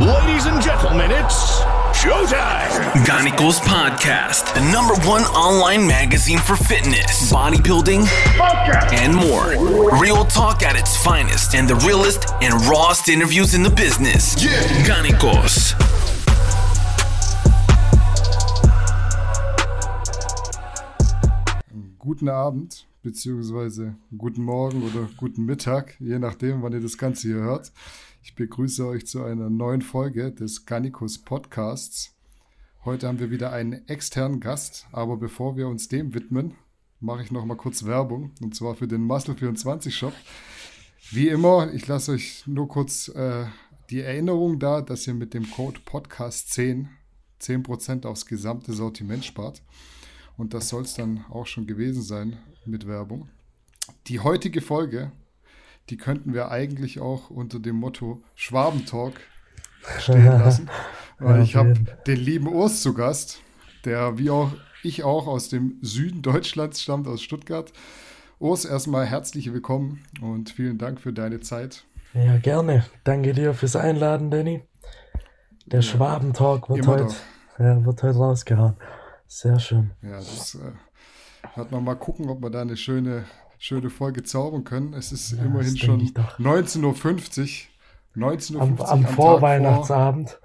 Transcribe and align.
Ladies 0.00 0.44
and 0.44 0.62
gentlemen, 0.62 1.10
it's 1.10 1.60
showtime. 1.96 2.68
Ganicos 3.06 3.58
Podcast, 3.60 4.52
the 4.52 4.60
number 4.70 4.94
one 5.08 5.22
online 5.22 5.86
magazine 5.86 6.36
for 6.36 6.54
fitness, 6.54 7.32
bodybuilding, 7.32 8.06
and 9.00 9.14
more. 9.14 9.56
Real 9.98 10.26
talk 10.26 10.62
at 10.62 10.76
its 10.76 11.02
finest 11.02 11.54
and 11.54 11.66
the 11.66 11.76
realest 11.76 12.30
and 12.42 12.52
rawest 12.66 13.08
interviews 13.08 13.54
in 13.54 13.62
the 13.62 13.70
business. 13.70 14.36
Yeah. 14.44 14.50
Ganicos. 14.84 15.72
Guten 21.98 22.28
Abend, 22.28 22.86
beziehungsweise 23.02 23.96
guten 24.18 24.42
Morgen 24.42 24.82
oder 24.82 25.08
guten 25.16 25.46
Mittag, 25.46 25.96
je 26.00 26.18
nachdem, 26.18 26.60
wann 26.60 26.74
ihr 26.74 26.82
das 26.82 26.98
Ganze 26.98 27.28
hier 27.28 27.36
hört. 27.36 27.72
Ich 28.26 28.34
begrüße 28.34 28.84
euch 28.84 29.06
zu 29.06 29.22
einer 29.22 29.48
neuen 29.48 29.82
Folge 29.82 30.32
des 30.32 30.66
Ganicus 30.66 31.16
Podcasts. 31.16 32.12
Heute 32.84 33.06
haben 33.06 33.20
wir 33.20 33.30
wieder 33.30 33.52
einen 33.52 33.86
externen 33.86 34.40
Gast, 34.40 34.88
aber 34.90 35.16
bevor 35.16 35.56
wir 35.56 35.68
uns 35.68 35.86
dem 35.86 36.12
widmen, 36.12 36.54
mache 36.98 37.22
ich 37.22 37.30
noch 37.30 37.44
mal 37.44 37.56
kurz 37.56 37.84
Werbung 37.84 38.32
und 38.42 38.52
zwar 38.56 38.74
für 38.74 38.88
den 38.88 39.06
Muscle24 39.06 39.92
Shop. 39.92 40.12
Wie 41.12 41.28
immer, 41.28 41.72
ich 41.72 41.86
lasse 41.86 42.10
euch 42.10 42.44
nur 42.48 42.66
kurz 42.66 43.06
äh, 43.06 43.46
die 43.90 44.00
Erinnerung 44.00 44.58
da, 44.58 44.82
dass 44.82 45.06
ihr 45.06 45.14
mit 45.14 45.32
dem 45.32 45.48
Code 45.48 45.78
Podcast 45.84 46.52
10 46.52 46.88
10% 47.40 48.06
aufs 48.06 48.26
gesamte 48.26 48.72
Sortiment 48.72 49.24
spart. 49.24 49.62
Und 50.36 50.52
das 50.52 50.68
soll 50.68 50.82
es 50.82 50.94
dann 50.94 51.24
auch 51.30 51.46
schon 51.46 51.68
gewesen 51.68 52.02
sein 52.02 52.38
mit 52.64 52.88
Werbung. 52.88 53.28
Die 54.08 54.18
heutige 54.18 54.62
Folge, 54.62 55.12
die 55.90 55.96
könnten 55.96 56.34
wir 56.34 56.50
eigentlich 56.50 57.00
auch 57.00 57.30
unter 57.30 57.58
dem 57.60 57.76
Motto 57.76 58.22
Schwabentalk 58.34 59.20
stehen 59.98 60.24
lassen. 60.24 60.70
Weil 61.18 61.36
Ja, 61.36 61.42
ich 61.42 61.56
habe 61.56 61.74
den 62.06 62.18
lieben 62.18 62.48
Urs 62.48 62.82
zu 62.82 62.92
Gast, 62.92 63.40
der 63.84 64.18
wie 64.18 64.30
auch 64.30 64.52
ich 64.82 65.04
auch 65.04 65.26
aus 65.26 65.48
dem 65.48 65.78
Süden 65.80 66.22
Deutschlands 66.22 66.82
stammt, 66.82 67.08
aus 67.08 67.22
Stuttgart. 67.22 67.72
Urs, 68.38 68.64
erstmal 68.64 69.06
herzlich 69.06 69.52
willkommen 69.52 70.04
und 70.20 70.50
vielen 70.50 70.76
Dank 70.78 71.00
für 71.00 71.12
deine 71.12 71.40
Zeit. 71.40 71.84
Ja, 72.12 72.36
gerne. 72.38 72.84
Danke 73.04 73.32
dir 73.32 73.54
fürs 73.54 73.76
Einladen, 73.76 74.30
Danny. 74.30 74.62
Der 75.66 75.82
Schwabentalk 75.82 76.68
wird 76.68 76.86
heute, 76.86 77.14
ja, 77.58 77.84
wird 77.84 78.02
heute 78.02 78.18
rausgehauen. 78.18 78.76
Sehr 79.26 79.58
schön. 79.58 79.90
Ja, 80.02 80.16
das 80.16 80.54
äh, 80.54 81.56
wird 81.56 81.72
man 81.72 81.82
mal 81.82 81.96
gucken, 81.96 82.28
ob 82.28 82.40
wir 82.42 82.50
da 82.50 82.60
eine 82.60 82.76
schöne, 82.76 83.24
schöne 83.58 83.90
Folge 83.90 84.22
zaubern 84.22 84.64
können. 84.64 84.94
Es 84.94 85.12
ist 85.12 85.32
Ja, 85.32 85.44
immerhin 85.44 85.76
schon 85.76 85.98
denk 85.98 86.02
ich 86.10 86.14
doch. 86.14 86.38
19.50 86.38 87.64
Uhr. 88.16 88.28
19.50 88.28 88.54
Uhr 88.56 88.60
Am, 88.62 88.80
am, 88.80 88.86
am 88.86 89.06
Vorweihnachtsabend. 89.06 90.30
vor. 90.30 90.40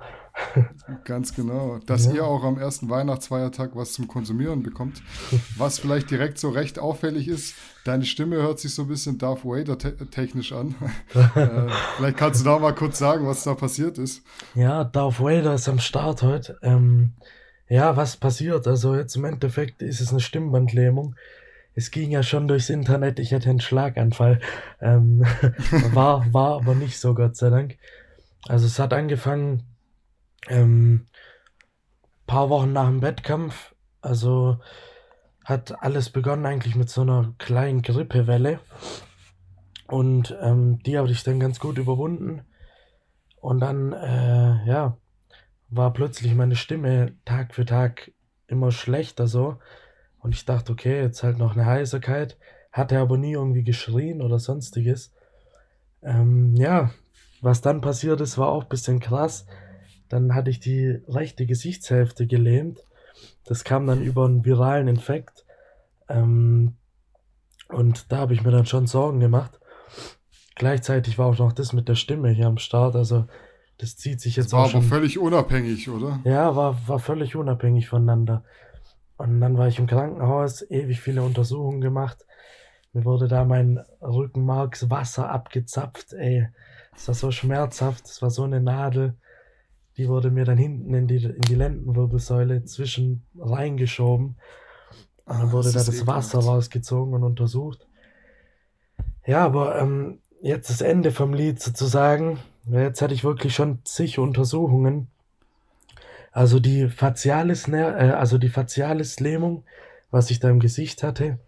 Ganz 1.04 1.36
genau. 1.36 1.80
Dass 1.86 2.06
Ja. 2.06 2.14
ihr 2.14 2.26
auch 2.26 2.44
am 2.44 2.58
ersten 2.58 2.89
Weihnachtsfeiertag 2.89 3.72
was 3.76 3.92
zum 3.94 4.08
Konsumieren 4.08 4.64
bekommt. 4.64 5.02
Was 5.58 5.78
vielleicht 5.80 6.09
direkt 6.09 6.38
so 6.38 6.50
recht 6.50 6.80
auffällig 6.80 7.28
ist. 7.28 7.56
Deine 7.84 8.06
Stimme 8.06 8.38
hört 8.38 8.59
sich 8.59 8.73
so 8.73 8.84
ein 8.84 8.88
bisschen 8.88 9.17
Darth 9.17 9.44
Vader 9.44 9.78
te 9.78 9.95
technisch 10.09 10.54
an. 10.54 10.76
äh, 11.14 11.67
vielleicht 11.98 12.17
kannst 12.17 12.42
du 12.42 12.45
da 12.45 12.59
mal 12.59 12.73
kurz 12.73 12.98
sagen, 12.98 13.28
was 13.28 13.44
da 13.44 13.54
passiert 13.56 13.98
ist. 13.98 14.23
Ja, 14.56 14.84
Darth 14.86 15.20
Vader 15.20 15.54
ist 15.56 15.67
am 15.67 15.80
Start 15.80 16.22
heute. 16.23 16.58
Ähm, 16.62 17.14
ja, 17.67 17.95
was 17.98 18.16
passiert? 18.17 18.67
Also 18.67 18.95
jetzt 18.95 19.16
im 19.17 19.26
Endeffekt 19.26 19.82
ist 19.82 20.00
es 20.02 20.12
eine 20.12 20.20
Stimmbandlähmung. 20.22 21.16
Es 21.73 21.91
ging 21.91 22.11
ja 22.11 22.22
schon 22.22 22.47
durchs 22.47 22.69
Internet, 22.69 23.19
ich 23.19 23.31
hätte 23.31 23.50
einen 23.50 23.61
Schlaganfall. 23.61 24.39
Ähm, 24.81 25.22
war, 25.94 26.31
war 26.33 26.55
aber 26.55 26.75
nicht 26.75 27.00
so, 27.00 27.14
Gott 27.14 27.36
sei 27.36 27.50
Dank. 27.50 27.77
Also 28.47 28.66
es 28.66 28.80
hat 28.80 28.94
angefangen, 28.94 29.64
ähm, 30.47 31.05
paar 32.27 32.49
Wochen 32.49 32.73
nach 32.73 32.88
dem 32.88 33.02
Wettkampf. 33.02 33.73
Also 34.02 34.59
hat 35.44 35.83
alles 35.83 36.09
begonnen 36.09 36.45
eigentlich 36.45 36.76
mit 36.76 36.89
so 36.89 37.02
einer 37.02 37.33
kleinen 37.37 37.82
Grippewelle. 37.82 38.59
Und 39.88 40.36
ähm, 40.42 40.80
die 40.83 40.98
habe 40.98 41.11
ich 41.11 41.23
dann 41.23 41.39
ganz 41.39 41.59
gut 41.59 41.77
überwunden. 41.77 42.42
Und 43.42 43.59
dann, 43.59 43.92
äh, 43.93 44.65
ja, 44.65 44.98
war 45.70 45.93
plötzlich 45.93 46.33
meine 46.36 46.55
Stimme 46.55 47.14
Tag 47.26 47.53
für 47.53 47.65
Tag 47.65 48.11
immer 48.48 48.71
schlechter 48.71 49.27
so. 49.27 49.58
Und 50.21 50.33
ich 50.36 50.45
dachte, 50.45 50.71
okay, 50.71 51.02
jetzt 51.02 51.23
halt 51.23 51.37
noch 51.37 51.54
eine 51.54 51.65
Heiserkeit. 51.65 52.37
Hatte 52.71 52.99
aber 52.99 53.17
nie 53.17 53.33
irgendwie 53.33 53.64
geschrien 53.64 54.21
oder 54.21 54.39
sonstiges. 54.39 55.11
Ähm, 56.04 56.55
ja, 56.55 56.92
was 57.42 57.61
dann 57.61 57.82
passiert 57.82 58.21
ist, 58.21 58.37
war 58.37 58.49
auch 58.49 58.64
ein 58.64 58.70
bisschen 58.70 58.99
krass. 58.99 59.45
Dann 60.09 60.36
hatte 60.36 60.49
ich 60.52 60.59
die 60.59 60.99
rechte 61.08 61.45
Gesichtshälfte 61.45 62.27
gelähmt. 62.27 62.80
Das 63.45 63.64
kam 63.64 63.87
dann 63.87 64.02
über 64.02 64.26
einen 64.26 64.45
viralen 64.45 64.87
Infekt. 64.87 65.45
Ähm, 66.08 66.76
und 67.70 68.11
da 68.11 68.17
habe 68.17 68.33
ich 68.33 68.43
mir 68.43 68.52
dann 68.52 68.65
schon 68.65 68.88
Sorgen 68.88 69.20
gemacht. 69.20 69.59
Gleichzeitig 70.55 71.17
war 71.17 71.27
auch 71.27 71.38
noch 71.38 71.53
das 71.53 71.73
mit 71.73 71.88
der 71.88 71.95
Stimme 71.95 72.30
hier 72.30 72.48
am 72.48 72.58
Start. 72.58 72.95
Also 72.95 73.26
das 73.80 73.98
zieht 73.98 74.21
sich 74.21 74.36
jetzt 74.36 74.48
Das 74.48 74.53
war 74.53 74.59
auch 74.59 74.64
aber 74.65 74.71
schon. 74.73 74.83
völlig 74.83 75.17
unabhängig, 75.17 75.89
oder? 75.89 76.20
Ja, 76.23 76.55
war, 76.55 76.77
war 76.88 76.99
völlig 76.99 77.36
unabhängig 77.36 77.89
voneinander. 77.89 78.43
Und 79.21 79.42
dann 79.42 79.58
war 79.58 79.67
ich 79.67 79.80
im 79.80 79.87
Krankenhaus, 79.87 80.61
ewig 80.70 80.99
viele 81.02 81.23
Untersuchungen 81.23 81.82
gemacht. 81.82 82.26
Mir 82.93 83.05
wurde 83.05 83.27
da 83.27 83.45
mein 83.45 83.80
Rückenmarkswasser 84.02 85.30
abgezapft, 85.30 86.14
ey. 86.14 86.48
Das 86.93 87.08
war 87.08 87.15
so 87.15 87.32
schmerzhaft, 87.32 88.04
das 88.05 88.21
war 88.21 88.30
so 88.30 88.43
eine 88.43 88.59
Nadel. 88.59 89.15
Die 89.98 90.08
wurde 90.09 90.32
mir 90.32 90.45
dann 90.45 90.58
hinten 90.58 90.93
in 90.93 91.08
die, 91.08 91.23
in 91.23 91.42
die 91.42 91.55
Lendenwirbelsäule 91.55 92.64
zwischen 92.65 93.26
reingeschoben. 93.37 94.36
Und 95.26 95.39
dann 95.39 95.49
Ah, 95.49 95.52
wurde 95.52 95.71
das 95.71 95.86
da 95.86 95.92
das 95.92 96.08
Wasser 96.08 96.39
ekelhaft. 96.39 96.48
rausgezogen 96.58 97.14
und 97.14 97.23
untersucht. 97.23 97.88
Ja, 99.26 99.45
aber 99.45 99.80
ähm, 99.80 100.20
jetzt 100.42 100.70
das 100.70 100.82
Ende 100.82 101.11
vom 101.11 101.33
Lied 101.33 101.61
sozusagen. 101.61 102.39
Jetzt 102.65 103.02
hatte 103.02 103.14
ich 103.14 103.23
wirklich 103.23 103.55
schon 103.55 103.80
zig 103.86 104.20
Untersuchungen. 104.20 105.08
Also 106.31 106.59
die 106.59 106.87
Facialis, 106.89 107.67
äh, 107.67 107.81
also 107.81 108.37
die 108.37 108.49
Facialis-Lähmung, 108.49 109.65
was 110.11 110.31
ich 110.31 110.39
da 110.39 110.49
im 110.49 110.59
Gesicht 110.59 111.03
hatte, 111.03 111.39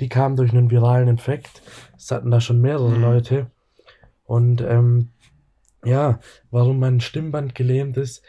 die 0.00 0.08
kam 0.08 0.36
durch 0.36 0.52
einen 0.52 0.70
viralen 0.70 1.08
Infekt. 1.08 1.62
Das 1.94 2.10
hatten 2.10 2.30
da 2.30 2.40
schon 2.40 2.60
mehrere 2.60 2.94
Mhm. 2.94 3.00
Leute. 3.00 3.50
Und 4.24 4.60
ähm, 4.60 5.10
ja, 5.84 6.20
warum 6.50 6.78
mein 6.78 7.00
Stimmband 7.00 7.54
gelähmt 7.54 7.96
ist, 7.96 8.22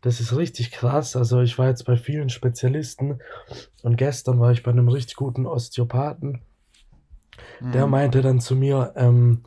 das 0.00 0.18
ist 0.20 0.34
richtig 0.36 0.72
krass. 0.72 1.14
Also 1.14 1.40
ich 1.42 1.58
war 1.58 1.68
jetzt 1.68 1.84
bei 1.84 1.96
vielen 1.96 2.28
Spezialisten 2.28 3.20
und 3.82 3.96
gestern 3.96 4.40
war 4.40 4.50
ich 4.50 4.62
bei 4.62 4.72
einem 4.72 4.88
richtig 4.88 5.16
guten 5.16 5.46
Osteopathen. 5.46 6.42
Der 7.72 7.86
Mhm. 7.86 7.90
meinte 7.90 8.20
dann 8.22 8.40
zu 8.40 8.56
mir, 8.56 8.92
ähm, 8.96 9.42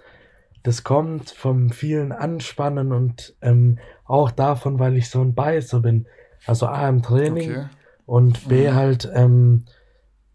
das 0.64 0.84
kommt 0.84 1.30
vom 1.30 1.70
vielen 1.70 2.12
Anspannen 2.12 2.92
und 2.92 3.36
ähm, 3.42 3.80
auch 4.06 4.32
davon, 4.32 4.80
weil 4.80 4.96
ich 4.98 5.10
so 5.10 5.22
ein 5.22 5.34
Beißer 5.36 5.80
bin. 5.82 6.06
Also 6.46 6.68
A 6.68 6.88
im 6.88 7.02
Training 7.02 7.52
Okay. 7.52 7.66
und 8.06 8.48
B 8.48 8.70
Mhm. 8.70 8.76
halt 8.76 9.12
ähm, 9.14 9.66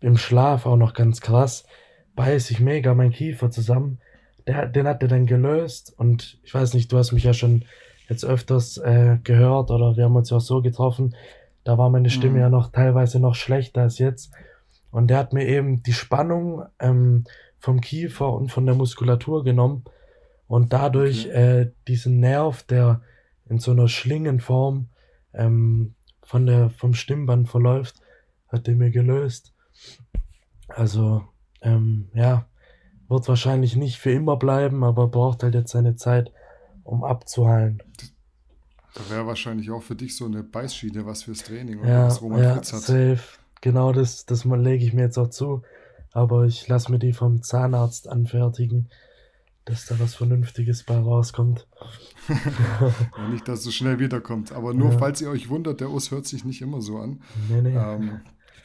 im 0.00 0.16
Schlaf 0.16 0.66
auch 0.66 0.76
noch 0.76 0.94
ganz 0.94 1.20
krass. 1.20 1.64
Beiß 2.16 2.50
ich 2.50 2.60
mega 2.60 2.94
mein 2.94 3.12
Kiefer 3.12 3.50
zusammen. 3.50 3.98
Der, 4.46 4.66
den 4.66 4.86
hat 4.88 5.02
er 5.02 5.08
dann 5.08 5.26
gelöst 5.26 5.94
und 5.96 6.38
ich 6.42 6.52
weiß 6.52 6.74
nicht, 6.74 6.90
du 6.90 6.98
hast 6.98 7.12
mich 7.12 7.24
ja 7.24 7.32
schon 7.34 7.64
jetzt 8.08 8.24
öfters 8.24 8.78
äh, 8.78 9.18
gehört 9.22 9.70
oder 9.70 9.96
wir 9.96 10.04
haben 10.04 10.16
uns 10.16 10.30
ja 10.30 10.38
auch 10.38 10.40
so 10.42 10.62
getroffen. 10.62 11.14
Da 11.62 11.78
war 11.78 11.90
meine 11.90 12.10
Stimme 12.10 12.36
Mhm. 12.36 12.40
ja 12.40 12.48
noch 12.48 12.72
teilweise 12.72 13.20
noch 13.20 13.34
schlechter 13.36 13.82
als 13.82 13.98
jetzt. 13.98 14.32
Und 14.90 15.08
der 15.08 15.18
hat 15.18 15.32
mir 15.32 15.46
eben 15.46 15.82
die 15.84 15.92
Spannung 15.92 16.64
ähm, 16.80 17.24
vom 17.60 17.80
Kiefer 17.80 18.32
und 18.32 18.50
von 18.50 18.66
der 18.66 18.74
Muskulatur 18.74 19.44
genommen 19.44 19.84
und 20.48 20.72
dadurch 20.72 21.26
äh, 21.26 21.70
diesen 21.86 22.18
Nerv, 22.18 22.64
der 22.64 23.02
in 23.50 23.58
so 23.58 23.72
einer 23.72 23.88
Schlingenform 23.88 24.88
ähm, 25.34 25.94
von 26.22 26.46
der, 26.46 26.70
vom 26.70 26.94
Stimmband 26.94 27.48
verläuft, 27.48 27.96
hat 28.48 28.66
der 28.66 28.76
mir 28.76 28.90
gelöst. 28.90 29.52
Also, 30.68 31.24
ähm, 31.60 32.08
ja, 32.14 32.46
wird 33.08 33.26
wahrscheinlich 33.28 33.74
nicht 33.74 33.98
für 33.98 34.12
immer 34.12 34.36
bleiben, 34.36 34.84
aber 34.84 35.08
braucht 35.08 35.42
halt 35.42 35.54
jetzt 35.54 35.72
seine 35.72 35.96
Zeit, 35.96 36.32
um 36.84 37.02
abzuheilen. 37.02 37.82
Da 38.94 39.00
wäre 39.10 39.26
wahrscheinlich 39.26 39.70
auch 39.70 39.82
für 39.82 39.96
dich 39.96 40.16
so 40.16 40.26
eine 40.26 40.42
Beißschiene 40.42 41.04
was 41.04 41.24
fürs 41.24 41.42
Training, 41.42 41.80
oder 41.80 41.88
Ja, 41.88 42.06
was 42.06 42.22
Roman 42.22 42.42
ja, 42.42 42.54
Fritz 42.54 42.72
hat. 42.72 42.80
safe. 42.80 43.20
Genau 43.60 43.92
das, 43.92 44.26
das 44.26 44.44
lege 44.44 44.84
ich 44.84 44.94
mir 44.94 45.02
jetzt 45.02 45.18
auch 45.18 45.28
zu. 45.28 45.62
Aber 46.12 46.44
ich 46.44 46.66
lasse 46.66 46.90
mir 46.90 46.98
die 46.98 47.12
vom 47.12 47.42
Zahnarzt 47.42 48.08
anfertigen, 48.08 48.88
dass 49.70 49.86
da 49.86 49.98
was 49.98 50.14
Vernünftiges 50.14 50.82
bei 50.82 50.98
rauskommt. 50.98 51.66
Ja, 52.28 53.28
nicht, 53.28 53.48
dass 53.48 53.60
es 53.60 53.64
so 53.64 53.70
schnell 53.70 53.98
wiederkommt. 53.98 54.52
Aber 54.52 54.72
nur, 54.74 54.92
Ja. 54.92 54.98
falls 54.98 55.20
ihr 55.20 55.30
euch 55.30 55.48
wundert, 55.48 55.80
der 55.80 55.90
Urs 55.90 56.10
hört 56.10 56.26
sich 56.26 56.44
nicht 56.44 56.62
immer 56.62 56.80
so 56.80 56.98
an. 56.98 57.22
Nee, 57.48 57.62
nee. 57.62 57.74
Ähm, 57.76 58.20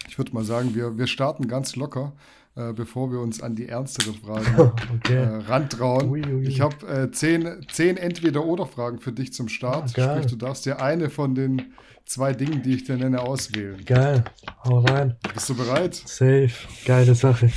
ich 0.08 0.18
würde 0.20 0.34
mal 0.34 0.44
sagen, 0.44 0.76
wir, 0.76 0.98
wir 0.98 1.08
starten 1.08 1.48
ganz 1.48 1.76
locker. 1.76 2.14
äh, 2.58 2.72
bevor 2.74 3.12
wir 3.12 3.20
uns 3.20 3.42
an 3.42 3.54
die 3.56 3.68
ernsteren 3.68 4.14
Fragen 4.16 4.72
okay. 4.96 5.16
äh, 5.16 5.36
rantrauen. 5.48 6.10
Ui, 6.10 6.22
ui. 6.26 6.48
Ich 6.48 6.62
habe 6.62 6.88
äh, 6.88 7.12
zehn, 7.12 7.66
zehn 7.70 7.98
Entweder-Oder-Fragen 7.98 9.00
für 9.00 9.12
dich 9.12 9.34
zum 9.34 9.50
Start. 9.50 9.94
Oh, 9.98 10.02
Sprich, 10.02 10.28
du 10.28 10.36
darfst 10.38 10.66
dir 10.66 10.82
eine 10.82 11.10
von 11.10 11.36
den 11.36 11.74
zwei 12.06 12.32
Dingen, 12.34 12.62
die 12.62 12.76
ich 12.76 12.84
dir 12.86 12.96
nenne, 12.98 13.20
auswählen. 13.22 13.84
Geil, 13.84 14.24
hau 14.64 14.80
rein. 14.80 15.16
Bist 15.34 15.50
du 15.50 15.56
bereit? 15.56 15.96
Safe, 15.96 16.52
geile 16.86 17.14
Sache. 17.16 17.50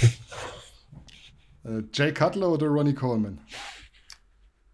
Äh, 1.65 1.83
Jay 1.93 2.13
Cutler 2.13 2.51
oder 2.51 2.67
Ronnie 2.67 2.95
Coleman? 2.95 3.41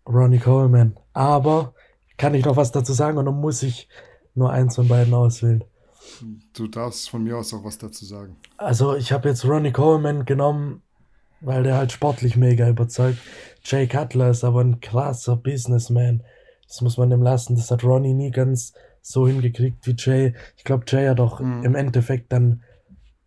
Ronnie 0.07 0.39
Coleman. 0.39 0.99
Aber 1.13 1.75
kann 2.17 2.35
ich 2.35 2.45
noch 2.45 2.57
was 2.57 2.73
dazu 2.73 2.93
sagen 2.93 3.19
und 3.19 3.27
dann 3.27 3.41
muss 3.41 3.63
ich 3.63 3.89
nur 4.35 4.51
eins 4.51 4.77
von 4.77 4.89
beiden 4.89 5.15
auswählen? 5.15 5.65
Du 6.53 6.69
darfst 6.69 7.09
von 7.09 7.25
mir 7.25 7.39
aus 7.39 7.55
auch 7.55 7.65
was 7.65 7.79
dazu 7.79 8.05
sagen. 8.05 8.37
Also 8.57 8.95
ich 8.95 9.13
habe 9.13 9.29
jetzt 9.29 9.45
Ronnie 9.45 9.73
Coleman 9.73 10.25
genommen, 10.25 10.83
weil 11.41 11.63
der 11.63 11.77
halt 11.77 11.93
sportlich 11.93 12.37
mega 12.37 12.69
überzeugt. 12.69 13.19
Jay 13.65 13.87
Cutler 13.87 14.31
ist 14.31 14.45
aber 14.45 14.61
ein 14.61 14.81
krasser 14.81 15.37
Businessman. 15.37 16.23
Das 16.69 16.81
muss 16.81 16.99
man 16.99 17.11
ihm 17.11 17.23
lassen. 17.23 17.57
Das 17.57 17.71
hat 17.71 17.85
Ronnie 17.85 18.15
nie 18.15 18.31
ganz 18.31 18.75
so 19.01 19.27
hingekriegt 19.27 19.87
wie 19.87 19.95
Jay. 19.97 20.35
Ich 20.57 20.65
glaube, 20.65 20.85
Jay 20.89 21.07
hat 21.09 21.21
auch 21.21 21.41
mhm. 21.41 21.65
im 21.65 21.75
Endeffekt 21.75 22.33
dann 22.33 22.63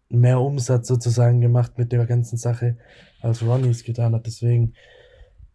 mehr 0.10 0.40
Umsatz 0.40 0.88
sozusagen 0.88 1.42
gemacht 1.42 1.78
mit 1.78 1.92
der 1.92 2.06
ganzen 2.06 2.38
Sache, 2.38 2.78
als 3.22 3.42
Ronnie 3.42 3.70
es 3.70 3.84
getan 3.84 4.14
hat. 4.14 4.26
Deswegen, 4.26 4.74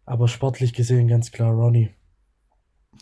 aber 0.05 0.27
sportlich 0.27 0.73
gesehen 0.73 1.07
ganz 1.07 1.31
klar 1.31 1.53
Ronnie. 1.53 1.91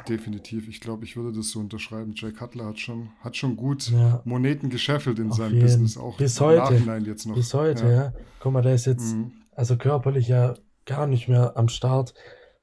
Definitiv. 0.08 0.68
Ich 0.68 0.80
glaube, 0.80 1.06
ich 1.06 1.16
würde 1.16 1.38
das 1.38 1.52
so 1.52 1.60
unterschreiben. 1.60 2.14
Jay 2.16 2.32
Cutler 2.32 2.66
hat 2.66 2.80
schon, 2.80 3.10
hat 3.20 3.36
schon 3.36 3.56
gut 3.56 3.92
ja. 3.92 4.22
Moneten 4.26 4.70
gescheffelt 4.70 5.20
in 5.20 5.30
Auf 5.30 5.38
seinem 5.38 5.54
jeden. 5.54 5.66
Business, 5.66 5.98
auch 5.98 6.18
bis 6.18 6.40
heute, 6.40 6.74
Nachhinein 6.74 7.06
jetzt 7.06 7.26
noch. 7.26 7.36
Bis 7.36 7.54
heute, 7.54 7.84
ja. 7.86 7.92
ja. 7.92 8.14
Guck 8.40 8.54
mal, 8.54 8.62
der 8.62 8.76
ist 8.76 8.86
jetzt 8.86 9.16
mhm. 9.16 9.32
also 9.52 9.78
körperlich 9.78 10.28
ja 10.28 10.56
gar 10.86 11.08
nicht 11.08 11.28
mehr 11.28 11.58
am 11.58 11.68
Start 11.68 12.14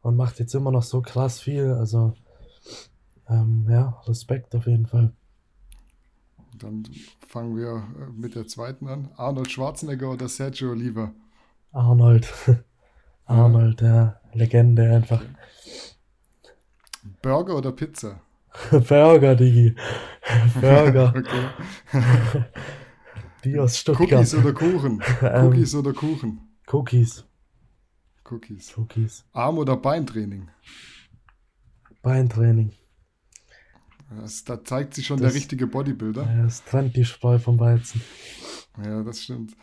und 0.00 0.16
macht 0.16 0.38
jetzt 0.40 0.54
immer 0.54 0.70
noch 0.70 0.82
so 0.82 1.02
krass 1.02 1.40
viel. 1.40 1.72
Also 1.72 2.14
ähm, 3.28 3.66
ja, 3.68 4.00
Respekt 4.06 4.54
auf 4.54 4.66
jeden 4.66 4.86
Fall. 4.86 5.12
Dann 6.56 6.82
fangen 7.28 7.56
wir 7.56 7.84
äh, 8.00 8.10
mit 8.12 8.34
der 8.34 8.46
zweiten 8.46 8.88
an. 8.88 9.10
Arnold 9.16 9.50
Schwarzenegger 9.50 10.10
oder 10.10 10.28
Sergio 10.28 10.70
Oliva? 10.70 11.12
Arnold. 11.72 12.32
Arnold, 13.24 13.80
ja. 13.80 13.88
ja. 13.88 14.20
Legende 14.32 14.94
einfach. 14.94 15.20
Okay. 15.20 15.34
Burger 17.22 17.56
oder 17.56 17.72
Pizza? 17.72 18.20
Burger, 18.70 19.34
Digi. 19.34 19.74
Burger. 20.60 21.14
Die 23.44 23.58
aus 23.58 23.78
Stuttgart. 23.78 24.12
Cookies 24.12 24.34
oder 24.34 24.52
Kuchen? 24.52 25.02
Ähm, 25.22 25.46
Cookies 25.46 25.74
oder 25.74 25.92
Kuchen? 25.92 26.40
Cookies. 26.66 27.24
Cookies. 28.24 28.76
Cookies. 28.76 29.24
Arm- 29.32 29.58
oder 29.58 29.76
Beintraining? 29.76 30.48
Beintraining. 32.02 32.72
Das, 34.10 34.44
da 34.44 34.62
zeigt 34.62 34.94
sich 34.94 35.06
schon 35.06 35.20
das, 35.20 35.32
der 35.32 35.40
richtige 35.40 35.66
Bodybuilder. 35.66 36.22
Ja, 36.22 36.42
das 36.44 36.64
trennt 36.64 36.96
die 36.96 37.04
Spreu 37.04 37.38
vom 37.38 37.58
Weizen. 37.60 38.00
Ja, 38.82 39.02
das 39.02 39.22
stimmt. 39.22 39.56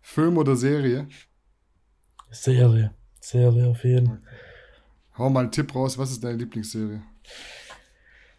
Film 0.00 0.36
oder 0.36 0.56
Serie? 0.56 1.08
Serie. 2.32 2.94
Serie 3.20 3.68
auf 3.68 3.84
jeden 3.84 4.06
Fall. 4.06 4.16
Okay. 4.16 5.18
Hau 5.18 5.30
mal 5.30 5.40
einen 5.40 5.52
Tipp 5.52 5.74
raus, 5.74 5.98
was 5.98 6.10
ist 6.10 6.24
deine 6.24 6.38
Lieblingsserie? 6.38 7.02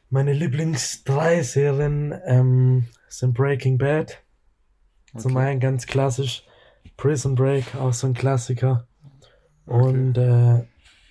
Meine 0.10 0.34
Lieblings 0.34 1.04
drei 1.04 1.42
Serien 1.44 2.14
ähm, 2.26 2.86
sind 3.08 3.34
Breaking 3.34 3.78
Bad. 3.78 4.20
Okay. 5.14 5.22
Zum 5.22 5.38
einen 5.38 5.60
ganz 5.60 5.86
klassisch. 5.86 6.44
Prison 6.98 7.36
Break, 7.36 7.76
auch 7.76 7.94
so 7.94 8.08
ein 8.08 8.14
Klassiker. 8.14 8.88
Okay. 9.66 9.84
Und 9.84 10.18
äh, 10.18 10.64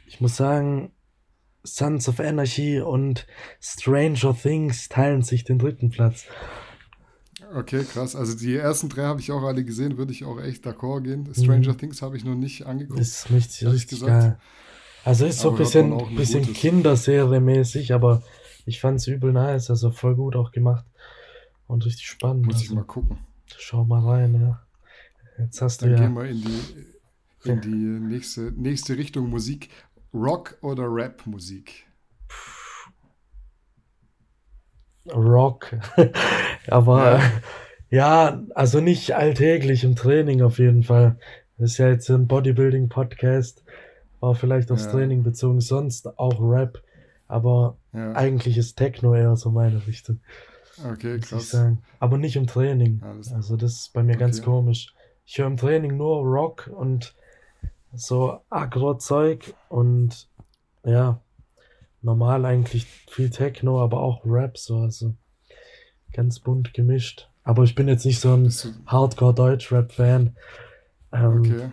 ich 0.07 0.21
muss 0.21 0.37
sagen, 0.37 0.93
Sons 1.65 2.09
of 2.09 2.21
Anarchy 2.21 2.81
und 2.81 3.27
Stranger 3.61 4.37
Things 4.37 4.89
teilen 4.89 5.23
sich 5.23 5.45
den 5.45 5.59
dritten 5.59 5.91
Platz. 5.91 6.27
Okay, 7.55 7.85
krass. 7.85 8.17
Also 8.17 8.37
die 8.37 8.57
ersten 8.57 8.89
drei 8.89 9.03
habe 9.03 9.21
ich 9.21 9.31
auch 9.31 9.43
alle 9.43 9.65
gesehen, 9.65 9.99
würde 9.99 10.13
ich 10.13 10.25
auch 10.25 10.41
echt 10.41 10.67
d'accord 10.67 11.03
gehen. 11.03 11.33
Stranger 11.35 11.73
mhm. 11.73 11.79
Things 11.79 12.03
habe 12.03 12.17
ich 12.17 12.25
noch 12.25 12.35
nicht 12.35 12.67
angeguckt. 12.67 13.01
Ist 13.01 13.31
richtig, 13.31 13.69
richtig 13.69 14.01
geil. 14.01 14.39
Also 15.05 15.27
ist 15.27 15.41
so 15.41 15.51
ein 15.51 15.57
bisschen, 15.57 16.15
bisschen 16.15 16.53
Kinderserie-mäßig, 16.53 17.93
aber 17.93 18.23
ich 18.67 18.81
fand 18.81 19.01
es 19.01 19.09
übel 19.09 19.33
nice, 19.33 19.69
also 19.69 19.91
voll 19.91 20.15
gut 20.15 20.37
auch 20.37 20.53
gemacht 20.53 20.85
und 21.67 21.85
richtig 21.85 22.07
spannend. 22.07 22.47
Muss 22.47 22.57
also, 22.57 22.67
ich 22.67 22.73
mal 22.73 22.85
gucken. 22.85 23.19
Schau 23.59 23.85
mal 23.85 24.01
rein, 24.01 24.41
ja. 24.41 24.63
Jetzt 25.39 25.61
hast 25.61 25.83
Dann 25.83 25.91
du 25.91 25.95
ja. 25.97 26.03
gehen 26.03 26.15
wir 26.15 26.25
in 26.25 26.41
die, 26.41 27.51
in 27.51 27.61
die 27.61 27.69
nächste, 27.69 28.53
nächste 28.53 28.97
Richtung 28.97 29.29
Musik. 29.29 29.71
Rock 30.15 30.57
oder 30.61 30.85
Rap-Musik? 30.85 31.87
Rock. 35.07 35.75
aber 36.69 37.19
ja. 37.19 38.29
ja, 38.29 38.43
also 38.55 38.81
nicht 38.81 39.15
alltäglich 39.15 39.85
im 39.85 39.97
Training 39.97 40.43
auf 40.43 40.59
jeden 40.59 40.83
Fall. 40.83 41.17
Das 41.59 41.73
ist 41.73 41.79
ja 41.79 41.89
jetzt 41.89 42.09
ein 42.11 42.27
Bodybuilding-Podcast 42.27 43.63
war 44.23 44.37
vielleicht 44.37 44.71
aufs 44.71 44.85
ja. 44.85 44.93
Training 44.93 45.25
bezogen, 45.25 45.61
sonst 45.61 46.19
auch 46.19 46.41
Rap, 46.41 46.81
aber 47.27 47.77
ja. 47.93 48.13
eigentlich 48.13 48.57
ist 48.57 48.77
Techno 48.77 49.15
eher 49.15 49.37
so 49.37 49.51
meine 49.51 49.85
Richtung. 49.87 50.21
Okay, 50.89 51.19
krass. 51.19 51.55
Aber 51.99 52.19
nicht 52.19 52.37
im 52.37 52.47
Training. 52.47 53.03
also 53.03 53.57
das 53.57 53.73
ist 53.73 53.93
bei 53.93 54.03
mir 54.03 54.13
okay. 54.13 54.21
ganz 54.21 54.41
komisch. 54.41 54.95
Ich 55.27 55.39
höre 55.39 55.49
im 55.49 55.57
Training 55.57 55.97
nur 55.97 56.23
Rock 56.23 56.71
und 56.73 57.15
so 57.93 58.41
Agro-Zeug 58.49 59.55
und 59.69 60.29
ja, 60.85 61.21
normal 62.03 62.45
eigentlich 62.45 62.87
viel 63.11 63.31
Techno, 63.31 63.83
aber 63.83 64.01
auch 64.01 64.23
Rap, 64.25 64.59
so, 64.59 64.79
also 64.79 65.15
ganz 66.13 66.41
bunt 66.41 66.75
gemischt. 66.75 67.29
Aber 67.45 67.65
ich 67.65 67.75
bin 67.75 67.89
jetzt 67.89 68.05
nicht 68.05 68.21
so 68.21 68.35
ein 68.35 68.53
Hardcore-Deutsch-Rap-Fan. 68.87 70.37
Ähm, 71.13 71.39
okay. 71.41 71.73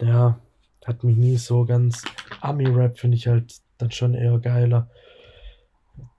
Ja, 0.00 0.40
hat 0.84 1.04
mich 1.04 1.16
nie 1.16 1.36
so 1.36 1.64
ganz. 1.64 2.02
Ami-Rap 2.40 2.98
finde 2.98 3.16
ich 3.16 3.26
halt 3.26 3.60
dann 3.78 3.90
schon 3.90 4.14
eher 4.14 4.38
geiler. 4.38 4.90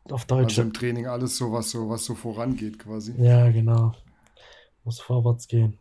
Auf 0.10 0.26
Deutsch. 0.26 0.58
Also 0.58 0.62
im 0.64 0.74
Training 0.74 1.08
alles 1.08 1.38
so, 1.38 1.52
was 1.52 1.72
so, 1.72 1.90
was 1.90 2.06
so 2.06 2.16
vorangeht 2.16 2.80
quasi. 2.80 3.14
Ja, 3.18 3.50
genau. 3.50 3.94
Muss 4.84 5.00
vorwärts 5.00 5.48
gehen. 5.48 5.78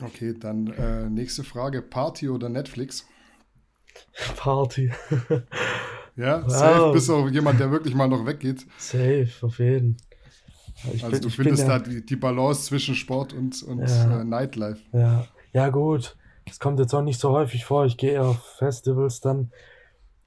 Okay, 0.00 0.34
dann 0.38 0.68
äh, 0.68 1.08
nächste 1.08 1.42
Frage. 1.42 1.82
Party 1.82 2.28
oder 2.28 2.48
Netflix? 2.48 3.06
Party. 4.36 4.92
ja, 6.18 6.42
wow. 6.42 6.50
safe 6.50 6.92
bist 6.92 7.08
du 7.08 7.14
auch 7.14 7.30
jemand, 7.30 7.60
der 7.60 7.70
wirklich 7.70 7.94
mal 7.94 8.08
noch 8.08 8.26
weggeht. 8.26 8.66
Safe, 8.76 9.28
auf 9.42 9.58
jeden. 9.60 9.96
Ich 10.92 11.04
also 11.04 11.10
bin, 11.10 11.20
du 11.22 11.30
findest 11.30 11.62
ja, 11.62 11.78
da 11.78 11.78
die, 11.78 12.04
die, 12.04 12.16
Balance 12.16 12.64
zwischen 12.64 12.94
Sport 12.94 13.32
und, 13.32 13.62
und 13.62 13.80
ja, 13.80 14.20
äh, 14.20 14.24
Nightlife. 14.24 14.80
Ja. 14.92 15.26
ja, 15.52 15.68
gut. 15.70 16.16
Das 16.46 16.58
kommt 16.58 16.78
jetzt 16.78 16.94
auch 16.94 17.02
nicht 17.02 17.20
so 17.20 17.30
häufig 17.30 17.64
vor. 17.64 17.84
Ich 17.86 17.96
gehe 17.96 18.12
eher 18.12 18.24
auf 18.24 18.42
Festivals 18.58 19.20
dann. 19.20 19.52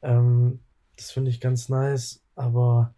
Ähm, 0.02 0.60
das 0.96 1.12
finde 1.12 1.30
ich 1.30 1.40
ganz 1.42 1.70
nice. 1.70 2.22
Aber 2.36 2.94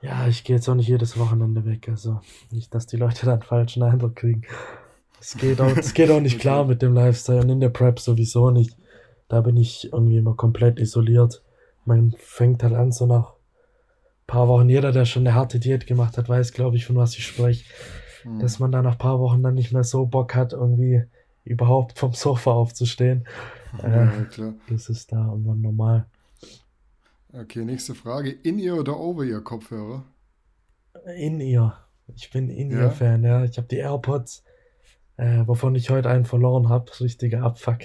ja, 0.00 0.26
ich 0.26 0.44
gehe 0.44 0.56
jetzt 0.56 0.68
auch 0.68 0.74
nicht 0.74 0.88
jedes 0.88 1.18
Wochenende 1.18 1.64
weg. 1.64 1.88
Also 1.88 2.20
nicht, 2.50 2.74
dass 2.74 2.86
die 2.86 2.96
Leute 2.96 3.26
dann 3.26 3.42
falschen 3.42 3.82
Eindruck 3.82 4.16
kriegen. 4.16 4.42
Es 5.20 5.36
geht 5.36 5.60
auch, 5.60 5.76
es 5.76 5.94
geht 5.94 6.10
auch 6.10 6.20
nicht 6.20 6.38
klar 6.40 6.64
mit 6.64 6.82
dem 6.82 6.94
Lifestyle 6.94 7.42
und 7.42 7.50
in 7.50 7.60
der 7.60 7.68
Prep 7.68 8.00
sowieso 8.00 8.50
nicht. 8.50 8.76
Da 9.28 9.40
bin 9.40 9.56
ich 9.56 9.92
irgendwie 9.92 10.18
immer 10.18 10.34
komplett 10.34 10.78
isoliert. 10.78 11.41
Man 11.84 12.14
fängt 12.18 12.62
halt 12.62 12.74
an, 12.74 12.92
so 12.92 13.06
nach 13.06 13.34
ein 13.34 14.26
paar 14.26 14.48
Wochen. 14.48 14.68
Jeder, 14.68 14.92
der 14.92 15.04
schon 15.04 15.26
eine 15.26 15.34
harte 15.34 15.58
Diät 15.58 15.86
gemacht 15.86 16.16
hat, 16.16 16.28
weiß, 16.28 16.52
glaube 16.52 16.76
ich, 16.76 16.86
von 16.86 16.96
was 16.96 17.16
ich 17.16 17.26
spreche. 17.26 17.64
Mhm. 18.24 18.40
Dass 18.40 18.58
man 18.58 18.72
da 18.72 18.82
nach 18.82 18.92
ein 18.92 18.98
paar 18.98 19.20
Wochen 19.20 19.42
dann 19.42 19.54
nicht 19.54 19.72
mehr 19.72 19.84
so 19.84 20.06
Bock 20.06 20.34
hat, 20.34 20.52
irgendwie 20.52 21.02
überhaupt 21.44 21.98
vom 21.98 22.12
Sofa 22.12 22.52
aufzustehen. 22.52 23.26
Ja, 23.82 24.12
äh, 24.12 24.24
klar. 24.26 24.52
Das 24.68 24.90
ist 24.90 25.12
da 25.12 25.28
irgendwann 25.28 25.62
normal. 25.62 26.06
Okay, 27.32 27.64
nächste 27.64 27.94
Frage. 27.94 28.30
In-Ear 28.30 28.76
oder 28.76 29.00
Over-Ear-Kopfhörer? 29.00 30.04
In-Ear. 31.16 31.88
Ich 32.14 32.30
bin 32.30 32.50
In-Ear-Fan, 32.50 33.24
ja. 33.24 33.44
Ich 33.44 33.56
habe 33.56 33.68
die 33.68 33.76
AirPods, 33.76 34.44
äh, 35.22 35.46
wovon 35.46 35.74
ich 35.76 35.88
heute 35.90 36.10
einen 36.10 36.24
verloren 36.24 36.68
habe. 36.68 36.90
Richtiger 37.00 37.42
Abfuck. 37.42 37.78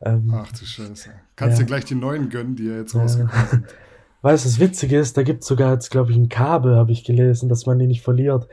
Ähm, 0.00 0.32
Ach 0.32 0.52
du 0.52 0.64
Scheiße. 0.64 1.10
Kannst 1.34 1.58
ja. 1.58 1.64
dir 1.64 1.66
gleich 1.66 1.84
die 1.84 1.96
neuen 1.96 2.28
gönnen, 2.28 2.54
die 2.54 2.66
ja 2.66 2.76
jetzt 2.76 2.94
rausgekommen 2.94 3.48
sind. 3.50 3.64
Weißt 4.22 4.44
du, 4.44 4.48
das 4.48 4.60
Witzige 4.60 4.98
ist, 4.98 5.16
da 5.16 5.22
gibt 5.22 5.42
es 5.42 5.48
sogar 5.48 5.72
jetzt, 5.72 5.90
glaube 5.90 6.12
ich, 6.12 6.16
ein 6.16 6.28
Kabel, 6.28 6.76
habe 6.76 6.92
ich 6.92 7.04
gelesen, 7.04 7.48
dass 7.48 7.66
man 7.66 7.78
die 7.78 7.86
nicht 7.86 8.02
verliert. 8.02 8.48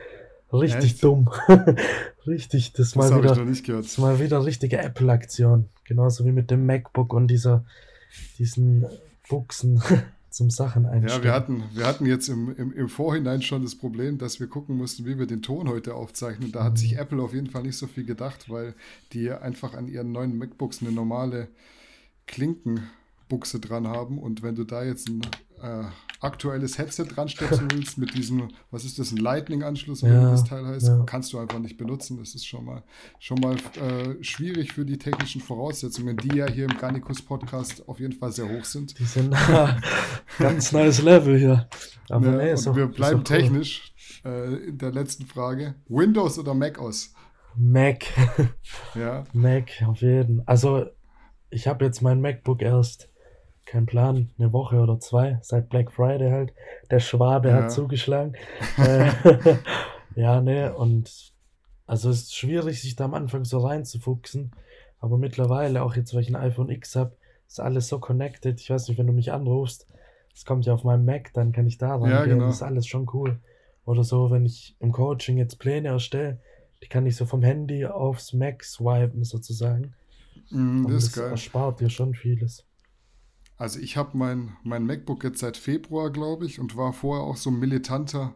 Richtig 0.52 0.94
Echt? 0.94 1.04
dumm. 1.04 1.30
richtig, 2.26 2.72
das, 2.72 2.92
das 2.92 2.96
mal 2.96 3.22
wieder. 3.22 3.34
Das 3.34 3.86
ist 3.86 3.98
mal 3.98 4.20
wieder 4.20 4.44
richtige 4.44 4.78
Apple-Aktion. 4.78 5.68
Genauso 5.84 6.24
wie 6.24 6.32
mit 6.32 6.50
dem 6.50 6.66
MacBook 6.66 7.12
und 7.12 7.28
dieser, 7.28 7.64
diesen 8.38 8.86
Buchsen 9.28 9.82
zum 10.34 10.50
Sachen 10.50 10.84
einstellen. 10.84 11.22
Ja, 11.22 11.24
wir 11.24 11.32
hatten, 11.32 11.62
wir 11.72 11.86
hatten 11.86 12.06
jetzt 12.06 12.28
im, 12.28 12.54
im, 12.56 12.72
im 12.72 12.88
Vorhinein 12.88 13.40
schon 13.40 13.62
das 13.62 13.76
Problem, 13.76 14.18
dass 14.18 14.40
wir 14.40 14.48
gucken 14.48 14.76
mussten, 14.76 15.06
wie 15.06 15.16
wir 15.16 15.26
den 15.26 15.42
Ton 15.42 15.68
heute 15.68 15.94
aufzeichnen. 15.94 16.50
Da 16.50 16.64
hat 16.64 16.76
sich 16.76 16.94
mhm. 16.94 16.98
Apple 16.98 17.22
auf 17.22 17.32
jeden 17.32 17.48
Fall 17.48 17.62
nicht 17.62 17.78
so 17.78 17.86
viel 17.86 18.04
gedacht, 18.04 18.50
weil 18.50 18.74
die 19.12 19.30
einfach 19.30 19.74
an 19.74 19.86
ihren 19.86 20.10
neuen 20.10 20.36
MacBooks 20.36 20.82
eine 20.82 20.90
normale 20.90 21.48
Klinkenbuchse 22.26 23.60
dran 23.60 23.86
haben. 23.86 24.18
Und 24.18 24.42
wenn 24.42 24.56
du 24.56 24.64
da 24.64 24.82
jetzt 24.82 25.08
ein 25.08 25.22
äh, 25.62 25.84
aktuelles 26.24 26.78
Headset 26.78 27.04
dran 27.04 27.28
stöpseln 27.28 27.70
willst 27.70 27.98
mit 27.98 28.14
diesem, 28.14 28.48
was 28.70 28.84
ist 28.84 28.98
das, 28.98 29.12
ein 29.12 29.18
Lightning-Anschluss, 29.18 30.02
wie 30.02 30.08
ja, 30.08 30.30
das 30.30 30.44
Teil 30.44 30.66
heißt, 30.66 30.88
ja. 30.88 31.02
kannst 31.06 31.32
du 31.32 31.38
einfach 31.38 31.58
nicht 31.58 31.76
benutzen. 31.76 32.18
Das 32.18 32.34
ist 32.34 32.46
schon 32.46 32.64
mal, 32.64 32.82
schon 33.18 33.38
mal 33.40 33.56
äh, 33.56 34.22
schwierig 34.22 34.72
für 34.72 34.84
die 34.84 34.98
technischen 34.98 35.40
Voraussetzungen, 35.40 36.16
die 36.16 36.36
ja 36.36 36.48
hier 36.48 36.64
im 36.64 36.76
Garnicus 36.76 37.22
Podcast 37.22 37.88
auf 37.88 38.00
jeden 38.00 38.14
Fall 38.14 38.32
sehr 38.32 38.48
hoch 38.48 38.64
sind. 38.64 38.98
Die 38.98 39.04
sind 39.04 39.34
ganz 40.38 40.72
nice 40.72 41.02
Level 41.02 41.38
hier. 41.38 41.68
Aber 42.08 42.26
ja, 42.26 42.36
nee, 42.36 42.52
und 42.52 42.68
auch, 42.68 42.76
wir 42.76 42.86
bleiben 42.86 43.18
cool. 43.18 43.24
technisch 43.24 43.94
äh, 44.24 44.68
in 44.68 44.78
der 44.78 44.92
letzten 44.92 45.26
Frage. 45.26 45.74
Windows 45.88 46.38
oder 46.38 46.54
Mac 46.54 46.78
aus? 46.78 47.12
Mac. 47.56 48.04
ja. 48.94 49.24
Mac, 49.32 49.70
auf 49.86 50.00
jeden. 50.00 50.46
Also, 50.46 50.86
ich 51.50 51.66
habe 51.66 51.84
jetzt 51.84 52.02
mein 52.02 52.20
MacBook 52.20 52.62
erst 52.62 53.10
kein 53.66 53.86
Plan, 53.86 54.30
eine 54.38 54.52
Woche 54.52 54.76
oder 54.76 55.00
zwei, 55.00 55.38
seit 55.42 55.68
Black 55.68 55.92
Friday 55.92 56.30
halt. 56.30 56.52
Der 56.90 57.00
Schwabe 57.00 57.48
ja. 57.48 57.54
hat 57.54 57.72
zugeschlagen. 57.72 58.34
Äh, 58.78 59.10
ja, 60.16 60.40
ne, 60.40 60.74
und 60.74 61.32
also 61.86 62.10
es 62.10 62.22
ist 62.22 62.36
schwierig, 62.36 62.80
sich 62.80 62.96
da 62.96 63.04
am 63.04 63.14
Anfang 63.14 63.44
so 63.44 63.58
reinzufuchsen. 63.58 64.52
Aber 65.00 65.18
mittlerweile, 65.18 65.82
auch 65.82 65.96
jetzt, 65.96 66.14
weil 66.14 66.22
ich 66.22 66.28
ein 66.28 66.36
iPhone 66.36 66.70
X 66.70 66.96
habe, 66.96 67.16
ist 67.46 67.60
alles 67.60 67.88
so 67.88 67.98
connected. 67.98 68.60
Ich 68.60 68.70
weiß 68.70 68.88
nicht, 68.88 68.98
wenn 68.98 69.06
du 69.06 69.12
mich 69.12 69.32
anrufst, 69.32 69.86
es 70.34 70.44
kommt 70.44 70.66
ja 70.66 70.74
auf 70.74 70.84
meinem 70.84 71.04
Mac, 71.04 71.32
dann 71.34 71.52
kann 71.52 71.66
ich 71.66 71.78
da 71.78 71.92
reingehen. 71.96 72.10
Ja, 72.10 72.24
genau. 72.24 72.46
Das 72.46 72.56
ist 72.56 72.62
alles 72.62 72.86
schon 72.86 73.08
cool. 73.12 73.38
Oder 73.84 74.02
so, 74.02 74.30
wenn 74.30 74.46
ich 74.46 74.76
im 74.80 74.92
Coaching 74.92 75.36
jetzt 75.36 75.58
Pläne 75.58 75.88
erstelle, 75.88 76.40
die 76.82 76.88
kann 76.88 77.06
ich 77.06 77.16
so 77.16 77.26
vom 77.26 77.42
Handy 77.42 77.86
aufs 77.86 78.32
Mac 78.32 78.64
swipen 78.64 79.24
sozusagen. 79.24 79.94
Mm, 80.50 80.86
das, 80.88 81.12
das 81.12 81.18
erspart 81.18 81.80
dir 81.80 81.90
schon 81.90 82.14
vieles. 82.14 82.64
Also 83.56 83.78
ich 83.78 83.96
habe 83.96 84.16
mein, 84.16 84.56
mein 84.62 84.84
MacBook 84.84 85.22
jetzt 85.24 85.38
seit 85.38 85.56
Februar, 85.56 86.10
glaube 86.10 86.46
ich, 86.46 86.58
und 86.58 86.76
war 86.76 86.92
vorher 86.92 87.24
auch 87.24 87.36
so 87.36 87.50
ein 87.50 87.58
militanter 87.58 88.34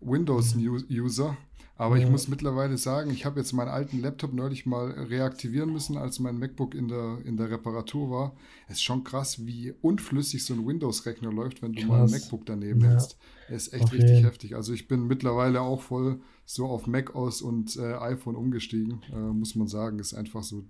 Windows-User. 0.00 1.36
Aber 1.78 1.98
ich 1.98 2.08
muss 2.08 2.26
mittlerweile 2.28 2.78
sagen, 2.78 3.10
ich 3.10 3.26
habe 3.26 3.38
jetzt 3.38 3.52
meinen 3.52 3.68
alten 3.68 4.00
Laptop 4.00 4.32
neulich 4.32 4.64
mal 4.64 4.92
reaktivieren 4.92 5.70
müssen, 5.70 5.98
als 5.98 6.18
mein 6.20 6.38
MacBook 6.38 6.74
in 6.74 6.88
der, 6.88 7.18
in 7.26 7.36
der 7.36 7.50
Reparatur 7.50 8.10
war. 8.10 8.36
Es 8.66 8.76
ist 8.76 8.82
schon 8.82 9.04
krass, 9.04 9.44
wie 9.44 9.74
unflüssig 9.82 10.42
so 10.42 10.54
ein 10.54 10.66
Windows-Rechner 10.66 11.30
läuft, 11.30 11.60
wenn 11.60 11.74
du 11.74 11.80
krass. 11.80 11.88
mal 11.88 12.04
ein 12.04 12.10
MacBook 12.10 12.46
daneben 12.46 12.80
ja. 12.80 12.90
hältst. 12.90 13.18
Es 13.50 13.66
ist 13.66 13.74
echt 13.74 13.84
okay. 13.84 13.96
richtig 13.96 14.24
heftig. 14.24 14.56
Also 14.56 14.72
ich 14.72 14.88
bin 14.88 15.06
mittlerweile 15.06 15.60
auch 15.60 15.82
voll 15.82 16.20
so 16.46 16.66
auf 16.66 16.86
Mac 16.86 17.14
aus 17.14 17.42
und 17.42 17.76
äh, 17.76 17.94
iPhone 17.94 18.36
umgestiegen, 18.36 19.02
äh, 19.12 19.16
muss 19.16 19.54
man 19.54 19.68
sagen. 19.68 19.98
Ist 19.98 20.14
einfach 20.14 20.42
so 20.42 20.64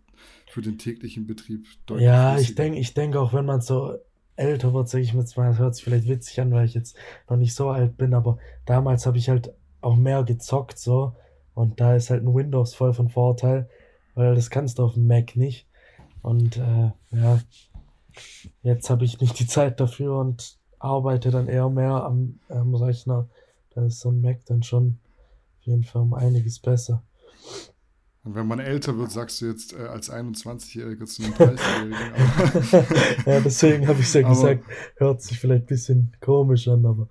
für 0.48 0.60
den 0.60 0.76
täglichen 0.76 1.26
Betrieb 1.28 1.66
deutlich 1.86 2.06
Ja, 2.06 2.32
flüssiger. 2.32 2.50
ich 2.50 2.54
denke 2.56 2.78
ich 2.80 2.94
denk 2.94 3.16
auch, 3.16 3.32
wenn 3.32 3.46
man 3.46 3.60
so 3.60 3.94
älter 4.36 4.72
wird, 4.74 4.88
sage 4.88 5.04
ich 5.04 5.14
mir 5.14 5.24
zwar, 5.24 5.48
das 5.48 5.58
hört 5.58 5.74
sich 5.74 5.84
vielleicht 5.84 6.08
witzig 6.08 6.40
an, 6.40 6.52
weil 6.52 6.66
ich 6.66 6.74
jetzt 6.74 6.96
noch 7.28 7.36
nicht 7.36 7.54
so 7.54 7.70
alt 7.70 7.96
bin, 7.96 8.14
aber 8.14 8.38
damals 8.64 9.06
habe 9.06 9.18
ich 9.18 9.28
halt 9.28 9.52
auch 9.80 9.96
mehr 9.96 10.24
gezockt 10.24 10.78
so 10.78 11.14
und 11.54 11.80
da 11.80 11.94
ist 11.94 12.10
halt 12.10 12.22
ein 12.22 12.34
Windows 12.34 12.74
voll 12.74 12.92
von 12.92 13.08
Vorteil, 13.08 13.68
weil 14.14 14.34
das 14.34 14.50
kannst 14.50 14.78
du 14.78 14.84
auf 14.84 14.94
dem 14.94 15.06
Mac 15.06 15.36
nicht 15.36 15.66
und 16.22 16.56
äh, 16.56 16.90
ja, 17.12 17.40
jetzt 18.62 18.90
habe 18.90 19.04
ich 19.04 19.20
nicht 19.20 19.38
die 19.38 19.46
Zeit 19.46 19.80
dafür 19.80 20.18
und 20.18 20.58
arbeite 20.78 21.30
dann 21.30 21.48
eher 21.48 21.68
mehr 21.68 22.04
am, 22.04 22.38
am 22.48 22.74
Rechner. 22.74 23.28
Da 23.74 23.84
ist 23.84 24.00
so 24.00 24.10
ein 24.10 24.20
Mac 24.20 24.44
dann 24.46 24.62
schon 24.62 24.98
auf 25.60 25.66
jeden 25.66 25.84
Fall 25.84 26.02
um 26.02 26.14
einiges 26.14 26.58
besser. 26.58 27.02
Und 28.26 28.34
wenn 28.34 28.48
man 28.48 28.58
älter 28.58 28.98
wird, 28.98 29.12
sagst 29.12 29.40
du 29.40 29.46
jetzt 29.46 29.72
äh, 29.72 29.82
als 29.82 30.12
21-Jähriger 30.12 31.06
zu 31.06 31.22
einem 31.22 31.34
30-Jährigen. 31.34 31.96
ja, 33.24 33.40
deswegen 33.40 33.86
habe 33.86 34.00
ich 34.00 34.12
ja 34.12 34.28
gesagt, 34.28 34.64
hört 34.96 35.22
sich 35.22 35.38
vielleicht 35.38 35.62
ein 35.62 35.66
bisschen 35.66 36.16
komisch 36.20 36.66
an, 36.66 36.84
aber 36.84 37.08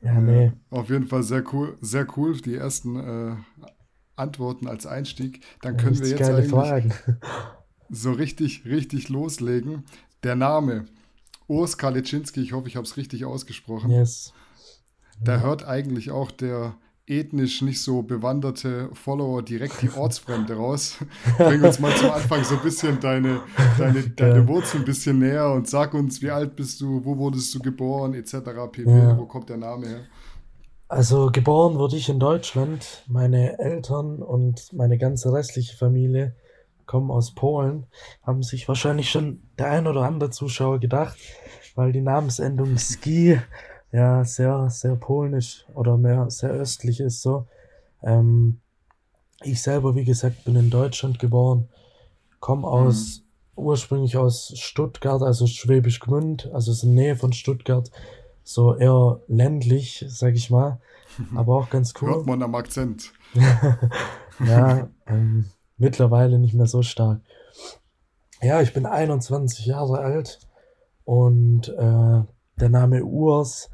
ja, 0.00 0.18
nee. 0.18 0.52
Auf 0.70 0.88
jeden 0.88 1.08
Fall 1.08 1.22
sehr 1.22 1.44
cool, 1.52 1.76
sehr 1.82 2.06
cool, 2.16 2.40
die 2.40 2.54
ersten 2.54 2.96
äh, 2.96 3.36
Antworten 4.14 4.66
als 4.66 4.86
Einstieg. 4.86 5.44
Dann 5.60 5.76
können 5.76 5.98
wir 5.98 6.08
jetzt 6.08 6.22
eigentlich 6.22 6.50
Fragen. 6.50 6.94
so 7.90 8.12
richtig, 8.12 8.64
richtig 8.64 9.10
loslegen. 9.10 9.84
Der 10.22 10.36
Name 10.36 10.86
Urs 11.48 11.76
Kalitschinski, 11.76 12.40
ich 12.40 12.54
hoffe, 12.54 12.68
ich 12.68 12.76
habe 12.76 12.86
es 12.86 12.96
richtig 12.96 13.26
ausgesprochen. 13.26 13.90
Yes. 13.90 14.32
Da 15.22 15.34
ja. 15.34 15.40
hört 15.42 15.66
eigentlich 15.66 16.10
auch 16.10 16.30
der 16.30 16.76
ethnisch 17.06 17.62
nicht 17.62 17.82
so 17.82 18.02
bewanderte 18.02 18.90
Follower 18.92 19.42
direkt 19.42 19.80
die 19.82 19.90
Ortsfremde 19.90 20.54
raus. 20.54 20.96
Bring 21.38 21.62
uns 21.62 21.78
mal 21.78 21.94
zum 21.94 22.10
Anfang 22.10 22.42
so 22.42 22.56
ein 22.56 22.62
bisschen 22.62 22.98
deine, 23.00 23.40
deine, 23.78 24.02
deine 24.10 24.38
ja. 24.38 24.48
Wurzel 24.48 24.80
ein 24.80 24.84
bisschen 24.84 25.20
näher 25.20 25.50
und 25.52 25.68
sag 25.68 25.94
uns, 25.94 26.20
wie 26.20 26.30
alt 26.30 26.56
bist 26.56 26.80
du, 26.80 27.04
wo 27.04 27.16
wurdest 27.16 27.54
du 27.54 27.60
geboren, 27.60 28.14
etc. 28.14 28.38
pp. 28.72 28.90
Ja. 28.90 29.16
Wo 29.16 29.26
kommt 29.26 29.48
der 29.48 29.56
Name 29.56 29.86
her? 29.86 30.00
Also 30.88 31.30
geboren 31.32 31.78
wurde 31.78 31.96
ich 31.96 32.08
in 32.08 32.20
Deutschland. 32.20 33.04
Meine 33.08 33.58
Eltern 33.58 34.22
und 34.22 34.72
meine 34.72 34.98
ganze 34.98 35.32
restliche 35.32 35.76
Familie 35.76 36.34
kommen 36.86 37.10
aus 37.10 37.34
Polen. 37.34 37.86
Haben 38.22 38.42
sich 38.42 38.66
wahrscheinlich 38.68 39.10
schon 39.10 39.42
der 39.58 39.70
ein 39.70 39.86
oder 39.86 40.02
andere 40.02 40.30
Zuschauer 40.30 40.80
gedacht, 40.80 41.18
weil 41.74 41.92
die 41.92 42.00
Namensendung 42.00 42.78
Ski 42.78 43.40
ja 43.92 44.24
sehr, 44.24 44.68
sehr 44.70 44.96
polnisch 44.96 45.64
oder 45.74 45.96
mehr 45.96 46.30
sehr 46.30 46.50
östlich 46.50 47.00
ist 47.00 47.22
so. 47.22 47.46
Ähm, 48.02 48.60
ich 49.42 49.62
selber, 49.62 49.94
wie 49.94 50.04
gesagt, 50.04 50.44
bin 50.44 50.56
in 50.56 50.70
Deutschland 50.70 51.18
geboren, 51.18 51.68
komme 52.40 52.66
aus 52.66 53.22
mhm. 53.56 53.64
ursprünglich 53.64 54.16
aus 54.16 54.52
Stuttgart, 54.56 55.22
also 55.22 55.46
Schwäbisch 55.46 56.00
Gmünd, 56.00 56.50
also 56.52 56.72
in 56.72 56.94
der 56.94 57.04
Nähe 57.04 57.16
von 57.16 57.32
Stuttgart, 57.32 57.90
so 58.42 58.74
eher 58.76 59.20
ländlich, 59.28 60.04
sag 60.08 60.34
ich 60.34 60.50
mal, 60.50 60.80
aber 61.34 61.56
auch 61.56 61.70
ganz 61.70 61.94
cool. 62.00 62.10
Hört 62.10 62.26
man 62.26 62.42
am 62.42 62.54
Akzent. 62.54 63.12
ja, 64.46 64.88
ähm, 65.06 65.46
mittlerweile 65.76 66.38
nicht 66.38 66.54
mehr 66.54 66.66
so 66.66 66.82
stark. 66.82 67.20
Ja, 68.42 68.60
ich 68.60 68.74
bin 68.74 68.86
21 68.86 69.66
Jahre 69.66 69.98
alt 69.98 70.40
und 71.04 71.68
äh, 71.68 72.22
der 72.58 72.68
Name 72.68 73.04
Urs 73.04 73.70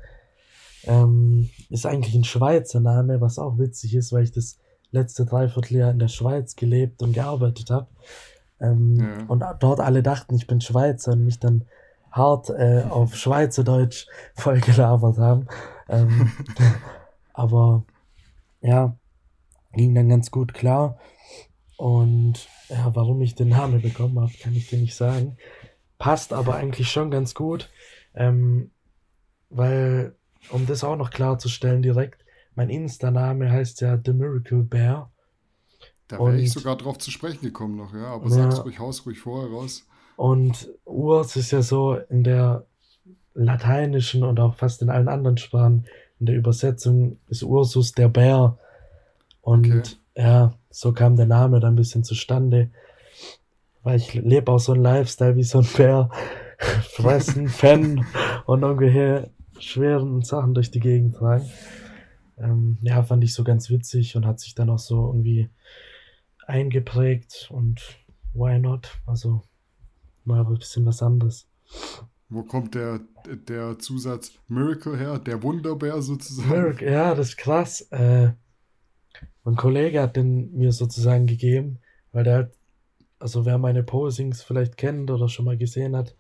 ähm, 0.85 1.51
ist 1.71 1.87
eigentlich 1.87 2.15
ein 2.15 2.25
Schweizer 2.25 2.81
Name, 2.81 3.21
was 3.21 3.39
auch 3.39 3.59
witzig 3.59 3.95
ist, 3.95 4.13
weil 4.13 4.25
ich 4.25 4.33
das 4.33 4.59
letzte 4.91 5.25
Dreivierteljahr 5.25 5.91
in 5.91 5.99
der 5.99 6.09
Schweiz 6.09 6.57
gelebt 6.57 7.03
und 7.03 7.13
gearbeitet 7.13 7.71
habe. 7.71 7.89
Ähm, 8.61 8.97
ja. 8.97 9.25
Und 9.27 9.43
dort 9.61 9.81
alle 9.81 10.03
dachten, 10.03 10.35
ich 10.35 10.47
bin 10.47 10.61
Schweizer 10.61 11.13
und 11.13 11.25
mich 11.25 11.41
dann 11.41 11.65
hart 12.11 12.51
äh, 12.51 12.85
auf 12.91 13.17
Schweizerdeutsch 13.17 14.07
voll 14.35 14.61
gelabert 14.61 15.19
haben. 15.19 15.49
Ähm, 15.89 16.33
aber 17.33 17.85
ja, 18.61 18.97
ging 19.73 19.95
dann 19.95 20.09
ganz 20.09 20.31
gut 20.31 20.55
klar. 20.55 20.99
Und 21.77 22.49
ja, 22.69 22.95
warum 22.95 23.21
ich 23.23 23.35
den 23.35 23.49
Namen 23.49 23.83
bekommen 23.83 24.21
habe, 24.21 24.33
kann 24.41 24.55
ich 24.55 24.69
dir 24.69 24.79
nicht 24.79 24.95
sagen. 24.95 25.37
Passt 25.99 26.33
aber 26.33 26.55
eigentlich 26.55 26.91
schon 26.91 27.11
ganz 27.11 27.35
gut, 27.35 27.71
ähm, 28.15 28.71
weil 29.49 30.15
um 30.51 30.67
das 30.67 30.85
auch 30.85 30.97
noch 30.97 31.11
klarzustellen 31.11 31.83
direkt, 31.83 32.25
mein 32.55 32.69
Insta-Name 32.69 33.51
heißt 33.51 33.81
ja 33.81 33.99
The 34.05 34.13
Miracle 34.13 34.63
Bear. 34.63 35.11
Da 36.09 36.19
wäre 36.19 36.39
ich 36.39 36.53
sogar 36.53 36.77
drauf 36.77 36.99
zu 36.99 37.11
sprechen 37.11 37.41
gekommen 37.43 37.77
noch, 37.77 37.95
ja, 37.95 38.09
aber 38.09 38.29
ja, 38.29 38.31
sag's 38.31 38.65
ruhig, 38.65 38.79
haus 38.79 39.07
ruhig 39.07 39.19
vorher 39.19 39.51
raus. 39.51 39.87
Und 40.17 40.69
Urs 40.85 41.37
ist 41.37 41.53
ja 41.53 41.63
so 41.63 41.95
in 41.95 42.23
der 42.23 42.67
lateinischen 43.35 44.23
und 44.23 44.39
auch 44.39 44.55
fast 44.57 44.83
in 44.83 44.91
allen 44.91 45.09
anderen 45.09 45.39
Sprachen, 45.39 45.87
in 46.21 46.27
der 46.27 46.37
Übersetzung 46.37 47.19
ist 47.29 47.43
Ursus 47.43 47.93
der 47.93 48.09
Bär. 48.09 48.59
Und 49.41 49.67
okay. 49.67 49.83
ja, 50.17 50.53
so 50.71 50.93
kam 50.93 51.17
der 51.17 51.27
Name 51.27 51.61
dann 51.61 51.73
ein 51.73 51.77
bisschen 51.77 52.05
zustande. 52.05 52.71
Weil 53.83 53.97
ich 53.97 54.15
lebe 54.15 54.53
auch 54.53 54.61
so 54.61 54.73
einen 54.73 54.83
Lifestyle 54.83 55.37
wie 55.37 55.43
so 55.43 55.61
ein 55.61 55.69
Bär. 55.77 56.11
Fressen, 56.59 57.47
pennen 57.47 58.07
und 58.47 58.63
ungefähr 58.63 59.31
schweren 59.63 60.23
Sachen 60.23 60.55
durch 60.55 60.71
die 60.71 60.81
Gegend 60.81 61.17
tragen. 61.17 61.51
Ähm, 62.39 62.79
ja, 62.83 63.03
fand 63.03 63.23
ich 63.25 63.35
so 63.35 63.45
ganz 63.45 63.71
witzig 63.71 64.17
und 64.17 64.27
hat 64.27 64.41
sich 64.41 64.55
dann 64.55 64.71
auch 64.71 64.79
so 64.79 65.09
irgendwie 65.09 65.49
eingeprägt 66.47 67.49
und 67.51 67.81
why 68.35 68.59
not? 68.59 68.99
Also 69.07 69.43
mal 70.25 70.45
ein 70.45 70.59
bisschen 70.59 70.85
was 70.87 71.03
anderes. 71.03 71.47
Wo 72.29 72.43
kommt 72.43 72.75
der, 72.75 73.01
der 73.27 73.79
Zusatz 73.79 74.33
Miracle 74.49 74.97
her? 74.97 75.19
Der 75.19 75.43
Wunderbär 75.43 76.01
sozusagen? 76.03 76.49
Miracle, 76.49 76.91
ja, 76.91 77.15
das 77.15 77.31
ist 77.31 77.37
krass. 77.37 77.83
Äh, 77.91 78.33
mein 79.45 79.57
Kollege 79.57 80.01
hat 80.01 80.17
den 80.17 80.53
mir 80.57 80.73
sozusagen 80.73 81.27
gegeben, 81.27 81.79
weil 82.13 82.25
der 82.25 82.35
halt, 82.35 82.53
also 83.19 83.45
wer 83.45 83.59
meine 83.59 83.83
Posings 83.83 84.43
vielleicht 84.43 84.77
kennt 84.77 85.11
oder 85.11 85.29
schon 85.29 85.45
mal 85.45 85.59
gesehen 85.59 85.95
hat, 85.95 86.17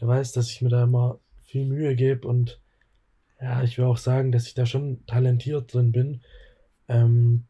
der 0.00 0.08
weiß, 0.08 0.32
dass 0.32 0.48
ich 0.48 0.62
mir 0.62 0.70
da 0.70 0.84
immer 0.84 1.20
viel 1.44 1.66
Mühe 1.66 1.94
gebe 1.94 2.26
und 2.26 2.60
ja, 3.40 3.62
ich 3.62 3.78
will 3.78 3.86
auch 3.86 3.96
sagen, 3.96 4.32
dass 4.32 4.46
ich 4.46 4.54
da 4.54 4.66
schon 4.66 5.04
talentiert 5.06 5.72
drin 5.72 5.92
bin. 5.92 6.20
Ähm, 6.88 7.44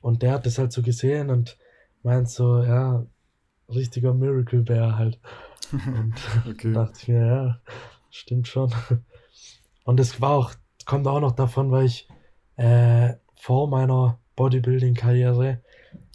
und 0.00 0.22
der 0.22 0.32
hat 0.32 0.46
das 0.46 0.58
halt 0.58 0.72
so 0.72 0.82
gesehen 0.82 1.30
und 1.30 1.58
meint 2.02 2.28
so, 2.28 2.62
ja, 2.62 3.06
richtiger 3.68 4.14
Miracle 4.14 4.62
Bear 4.62 4.98
halt. 4.98 5.18
Und 5.72 6.14
okay. 6.46 6.72
dachte 6.74 6.98
ich 7.00 7.08
mir, 7.08 7.26
ja, 7.26 7.60
stimmt 8.10 8.46
schon. 8.46 8.70
Und 9.84 9.98
es 9.98 10.20
war 10.20 10.32
auch, 10.32 10.52
kommt 10.84 11.06
auch 11.06 11.20
noch 11.20 11.32
davon, 11.32 11.70
weil 11.70 11.86
ich 11.86 12.06
äh, 12.56 13.14
vor 13.34 13.68
meiner 13.68 14.18
Bodybuilding-Karriere 14.36 15.60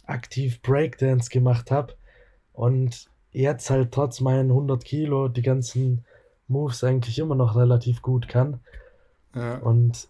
aktiv 0.06 0.62
Breakdance 0.62 1.30
gemacht 1.30 1.70
habe 1.70 1.94
und 2.52 3.06
jetzt 3.32 3.70
halt 3.70 3.92
trotz 3.92 4.20
meinen 4.20 4.50
100 4.50 4.84
Kilo 4.84 5.28
die 5.28 5.42
ganzen 5.42 6.04
Moves 6.48 6.82
eigentlich 6.82 7.18
immer 7.18 7.34
noch 7.34 7.56
relativ 7.56 8.02
gut 8.02 8.28
kann. 8.28 8.60
Ja. 9.34 9.58
Und 9.58 10.08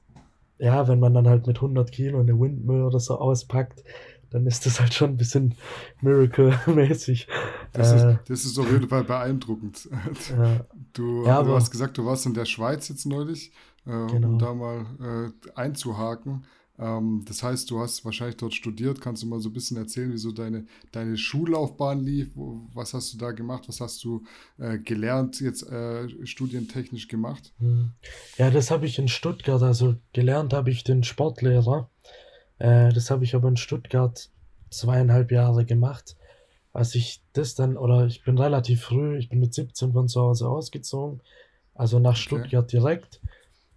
ja, 0.59 0.89
wenn 0.89 1.01
man 1.01 1.15
dann 1.15 1.29
halt 1.29 1.47
mit 1.47 1.57
100 1.57 1.91
Kilo 1.91 2.21
eine 2.21 2.39
Windmill 2.39 2.83
oder 2.83 3.01
so 3.01 3.19
auspackt, 3.19 3.83
dann 4.31 4.47
ist 4.47 4.65
das 4.65 4.81
halt 4.81 4.95
schon 4.95 5.11
ein 5.11 5.17
bisschen 5.17 5.55
Miracle-mäßig. 6.03 7.27
Das, 7.73 7.93
äh, 7.93 8.17
das, 8.27 8.45
ist 8.45 8.59
auf 8.59 8.71
jeden 8.71 8.89
Fall 8.89 9.05
beeindruckend. 9.05 9.89
Ja. 10.31 10.65
Du, 10.93 11.25
ja, 11.25 11.43
du 11.43 11.55
hast 11.55 11.71
gesagt, 11.71 11.99
du 11.99 12.05
warst 12.05 12.27
in 12.27 12.35
der 12.35 12.45
Schweiz 12.45 12.89
jetzt 12.89 13.07
neulich, 13.07 13.53
äh, 13.87 14.07
genau. 14.07 14.29
um 14.29 14.39
da 14.39 14.55
mal 14.55 14.87
äh, 15.01 15.51
einzuhaken. 15.55 16.45
Ähm, 16.81 17.25
das 17.29 17.43
heißt, 17.43 17.71
du 17.71 17.81
hast 17.81 18.05
wahrscheinlich 18.05 18.39
dort 18.39 18.55
studiert. 18.55 19.01
Kannst 19.01 19.23
du 19.23 19.27
mal 19.27 19.41
so 19.41 19.51
ein 19.51 19.53
bisschen 19.53 19.77
erzählen, 19.77 20.13
wie 20.13 20.19
so 20.19 20.33
deine, 20.33 20.65
deine 20.93 21.17
Schullaufbahn 21.19 22.01
lief? 22.01 22.31
Was 22.75 22.95
hast 22.95 23.13
du 23.13 23.19
da 23.19 23.33
gemacht? 23.33 23.65
Was 23.69 23.81
hast 23.81 24.03
du 24.03 24.25
äh, 24.59 24.79
gelernt, 24.79 25.41
jetzt 25.41 25.63
äh, 25.71 26.09
studientechnisch 26.27 27.09
gemacht? 27.09 27.53
Hm. 27.59 27.91
Ja, 28.39 28.51
das 28.51 28.71
habe 28.71 28.87
ich 28.87 28.99
in 28.99 29.09
Stuttgart. 29.09 29.63
Also 29.63 29.97
gelernt 30.15 30.55
habe 30.55 30.71
ich 30.71 30.83
den 30.83 31.05
Sportlehrer. 31.05 31.91
Äh, 32.59 32.93
das 32.93 33.11
habe 33.11 33.25
ich 33.25 33.35
aber 33.35 33.49
in 33.49 33.59
Stuttgart 33.59 34.31
zweieinhalb 34.71 35.33
Jahre 35.33 35.67
gemacht. 35.67 36.17
Als 36.73 36.95
ich 36.95 37.23
das 37.35 37.55
dann, 37.55 37.77
oder 37.77 38.07
ich 38.07 38.25
bin 38.25 38.39
relativ 38.39 38.85
früh, 38.85 39.19
ich 39.19 39.29
bin 39.29 39.41
mit 39.41 39.53
17 39.53 39.93
von 39.93 40.09
zu 40.09 40.21
Hause 40.21 40.49
ausgezogen, 40.49 41.21
also 41.75 41.99
nach 41.99 42.13
okay. 42.13 42.21
Stuttgart 42.21 42.73
direkt. 42.73 43.21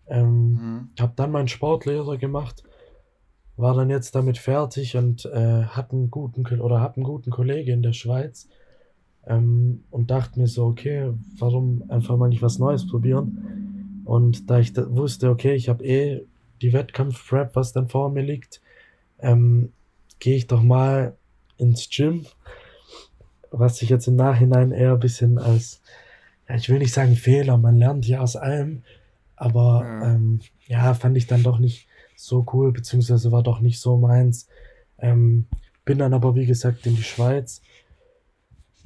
Ähm, 0.08 0.52
mhm. 0.52 0.90
Habe 1.00 1.14
dann 1.16 1.32
meinen 1.32 1.48
Sportlehrer 1.48 2.18
gemacht 2.18 2.64
war 3.56 3.76
dann 3.76 3.90
jetzt 3.90 4.16
damit 4.16 4.38
fertig 4.38 4.98
und 4.98 5.26
äh, 5.26 5.64
hat 5.64 5.92
einen 5.92 6.10
guten 6.10 6.46
oder 6.60 6.82
hab 6.82 6.98
einen 6.98 7.04
guten 7.04 7.30
Kollege 7.30 7.72
in 7.72 7.84
der 7.84 7.94
Schweiz 7.94 8.48
ähm, 9.28 9.84
und 9.92 10.10
dachte 10.10 10.40
mir 10.40 10.48
so, 10.48 10.66
okay, 10.66 11.12
warum 11.38 11.84
einfach 11.90 12.18
mal 12.18 12.30
nicht 12.30 12.42
was 12.42 12.60
Neues 12.60 12.88
probieren? 12.88 14.02
Und 14.06 14.50
da 14.50 14.60
ich 14.60 14.74
da 14.74 14.90
wusste, 14.90 15.30
okay, 15.30 15.54
ich 15.54 15.70
habe 15.70 15.86
eh 15.86 16.26
die 16.62 16.74
Wettkampf-Prep, 16.74 17.56
was 17.56 17.74
dann 17.74 17.90
vor 17.90 18.10
mir 18.10 18.24
liegt, 18.24 18.62
ähm, 19.20 19.72
gehe 20.20 20.36
ich 20.36 20.48
doch 20.48 20.62
mal 20.62 21.16
ins 21.58 21.90
Gym, 21.90 22.26
was 23.52 23.78
sich 23.78 23.90
jetzt 23.90 24.08
im 24.08 24.16
Nachhinein 24.16 24.72
eher 24.72 24.94
ein 24.94 25.00
bisschen 25.00 25.38
als, 25.38 25.82
ja, 26.50 26.56
ich 26.56 26.70
will 26.70 26.80
nicht 26.80 26.94
sagen 26.94 27.16
Fehler, 27.16 27.58
man 27.58 27.78
lernt 27.78 28.08
ja 28.08 28.20
aus 28.20 28.36
allem, 28.36 28.84
aber 29.36 29.84
ja, 29.84 30.14
ähm, 30.14 30.40
ja 30.68 30.94
fand 30.94 31.18
ich 31.18 31.28
dann 31.28 31.44
doch 31.44 31.60
nicht 31.60 31.88
so 32.26 32.46
cool, 32.54 32.72
beziehungsweise 32.72 33.32
war 33.32 33.44
doch 33.44 33.60
nicht 33.60 33.80
so 33.80 33.98
meins. 33.98 34.48
Ähm, 35.00 35.48
bin 35.86 36.00
dann 36.00 36.14
aber, 36.14 36.36
wie 36.36 36.46
gesagt, 36.46 36.86
in 36.86 36.96
die 36.96 37.04
Schweiz. 37.04 37.62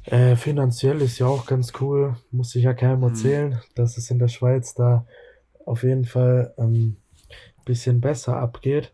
Äh, 0.05 0.35
finanziell 0.35 1.01
ist 1.01 1.19
ja 1.19 1.27
auch 1.27 1.45
ganz 1.45 1.73
cool, 1.81 2.15
muss 2.31 2.55
ich 2.55 2.63
ja 2.63 2.73
keinem 2.73 2.99
mhm. 2.99 3.09
erzählen, 3.09 3.61
dass 3.75 3.97
es 3.97 4.09
in 4.09 4.19
der 4.19 4.29
Schweiz 4.29 4.73
da 4.73 5.05
auf 5.65 5.83
jeden 5.83 6.05
Fall 6.05 6.53
ähm, 6.57 6.97
bisschen 7.65 8.01
besser 8.01 8.37
abgeht. 8.37 8.93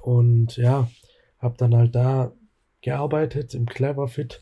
Und 0.00 0.56
ja, 0.56 0.88
habe 1.38 1.56
dann 1.58 1.76
halt 1.76 1.94
da 1.94 2.32
gearbeitet 2.80 3.54
im 3.54 3.66
Cleverfit. 3.66 4.40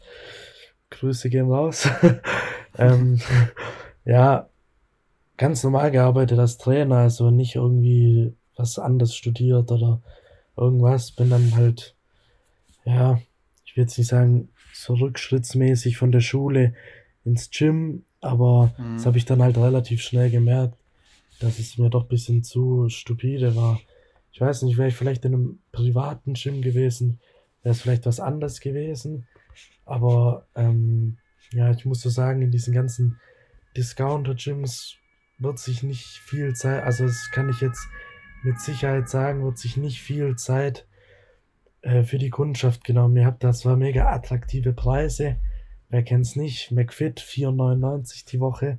Grüße 0.90 1.28
gehen 1.28 1.50
raus. 1.50 1.88
ähm, 2.78 3.20
ja, 4.04 4.48
ganz 5.36 5.64
normal 5.64 5.90
gearbeitet 5.90 6.38
als 6.38 6.58
Trainer, 6.58 6.98
also 6.98 7.30
nicht 7.30 7.56
irgendwie 7.56 8.34
was 8.56 8.78
anderes 8.78 9.14
studiert 9.14 9.70
oder 9.70 10.00
irgendwas. 10.56 11.12
Bin 11.12 11.30
dann 11.30 11.54
halt, 11.54 11.94
ja, 12.84 13.20
ich 13.64 13.76
will 13.76 13.84
jetzt 13.84 13.98
nicht 13.98 14.08
sagen, 14.08 14.48
so 14.72 14.94
rückschrittsmäßig 14.94 15.96
von 15.96 16.12
der 16.12 16.20
Schule 16.20 16.74
ins 17.24 17.50
Gym, 17.50 18.04
aber 18.20 18.74
mhm. 18.78 18.96
das 18.96 19.06
habe 19.06 19.18
ich 19.18 19.24
dann 19.24 19.42
halt 19.42 19.56
relativ 19.56 20.02
schnell 20.02 20.30
gemerkt, 20.30 20.76
dass 21.40 21.58
es 21.58 21.78
mir 21.78 21.90
doch 21.90 22.02
ein 22.02 22.08
bisschen 22.08 22.42
zu 22.42 22.88
stupide 22.88 23.56
war. 23.56 23.80
Ich 24.32 24.40
weiß 24.40 24.62
nicht, 24.62 24.78
wäre 24.78 24.88
ich 24.88 24.96
vielleicht 24.96 25.24
in 25.24 25.34
einem 25.34 25.58
privaten 25.72 26.34
Gym 26.34 26.60
gewesen, 26.60 27.20
wäre 27.62 27.72
es 27.72 27.82
vielleicht 27.82 28.06
was 28.06 28.20
anderes 28.20 28.60
gewesen. 28.60 29.26
Aber 29.86 30.46
ähm, 30.54 31.18
ja, 31.52 31.70
ich 31.70 31.84
muss 31.84 32.00
so 32.00 32.10
sagen, 32.10 32.42
in 32.42 32.50
diesen 32.50 32.74
ganzen 32.74 33.20
Discounter-Gyms 33.76 34.96
wird 35.38 35.58
sich 35.58 35.82
nicht 35.82 36.04
viel 36.04 36.54
Zeit, 36.54 36.82
also 36.84 37.04
das 37.04 37.30
kann 37.30 37.48
ich 37.48 37.60
jetzt 37.60 37.86
mit 38.44 38.60
Sicherheit 38.60 39.08
sagen, 39.08 39.44
wird 39.44 39.58
sich 39.58 39.76
nicht 39.76 40.00
viel 40.00 40.36
Zeit 40.36 40.86
äh, 41.82 42.02
für 42.02 42.18
die 42.18 42.30
Kundschaft 42.30 42.84
genommen. 42.84 43.16
Ihr 43.16 43.26
habt 43.26 43.42
da 43.42 43.52
zwar 43.52 43.76
mega 43.76 44.12
attraktive 44.12 44.72
Preise, 44.72 45.36
wer 45.88 46.02
kennt's 46.02 46.36
nicht, 46.36 46.70
McFit 46.70 47.20
4,99 47.20 48.26
die 48.28 48.40
Woche, 48.40 48.78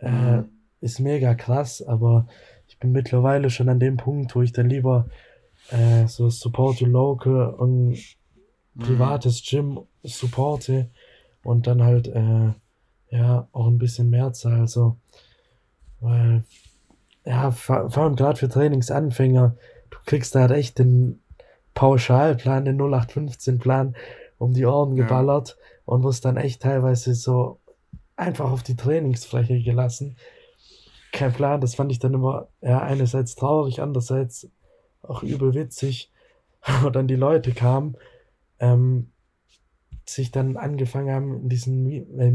äh, 0.00 0.38
mhm. 0.38 0.48
ist 0.80 1.00
mega 1.00 1.34
krass, 1.34 1.82
aber 1.82 2.26
ich 2.66 2.78
bin 2.78 2.92
mittlerweile 2.92 3.50
schon 3.50 3.68
an 3.68 3.80
dem 3.80 3.96
Punkt, 3.96 4.34
wo 4.34 4.42
ich 4.42 4.52
dann 4.52 4.68
lieber 4.68 5.08
äh, 5.70 6.06
so 6.06 6.28
Support 6.30 6.78
to 6.78 6.86
Local 6.86 7.50
und 7.54 7.90
mhm. 8.74 8.80
privates 8.80 9.42
Gym 9.42 9.80
supporte 10.02 10.90
und 11.42 11.66
dann 11.66 11.82
halt 11.82 12.08
äh, 12.08 12.52
ja 13.10 13.48
auch 13.52 13.66
ein 13.66 13.78
bisschen 13.78 14.10
mehr 14.10 14.32
zahle. 14.32 14.60
Also, 14.60 14.96
weil 16.00 16.44
ja, 17.28 17.50
vor, 17.50 17.98
allem 17.98 18.16
gerade 18.16 18.38
für 18.38 18.48
Trainingsanfänger, 18.48 19.54
du 19.90 19.98
kriegst 20.06 20.34
da 20.34 20.40
halt 20.40 20.52
echt 20.52 20.78
den 20.78 21.20
Pauschalplan, 21.74 22.64
den 22.64 22.80
0815-Plan 22.80 23.94
um 24.38 24.54
die 24.54 24.64
Ohren 24.64 24.96
geballert 24.96 25.58
ja. 25.58 25.64
und 25.84 26.04
wirst 26.04 26.24
dann 26.24 26.38
echt 26.38 26.62
teilweise 26.62 27.14
so 27.14 27.60
einfach 28.16 28.50
auf 28.50 28.62
die 28.62 28.76
Trainingsfläche 28.76 29.60
gelassen. 29.60 30.16
Kein 31.12 31.34
Plan, 31.34 31.60
das 31.60 31.74
fand 31.74 31.92
ich 31.92 31.98
dann 31.98 32.14
immer, 32.14 32.48
ja, 32.62 32.80
einerseits 32.80 33.34
traurig, 33.34 33.82
andererseits 33.82 34.48
auch 35.02 35.22
übel 35.22 35.52
witzig. 35.52 36.10
Und 36.84 36.96
dann 36.96 37.08
die 37.08 37.14
Leute 37.14 37.52
kamen, 37.52 37.96
ähm, 38.58 39.10
sich 40.06 40.30
dann 40.30 40.56
angefangen 40.56 41.14
haben 41.14 41.42
in 41.42 41.48
diesen 41.50 41.84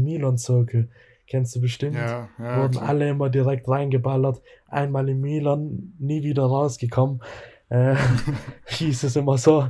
Milon-Zirkel 0.04 0.88
kennst 1.26 1.54
du 1.56 1.60
bestimmt, 1.60 1.96
ja, 1.96 2.28
ja, 2.38 2.62
wurden 2.62 2.72
klar. 2.72 2.88
alle 2.88 3.08
immer 3.08 3.30
direkt 3.30 3.68
reingeballert. 3.68 4.42
Einmal 4.68 5.08
in 5.08 5.20
Milan, 5.20 5.94
nie 5.98 6.22
wieder 6.22 6.44
rausgekommen. 6.44 7.22
Äh, 7.68 7.96
hieß 8.66 9.04
es 9.04 9.16
immer 9.16 9.38
so. 9.38 9.68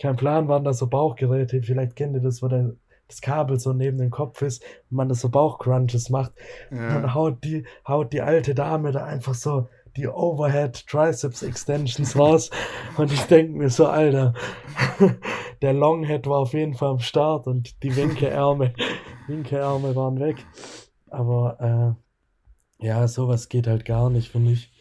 Kein 0.00 0.16
Plan, 0.16 0.48
waren 0.48 0.64
da 0.64 0.72
so 0.72 0.86
Bauchgeräte. 0.86 1.62
Vielleicht 1.62 1.96
kennt 1.96 2.14
ihr 2.14 2.22
das, 2.22 2.42
wo 2.42 2.48
der, 2.48 2.72
das 3.08 3.20
Kabel 3.20 3.58
so 3.58 3.72
neben 3.72 3.98
dem 3.98 4.10
Kopf 4.10 4.40
ist 4.42 4.62
und 4.90 4.96
man 4.96 5.08
das 5.08 5.20
so 5.20 5.28
Bauchcrunches 5.28 6.10
macht. 6.10 6.32
Ja. 6.70 6.88
Dann 6.88 7.14
haut 7.14 7.44
die, 7.44 7.64
haut 7.86 8.12
die 8.12 8.22
alte 8.22 8.54
Dame 8.54 8.92
da 8.92 9.04
einfach 9.04 9.34
so 9.34 9.68
die 9.96 10.06
Overhead 10.06 10.86
Triceps 10.86 11.42
Extensions 11.42 12.16
raus. 12.16 12.50
und 12.96 13.12
ich 13.12 13.22
denke 13.24 13.58
mir 13.58 13.70
so, 13.70 13.86
Alter, 13.86 14.34
der 15.62 15.72
Longhead 15.72 16.26
war 16.26 16.38
auf 16.38 16.52
jeden 16.52 16.74
Fall 16.74 16.90
am 16.90 17.00
Start 17.00 17.46
und 17.46 17.82
die 17.82 17.94
Winkelärme, 17.96 18.72
Winkelärme 19.26 19.94
waren 19.96 20.20
weg. 20.20 20.36
Aber 21.10 21.96
äh, 22.80 22.86
ja, 22.86 23.06
sowas 23.08 23.48
geht 23.48 23.66
halt 23.66 23.84
gar 23.84 24.10
nicht, 24.10 24.30
finde 24.30 24.52
ich. 24.52 24.72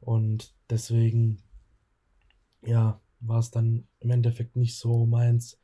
Und 0.00 0.54
deswegen, 0.68 1.42
ja, 2.62 3.00
war 3.20 3.38
es 3.38 3.50
dann 3.50 3.86
im 4.00 4.10
Endeffekt 4.10 4.56
nicht 4.56 4.76
so 4.76 5.06
meins. 5.06 5.58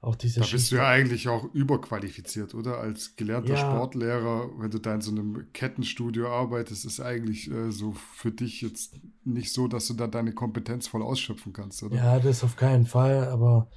Auch 0.00 0.14
diese 0.14 0.40
da 0.40 0.46
bist 0.46 0.70
du 0.70 0.76
ja 0.76 0.86
eigentlich 0.86 1.28
auch 1.28 1.52
überqualifiziert, 1.52 2.54
oder? 2.54 2.78
Als 2.78 3.16
gelernter 3.16 3.54
ja. 3.54 3.58
Sportlehrer, 3.58 4.48
wenn 4.56 4.70
du 4.70 4.78
da 4.78 4.94
in 4.94 5.00
so 5.00 5.10
einem 5.10 5.52
Kettenstudio 5.52 6.28
arbeitest, 6.28 6.84
ist 6.84 7.00
eigentlich 7.00 7.50
äh, 7.50 7.72
so 7.72 7.92
für 8.14 8.30
dich 8.30 8.60
jetzt 8.60 8.94
nicht 9.24 9.52
so, 9.52 9.66
dass 9.66 9.88
du 9.88 9.94
da 9.94 10.06
deine 10.06 10.32
Kompetenz 10.32 10.86
voll 10.86 11.02
ausschöpfen 11.02 11.52
kannst, 11.52 11.82
oder? 11.82 11.96
Ja, 11.96 12.20
das 12.20 12.44
auf 12.44 12.54
keinen 12.54 12.86
Fall, 12.86 13.24
aber 13.24 13.68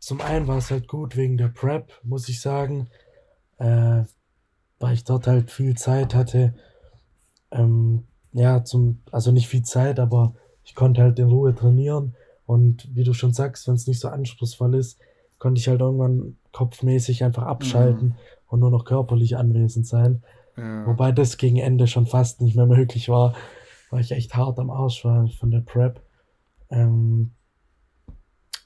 zum 0.00 0.20
einen 0.20 0.48
war 0.48 0.58
es 0.58 0.72
halt 0.72 0.88
gut 0.88 1.16
wegen 1.16 1.36
der 1.36 1.48
Prep, 1.48 1.92
muss 2.02 2.28
ich 2.28 2.40
sagen. 2.40 2.88
Äh, 3.58 4.02
weil 4.78 4.94
ich 4.94 5.04
dort 5.04 5.26
halt 5.26 5.50
viel 5.50 5.76
Zeit 5.76 6.14
hatte. 6.14 6.54
Ähm, 7.50 8.04
ja, 8.32 8.64
zum, 8.64 9.00
also 9.10 9.32
nicht 9.32 9.48
viel 9.48 9.62
Zeit, 9.62 9.98
aber 9.98 10.34
ich 10.64 10.74
konnte 10.74 11.02
halt 11.02 11.18
in 11.18 11.28
Ruhe 11.28 11.54
trainieren. 11.54 12.14
Und 12.44 12.88
wie 12.94 13.04
du 13.04 13.12
schon 13.12 13.32
sagst, 13.32 13.66
wenn 13.66 13.74
es 13.74 13.86
nicht 13.86 14.00
so 14.00 14.08
anspruchsvoll 14.08 14.74
ist, 14.74 14.98
konnte 15.38 15.58
ich 15.60 15.68
halt 15.68 15.80
irgendwann 15.80 16.36
kopfmäßig 16.52 17.24
einfach 17.24 17.44
abschalten 17.44 18.08
mhm. 18.08 18.14
und 18.48 18.60
nur 18.60 18.70
noch 18.70 18.84
körperlich 18.84 19.36
anwesend 19.36 19.86
sein. 19.86 20.22
Ja. 20.56 20.86
Wobei 20.86 21.12
das 21.12 21.36
gegen 21.36 21.58
Ende 21.58 21.86
schon 21.86 22.06
fast 22.06 22.40
nicht 22.40 22.56
mehr 22.56 22.66
möglich 22.66 23.08
war, 23.08 23.34
weil 23.90 24.00
ich 24.00 24.12
echt 24.12 24.34
hart 24.34 24.58
am 24.58 24.70
Arsch 24.70 25.04
war 25.04 25.28
von 25.28 25.50
der 25.50 25.60
Prep. 25.60 26.00
Ähm, 26.70 27.32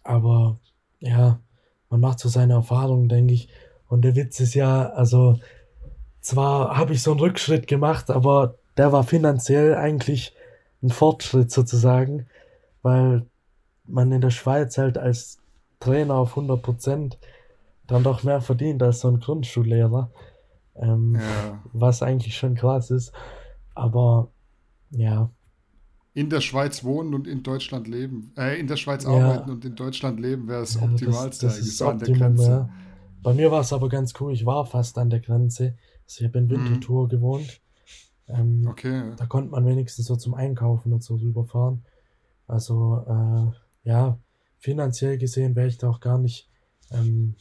aber 0.02 0.58
ja, 1.00 1.40
man 1.88 2.00
macht 2.00 2.18
so 2.20 2.28
seine 2.28 2.54
Erfahrungen, 2.54 3.08
denke 3.08 3.34
ich. 3.34 3.48
Und 3.88 4.02
der 4.02 4.14
Witz 4.14 4.38
ist 4.40 4.54
ja, 4.54 4.90
also 4.90 5.38
zwar 6.20 6.76
habe 6.76 6.92
ich 6.92 7.02
so 7.02 7.12
einen 7.12 7.20
Rückschritt 7.20 7.66
gemacht, 7.66 8.10
aber 8.10 8.56
der 8.76 8.92
war 8.92 9.04
finanziell 9.04 9.74
eigentlich 9.74 10.34
ein 10.82 10.90
Fortschritt 10.90 11.50
sozusagen, 11.50 12.26
weil 12.82 13.26
man 13.84 14.12
in 14.12 14.20
der 14.20 14.30
Schweiz 14.30 14.78
halt 14.78 14.98
als 14.98 15.38
Trainer 15.80 16.14
auf 16.14 16.30
100 16.30 16.62
Prozent 16.62 17.18
dann 17.86 18.02
doch 18.02 18.22
mehr 18.22 18.40
verdient 18.40 18.82
als 18.82 19.00
so 19.00 19.08
ein 19.08 19.18
Grundschullehrer. 19.18 20.10
Ähm, 20.76 21.16
ja. 21.16 21.62
Was 21.72 22.02
eigentlich 22.02 22.36
schon 22.36 22.54
krass 22.54 22.90
ist. 22.90 23.12
Aber 23.74 24.28
ja. 24.90 25.30
In 26.14 26.30
der 26.30 26.40
Schweiz 26.40 26.84
wohnen 26.84 27.14
und 27.14 27.26
in 27.26 27.42
Deutschland 27.42 27.88
leben. 27.88 28.32
Äh, 28.36 28.58
in 28.60 28.66
der 28.66 28.76
Schweiz 28.76 29.04
ja. 29.04 29.10
arbeiten 29.10 29.50
und 29.50 29.64
in 29.64 29.74
Deutschland 29.74 30.20
leben 30.20 30.48
wäre 30.48 30.62
es 30.62 30.74
ja, 30.74 30.82
optimalste 30.82 31.46
das, 31.46 31.56
das 31.56 31.58
ist 31.58 31.78
so 31.78 31.88
an 31.88 31.98
der 31.98 32.14
Grenze. 32.14 32.68
Bei 33.22 33.34
mir 33.34 33.50
war 33.50 33.60
es 33.60 33.72
aber 33.72 33.88
ganz 33.88 34.14
cool. 34.20 34.32
Ich 34.32 34.46
war 34.46 34.64
fast 34.66 34.96
an 34.98 35.10
der 35.10 35.20
Grenze. 35.20 35.76
Also 36.10 36.24
ich 36.24 36.28
habe 36.28 36.38
in. 36.38 36.50
Winterthur 36.50 37.04
mhm. 37.04 37.08
gewohnt. 37.08 37.60
Ähm, 38.26 38.66
okay. 38.68 39.12
Da 39.16 39.26
konnte 39.26 39.52
man 39.52 39.64
wenigstens 39.64 40.06
so 40.06 40.16
zum 40.16 40.34
Einkaufen 40.34 40.92
und 40.92 41.04
so 41.04 41.14
rüberfahren. 41.14 41.84
Also, 42.48 43.04
äh, 43.06 43.88
ja, 43.88 44.18
finanziell 44.58 45.18
gesehen 45.18 45.54
wäre 45.54 45.68
ich 45.68 45.78
da 45.78 45.88
auch 45.88 46.00
gar 46.00 46.18
nicht, 46.18 46.48
ähm, 46.90 47.36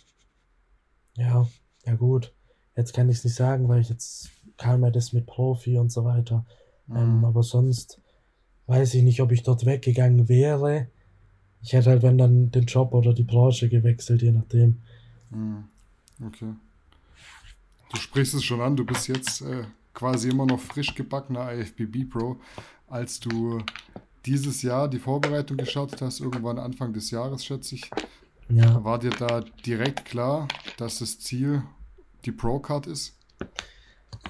ja, 1.15 1.47
ja 1.85 1.95
gut. 1.95 2.33
Jetzt 2.75 2.93
kann 2.93 3.09
ich 3.09 3.17
es 3.17 3.23
nicht 3.23 3.35
sagen, 3.35 3.67
weil 3.67 3.81
ich 3.81 3.89
jetzt 3.89 4.29
kam 4.57 4.83
ja 4.83 4.91
das 4.91 5.13
mit 5.13 5.25
Profi 5.25 5.79
und 5.79 5.91
so 5.91 6.05
weiter. 6.05 6.45
Ähm, 6.89 6.93
mhm. 6.93 6.99
Ähm, 6.99 7.25
aber 7.25 7.41
sonst 7.41 8.01
weiß 8.67 8.93
ich 8.93 9.03
nicht, 9.03 9.21
ob 9.21 9.31
ich 9.31 9.41
dort 9.41 9.65
weggegangen 9.65 10.29
wäre. 10.29 10.87
Ich 11.61 11.73
hätte 11.73 11.89
halt, 11.89 12.03
wenn 12.03 12.19
dann 12.19 12.51
den 12.51 12.65
Job 12.65 12.93
oder 12.93 13.13
die 13.13 13.23
Branche 13.23 13.67
gewechselt, 13.67 14.21
je 14.21 14.31
nachdem. 14.31 14.81
Mhm. 15.31 15.65
Okay. 16.23 16.53
Du 17.91 17.97
sprichst 17.97 18.33
es 18.35 18.43
schon 18.43 18.61
an, 18.61 18.75
du 18.75 18.85
bist 18.85 19.07
jetzt 19.07 19.41
äh, 19.41 19.63
quasi 19.93 20.29
immer 20.29 20.45
noch 20.45 20.59
frisch 20.59 20.93
gebackener 20.95 21.53
IFBB 21.53 22.09
Pro, 22.09 22.37
als 22.87 23.19
du 23.19 23.59
dieses 24.25 24.61
Jahr 24.61 24.87
die 24.87 24.99
Vorbereitung 24.99 25.57
gestartet 25.57 26.01
hast, 26.01 26.19
irgendwann 26.19 26.59
Anfang 26.59 26.93
des 26.93 27.11
Jahres, 27.11 27.43
schätze 27.43 27.75
ich. 27.75 27.89
Ja. 28.49 28.83
War 28.83 28.99
dir 28.99 29.11
da 29.11 29.41
direkt 29.65 30.05
klar, 30.05 30.47
dass 30.77 30.99
das 30.99 31.19
Ziel 31.19 31.63
die 32.25 32.31
Pro-Card 32.31 32.87
ist? 32.87 33.15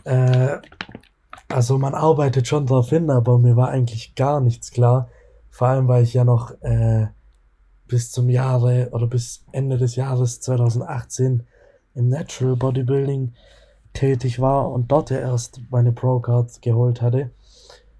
Äh, 0.04 0.58
also 1.48 1.78
man 1.78 1.95
arbeitet 1.95 2.48
schon 2.48 2.65
darauf 2.65 2.89
hin, 2.89 3.10
aber 3.10 3.39
mir 3.39 3.56
war 3.56 3.69
eigentlich 3.69 4.15
gar 4.15 4.39
nichts 4.41 4.72
klar. 4.72 5.10
Vor 5.50 5.67
allem, 5.67 5.88
weil 5.88 6.04
ich 6.04 6.13
ja 6.13 6.24
noch 6.24 6.52
äh, 6.62 7.08
bis 7.88 8.12
zum 8.12 8.30
Jahre 8.30 8.89
oder 8.91 9.08
bis 9.08 9.45
Ende 9.52 9.78
des 9.78 9.95
Jahres 9.95 10.41
2018 10.41 11.48
im 11.95 12.10
Natural 12.10 12.56
Bodybuilding 12.56 13.34
tätig 13.93 14.39
war 14.39 14.69
und 14.71 14.91
dort 14.91 15.10
ja 15.10 15.19
erst 15.19 15.62
meine 15.69 15.91
Pro-Card 15.91 16.62
geholt 16.62 17.02
hatte. 17.02 17.32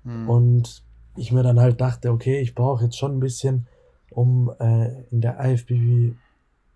Mhm. 0.04 0.30
Und 0.30 0.84
ich 1.16 1.32
mir 1.32 1.44
dann 1.44 1.60
halt 1.60 1.82
dachte, 1.82 2.12
okay, 2.12 2.40
ich 2.40 2.56
brauche 2.56 2.86
jetzt 2.86 2.98
schon 2.98 3.18
ein 3.18 3.20
bisschen, 3.20 3.68
um 4.12 4.52
äh, 4.60 5.04
in 5.12 5.22
der 5.22 5.40
IFBB 5.44 6.16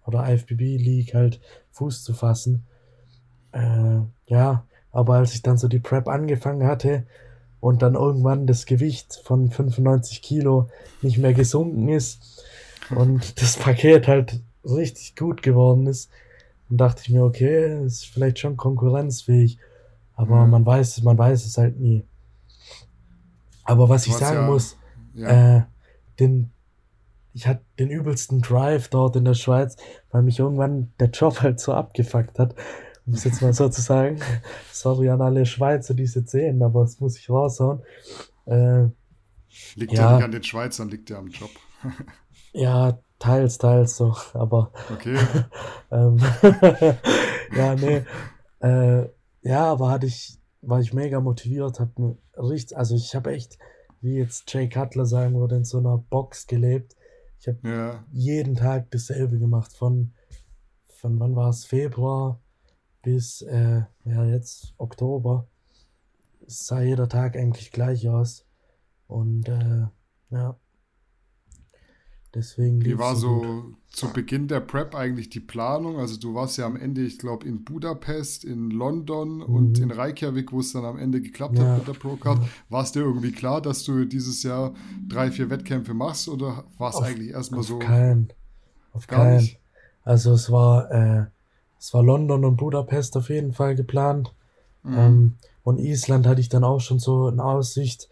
oder 0.06 0.30
IFBB 0.30 0.78
League 0.78 1.14
halt 1.14 1.40
Fuß 1.72 2.04
zu 2.04 2.14
fassen. 2.14 2.66
Äh, 3.52 4.00
ja, 4.28 4.66
aber 4.92 5.16
als 5.16 5.34
ich 5.34 5.42
dann 5.42 5.58
so 5.58 5.68
die 5.68 5.80
Prep 5.80 6.08
angefangen 6.08 6.68
hatte 6.68 7.06
und 7.60 7.82
dann 7.82 7.96
irgendwann 7.96 8.48
das 8.48 8.66
Gewicht 8.66 9.22
von 9.24 9.50
95 9.50 10.22
Kilo 10.22 10.70
nicht 11.02 11.18
mehr 11.18 11.34
gesunken 11.34 11.90
ist 11.90 12.44
und 12.90 13.42
das 13.42 13.58
Paket 13.58 14.08
halt 14.08 14.42
richtig 14.66 15.16
gut 15.16 15.42
geworden 15.42 15.88
ist, 15.88 16.10
dann 16.70 16.78
dachte 16.78 17.02
ich 17.04 17.10
mir, 17.10 17.24
okay, 17.24 17.86
ist 17.86 18.06
vielleicht 18.06 18.40
schon 18.40 18.58
konkurrenzfähig, 18.58 19.60
aber 20.16 20.46
mhm. 20.46 20.52
man 20.52 20.66
weiß, 20.66 21.02
man 21.04 21.18
weiß 21.18 21.46
es 21.46 21.58
halt 21.58 21.80
nie. 21.80 22.06
Aber 23.64 23.90
was 23.90 24.08
ich 24.08 24.14
sagen 24.14 24.42
ja, 24.42 24.46
muss, 24.46 24.78
ja. 25.14 25.58
Äh, 25.58 25.64
den, 26.20 26.52
ich 27.34 27.48
hatte 27.48 27.64
den 27.80 27.90
übelsten 27.90 28.42
Drive 28.42 28.90
dort 28.90 29.16
in 29.16 29.26
der 29.26 29.34
Schweiz, 29.34 29.78
weil 30.12 30.22
mich 30.24 30.40
irgendwann 30.40 30.92
der 31.00 31.10
Job 31.10 31.42
halt 31.42 31.60
so 31.60 31.74
abgefuckt 31.74 32.40
hat. 32.40 32.56
Um 33.06 33.14
es 33.14 33.24
jetzt 33.26 33.42
mal 33.42 33.54
so 33.54 33.68
zu 33.68 33.82
sagen. 33.82 34.20
Sorry 34.72 35.10
an 35.10 35.22
alle 35.22 35.46
Schweizer, 35.46 35.94
die 35.94 36.04
es 36.04 36.16
jetzt 36.16 36.32
sehen, 36.32 36.62
aber 36.62 36.84
das 36.84 37.00
muss 37.00 37.18
ich 37.18 37.30
raushauen. 37.30 37.82
Äh, 38.46 38.84
liegt 39.76 39.94
ja, 39.94 40.12
ja 40.12 40.16
nicht 40.16 40.26
an 40.26 40.32
den 40.32 40.44
Schweizern, 40.44 40.90
liegt 40.90 41.10
ja 41.10 41.20
am 41.20 41.28
Job. 41.28 41.52
ja, 42.54 43.00
teils, 43.20 43.58
teils 43.58 43.98
so, 43.98 44.16
aber. 44.34 44.72
Okay. 44.92 45.18
ähm, 45.92 46.18
ja, 47.56 47.76
nee. 47.76 48.04
Äh, 48.62 49.10
ja, 49.42 49.66
aber 49.66 49.90
hatte 49.90 50.06
ich, 50.06 50.40
war 50.62 50.80
ich 50.80 50.94
mega 50.94 51.20
motiviert, 51.20 51.80
hab 51.80 51.98
mir 52.00 52.18
richtig, 52.38 52.78
also 52.78 52.96
ich 52.96 53.14
habe 53.16 53.34
echt, 53.34 53.58
wie 54.02 54.16
jetzt 54.16 54.52
Jay 54.52 54.70
Cutler 54.70 55.06
sagen 55.06 55.38
würde, 55.40 55.58
in 55.58 55.66
so 55.66 55.80
einer 55.80 55.98
Box 55.98 56.48
gelebt. 56.48 56.96
Ich 57.40 57.48
habe 57.48 57.60
ja. 57.64 58.06
jeden 58.12 58.56
Tag 58.56 58.90
dasselbe 58.92 59.38
gemacht, 59.38 59.74
von, 59.74 60.14
von 60.88 61.20
wann 61.20 61.36
war 61.36 61.50
es, 61.50 61.66
Februar 61.66 62.40
bis, 63.02 63.42
äh, 63.42 63.82
ja, 64.06 64.26
jetzt 64.26 64.74
Oktober. 64.78 65.48
Es 66.48 66.66
sah 66.66 66.82
jeder 66.82 67.08
Tag 67.10 67.36
eigentlich 67.36 67.72
gleich 67.72 68.08
aus. 68.08 68.46
Und, 69.08 69.50
äh, 69.50 69.88
ja. 70.30 70.58
Deswegen 72.36 72.84
Wie 72.84 72.98
war 72.98 73.16
so, 73.16 73.44
so 73.44 73.66
zu 73.90 74.12
Beginn 74.12 74.48
der 74.48 74.60
Prep 74.60 74.96
eigentlich 74.96 75.30
die 75.30 75.40
Planung? 75.40 76.00
Also 76.00 76.20
du 76.20 76.34
warst 76.34 76.58
ja 76.58 76.66
am 76.66 76.76
Ende, 76.76 77.02
ich 77.04 77.20
glaube, 77.20 77.48
in 77.48 77.64
Budapest, 77.64 78.44
in 78.44 78.72
London 78.72 79.38
mhm. 79.38 79.44
und 79.44 79.80
in 79.80 79.92
Reykjavik, 79.92 80.52
wo 80.52 80.60
es 80.60 80.74
dann 80.74 80.84
am 80.84 80.98
Ende 80.98 81.22
geklappt 81.22 81.60
ja. 81.60 81.66
hat 81.66 81.78
mit 81.78 81.88
der 81.88 82.00
Pro-Card. 82.00 82.40
Ja. 82.40 82.50
War 82.70 82.84
es 82.84 82.92
dir 82.92 83.02
irgendwie 83.02 83.32
klar, 83.32 83.62
dass 83.62 83.84
du 83.84 84.06
dieses 84.06 84.42
Jahr 84.42 84.74
drei, 85.08 85.30
vier 85.30 85.52
Wettkämpfe 85.52 85.94
machst 85.94 86.28
oder 86.28 86.64
war 86.80 86.90
es 86.90 86.96
eigentlich 86.98 87.30
erstmal 87.30 87.62
so? 87.62 87.78
Kein, 87.78 88.34
auf 88.94 89.06
keinen. 89.06 89.38
Nicht? 89.38 89.60
Also 90.04 90.34
es 90.34 90.52
war, 90.52 90.92
äh, 90.92 91.26
es 91.78 91.94
war 91.94 92.02
London 92.02 92.46
und 92.46 92.58
Budapest 92.58 93.16
auf 93.16 93.30
jeden 93.30 93.54
Fall 93.54 93.76
geplant. 93.76 94.34
Mhm. 94.82 94.98
Ähm, 94.98 95.34
und 95.64 95.78
Island 95.78 96.26
hatte 96.26 96.42
ich 96.42 96.50
dann 96.50 96.64
auch 96.64 96.80
schon 96.80 96.98
so 96.98 97.28
in 97.28 97.40
Aussicht. 97.40 98.10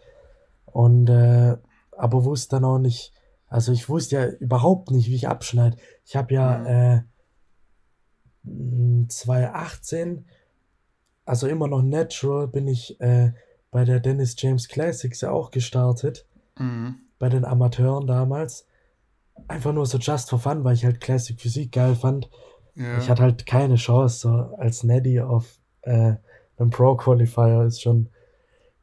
Und 0.66 1.08
äh, 1.08 1.56
aber 1.96 2.24
wusste 2.24 2.56
dann 2.56 2.64
auch 2.64 2.78
nicht, 2.78 3.12
also 3.52 3.70
ich 3.70 3.88
wusste 3.88 4.16
ja 4.16 4.26
überhaupt 4.26 4.90
nicht, 4.90 5.08
wie 5.08 5.14
ich 5.14 5.28
abschneide. 5.28 5.76
Ich 6.06 6.16
habe 6.16 6.32
ja 6.32 7.04
mhm. 8.44 9.04
äh, 9.04 9.08
2018, 9.08 10.24
also 11.26 11.46
immer 11.46 11.68
noch 11.68 11.82
natural, 11.82 12.48
bin 12.48 12.66
ich 12.66 12.98
äh, 13.00 13.32
bei 13.70 13.84
der 13.84 14.00
Dennis 14.00 14.36
James 14.38 14.68
Classics 14.68 15.20
ja 15.20 15.30
auch 15.30 15.50
gestartet. 15.50 16.26
Mhm. 16.58 16.96
Bei 17.18 17.28
den 17.28 17.44
Amateuren 17.44 18.06
damals. 18.06 18.66
Einfach 19.48 19.72
nur 19.72 19.84
so 19.84 19.98
just 19.98 20.30
for 20.30 20.38
fun, 20.38 20.64
weil 20.64 20.74
ich 20.74 20.84
halt 20.84 21.00
Classic 21.00 21.38
Physik 21.38 21.72
geil 21.72 21.94
fand. 21.94 22.30
Ja. 22.74 22.96
Ich 22.98 23.10
hatte 23.10 23.22
halt 23.22 23.44
keine 23.44 23.76
Chance 23.76 24.18
so 24.18 24.30
als 24.56 24.82
Neddy 24.82 25.20
auf 25.20 25.58
äh, 25.82 26.14
einem 26.56 26.70
Pro 26.70 26.96
Qualifier 26.96 27.64
ist 27.64 27.82
schon 27.82 28.08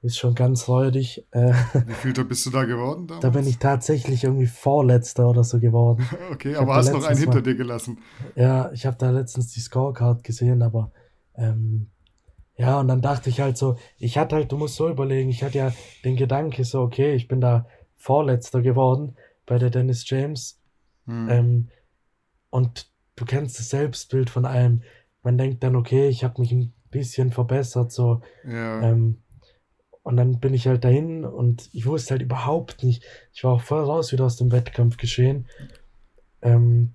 ist 0.02 0.18
schon 0.18 0.34
ganz 0.34 0.68
räudig. 0.68 1.26
Äh, 1.32 1.54
Wie 1.86 1.94
viel 1.94 2.14
bist 2.26 2.46
du 2.46 2.50
da 2.50 2.64
geworden? 2.64 3.08
Damals? 3.08 3.22
Da 3.22 3.30
bin 3.30 3.48
ich 3.48 3.58
tatsächlich 3.58 4.24
irgendwie 4.24 4.48
Vorletzter 4.48 5.28
oder 5.30 5.44
so 5.44 5.60
geworden. 5.60 6.08
okay, 6.32 6.56
aber 6.56 6.76
hast 6.76 6.92
noch 6.92 7.04
einen 7.04 7.18
hinter 7.18 7.36
mal, 7.36 7.44
dir 7.44 7.56
gelassen. 7.56 8.00
Ja, 8.36 8.72
ich 8.72 8.86
habe 8.86 8.98
da 8.98 9.12
letztens 9.12 9.52
die 9.54 9.60
Scorecard 9.60 10.24
gesehen, 10.24 10.62
aber 10.62 10.92
ähm, 11.36 11.88
ja, 12.56 12.80
und 12.80 12.88
dann 12.88 13.02
dachte 13.02 13.30
ich 13.30 13.40
halt 13.40 13.58
so, 13.58 13.78
ich 13.98 14.18
hatte 14.18 14.36
halt, 14.36 14.52
du 14.52 14.58
musst 14.58 14.76
so 14.76 14.90
überlegen, 14.90 15.30
ich 15.30 15.44
hatte 15.44 15.58
ja 15.58 15.74
den 16.04 16.16
Gedanke 16.16 16.64
so, 16.64 16.82
okay, 16.82 17.14
ich 17.14 17.28
bin 17.28 17.42
da 17.42 17.68
Vorletzter 17.96 18.62
geworden 18.62 19.16
bei 19.46 19.58
der 19.58 19.70
Dennis 19.70 20.10
James. 20.10 20.62
Hm. 21.06 21.30
Ähm, 21.30 21.68
und 22.50 22.90
du 23.16 23.26
kennst 23.26 23.60
das 23.60 23.70
Selbstbild 23.70 24.30
von 24.30 24.46
allem. 24.46 24.84
Man 25.24 25.38
denkt 25.38 25.64
dann, 25.64 25.76
okay, 25.76 26.08
ich 26.08 26.24
habe 26.24 26.42
mich 26.42 26.52
ein 26.52 26.74
bisschen 26.92 27.32
verbessert, 27.32 27.92
so. 27.92 28.22
Ja. 28.46 28.82
Ähm, 28.82 29.22
und 30.04 30.18
dann 30.18 30.40
bin 30.40 30.54
ich 30.54 30.68
halt 30.68 30.84
dahin 30.84 31.26
und 31.26 31.70
ich 31.74 31.86
wusste 31.86 32.12
halt 32.12 32.22
überhaupt 32.22 32.84
nicht. 32.84 33.04
Ich 33.34 33.44
war 33.44 33.54
auch 33.54 33.62
voll 33.62 33.84
raus 33.84 34.12
wieder 34.12 34.26
aus 34.26 34.38
dem 34.38 34.52
Wettkampf 34.52 34.98
geschehen. 34.98 35.48
Ähm, 36.42 36.94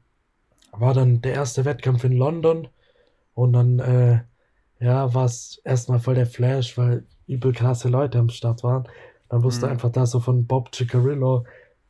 war 0.73 0.95
dann 0.95 1.21
der 1.21 1.35
erste 1.35 1.65
Wettkampf 1.65 2.05
in 2.05 2.13
London 2.13 2.69
und 3.35 3.53
dann, 3.53 3.79
äh, 3.79 4.21
ja, 4.81 5.15
war 5.15 5.27
es 5.27 5.61
erstmal 5.65 6.01
voll 6.01 6.15
der 6.15 6.27
Flash, 6.27 6.77
weil 6.77 7.05
übel 7.27 7.53
krasse 7.53 7.89
Leute 7.89 8.19
am 8.19 8.31
Start 8.31 8.65
waren. 8.65 8.89
Dann 9.29 9.43
wusste 9.43 9.67
mhm. 9.67 9.73
einfach 9.73 9.91
da 9.91 10.07
so 10.07 10.21
von 10.21 10.47
Bob 10.47 10.75
Ciccarillo, 10.75 11.45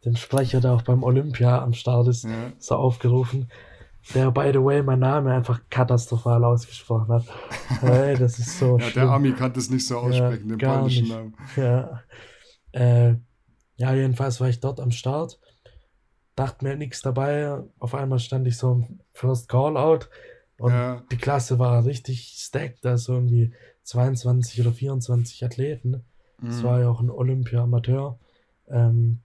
dem 0.04 0.16
Sprecher, 0.16 0.60
der 0.60 0.72
auch 0.72 0.82
beim 0.82 1.02
Olympia 1.02 1.62
am 1.62 1.72
Start 1.72 2.08
ist, 2.08 2.24
ja. 2.24 2.52
so 2.58 2.76
aufgerufen. 2.76 3.48
Der, 4.12 4.30
by 4.30 4.50
the 4.52 4.62
way, 4.62 4.82
mein 4.82 4.98
Name 4.98 5.32
einfach 5.32 5.60
katastrophal 5.70 6.44
ausgesprochen 6.44 7.08
hat. 7.08 7.24
hey, 7.80 8.16
das 8.16 8.38
ist 8.38 8.58
so. 8.58 8.78
ja, 8.80 8.90
der 8.90 9.08
Ami 9.08 9.32
kann 9.32 9.52
das 9.52 9.70
nicht 9.70 9.86
so 9.86 9.98
aussprechen, 9.98 10.50
ja, 10.50 10.56
den 10.56 10.58
polnischen. 10.58 11.08
Namen. 11.08 11.34
Ja. 11.56 12.02
Äh, 12.72 13.14
ja, 13.76 13.94
jedenfalls 13.94 14.40
war 14.40 14.48
ich 14.48 14.60
dort 14.60 14.80
am 14.80 14.90
Start. 14.90 15.40
Dachte 16.36 16.64
mir 16.64 16.76
nichts 16.76 17.02
dabei. 17.02 17.62
Auf 17.78 17.94
einmal 17.94 18.18
stand 18.18 18.46
ich 18.46 18.56
so 18.56 18.72
im 18.72 19.00
First 19.12 19.48
Call 19.48 19.76
Out 19.76 20.10
und 20.58 20.72
ja. 20.72 21.02
die 21.10 21.16
Klasse 21.16 21.58
war 21.58 21.84
richtig 21.84 22.34
stacked, 22.36 22.84
also 22.86 23.14
irgendwie 23.14 23.52
22 23.84 24.60
oder 24.60 24.72
24 24.72 25.44
Athleten. 25.44 26.04
Es 26.42 26.58
mhm. 26.58 26.62
war 26.64 26.80
ja 26.80 26.88
auch 26.88 27.00
ein 27.00 27.10
Olympia-Amateur. 27.10 28.18
Ähm, 28.68 29.20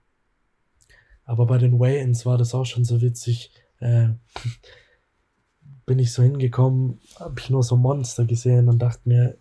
aber 1.24 1.46
bei 1.46 1.58
den 1.58 1.78
Weigh-Ins 1.78 2.26
war 2.26 2.38
das 2.38 2.54
auch 2.54 2.66
schon 2.66 2.84
so 2.84 3.00
witzig. 3.00 3.52
Äh, 3.80 4.10
bin 5.86 5.98
ich 5.98 6.12
so 6.12 6.22
hingekommen, 6.22 7.00
habe 7.18 7.40
ich 7.40 7.50
nur 7.50 7.62
so 7.62 7.76
Monster 7.76 8.24
gesehen 8.24 8.68
und 8.68 8.78
dachte 8.78 9.08
mir, 9.08 9.36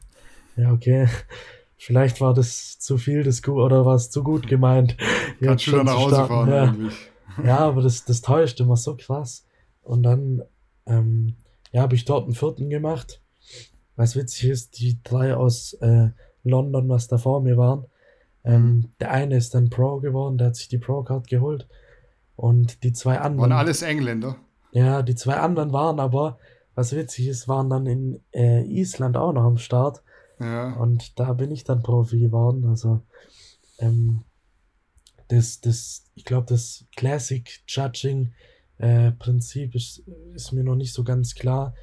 ja, 0.55 0.71
okay, 0.71 1.07
vielleicht 1.77 2.21
war 2.21 2.33
das 2.33 2.79
zu 2.79 2.97
viel 2.97 3.23
das 3.23 3.43
gut 3.43 3.57
oder 3.57 3.85
war 3.85 3.95
es 3.95 4.09
zu 4.09 4.23
gut 4.23 4.47
gemeint. 4.47 4.97
Kannst 5.41 5.67
dann 5.67 5.85
nach 5.85 5.97
Hause 5.97 6.25
fahren 6.25 6.49
ja. 6.49 6.75
ja, 7.45 7.57
aber 7.59 7.81
das, 7.81 8.05
das 8.05 8.21
täuscht 8.21 8.59
immer 8.59 8.77
so 8.77 8.95
krass. 8.95 9.45
Und 9.81 10.03
dann 10.03 10.41
ähm, 10.85 11.35
ja, 11.71 11.83
habe 11.83 11.95
ich 11.95 12.05
dort 12.05 12.25
einen 12.25 12.35
vierten 12.35 12.69
gemacht. 12.69 13.21
Was 13.95 14.15
witzig 14.15 14.49
ist, 14.49 14.79
die 14.79 14.99
drei 15.03 15.35
aus 15.35 15.73
äh, 15.73 16.09
London, 16.43 16.89
was 16.89 17.07
da 17.07 17.17
vor 17.17 17.41
mir 17.41 17.57
waren, 17.57 17.85
ähm, 18.43 18.63
mhm. 18.63 18.91
der 18.99 19.11
eine 19.11 19.35
ist 19.35 19.53
dann 19.53 19.69
Pro 19.69 19.99
geworden, 19.99 20.37
der 20.37 20.47
hat 20.47 20.55
sich 20.55 20.69
die 20.69 20.77
Pro-Card 20.77 21.27
geholt. 21.27 21.67
Und 22.39 22.83
die 22.83 22.93
zwei 22.93 23.19
anderen. 23.19 23.51
Waren 23.51 23.59
alles 23.59 23.81
Engländer? 23.81 24.37
Ja, 24.71 25.01
die 25.01 25.15
zwei 25.15 25.35
anderen 25.35 25.73
waren 25.73 25.99
aber, 25.99 26.39
was 26.73 26.95
witzig 26.95 27.27
ist, 27.27 27.49
waren 27.49 27.69
dann 27.69 27.85
in 27.85 28.21
äh, 28.33 28.63
Island 28.63 29.17
auch 29.17 29.33
noch 29.33 29.43
am 29.43 29.57
Start. 29.57 30.03
Ja. 30.39 30.71
Und 30.75 31.19
da 31.19 31.33
bin 31.33 31.51
ich 31.51 31.65
dann 31.65 31.83
Profi 31.83 32.17
geworden. 32.17 32.65
Also, 32.65 33.01
ähm, 33.79 34.23
das, 35.27 35.59
das, 35.59 36.05
ich 36.15 36.23
glaube, 36.23 36.45
das 36.47 36.85
Classic 36.95 37.45
Judging 37.67 38.31
äh, 38.77 39.11
Prinzip 39.11 39.75
ist, 39.75 40.03
ist 40.33 40.53
mir 40.53 40.63
noch 40.63 40.77
nicht 40.77 40.93
so 40.93 41.03
ganz 41.03 41.35
klar. 41.35 41.75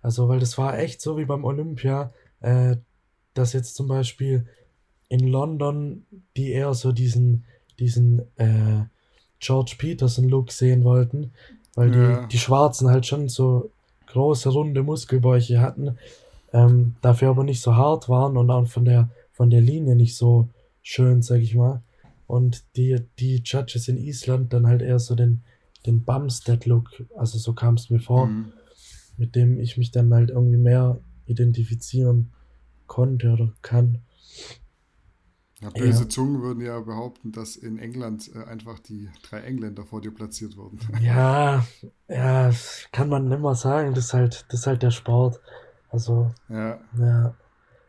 Also, 0.00 0.26
weil 0.30 0.40
das 0.40 0.56
war 0.56 0.78
echt 0.78 1.02
so 1.02 1.18
wie 1.18 1.26
beim 1.26 1.44
Olympia, 1.44 2.14
äh, 2.40 2.76
dass 3.34 3.52
jetzt 3.52 3.74
zum 3.74 3.88
Beispiel 3.88 4.48
in 5.10 5.28
London 5.28 6.06
die 6.34 6.50
eher 6.50 6.72
so 6.72 6.92
diesen, 6.92 7.44
diesen 7.78 8.20
äh, 8.38 8.86
George 9.40 9.76
Peterson-Look 9.78 10.52
sehen 10.52 10.84
wollten, 10.84 11.32
weil 11.74 11.94
ja. 11.94 12.20
die, 12.22 12.28
die 12.28 12.38
Schwarzen 12.38 12.90
halt 12.90 13.06
schon 13.06 13.28
so 13.28 13.70
große, 14.06 14.48
runde 14.48 14.82
Muskelbäuche 14.82 15.60
hatten, 15.60 15.98
ähm, 16.52 16.94
dafür 17.02 17.30
aber 17.30 17.44
nicht 17.44 17.60
so 17.60 17.76
hart 17.76 18.08
waren 18.08 18.36
und 18.36 18.50
auch 18.50 18.66
von 18.66 18.84
der, 18.84 19.10
von 19.32 19.50
der 19.50 19.60
Linie 19.60 19.96
nicht 19.96 20.16
so 20.16 20.48
schön, 20.82 21.22
sag 21.22 21.40
ich 21.40 21.54
mal. 21.54 21.82
Und 22.26 22.64
die, 22.76 22.98
die 23.18 23.42
Judges 23.44 23.88
in 23.88 23.96
Island 23.96 24.52
dann 24.52 24.66
halt 24.66 24.82
eher 24.82 24.98
so 24.98 25.14
den, 25.14 25.42
den 25.86 26.04
Bumstead-Look, 26.04 27.04
also 27.16 27.38
so 27.38 27.52
kam 27.52 27.74
es 27.74 27.90
mir 27.90 28.00
vor, 28.00 28.26
mhm. 28.26 28.52
mit 29.16 29.34
dem 29.34 29.60
ich 29.60 29.76
mich 29.76 29.90
dann 29.90 30.12
halt 30.12 30.30
irgendwie 30.30 30.58
mehr 30.58 30.98
identifizieren 31.26 32.30
konnte 32.86 33.30
oder 33.32 33.52
kann. 33.62 33.98
Ja, 35.60 35.70
böse 35.70 36.04
ja. 36.04 36.08
Zungen 36.08 36.40
würden 36.40 36.64
ja 36.64 36.78
behaupten, 36.80 37.32
dass 37.32 37.56
in 37.56 37.78
England 37.78 38.30
äh, 38.34 38.44
einfach 38.44 38.78
die 38.78 39.08
drei 39.22 39.40
Engländer 39.40 39.84
vor 39.84 40.00
dir 40.00 40.14
platziert 40.14 40.56
wurden. 40.56 40.78
Ja, 41.00 41.66
ja, 42.08 42.52
kann 42.92 43.08
man 43.08 43.30
immer 43.32 43.54
sagen, 43.54 43.94
das 43.94 44.06
ist 44.06 44.14
halt, 44.14 44.46
das 44.48 44.60
ist 44.60 44.66
halt 44.66 44.82
der 44.82 44.92
Sport. 44.92 45.40
Also, 45.90 46.32
ja. 46.48 46.78
ja. 46.98 47.34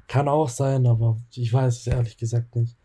Kann 0.07 0.27
auch 0.27 0.49
sein, 0.49 0.87
aber 0.87 1.17
ich 1.31 1.53
weiß 1.53 1.77
es 1.81 1.87
ehrlich 1.87 2.17
gesagt 2.17 2.55
nicht. 2.55 2.75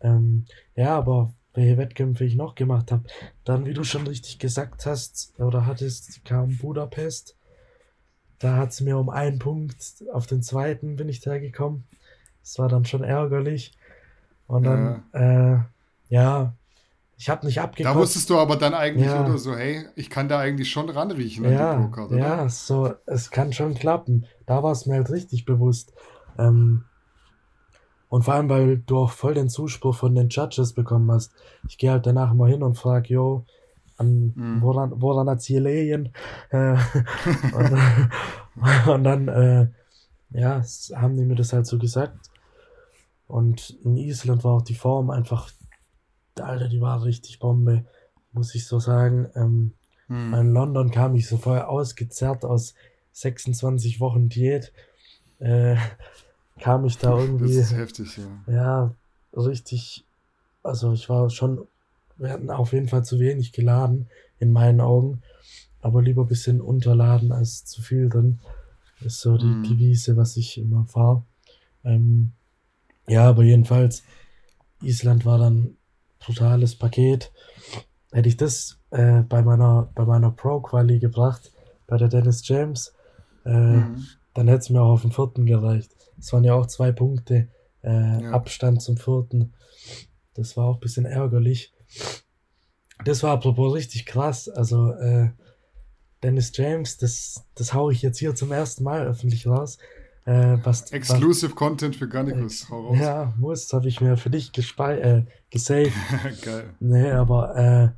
Ähm, 0.00 0.44
ja, 0.76 0.96
aber 0.96 1.34
welche 1.54 1.76
Wettkämpfe 1.78 2.24
ich 2.24 2.36
noch 2.36 2.54
gemacht 2.54 2.92
habe, 2.92 3.04
dann, 3.44 3.64
wie 3.64 3.74
du 3.74 3.82
schon 3.82 4.06
richtig 4.06 4.38
gesagt 4.38 4.86
hast, 4.86 5.34
oder 5.38 5.66
hattest, 5.66 6.24
kam 6.24 6.56
Budapest. 6.58 7.36
Da 8.38 8.56
hat 8.56 8.70
es 8.70 8.80
mir 8.80 8.98
um 8.98 9.08
einen 9.08 9.38
Punkt, 9.38 10.04
auf 10.12 10.26
den 10.26 10.42
zweiten 10.42 10.96
bin 10.96 11.08
ich 11.08 11.20
da 11.20 11.38
gekommen. 11.38 11.84
Das 12.42 12.58
war 12.58 12.68
dann 12.68 12.84
schon 12.84 13.02
ärgerlich. 13.02 13.72
Und 14.46 14.64
dann, 14.64 15.02
ja, 15.12 15.54
äh, 15.54 15.58
ja 16.08 16.54
ich 17.16 17.28
habe 17.28 17.46
nicht 17.46 17.60
abgekotzt. 17.60 17.94
Da 17.94 17.98
wusstest 17.98 18.30
du 18.30 18.38
aber 18.38 18.56
dann 18.56 18.74
eigentlich 18.74 19.06
ja. 19.06 19.24
oder 19.24 19.38
so, 19.38 19.54
hey, 19.54 19.86
ich 19.94 20.10
kann 20.10 20.28
da 20.28 20.40
eigentlich 20.40 20.70
schon 20.70 20.88
ranriechen 20.90 21.44
ja, 21.44 21.72
an 21.72 21.78
die 21.78 21.84
Pro-Card, 21.84 22.10
oder? 22.10 22.18
Ja, 22.18 22.48
so, 22.48 22.92
es 23.06 23.30
kann 23.30 23.52
schon 23.52 23.74
klappen. 23.74 24.26
Da 24.46 24.62
war 24.62 24.72
es 24.72 24.86
mir 24.86 24.94
halt 24.94 25.10
richtig 25.10 25.44
bewusst. 25.44 25.92
Ähm, 26.38 26.84
und 28.08 28.24
vor 28.24 28.34
allem, 28.34 28.48
weil 28.48 28.78
du 28.78 28.98
auch 28.98 29.10
voll 29.10 29.34
den 29.34 29.48
Zuspruch 29.48 29.94
von 29.94 30.14
den 30.14 30.28
Judges 30.28 30.72
bekommen 30.72 31.10
hast. 31.10 31.32
Ich 31.68 31.78
gehe 31.78 31.90
halt 31.90 32.06
danach 32.06 32.34
mal 32.34 32.50
hin 32.50 32.62
und 32.62 32.76
frage, 32.76 33.14
yo, 33.14 33.46
an, 33.96 34.32
mhm. 34.34 34.62
woran, 34.62 34.92
woran 34.96 35.28
hat 35.28 35.40
sie 35.42 35.54
gelegen? 35.54 36.12
Äh, 36.50 36.74
und, 37.54 37.78
und, 38.88 39.04
dann, 39.04 39.28
äh, 39.28 39.68
ja, 40.30 40.62
haben 40.94 41.16
die 41.16 41.24
mir 41.24 41.36
das 41.36 41.52
halt 41.52 41.66
so 41.66 41.78
gesagt. 41.78 42.18
Und 43.26 43.70
in 43.84 43.96
Island 43.96 44.44
war 44.44 44.52
auch 44.52 44.62
die 44.62 44.74
Form 44.74 45.10
einfach, 45.10 45.50
Alter, 46.38 46.68
die 46.68 46.80
war 46.80 47.02
richtig 47.04 47.38
Bombe, 47.38 47.84
muss 48.32 48.54
ich 48.54 48.66
so 48.66 48.78
sagen. 48.78 49.28
Ähm, 49.34 49.72
hm. 50.08 50.34
In 50.34 50.52
London 50.52 50.90
kam 50.90 51.14
ich 51.14 51.26
so 51.26 51.36
voll 51.36 51.60
ausgezerrt 51.60 52.44
aus 52.44 52.74
26 53.12 54.00
Wochen 54.00 54.28
Diät. 54.28 54.72
Äh, 55.38 55.76
kam 56.60 56.84
ich 56.84 56.98
da 56.98 57.18
irgendwie. 57.18 57.56
Das 57.56 57.70
ist 57.70 57.76
heftig, 57.76 58.18
ja. 58.18 58.52
Ja, 58.52 58.94
richtig. 59.36 60.04
Also 60.62 60.92
ich 60.92 61.08
war 61.08 61.30
schon, 61.30 61.66
wir 62.16 62.30
hatten 62.30 62.50
auf 62.50 62.72
jeden 62.72 62.88
Fall 62.88 63.04
zu 63.04 63.18
wenig 63.18 63.52
geladen, 63.52 64.08
in 64.38 64.52
meinen 64.52 64.80
Augen. 64.80 65.22
Aber 65.80 66.00
lieber 66.00 66.22
ein 66.22 66.28
bisschen 66.28 66.60
unterladen 66.60 67.32
als 67.32 67.64
zu 67.66 67.82
viel 67.82 68.08
drin. 68.08 68.40
Ist 69.00 69.20
so 69.20 69.36
die 69.36 69.44
hm. 69.44 69.62
Devise, 69.64 70.16
was 70.16 70.36
ich 70.36 70.58
immer 70.58 70.86
fahre. 70.86 71.22
Ähm, 71.84 72.32
ja, 73.06 73.28
aber 73.28 73.42
jedenfalls, 73.42 74.02
Island 74.82 75.24
war 75.24 75.38
dann 75.38 75.76
brutales 76.18 76.76
Paket. 76.76 77.32
Hätte 78.12 78.28
ich 78.28 78.36
das 78.36 78.78
äh, 78.90 79.22
bei 79.22 79.42
meiner, 79.42 79.90
bei 79.94 80.04
meiner 80.04 80.30
Pro-Quali 80.30 80.98
gebracht, 80.98 81.52
bei 81.86 81.96
der 81.96 82.08
Dennis 82.08 82.46
James, 82.46 82.94
äh, 83.44 83.50
mhm. 83.50 84.06
dann 84.34 84.48
hätte 84.48 84.60
es 84.60 84.70
mir 84.70 84.80
auch 84.82 84.92
auf 84.92 85.02
den 85.02 85.12
vierten 85.12 85.46
gereicht. 85.46 85.92
Es 86.18 86.32
waren 86.32 86.44
ja 86.44 86.54
auch 86.54 86.66
zwei 86.66 86.92
Punkte 86.92 87.48
äh, 87.82 88.22
ja. 88.22 88.30
Abstand 88.30 88.82
zum 88.82 88.96
vierten. 88.96 89.52
Das 90.34 90.56
war 90.56 90.66
auch 90.66 90.76
ein 90.76 90.80
bisschen 90.80 91.04
ärgerlich. 91.04 91.72
Das 93.04 93.22
war 93.22 93.32
apropos 93.32 93.74
richtig 93.74 94.06
krass. 94.06 94.48
Also, 94.48 94.92
äh, 94.92 95.30
Dennis 96.22 96.52
James, 96.54 96.96
das, 96.96 97.44
das 97.54 97.74
haue 97.74 97.92
ich 97.92 98.00
jetzt 98.00 98.18
hier 98.18 98.34
zum 98.34 98.50
ersten 98.50 98.82
Mal 98.82 99.06
öffentlich 99.06 99.46
raus. 99.46 99.78
Äh, 100.26 100.58
was, 100.62 100.90
Exclusive 100.90 101.52
was, 101.52 101.56
Content 101.56 101.96
für 101.96 102.08
Garnicus. 102.08 102.66
Äh, 102.70 102.98
ja, 102.98 103.34
muss, 103.36 103.70
habe 103.72 103.88
ich 103.88 104.00
mir 104.00 104.16
für 104.16 104.30
dich 104.30 104.52
gespei 104.52 104.98
äh, 104.98 105.24
gesaved. 105.50 105.92
Geil. 106.42 106.74
Nee, 106.80 107.10
aber 107.10 107.56
äh, 107.56 107.88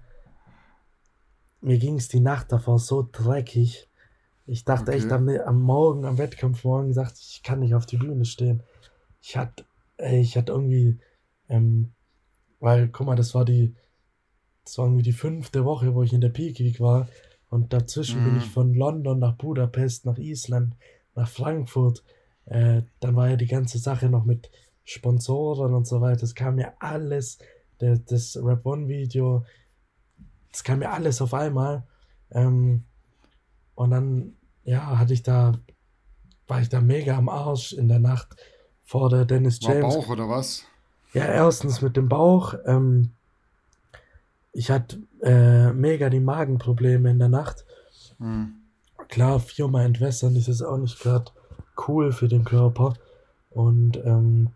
mir 1.60 1.78
ging 1.78 1.96
es 1.96 2.08
die 2.08 2.20
Nacht 2.20 2.50
davor 2.50 2.78
so 2.78 3.08
dreckig. 3.10 3.88
Ich 4.46 4.64
dachte 4.64 4.90
okay. 4.90 4.98
echt 4.98 5.12
am, 5.12 5.28
am 5.28 5.60
Morgen, 5.60 6.04
am 6.04 6.18
Wettkampf 6.18 6.64
morgen, 6.64 6.92
dachte 6.92 7.18
ich, 7.20 7.36
ich 7.36 7.42
kann 7.42 7.60
nicht 7.60 7.74
auf 7.74 7.86
die 7.86 7.96
Bühne 7.96 8.24
stehen. 8.24 8.62
Ich 9.20 9.36
hatte, 9.36 9.64
ich 9.98 10.36
hatte 10.36 10.52
irgendwie, 10.52 10.98
ähm, 11.48 11.92
weil, 12.60 12.88
guck 12.88 13.06
mal, 13.06 13.16
das 13.16 13.34
war 13.34 13.44
die, 13.44 13.74
das 14.64 14.78
war 14.78 14.86
irgendwie 14.86 15.02
die 15.02 15.12
fünfte 15.12 15.64
Woche, 15.64 15.94
wo 15.94 16.02
ich 16.02 16.12
in 16.12 16.20
der 16.20 16.28
Peak 16.30 16.58
Week 16.58 16.80
war. 16.80 17.08
Und 17.48 17.72
dazwischen 17.72 18.22
mm. 18.22 18.24
bin 18.24 18.32
mhm. 18.34 18.38
ich 18.38 18.46
von 18.46 18.74
London 18.74 19.20
nach 19.20 19.36
Budapest, 19.36 20.06
nach 20.06 20.18
Island, 20.18 20.74
nach 21.14 21.28
Frankfurt. 21.28 22.02
Äh, 22.46 22.82
dann 23.00 23.16
war 23.16 23.28
ja 23.28 23.36
die 23.36 23.46
ganze 23.46 23.78
Sache 23.78 24.08
noch 24.08 24.24
mit 24.24 24.50
Sponsoren 24.84 25.74
und 25.74 25.86
so 25.86 26.00
weiter. 26.00 26.22
Es 26.22 26.34
kam 26.34 26.58
ja 26.58 26.72
alles, 26.78 27.38
der, 27.80 27.98
das 27.98 28.38
Rap 28.40 28.64
One 28.64 28.88
Video, 28.88 29.44
es 30.52 30.64
kam 30.64 30.80
ja 30.80 30.92
alles 30.92 31.20
auf 31.20 31.34
einmal. 31.34 31.82
Ähm, 32.30 32.84
und 33.74 33.90
dann, 33.90 34.36
ja, 34.64 34.98
hatte 34.98 35.12
ich 35.12 35.22
da, 35.22 35.52
war 36.46 36.60
ich 36.60 36.68
da 36.68 36.80
mega 36.80 37.16
am 37.16 37.28
Arsch 37.28 37.72
in 37.72 37.88
der 37.88 37.98
Nacht 37.98 38.36
vor 38.84 39.10
der 39.10 39.24
Dennis 39.24 39.58
James. 39.60 39.82
War 39.82 39.90
Bauch 39.90 40.08
oder 40.08 40.28
was? 40.28 40.64
Ja, 41.12 41.24
erstens 41.24 41.82
mit 41.82 41.96
dem 41.96 42.08
Bauch. 42.08 42.54
Ähm, 42.64 43.10
ich 44.52 44.70
hatte 44.70 44.98
äh, 45.22 45.72
mega 45.72 46.08
die 46.08 46.20
Magenprobleme 46.20 47.10
in 47.10 47.18
der 47.18 47.28
Nacht. 47.28 47.64
Hm. 48.18 48.54
Klar, 49.08 49.40
viermal 49.40 49.84
entwässern 49.84 50.34
ist 50.36 50.48
es 50.48 50.62
auch 50.62 50.78
nicht 50.78 51.00
gerade 51.00 51.30
cool 51.88 52.12
für 52.12 52.28
den 52.28 52.44
Körper. 52.44 52.94
Und 53.50 53.96
ähm, 54.04 54.50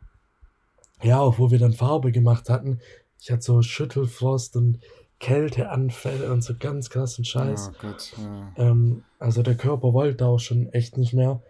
ja, 1.03 1.21
auch 1.21 1.39
wo 1.39 1.51
wir 1.51 1.59
dann 1.59 1.73
Farbe 1.73 2.13
gemacht 2.13 2.49
hatten, 2.51 2.81
ich 3.21 3.31
hatte 3.31 3.43
so 3.43 3.63
Schüttelfrost 3.63 4.57
und 4.57 4.81
Kälteanfälle 5.19 6.33
und 6.33 6.43
so 6.43 6.55
ganz 6.59 6.89
krassen 6.89 7.25
Scheiß. 7.25 7.73
Oh 7.73 7.77
Gott, 7.81 8.13
ja. 8.17 8.53
ähm, 8.57 9.05
also 9.19 9.43
der 9.43 9.57
Körper 9.57 9.93
wollte 9.93 10.27
auch 10.27 10.39
schon 10.39 10.73
echt 10.73 10.97
nicht 10.97 11.13
mehr. 11.13 11.43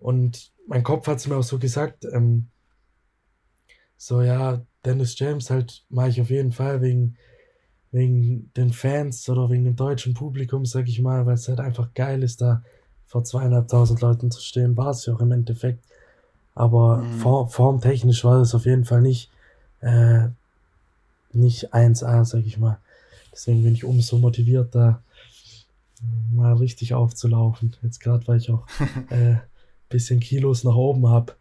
Und 0.00 0.52
mein 0.66 0.82
Kopf 0.82 1.06
hat 1.06 1.18
es 1.18 1.26
mir 1.26 1.36
auch 1.36 1.42
so 1.42 1.58
gesagt, 1.58 2.06
ähm, 2.12 2.48
so 3.96 4.22
ja, 4.22 4.62
Dennis 4.84 5.18
James 5.18 5.50
halt 5.50 5.84
mache 5.88 6.08
ich 6.08 6.20
auf 6.20 6.30
jeden 6.30 6.52
Fall 6.52 6.80
wegen, 6.80 7.16
wegen 7.92 8.50
den 8.56 8.72
Fans 8.72 9.28
oder 9.28 9.50
wegen 9.50 9.64
dem 9.64 9.76
deutschen 9.76 10.14
Publikum, 10.14 10.64
sag 10.64 10.88
ich 10.88 11.00
mal, 11.00 11.26
weil 11.26 11.34
es 11.34 11.48
halt 11.48 11.60
einfach 11.60 11.92
geil 11.94 12.22
ist, 12.22 12.40
da 12.40 12.62
vor 13.06 13.24
zweieinhalbtausend 13.24 14.00
Leuten 14.00 14.30
zu 14.30 14.40
stehen, 14.40 14.76
war 14.76 14.90
es 14.90 15.06
ja 15.06 15.14
auch 15.14 15.20
im 15.20 15.32
Endeffekt. 15.32 15.84
Aber 16.54 16.98
mhm. 16.98 17.18
form, 17.18 17.48
formtechnisch 17.48 18.24
war 18.24 18.38
das 18.38 18.54
auf 18.54 18.64
jeden 18.64 18.84
Fall 18.84 19.02
nicht, 19.02 19.30
äh, 19.80 20.28
nicht 21.32 21.74
1A, 21.74 22.24
sag 22.24 22.44
ich 22.46 22.58
mal. 22.58 22.78
Deswegen 23.32 23.62
bin 23.62 23.74
ich 23.74 23.84
umso 23.84 24.18
motivierter, 24.18 25.02
mal 26.32 26.54
richtig 26.54 26.94
aufzulaufen. 26.94 27.76
Jetzt 27.82 28.00
gerade, 28.00 28.26
weil 28.26 28.38
ich 28.38 28.50
auch 28.50 28.66
äh, 29.10 29.36
bisschen 29.88 30.20
Kilos 30.20 30.64
nach 30.64 30.74
oben 30.74 31.08
habe 31.08 31.34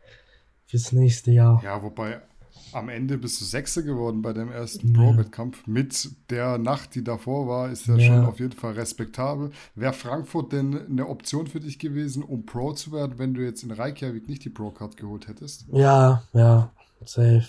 fürs 0.68 0.92
nächste 0.92 1.32
Jahr. 1.32 1.62
Ja, 1.64 1.82
wobei 1.82 2.22
am 2.72 2.90
Ende 2.90 3.18
bist 3.18 3.40
du 3.40 3.46
Sechster 3.46 3.84
geworden 3.84 4.22
bei 4.22 4.34
dem 4.34 4.52
ersten 4.52 4.94
ja. 4.94 5.02
Pro-Wettkampf. 5.02 5.66
Mit 5.66 6.10
der 6.30 6.58
Nacht, 6.58 6.96
die 6.96 7.04
davor 7.04 7.48
war, 7.48 7.70
ist 7.70 7.88
ja, 7.88 7.96
ja, 7.96 8.08
schon 8.08 8.26
auf 8.26 8.40
jeden 8.40 8.54
Fall 8.54 8.74
respektabel. 8.74 9.52
Wäre 9.76 9.94
Frankfurt 9.94 10.52
denn 10.52 10.88
eine 10.88 11.08
Option 11.08 11.48
für 11.48 11.60
dich 11.60 11.80
gewesen, 11.80 12.24
um 12.24 12.46
Pro 12.46 12.74
zu 12.74 12.92
werden, 12.92 13.18
wenn 13.18 13.34
du 13.34 13.42
jetzt 13.42 13.64
in 13.64 13.72
Reykjavik 13.72 14.28
nicht 14.28 14.44
die 14.44 14.50
Pro-Card 14.50 14.98
geholt 14.98 15.28
hättest? 15.28 15.66
Ja, 15.72 16.24
ja, 16.34 16.72
safe. 17.06 17.46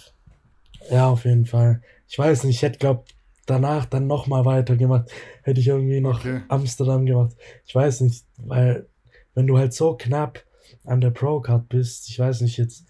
Ja, 0.90 1.08
auf 1.08 1.24
jeden 1.24 1.46
Fall. 1.46 1.82
Ich 2.08 2.18
weiß 2.18 2.44
nicht, 2.44 2.56
ich 2.56 2.62
hätte, 2.62 2.78
glaube 2.78 3.04
danach 3.46 3.86
dann 3.86 4.06
nochmal 4.06 4.44
weitergemacht. 4.44 5.10
Hätte 5.42 5.60
ich 5.60 5.68
irgendwie 5.68 6.00
noch 6.00 6.20
okay. 6.20 6.42
Amsterdam 6.48 7.06
gemacht. 7.06 7.34
Ich 7.64 7.74
weiß 7.74 8.02
nicht, 8.02 8.24
weil 8.38 8.86
wenn 9.34 9.46
du 9.46 9.56
halt 9.56 9.72
so 9.72 9.96
knapp 9.96 10.44
an 10.84 11.00
der 11.00 11.10
Pro-Card 11.10 11.68
bist, 11.68 12.08
ich 12.08 12.18
weiß 12.18 12.42
nicht 12.42 12.58
jetzt, 12.58 12.86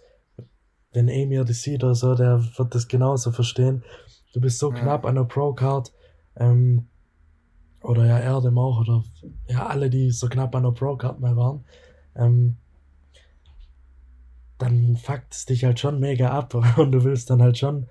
wenn 0.97 1.09
Emir 1.09 1.45
das 1.45 1.61
sieht 1.61 1.85
oder 1.85 1.95
so, 1.95 2.15
der 2.15 2.43
wird 2.57 2.75
das 2.75 2.89
genauso 2.89 3.31
verstehen. 3.31 3.85
Du 4.33 4.41
bist 4.41 4.59
so 4.59 4.73
ja. 4.73 4.81
knapp 4.81 5.05
an 5.05 5.17
der 5.17 5.25
Pro-Card, 5.25 5.93
ähm, 6.37 6.87
oder 7.83 8.07
ja, 8.07 8.19
Erdem 8.19 8.57
auch, 8.57 8.81
oder 8.81 9.05
ja, 9.47 9.67
alle, 9.67 9.91
die 9.91 10.11
so 10.11 10.27
knapp 10.27 10.55
an 10.55 10.63
der 10.63 10.71
Pro-Card 10.71 11.21
mal 11.21 11.37
waren, 11.37 11.65
ähm, 12.15 12.57
dann 14.57 14.97
fuckt 14.97 15.35
es 15.35 15.45
dich 15.45 15.67
halt 15.67 15.79
schon 15.79 16.01
mega 16.01 16.31
ab 16.31 16.55
und 16.79 16.93
du 16.93 17.05
willst 17.05 17.29
dann 17.29 17.43
halt 17.43 17.59
schon, 17.59 17.89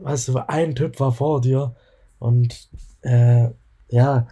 weißt 0.00 0.28
du, 0.28 0.48
ein 0.48 0.76
Typ 0.76 1.00
war 1.00 1.10
vor 1.10 1.40
dir 1.40 1.74
und 2.20 2.70
äh, 3.02 3.48
ja, 3.88 4.28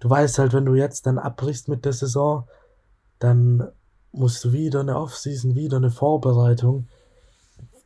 du 0.00 0.08
weißt 0.08 0.38
halt, 0.38 0.54
wenn 0.54 0.64
du 0.64 0.74
jetzt 0.74 1.04
dann 1.04 1.18
abbrichst 1.18 1.68
mit 1.68 1.84
der 1.84 1.92
Saison, 1.92 2.48
dann 3.18 3.68
musst 4.10 4.42
du 4.42 4.52
wieder 4.52 4.80
eine 4.80 4.96
Offseason, 4.96 5.54
wieder 5.54 5.76
eine 5.76 5.90
Vorbereitung 5.90 6.86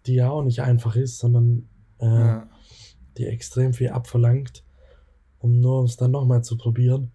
die 0.06 0.14
ja 0.14 0.30
auch 0.30 0.42
nicht 0.42 0.60
einfach 0.60 0.96
ist, 0.96 1.18
sondern 1.18 1.68
äh, 1.98 2.06
ja. 2.06 2.48
die 3.18 3.26
extrem 3.26 3.72
viel 3.72 3.90
abverlangt, 3.90 4.64
um 5.38 5.60
nur 5.60 5.84
es 5.84 5.96
dann 5.96 6.10
nochmal 6.10 6.42
zu 6.42 6.56
probieren. 6.56 7.12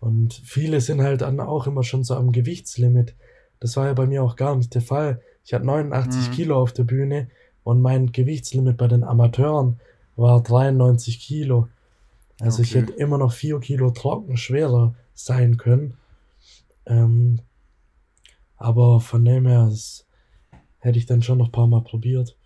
Und 0.00 0.34
viele 0.34 0.80
sind 0.80 1.00
halt 1.00 1.22
dann 1.22 1.40
auch 1.40 1.66
immer 1.66 1.82
schon 1.82 2.04
so 2.04 2.14
am 2.14 2.32
Gewichtslimit. 2.32 3.14
Das 3.60 3.76
war 3.76 3.86
ja 3.86 3.94
bei 3.94 4.06
mir 4.06 4.22
auch 4.22 4.36
gar 4.36 4.54
nicht 4.56 4.74
der 4.74 4.82
Fall. 4.82 5.22
Ich 5.44 5.54
hatte 5.54 5.64
89 5.64 6.28
mhm. 6.28 6.32
Kilo 6.32 6.60
auf 6.60 6.72
der 6.72 6.84
Bühne 6.84 7.28
und 7.62 7.80
mein 7.80 8.12
Gewichtslimit 8.12 8.76
bei 8.76 8.88
den 8.88 9.04
Amateuren 9.04 9.80
war 10.16 10.42
93 10.42 11.20
Kilo. 11.20 11.68
Also 12.40 12.60
okay. 12.60 12.62
ich 12.62 12.74
hätte 12.74 12.92
immer 12.92 13.18
noch 13.18 13.32
4 13.32 13.60
Kilo 13.60 13.90
trocken 13.90 14.36
schwerer 14.36 14.94
sein 15.14 15.56
können. 15.56 15.94
Ähm, 16.86 17.40
aber 18.56 19.00
von 19.00 19.24
dem 19.24 19.46
her, 19.46 19.68
es, 19.72 20.03
hätte 20.84 20.98
ich 20.98 21.06
dann 21.06 21.22
schon 21.22 21.38
noch 21.38 21.46
ein 21.46 21.52
paar 21.52 21.66
Mal 21.66 21.82
probiert. 21.82 22.36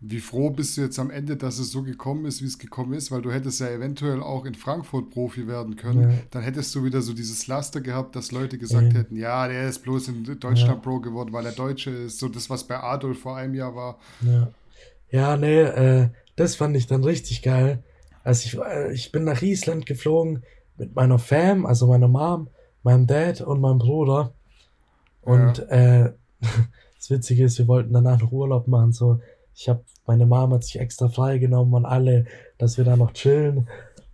Wie 0.00 0.20
froh 0.20 0.50
bist 0.50 0.76
du 0.76 0.82
jetzt 0.82 0.98
am 0.98 1.10
Ende, 1.10 1.36
dass 1.36 1.58
es 1.58 1.70
so 1.70 1.82
gekommen 1.82 2.26
ist, 2.26 2.42
wie 2.42 2.46
es 2.46 2.58
gekommen 2.58 2.92
ist, 2.92 3.10
weil 3.10 3.22
du 3.22 3.32
hättest 3.32 3.60
ja 3.60 3.68
eventuell 3.68 4.22
auch 4.22 4.44
in 4.44 4.54
Frankfurt 4.54 5.10
Profi 5.10 5.46
werden 5.46 5.76
können. 5.76 6.10
Ja. 6.10 6.16
Dann 6.30 6.42
hättest 6.42 6.74
du 6.74 6.84
wieder 6.84 7.00
so 7.00 7.14
dieses 7.14 7.46
Laster 7.46 7.80
gehabt, 7.80 8.14
dass 8.14 8.30
Leute 8.30 8.58
gesagt 8.58 8.92
ja. 8.92 8.98
hätten, 8.98 9.16
ja, 9.16 9.48
der 9.48 9.68
ist 9.68 9.82
bloß 9.82 10.08
in 10.08 10.24
Deutschland 10.24 10.68
ja. 10.68 10.74
Pro 10.74 11.00
geworden, 11.00 11.32
weil 11.32 11.46
er 11.46 11.52
Deutsche 11.52 11.90
ist. 11.90 12.18
So 12.18 12.28
das, 12.28 12.50
was 12.50 12.64
bei 12.64 12.78
Adolf 12.78 13.20
vor 13.20 13.36
einem 13.36 13.54
Jahr 13.54 13.74
war. 13.74 13.98
Ja, 14.20 14.48
ja 15.10 15.36
nee, 15.36 15.60
äh, 15.60 16.08
das 16.36 16.56
fand 16.56 16.76
ich 16.76 16.86
dann 16.86 17.04
richtig 17.04 17.42
geil. 17.42 17.82
Also 18.24 18.46
ich, 18.46 18.58
äh, 18.58 18.92
ich 18.92 19.10
bin 19.10 19.24
nach 19.24 19.40
Island 19.40 19.86
geflogen 19.86 20.42
mit 20.76 20.94
meiner 20.94 21.18
Fam, 21.18 21.64
also 21.64 21.86
meiner 21.86 22.08
Mom, 22.08 22.48
meinem 22.82 23.06
Dad 23.06 23.40
und 23.40 23.60
meinem 23.60 23.78
Bruder. 23.78 24.34
Und 25.22 25.60
äh, 25.70 26.12
das 26.96 27.10
Witzige 27.10 27.44
ist, 27.44 27.58
wir 27.58 27.68
wollten 27.68 27.92
danach 27.92 28.20
noch 28.20 28.32
Urlaub 28.32 28.66
machen. 28.68 28.92
So, 28.92 29.20
ich 29.54 29.68
habe, 29.68 29.84
meine 30.06 30.26
Mama 30.26 30.56
hat 30.56 30.64
sich 30.64 30.78
extra 30.78 31.08
freigenommen 31.08 31.74
und 31.74 31.84
alle, 31.84 32.26
dass 32.58 32.78
wir 32.78 32.84
da 32.84 32.96
noch 32.96 33.12
chillen. 33.12 33.68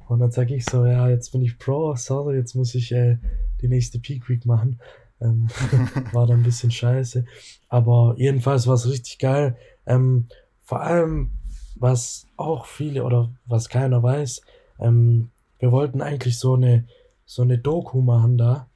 Und 0.08 0.18
dann 0.18 0.30
sage 0.30 0.54
ich 0.54 0.64
so, 0.64 0.84
ja, 0.84 1.08
jetzt 1.08 1.30
bin 1.30 1.42
ich 1.42 1.58
Pro, 1.58 1.94
sorry, 1.94 2.36
jetzt 2.36 2.54
muss 2.54 2.74
ich 2.74 2.92
äh, 2.92 3.18
die 3.60 3.68
nächste 3.68 3.98
Peak 3.98 4.28
Week 4.28 4.44
machen. 4.44 4.80
Ähm, 5.20 5.48
war 6.12 6.26
dann 6.26 6.40
ein 6.40 6.42
bisschen 6.42 6.70
scheiße. 6.70 7.24
Aber 7.68 8.14
jedenfalls 8.16 8.66
war 8.66 8.74
es 8.74 8.90
richtig 8.90 9.18
geil. 9.18 9.56
Ähm, 9.86 10.26
vor 10.64 10.80
allem, 10.80 11.30
was 11.76 12.26
auch 12.36 12.66
viele 12.66 13.04
oder 13.04 13.30
was 13.46 13.68
keiner 13.68 14.02
weiß, 14.02 14.42
ähm, 14.80 15.30
wir 15.58 15.72
wollten 15.72 16.02
eigentlich 16.02 16.38
so 16.38 16.54
eine, 16.54 16.86
so 17.24 17.42
eine 17.42 17.58
Doku 17.58 18.00
machen 18.00 18.38
da 18.38 18.68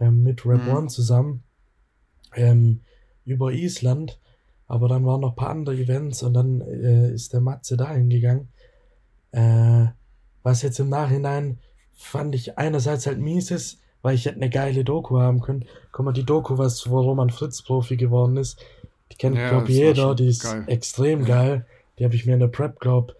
ähm, 0.00 0.22
mit 0.22 0.44
Rap 0.44 0.64
mhm. 0.64 0.72
One 0.72 0.86
zusammen 0.88 1.42
ähm, 2.34 2.80
über 3.24 3.52
Island. 3.52 4.18
Aber 4.68 4.88
dann 4.88 5.06
waren 5.06 5.20
noch 5.20 5.30
ein 5.30 5.36
paar 5.36 5.50
andere 5.50 5.76
Events 5.76 6.22
und 6.22 6.34
dann 6.34 6.60
äh, 6.60 7.12
ist 7.12 7.32
der 7.32 7.40
Matze 7.40 7.76
dahin 7.76 8.10
gegangen. 8.10 8.48
Äh, 9.32 9.86
was 10.42 10.62
jetzt 10.62 10.80
im 10.80 10.88
Nachhinein 10.88 11.58
fand 11.94 12.34
ich 12.34 12.58
einerseits 12.58 13.06
halt 13.06 13.18
mies 13.18 13.50
ist, 13.50 13.80
weil 14.02 14.14
ich 14.14 14.26
hätte 14.26 14.36
eine 14.36 14.50
geile 14.50 14.84
Doku 14.84 15.18
haben 15.18 15.40
können. 15.40 15.64
Guck 15.92 16.04
mal, 16.04 16.12
die 16.12 16.24
Doku, 16.24 16.58
was, 16.58 16.90
wo 16.90 17.00
Roman 17.00 17.30
Fritz 17.30 17.62
Profi 17.62 17.96
geworden 17.96 18.36
ist, 18.36 18.58
die 19.12 19.16
kennt, 19.16 19.36
ja, 19.36 19.50
glaube 19.50 19.70
jeder, 19.70 20.14
die 20.14 20.28
ist 20.28 20.42
geil. 20.42 20.64
extrem 20.66 21.20
ja. 21.20 21.26
geil. 21.26 21.66
Die 21.98 22.04
habe 22.04 22.14
ich 22.14 22.26
mir 22.26 22.34
in 22.34 22.40
der 22.40 22.48
Prep, 22.48 22.80
glaube 22.80 23.14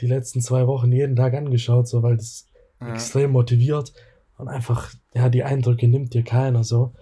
die 0.00 0.06
letzten 0.06 0.40
zwei 0.40 0.66
Wochen 0.66 0.92
jeden 0.92 1.16
Tag 1.16 1.34
angeschaut, 1.34 1.88
so 1.88 2.02
weil 2.02 2.16
das 2.16 2.46
ja. 2.80 2.92
extrem 2.92 3.32
motiviert 3.32 3.92
und 4.36 4.48
einfach, 4.48 4.92
ja, 5.14 5.28
die 5.28 5.42
Eindrücke 5.42 5.88
nimmt 5.88 6.14
dir 6.14 6.22
keiner 6.22 6.64
so. 6.64 6.92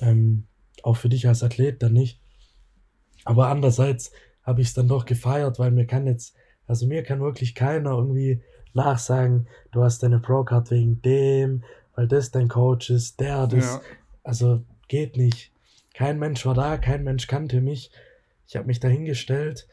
Ähm, 0.00 0.44
auch 0.84 0.96
für 0.96 1.08
dich 1.08 1.28
als 1.28 1.42
Athlet 1.42 1.82
dann 1.82 1.92
nicht. 1.92 2.20
Aber 3.24 3.48
andererseits 3.48 4.12
habe 4.42 4.60
ich 4.60 4.68
es 4.68 4.74
dann 4.74 4.88
doch 4.88 5.04
gefeiert, 5.04 5.58
weil 5.58 5.70
mir 5.70 5.86
kann 5.86 6.06
jetzt, 6.06 6.34
also 6.66 6.86
mir 6.86 7.02
kann 7.02 7.20
wirklich 7.20 7.54
keiner 7.54 7.90
irgendwie 7.90 8.42
nachsagen, 8.72 9.48
du 9.72 9.82
hast 9.82 10.02
deine 10.02 10.20
Pro-Card 10.20 10.70
wegen 10.70 11.02
dem, 11.02 11.64
weil 11.94 12.08
das 12.08 12.30
dein 12.30 12.48
Coach 12.48 12.90
ist, 12.90 13.20
der, 13.20 13.46
das. 13.46 13.64
Ja. 13.64 13.80
Also 14.22 14.62
geht 14.88 15.16
nicht. 15.16 15.52
Kein 15.94 16.18
Mensch 16.18 16.46
war 16.46 16.54
da, 16.54 16.78
kein 16.78 17.02
Mensch 17.02 17.26
kannte 17.26 17.60
mich. 17.60 17.90
Ich 18.46 18.56
habe 18.56 18.66
mich 18.66 18.80
dahingestellt. 18.80 19.66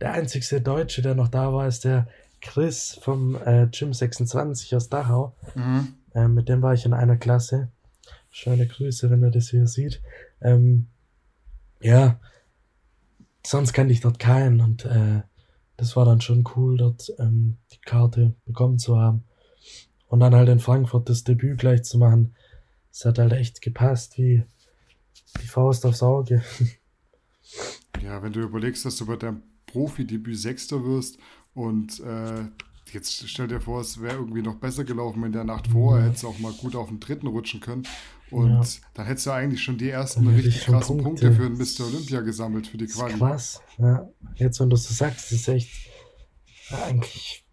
Der 0.00 0.12
einzigste 0.12 0.60
Deutsche, 0.60 1.02
der 1.02 1.14
noch 1.14 1.28
da 1.28 1.52
war, 1.52 1.66
ist 1.66 1.84
der 1.84 2.06
Chris 2.40 2.98
vom 3.02 3.36
äh, 3.36 3.66
Gym 3.70 3.92
26 3.92 4.74
aus 4.76 4.88
Dachau. 4.88 5.34
Mhm. 5.54 5.94
Äh, 6.14 6.28
mit 6.28 6.48
dem 6.48 6.62
war 6.62 6.74
ich 6.74 6.86
in 6.86 6.92
einer 6.92 7.16
Klasse. 7.16 7.68
Schöne 8.30 8.66
Grüße, 8.66 9.10
wenn 9.10 9.22
er 9.22 9.30
das 9.30 9.50
hier 9.50 9.66
sieht. 9.66 10.00
Ähm, 10.42 10.86
ja, 11.80 12.20
sonst 13.44 13.72
kannte 13.72 13.92
ich 13.92 14.00
dort 14.00 14.18
keinen 14.18 14.60
und 14.60 14.84
äh, 14.84 15.22
das 15.76 15.96
war 15.96 16.04
dann 16.04 16.20
schon 16.20 16.44
cool, 16.56 16.76
dort 16.76 17.12
ähm, 17.18 17.56
die 17.72 17.80
Karte 17.80 18.34
bekommen 18.44 18.78
zu 18.78 18.98
haben. 18.98 19.24
Und 20.08 20.20
dann 20.20 20.34
halt 20.34 20.48
in 20.48 20.58
Frankfurt 20.58 21.08
das 21.08 21.24
Debüt 21.24 21.58
gleich 21.58 21.84
zu 21.84 21.96
machen. 21.96 22.34
Es 22.92 23.04
hat 23.04 23.18
halt 23.18 23.32
echt 23.32 23.62
gepasst, 23.62 24.18
wie 24.18 24.44
die 25.40 25.46
Faust 25.46 25.86
aufs 25.86 26.02
Auge. 26.02 26.42
Ja, 28.02 28.22
wenn 28.22 28.32
du 28.32 28.40
überlegst, 28.40 28.84
dass 28.84 28.96
du 28.96 29.06
bei 29.06 29.16
deinem 29.16 29.42
Profi-Debüt 29.66 30.38
Sechster 30.38 30.84
wirst 30.84 31.18
und 31.54 32.00
äh, 32.00 32.44
jetzt 32.92 33.28
stell 33.28 33.48
dir 33.48 33.60
vor, 33.60 33.80
es 33.80 34.00
wäre 34.00 34.16
irgendwie 34.16 34.42
noch 34.42 34.56
besser 34.56 34.84
gelaufen 34.84 35.24
in 35.24 35.32
der 35.32 35.44
Nacht 35.44 35.68
vorher, 35.68 36.06
hättest 36.06 36.22
du 36.24 36.28
auch 36.28 36.38
mal 36.38 36.52
gut 36.52 36.76
auf 36.76 36.88
den 36.88 37.00
dritten 37.00 37.26
rutschen 37.26 37.60
können. 37.60 37.84
Und 38.30 38.50
ja. 38.50 38.62
dann 38.94 39.06
hättest 39.06 39.26
du 39.26 39.30
eigentlich 39.32 39.62
schon 39.62 39.76
die 39.76 39.90
ersten 39.90 40.26
richtig 40.26 40.60
krassen 40.60 41.02
Punkte. 41.02 41.26
Punkte. 41.26 41.32
für 41.32 41.46
ein 41.46 41.54
Mr. 41.54 41.92
Olympia 41.92 42.20
gesammelt 42.20 42.66
für 42.68 42.78
die 42.78 42.86
Quali. 42.86 43.14
Krass, 43.14 43.60
ja. 43.78 44.08
Jetzt, 44.36 44.60
wenn 44.60 44.70
du 44.70 44.76
es 44.76 44.86
so 44.86 44.94
sagst, 44.94 45.32
ist 45.32 45.48
echt 45.48 45.70
eigentlich 46.70 47.44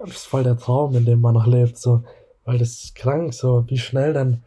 das 0.00 0.16
ist 0.16 0.26
voll 0.26 0.42
der 0.42 0.56
Traum, 0.56 0.94
in 0.96 1.04
dem 1.04 1.20
man 1.20 1.34
noch 1.34 1.46
lebt, 1.46 1.78
so. 1.78 2.02
Weil 2.44 2.58
das 2.58 2.84
ist 2.84 2.94
krank, 2.94 3.32
so, 3.34 3.64
wie 3.68 3.78
schnell 3.78 4.12
dann, 4.12 4.42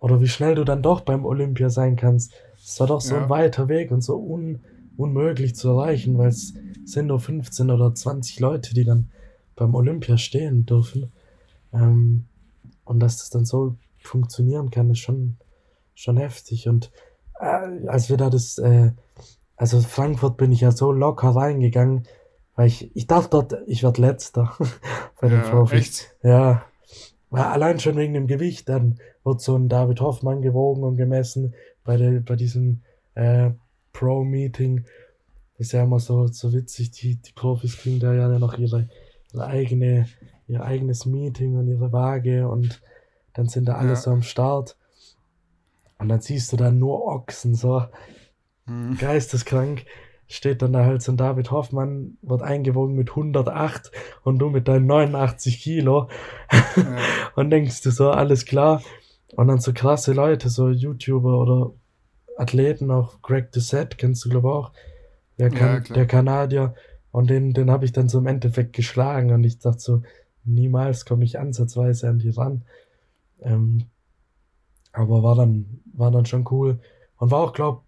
oder 0.00 0.20
wie 0.20 0.28
schnell 0.28 0.54
du 0.54 0.64
dann 0.64 0.82
doch 0.82 1.00
beim 1.00 1.24
Olympia 1.24 1.70
sein 1.70 1.96
kannst. 1.96 2.32
Es 2.56 2.78
war 2.78 2.86
doch 2.86 3.00
so 3.00 3.14
ja. 3.14 3.24
ein 3.24 3.28
weiter 3.28 3.68
Weg 3.68 3.90
und 3.90 4.02
so 4.02 4.16
un, 4.16 4.60
unmöglich 4.96 5.56
zu 5.56 5.70
erreichen, 5.70 6.18
weil 6.18 6.28
es 6.28 6.54
sind 6.84 7.06
nur 7.08 7.20
15 7.20 7.70
oder 7.70 7.94
20 7.94 8.38
Leute, 8.40 8.74
die 8.74 8.84
dann 8.84 9.10
beim 9.56 9.74
Olympia 9.74 10.18
stehen 10.18 10.66
dürfen. 10.66 11.12
Ähm, 11.72 12.26
und 12.84 13.00
dass 13.00 13.18
das 13.18 13.30
dann 13.30 13.44
so 13.44 13.76
funktionieren 13.98 14.70
kann, 14.70 14.90
ist 14.90 15.00
schon, 15.00 15.36
schon 15.94 16.16
heftig. 16.16 16.68
Und 16.68 16.92
äh, 17.40 17.88
als 17.88 18.08
wir 18.08 18.16
da 18.16 18.30
das, 18.30 18.58
äh, 18.58 18.92
also 19.56 19.80
Frankfurt 19.80 20.36
bin 20.36 20.52
ich 20.52 20.60
ja 20.60 20.70
so 20.70 20.92
locker 20.92 21.30
reingegangen, 21.30 22.06
weil 22.54 22.68
ich, 22.68 22.94
ich 22.94 23.06
dachte 23.06 23.30
dort, 23.30 23.54
ich 23.66 23.82
werde 23.82 24.00
letzter 24.00 24.56
bei 25.20 25.28
den 25.28 25.40
ja, 25.40 25.50
Profis. 25.50 25.78
Echt? 25.78 26.16
Ja. 26.22 26.64
Allein 27.30 27.80
schon 27.80 27.96
wegen 27.96 28.14
dem 28.14 28.28
Gewicht, 28.28 28.68
dann 28.68 28.98
wird 29.24 29.40
so 29.40 29.56
ein 29.56 29.68
David 29.68 30.00
Hoffmann 30.00 30.40
gewogen 30.40 30.84
und 30.84 30.96
gemessen 30.96 31.54
bei, 31.84 31.96
der, 31.96 32.20
bei 32.20 32.36
diesem 32.36 32.82
äh, 33.14 33.50
Pro-Meeting. 33.92 34.84
Ist 35.58 35.72
ja 35.72 35.82
immer 35.82 35.98
so, 35.98 36.28
so 36.28 36.52
witzig, 36.52 36.92
die, 36.92 37.16
die 37.16 37.32
Profis 37.32 37.78
kriegen 37.78 37.98
da 37.98 38.14
ja 38.14 38.28
noch 38.38 38.56
ihre 38.56 38.88
eigene, 39.34 40.06
ihr 40.46 40.62
eigenes 40.62 41.06
Meeting 41.06 41.56
und 41.56 41.68
ihre 41.68 41.92
Waage 41.92 42.48
und 42.48 42.80
dann 43.34 43.48
sind 43.48 43.66
da 43.66 43.74
alle 43.74 43.90
ja. 43.90 43.96
so 43.96 44.10
am 44.10 44.22
Start. 44.22 44.76
Und 45.98 46.08
dann 46.08 46.20
siehst 46.20 46.52
du 46.52 46.56
da 46.56 46.70
nur 46.70 47.06
Ochsen, 47.06 47.54
so 47.54 47.84
hm. 48.66 48.96
geisteskrank. 48.98 49.84
Steht 50.28 50.60
dann 50.60 50.72
da 50.72 50.84
halt 50.84 51.02
so 51.02 51.12
ein 51.12 51.16
David 51.16 51.52
Hoffmann, 51.52 52.18
wird 52.22 52.42
eingewogen 52.42 52.96
mit 52.96 53.10
108 53.10 53.92
und 54.24 54.38
du 54.38 54.50
mit 54.50 54.66
deinen 54.66 54.86
89 54.86 55.60
Kilo. 55.60 56.08
Ja. 56.50 56.96
und 57.36 57.50
denkst 57.50 57.82
du 57.82 57.90
so, 57.90 58.10
alles 58.10 58.44
klar. 58.44 58.82
Und 59.36 59.48
dann 59.48 59.60
so 59.60 59.72
krasse 59.72 60.12
Leute, 60.12 60.48
so 60.48 60.68
YouTuber 60.68 61.38
oder 61.38 61.72
Athleten, 62.36 62.90
auch 62.90 63.22
Greg 63.22 63.52
Doucette, 63.52 63.96
kennst 63.96 64.24
du 64.24 64.30
glaube 64.30 64.50
auch. 64.50 64.72
Der, 65.38 65.50
kan 65.50 65.84
ja, 65.86 65.94
der 65.94 66.06
Kanadier. 66.06 66.74
Und 67.16 67.30
den, 67.30 67.54
den 67.54 67.70
habe 67.70 67.86
ich 67.86 67.92
dann 67.92 68.10
so 68.10 68.18
im 68.18 68.26
Endeffekt 68.26 68.74
geschlagen. 68.74 69.32
Und 69.32 69.42
ich 69.42 69.58
dachte 69.58 69.80
so, 69.80 70.02
niemals 70.44 71.06
komme 71.06 71.24
ich 71.24 71.38
ansatzweise 71.38 72.10
an 72.10 72.18
die 72.18 72.28
ran. 72.28 72.66
Ähm, 73.40 73.86
aber 74.92 75.22
war 75.22 75.34
dann, 75.34 75.80
war 75.94 76.10
dann 76.10 76.26
schon 76.26 76.46
cool. 76.50 76.78
Und 77.16 77.30
war 77.30 77.40
auch, 77.40 77.54
glaube 77.54 77.80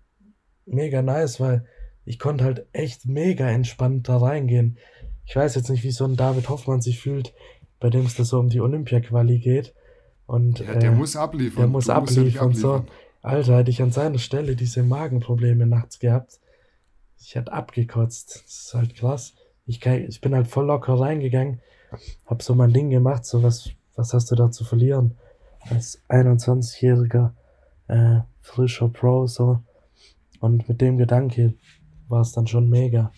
mega 0.64 1.02
nice, 1.02 1.40
weil 1.40 1.66
ich 2.06 2.18
konnte 2.18 2.42
halt 2.42 2.68
echt 2.72 3.04
mega 3.04 3.46
entspannt 3.50 4.08
da 4.08 4.16
reingehen. 4.16 4.78
Ich 5.26 5.36
weiß 5.36 5.56
jetzt 5.56 5.68
nicht, 5.68 5.84
wie 5.84 5.90
so 5.90 6.06
ein 6.06 6.16
David 6.16 6.48
Hoffmann 6.48 6.80
sich 6.80 6.98
fühlt, 6.98 7.34
bei 7.80 7.90
dem 7.90 8.06
es 8.06 8.14
da 8.14 8.24
so 8.24 8.38
um 8.38 8.48
die 8.48 8.62
Olympia-Quali 8.62 9.40
geht. 9.40 9.74
Und, 10.24 10.60
ja, 10.60 10.74
der 10.74 10.92
äh, 10.92 10.94
muss 10.94 11.16
abliefern. 11.16 11.64
Der 11.64 11.68
muss 11.68 11.90
abliefern. 11.90 12.52
Ja 12.52 12.56
so, 12.56 12.84
Alter, 13.20 13.58
hätte 13.58 13.70
ich 13.70 13.82
an 13.82 13.92
seiner 13.92 14.20
Stelle 14.20 14.56
diese 14.56 14.82
Magenprobleme 14.82 15.66
nachts 15.66 15.98
gehabt. 15.98 16.40
Ich 17.20 17.34
hätte 17.34 17.52
abgekotzt. 17.52 18.42
Das 18.44 18.54
ist 18.54 18.74
halt 18.74 18.94
krass. 18.94 19.34
Ich, 19.66 19.80
kann, 19.80 20.06
ich 20.08 20.20
bin 20.20 20.34
halt 20.34 20.48
voll 20.48 20.66
locker 20.66 20.94
reingegangen, 20.94 21.60
hab 22.24 22.42
so 22.42 22.54
mein 22.54 22.72
Ding 22.72 22.90
gemacht, 22.90 23.26
so 23.26 23.42
was, 23.42 23.70
was 23.96 24.14
hast 24.14 24.30
du 24.30 24.34
da 24.34 24.50
zu 24.50 24.64
verlieren? 24.64 25.18
Als 25.68 26.00
21-jähriger 26.08 27.32
äh, 27.88 28.20
frischer 28.40 28.88
Pro, 28.88 29.26
so. 29.26 29.60
Und 30.40 30.68
mit 30.68 30.80
dem 30.80 30.96
Gedanke 30.96 31.54
war 32.08 32.22
es 32.22 32.32
dann 32.32 32.46
schon 32.46 32.70
mega 32.70 33.12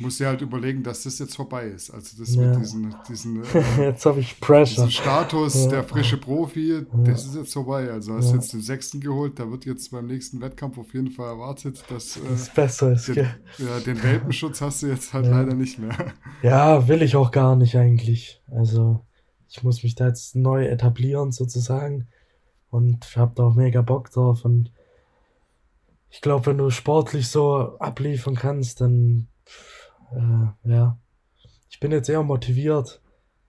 musst 0.00 0.20
dir 0.20 0.28
halt 0.28 0.40
überlegen, 0.42 0.82
dass 0.82 1.02
das 1.02 1.18
jetzt 1.18 1.34
vorbei 1.34 1.66
ist. 1.66 1.90
Also 1.90 2.16
das 2.18 2.34
ja. 2.34 2.42
mit 2.42 2.60
diesen, 2.60 2.94
diesen 3.08 3.42
äh, 3.54 3.86
jetzt 3.86 4.06
habe 4.06 4.20
ich 4.20 4.38
Pressure. 4.38 4.86
Diesen 4.86 4.90
Status, 4.90 5.64
ja. 5.64 5.70
der 5.70 5.84
frische 5.84 6.16
Profi, 6.16 6.74
ja. 6.74 6.80
das 7.04 7.26
ist 7.26 7.34
jetzt 7.34 7.52
vorbei. 7.52 7.90
Also 7.90 8.14
hast 8.14 8.32
jetzt 8.32 8.52
den 8.52 8.60
sechsten 8.60 9.00
geholt, 9.00 9.38
da 9.38 9.50
wird 9.50 9.66
jetzt 9.66 9.90
beim 9.90 10.06
nächsten 10.06 10.40
Wettkampf 10.40 10.78
auf 10.78 10.94
jeden 10.94 11.10
Fall 11.10 11.28
erwartet, 11.28 11.84
dass 11.88 12.16
äh, 12.16 12.20
das 12.28 12.52
besser 12.54 12.92
ist. 12.92 13.08
Den, 13.08 13.26
ja, 13.58 13.80
den 13.84 14.02
Welpenschutz 14.02 14.60
hast 14.60 14.82
du 14.82 14.86
jetzt 14.86 15.12
halt 15.12 15.26
leider 15.26 15.54
nicht 15.54 15.78
mehr. 15.78 15.96
Ja, 16.42 16.86
will 16.86 17.02
ich 17.02 17.16
auch 17.16 17.32
gar 17.32 17.56
nicht 17.56 17.76
eigentlich. 17.76 18.40
Also 18.50 19.04
ich 19.48 19.62
muss 19.64 19.82
mich 19.82 19.96
da 19.96 20.06
jetzt 20.06 20.36
neu 20.36 20.66
etablieren 20.66 21.32
sozusagen 21.32 22.06
und 22.70 23.16
habe 23.16 23.32
da 23.34 23.44
auch 23.44 23.54
mega 23.54 23.82
Bock 23.82 24.10
drauf 24.10 24.44
und 24.44 24.70
ich 26.10 26.20
glaube, 26.20 26.46
wenn 26.46 26.58
du 26.58 26.70
sportlich 26.70 27.28
so 27.28 27.76
abliefern 27.78 28.34
kannst, 28.34 28.80
dann 28.80 29.28
äh, 30.12 30.70
ja, 30.70 30.98
ich 31.70 31.80
bin 31.80 31.92
jetzt 31.92 32.08
eher 32.08 32.22
motiviert, 32.22 33.00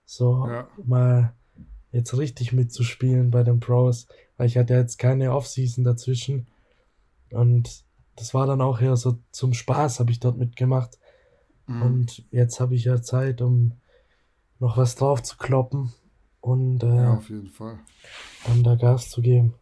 so 0.04 0.46
ja. 0.46 0.68
mal 0.84 1.34
jetzt 1.92 2.16
richtig 2.16 2.52
mitzuspielen 2.52 3.30
bei 3.30 3.42
den 3.42 3.60
Pros, 3.60 4.06
weil 4.36 4.46
ich 4.46 4.56
hatte 4.56 4.74
jetzt 4.74 4.98
keine 4.98 5.32
Offseason 5.32 5.84
dazwischen 5.84 6.46
und 7.30 7.84
das 8.16 8.34
war 8.34 8.46
dann 8.46 8.60
auch 8.60 8.80
eher 8.80 8.96
so 8.96 9.18
zum 9.30 9.54
Spaß 9.54 10.00
habe 10.00 10.10
ich 10.10 10.20
dort 10.20 10.36
mitgemacht 10.36 10.98
mhm. 11.66 11.82
und 11.82 12.24
jetzt 12.30 12.60
habe 12.60 12.74
ich 12.74 12.84
ja 12.84 13.02
Zeit, 13.02 13.40
um 13.40 13.72
noch 14.58 14.76
was 14.76 14.94
drauf 14.94 15.22
zu 15.22 15.36
kloppen 15.36 15.92
und 16.40 16.82
äh, 16.82 16.94
ja, 16.94 17.14
auf 17.14 17.28
jeden 17.28 17.48
Fall. 17.48 17.78
dann 18.46 18.62
da 18.62 18.74
Gas 18.74 19.10
zu 19.10 19.22
geben. 19.22 19.54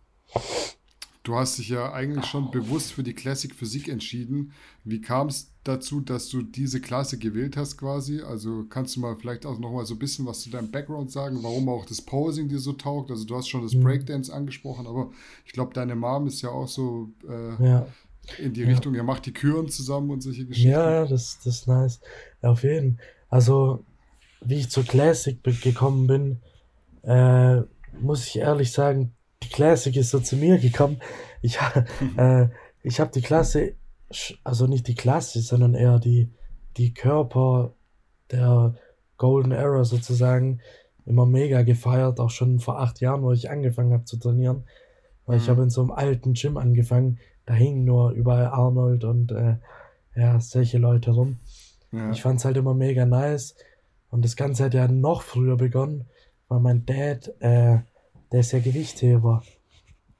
Du 1.28 1.34
hast 1.34 1.58
dich 1.58 1.68
ja 1.68 1.92
eigentlich 1.92 2.24
schon 2.24 2.50
bewusst 2.50 2.94
für 2.94 3.02
die 3.02 3.12
Classic 3.12 3.54
Physik 3.54 3.88
entschieden. 3.88 4.52
Wie 4.82 5.02
kam 5.02 5.26
es 5.26 5.52
dazu, 5.62 6.00
dass 6.00 6.30
du 6.30 6.40
diese 6.40 6.80
Klasse 6.80 7.18
gewählt 7.18 7.54
hast 7.58 7.76
quasi? 7.76 8.22
Also 8.22 8.64
kannst 8.70 8.96
du 8.96 9.00
mal 9.00 9.14
vielleicht 9.14 9.44
auch 9.44 9.58
noch 9.58 9.70
mal 9.70 9.84
so 9.84 9.94
ein 9.94 9.98
bisschen 9.98 10.24
was 10.24 10.40
zu 10.40 10.48
deinem 10.48 10.70
Background 10.70 11.12
sagen, 11.12 11.42
warum 11.42 11.68
auch 11.68 11.84
das 11.84 12.00
Posing 12.00 12.48
dir 12.48 12.58
so 12.58 12.72
taugt? 12.72 13.10
Also 13.10 13.26
du 13.26 13.36
hast 13.36 13.46
schon 13.46 13.60
das 13.60 13.74
mhm. 13.74 13.82
Breakdance 13.82 14.32
angesprochen, 14.32 14.86
aber 14.86 15.10
ich 15.44 15.52
glaube, 15.52 15.74
deine 15.74 15.94
Mom 15.96 16.28
ist 16.28 16.40
ja 16.40 16.48
auch 16.48 16.66
so 16.66 17.10
äh, 17.28 17.62
ja. 17.62 17.86
in 18.38 18.54
die 18.54 18.62
ja. 18.62 18.68
Richtung, 18.68 18.94
ihr 18.94 19.02
macht 19.02 19.26
die 19.26 19.34
Küren 19.34 19.68
zusammen 19.68 20.08
und 20.08 20.22
solche 20.22 20.46
Geschichten. 20.46 20.70
Ja, 20.70 21.04
das, 21.04 21.40
das 21.44 21.58
ist 21.58 21.68
nice. 21.68 22.00
Ja, 22.42 22.52
auf 22.52 22.62
jeden 22.62 22.96
Fall. 22.96 23.04
Also, 23.28 23.84
wie 24.40 24.60
ich 24.60 24.70
zur 24.70 24.84
Classic 24.84 25.38
gekommen 25.60 26.06
bin, 26.06 26.40
äh, 27.02 27.60
muss 28.00 28.26
ich 28.26 28.38
ehrlich 28.38 28.72
sagen, 28.72 29.12
die 29.42 29.48
Classic 29.48 29.94
ist 29.96 30.10
so 30.10 30.20
zu 30.20 30.36
mir 30.36 30.58
gekommen. 30.58 31.00
Ich, 31.42 31.58
äh, 32.16 32.48
ich 32.82 33.00
habe 33.00 33.10
die 33.12 33.22
Klasse, 33.22 33.74
also 34.44 34.66
nicht 34.66 34.88
die 34.88 34.94
Klasse, 34.94 35.40
sondern 35.40 35.74
eher 35.74 35.98
die, 35.98 36.30
die 36.76 36.94
Körper 36.94 37.72
der 38.30 38.74
Golden 39.16 39.52
Era 39.52 39.84
sozusagen 39.84 40.60
immer 41.06 41.26
mega 41.26 41.62
gefeiert, 41.62 42.20
auch 42.20 42.30
schon 42.30 42.60
vor 42.60 42.80
acht 42.80 43.00
Jahren, 43.00 43.22
wo 43.22 43.32
ich 43.32 43.50
angefangen 43.50 43.92
habe 43.92 44.04
zu 44.04 44.18
trainieren. 44.18 44.64
Weil 45.26 45.36
mhm. 45.36 45.42
ich 45.42 45.48
habe 45.48 45.62
in 45.62 45.70
so 45.70 45.80
einem 45.80 45.90
alten 45.90 46.34
Gym 46.34 46.56
angefangen, 46.56 47.18
da 47.46 47.54
hingen 47.54 47.84
nur 47.84 48.10
überall 48.10 48.46
Arnold 48.46 49.04
und 49.04 49.32
äh, 49.32 49.56
ja, 50.14 50.38
solche 50.40 50.78
Leute 50.78 51.12
rum. 51.12 51.38
Ja. 51.92 52.10
Ich 52.10 52.22
fand 52.22 52.38
es 52.38 52.44
halt 52.44 52.56
immer 52.56 52.74
mega 52.74 53.06
nice. 53.06 53.56
Und 54.10 54.24
das 54.24 54.36
Ganze 54.36 54.64
hat 54.64 54.74
ja 54.74 54.88
noch 54.88 55.22
früher 55.22 55.56
begonnen, 55.56 56.06
weil 56.48 56.60
mein 56.60 56.84
Dad 56.84 57.32
äh, 57.40 57.78
der 58.32 58.40
ist 58.40 58.52
ja 58.52 58.58
Gewichtheber. 58.58 59.42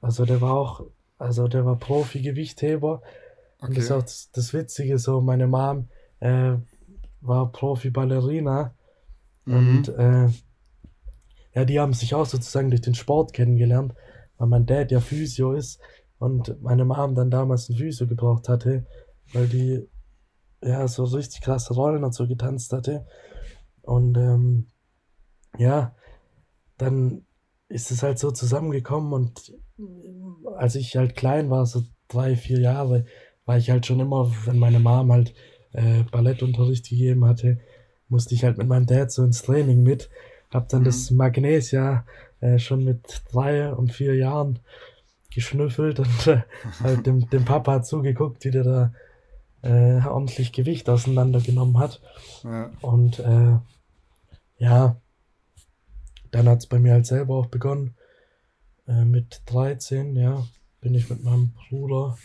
Also 0.01 0.25
der 0.25 0.41
war 0.41 0.53
auch, 0.53 0.85
also 1.17 1.47
der 1.47 1.65
war 1.65 1.77
Profi-Gewichtheber. 1.77 3.01
Okay. 3.57 3.67
Und 3.67 3.77
das 3.77 3.85
ist 3.85 3.91
auch 3.91 4.01
das, 4.01 4.31
das, 4.31 4.53
Witzige, 4.53 4.97
so 4.97 5.21
meine 5.21 5.47
Mom 5.47 5.89
äh, 6.19 6.55
war 7.21 7.51
Profi-Ballerina. 7.51 8.73
Mhm. 9.45 9.55
Und 9.55 9.89
äh, 9.89 10.27
ja, 11.53 11.65
die 11.65 11.79
haben 11.79 11.93
sich 11.93 12.13
auch 12.13 12.25
sozusagen 12.25 12.69
durch 12.69 12.81
den 12.81 12.95
Sport 12.95 13.33
kennengelernt, 13.33 13.93
weil 14.37 14.47
mein 14.47 14.65
Dad 14.65 14.91
ja 14.91 14.99
Physio 14.99 15.53
ist 15.53 15.79
und 16.19 16.61
meine 16.61 16.85
Mom 16.85 17.15
dann 17.15 17.31
damals 17.31 17.69
ein 17.69 17.75
Physio 17.75 18.07
gebraucht 18.07 18.47
hatte, 18.47 18.85
weil 19.33 19.47
die 19.47 19.87
ja 20.61 20.87
so 20.87 21.03
richtig 21.05 21.41
krasse 21.41 21.73
Rollen 21.73 22.03
und 22.03 22.13
so 22.13 22.27
getanzt 22.27 22.71
hatte. 22.73 23.05
Und 23.81 24.17
ähm, 24.17 24.67
ja, 25.57 25.95
dann 26.77 27.25
ist 27.69 27.91
es 27.91 28.03
halt 28.03 28.19
so 28.19 28.31
zusammengekommen 28.31 29.13
und 29.13 29.53
als 30.57 30.75
ich 30.75 30.97
halt 30.97 31.15
klein 31.15 31.49
war, 31.49 31.65
so 31.65 31.83
drei, 32.07 32.35
vier 32.35 32.59
Jahre, 32.59 33.05
war 33.45 33.57
ich 33.57 33.69
halt 33.69 33.85
schon 33.85 33.99
immer, 33.99 34.31
wenn 34.45 34.59
meine 34.59 34.79
Mom 34.79 35.11
halt 35.11 35.33
äh, 35.71 36.03
Ballettunterricht 36.11 36.89
gegeben 36.89 37.25
hatte, 37.25 37.59
musste 38.09 38.33
ich 38.33 38.43
halt 38.43 38.57
mit 38.57 38.67
meinem 38.67 38.87
Dad 38.87 39.11
so 39.11 39.23
ins 39.23 39.43
Training 39.43 39.83
mit. 39.83 40.09
Hab 40.51 40.67
dann 40.69 40.81
mhm. 40.81 40.85
das 40.85 41.11
Magnesia 41.11 42.05
äh, 42.41 42.57
schon 42.57 42.83
mit 42.83 43.21
drei 43.31 43.71
und 43.71 43.91
vier 43.91 44.15
Jahren 44.15 44.59
geschnüffelt 45.33 45.99
und 45.99 46.27
äh, 46.27 46.41
halt 46.83 47.05
dem, 47.05 47.29
dem 47.29 47.45
Papa 47.45 47.83
zugeguckt, 47.83 48.43
wie 48.45 48.51
der 48.51 48.63
da 48.63 48.93
äh, 49.61 50.05
ordentlich 50.05 50.51
Gewicht 50.51 50.89
auseinandergenommen 50.89 51.77
hat. 51.77 52.01
Ja. 52.43 52.71
Und 52.81 53.19
äh, 53.19 53.57
ja, 54.57 54.97
dann 56.31 56.47
hat 56.47 56.59
es 56.59 56.67
bei 56.67 56.79
mir 56.79 56.93
halt 56.93 57.05
selber 57.05 57.35
auch 57.35 57.47
begonnen. 57.47 57.95
Äh, 58.87 59.05
mit 59.05 59.41
13, 59.45 60.15
ja, 60.15 60.45
bin 60.81 60.95
ich 60.95 61.09
mit 61.09 61.23
meinem 61.23 61.53
Bruder, 61.69 62.17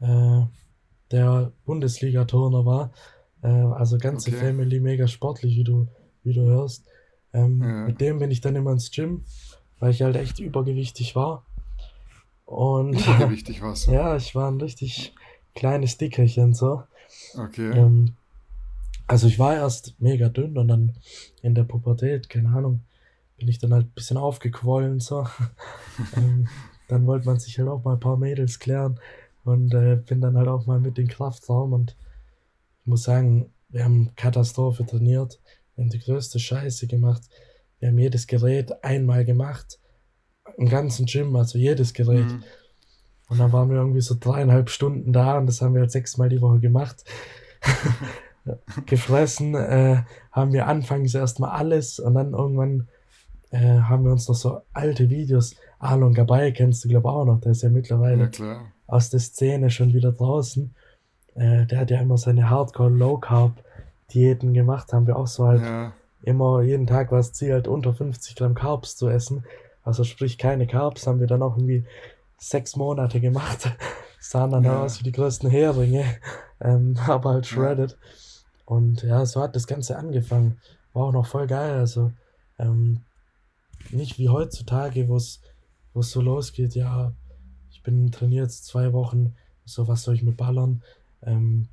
äh, 0.00 0.42
der 1.10 1.52
Bundesliga-Turner 1.64 2.64
war. 2.64 2.92
Äh, 3.42 3.48
also 3.48 3.98
ganze 3.98 4.30
okay. 4.30 4.38
Family 4.38 4.80
mega 4.80 5.06
sportlich, 5.06 5.56
wie 5.56 5.64
du, 5.64 5.88
wie 6.22 6.34
du 6.34 6.42
hörst. 6.42 6.84
Ähm, 7.32 7.62
ja. 7.62 7.86
Mit 7.86 8.00
dem 8.00 8.18
bin 8.18 8.30
ich 8.30 8.40
dann 8.40 8.56
immer 8.56 8.72
ins 8.72 8.90
Gym, 8.90 9.24
weil 9.78 9.90
ich 9.90 10.02
halt 10.02 10.16
echt 10.16 10.38
übergewichtig 10.38 11.16
war. 11.16 11.44
Und 12.44 12.94
übergewichtig 13.06 13.62
warst 13.62 13.86
du? 13.86 13.92
ja, 13.92 14.16
ich 14.16 14.34
war 14.34 14.50
ein 14.50 14.60
richtig 14.60 15.14
kleines 15.54 15.96
Dickerchen 15.98 16.54
so. 16.54 16.82
Okay. 17.36 17.70
Ähm, 17.70 18.14
also 19.06 19.26
ich 19.26 19.38
war 19.38 19.54
erst 19.54 20.00
mega 20.00 20.28
dünn 20.28 20.56
und 20.56 20.68
dann 20.68 20.94
in 21.42 21.54
der 21.54 21.64
Pubertät, 21.64 22.28
keine 22.28 22.50
Ahnung, 22.50 22.80
bin 23.42 23.48
ich 23.48 23.58
dann 23.58 23.74
halt 23.74 23.86
ein 23.86 23.94
bisschen 23.94 24.18
aufgequollen 24.18 25.00
so. 25.00 25.26
ähm, 26.16 26.46
dann 26.86 27.06
wollte 27.08 27.26
man 27.26 27.40
sich 27.40 27.58
halt 27.58 27.68
auch 27.68 27.82
mal 27.82 27.94
ein 27.94 28.00
paar 28.00 28.16
Mädels 28.16 28.60
klären 28.60 29.00
und 29.42 29.74
äh, 29.74 29.96
bin 29.96 30.20
dann 30.20 30.36
halt 30.36 30.46
auch 30.46 30.66
mal 30.66 30.78
mit 30.78 30.96
in 30.96 31.06
den 31.06 31.08
Kraftraum 31.08 31.72
und 31.72 31.96
ich 32.82 32.86
muss 32.86 33.02
sagen, 33.02 33.50
wir 33.68 33.84
haben 33.84 34.12
Katastrophe 34.14 34.86
trainiert, 34.86 35.40
wir 35.74 35.82
haben 35.82 35.90
die 35.90 35.98
größte 35.98 36.38
Scheiße 36.38 36.86
gemacht, 36.86 37.22
wir 37.80 37.88
haben 37.88 37.98
jedes 37.98 38.28
Gerät 38.28 38.84
einmal 38.84 39.24
gemacht, 39.24 39.80
im 40.56 40.68
ganzen 40.68 41.06
Gym, 41.06 41.34
also 41.34 41.58
jedes 41.58 41.94
Gerät. 41.94 42.26
Mhm. 42.26 42.44
Und 43.28 43.38
dann 43.40 43.52
waren 43.52 43.70
wir 43.70 43.78
irgendwie 43.78 44.02
so 44.02 44.14
dreieinhalb 44.18 44.70
Stunden 44.70 45.12
da 45.12 45.36
und 45.36 45.46
das 45.46 45.62
haben 45.62 45.74
wir 45.74 45.80
halt 45.80 45.90
sechsmal 45.90 46.28
die 46.28 46.40
Woche 46.40 46.60
gemacht. 46.60 47.04
Gefressen 48.86 49.54
äh, 49.56 50.02
haben 50.30 50.52
wir 50.52 50.68
anfangs 50.68 51.14
erstmal 51.14 51.50
alles 51.50 51.98
und 51.98 52.14
dann 52.14 52.32
irgendwann 52.32 52.88
äh, 53.52 53.80
haben 53.80 54.04
wir 54.04 54.12
uns 54.12 54.28
noch 54.28 54.34
so 54.34 54.62
alte 54.72 55.10
Videos. 55.10 55.54
Alon 55.78 56.14
Gabay 56.14 56.52
kennst 56.52 56.84
du, 56.84 56.88
glaube 56.88 57.08
ich, 57.08 57.12
auch 57.12 57.24
noch. 57.24 57.40
Der 57.40 57.52
ist 57.52 57.62
ja 57.62 57.68
mittlerweile 57.68 58.30
ja, 58.32 58.62
aus 58.86 59.10
der 59.10 59.20
Szene 59.20 59.70
schon 59.70 59.92
wieder 59.92 60.12
draußen. 60.12 60.74
Äh, 61.34 61.66
der 61.66 61.80
hat 61.80 61.90
ja 61.90 62.00
immer 62.00 62.16
seine 62.16 62.48
Hardcore 62.48 62.90
Low 62.90 63.18
Carb 63.18 63.52
Diäten 64.12 64.54
gemacht. 64.54 64.92
Haben 64.92 65.06
wir 65.06 65.16
auch 65.16 65.26
so 65.26 65.46
halt 65.46 65.62
ja. 65.62 65.92
immer 66.22 66.62
jeden 66.62 66.86
Tag 66.86 67.10
war 67.10 67.18
das 67.18 67.34
Ziel, 67.34 67.52
halt 67.52 67.68
unter 67.68 67.92
50 67.92 68.36
Gramm 68.36 68.54
Carbs 68.54 68.96
zu 68.96 69.08
essen. 69.08 69.44
Also 69.84 70.04
sprich 70.04 70.38
keine 70.38 70.66
Carbs, 70.66 71.06
haben 71.06 71.20
wir 71.20 71.26
dann 71.26 71.42
auch 71.42 71.56
irgendwie 71.56 71.84
sechs 72.38 72.76
Monate 72.76 73.20
gemacht. 73.20 73.70
Sahen 74.18 74.50
dann 74.50 74.64
ja. 74.64 74.82
aus 74.82 75.00
wie 75.00 75.04
die 75.04 75.12
größten 75.12 75.50
Heringe, 75.50 76.04
ähm, 76.60 76.96
aber 77.06 77.30
halt 77.30 77.46
shredded. 77.46 77.98
Und 78.64 79.02
ja, 79.02 79.26
so 79.26 79.42
hat 79.42 79.56
das 79.56 79.66
Ganze 79.66 79.98
angefangen. 79.98 80.58
War 80.94 81.04
auch 81.04 81.12
noch 81.12 81.26
voll 81.26 81.46
geil. 81.46 81.72
Also 81.72 82.12
ähm, 82.58 83.00
nicht 83.90 84.18
wie 84.18 84.28
heutzutage, 84.28 85.08
wo 85.08 85.16
es 85.16 85.40
so 85.94 86.20
losgeht, 86.20 86.74
ja, 86.74 87.12
ich 87.70 87.82
bin 87.82 88.12
trainiert 88.12 88.52
zwei 88.52 88.92
Wochen, 88.92 89.34
so 89.64 89.88
was 89.88 90.02
soll 90.02 90.14
ich 90.14 90.22
mit 90.22 90.36
ballern? 90.36 90.82
Ähm, 91.22 91.68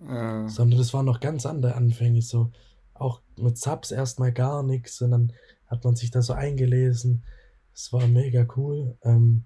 äh. 0.00 0.48
Sondern 0.48 0.78
das 0.78 0.92
waren 0.94 1.06
noch 1.06 1.20
ganz 1.20 1.46
andere 1.46 1.74
Anfänge, 1.74 2.22
so 2.22 2.50
auch 2.94 3.20
mit 3.36 3.58
Subs 3.58 3.90
erstmal 3.90 4.32
gar 4.32 4.62
nichts 4.62 5.00
und 5.02 5.10
dann 5.10 5.32
hat 5.66 5.84
man 5.84 5.96
sich 5.96 6.10
da 6.10 6.22
so 6.22 6.34
eingelesen. 6.34 7.22
Es 7.74 7.92
war 7.92 8.06
mega 8.06 8.46
cool. 8.56 8.96
Ähm, 9.02 9.44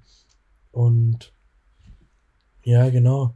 und 0.73 1.33
ja, 2.65 2.91
genau. 2.91 3.35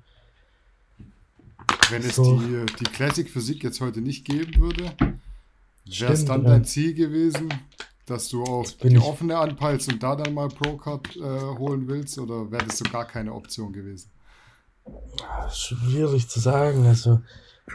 Wenn 1.89 2.03
es 2.03 2.17
so. 2.17 2.39
die, 2.39 2.67
die 2.81 2.85
Classic 2.85 3.29
Physik 3.29 3.63
jetzt 3.63 3.81
heute 3.81 4.01
nicht 4.01 4.25
geben 4.25 4.61
würde, 4.61 4.93
wäre 5.87 6.13
es 6.13 6.25
dann 6.25 6.45
dein 6.45 6.65
Ziel 6.65 6.95
gewesen, 6.95 7.53
dass 8.11 8.29
du 8.29 8.43
auch 8.45 8.67
die 8.83 8.89
ich... 8.89 9.03
offene 9.03 9.39
anpeilst 9.39 9.93
und 9.93 10.03
da 10.03 10.17
dann 10.17 10.35
mal 10.35 10.49
Pro-Card 10.49 11.17
äh, 11.17 11.21
holen 11.21 11.87
willst 11.89 12.19
oder 12.19 12.51
wäre 12.51 12.67
das 12.67 12.79
so 12.79 12.85
gar 12.91 13.07
keine 13.07 13.33
Option 13.33 13.73
gewesen? 13.73 14.11
Schwierig 15.53 16.29
zu 16.29 16.41
sagen. 16.41 16.87
Also, 16.87 17.21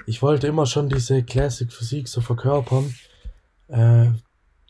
ich 0.06 0.22
wollte 0.22 0.48
immer 0.48 0.66
schon 0.66 0.90
diese 0.90 1.24
Classic 1.24 1.72
Physik 1.72 2.08
so 2.08 2.22
verkörpern. 2.22 2.94
Äh, 3.68 4.12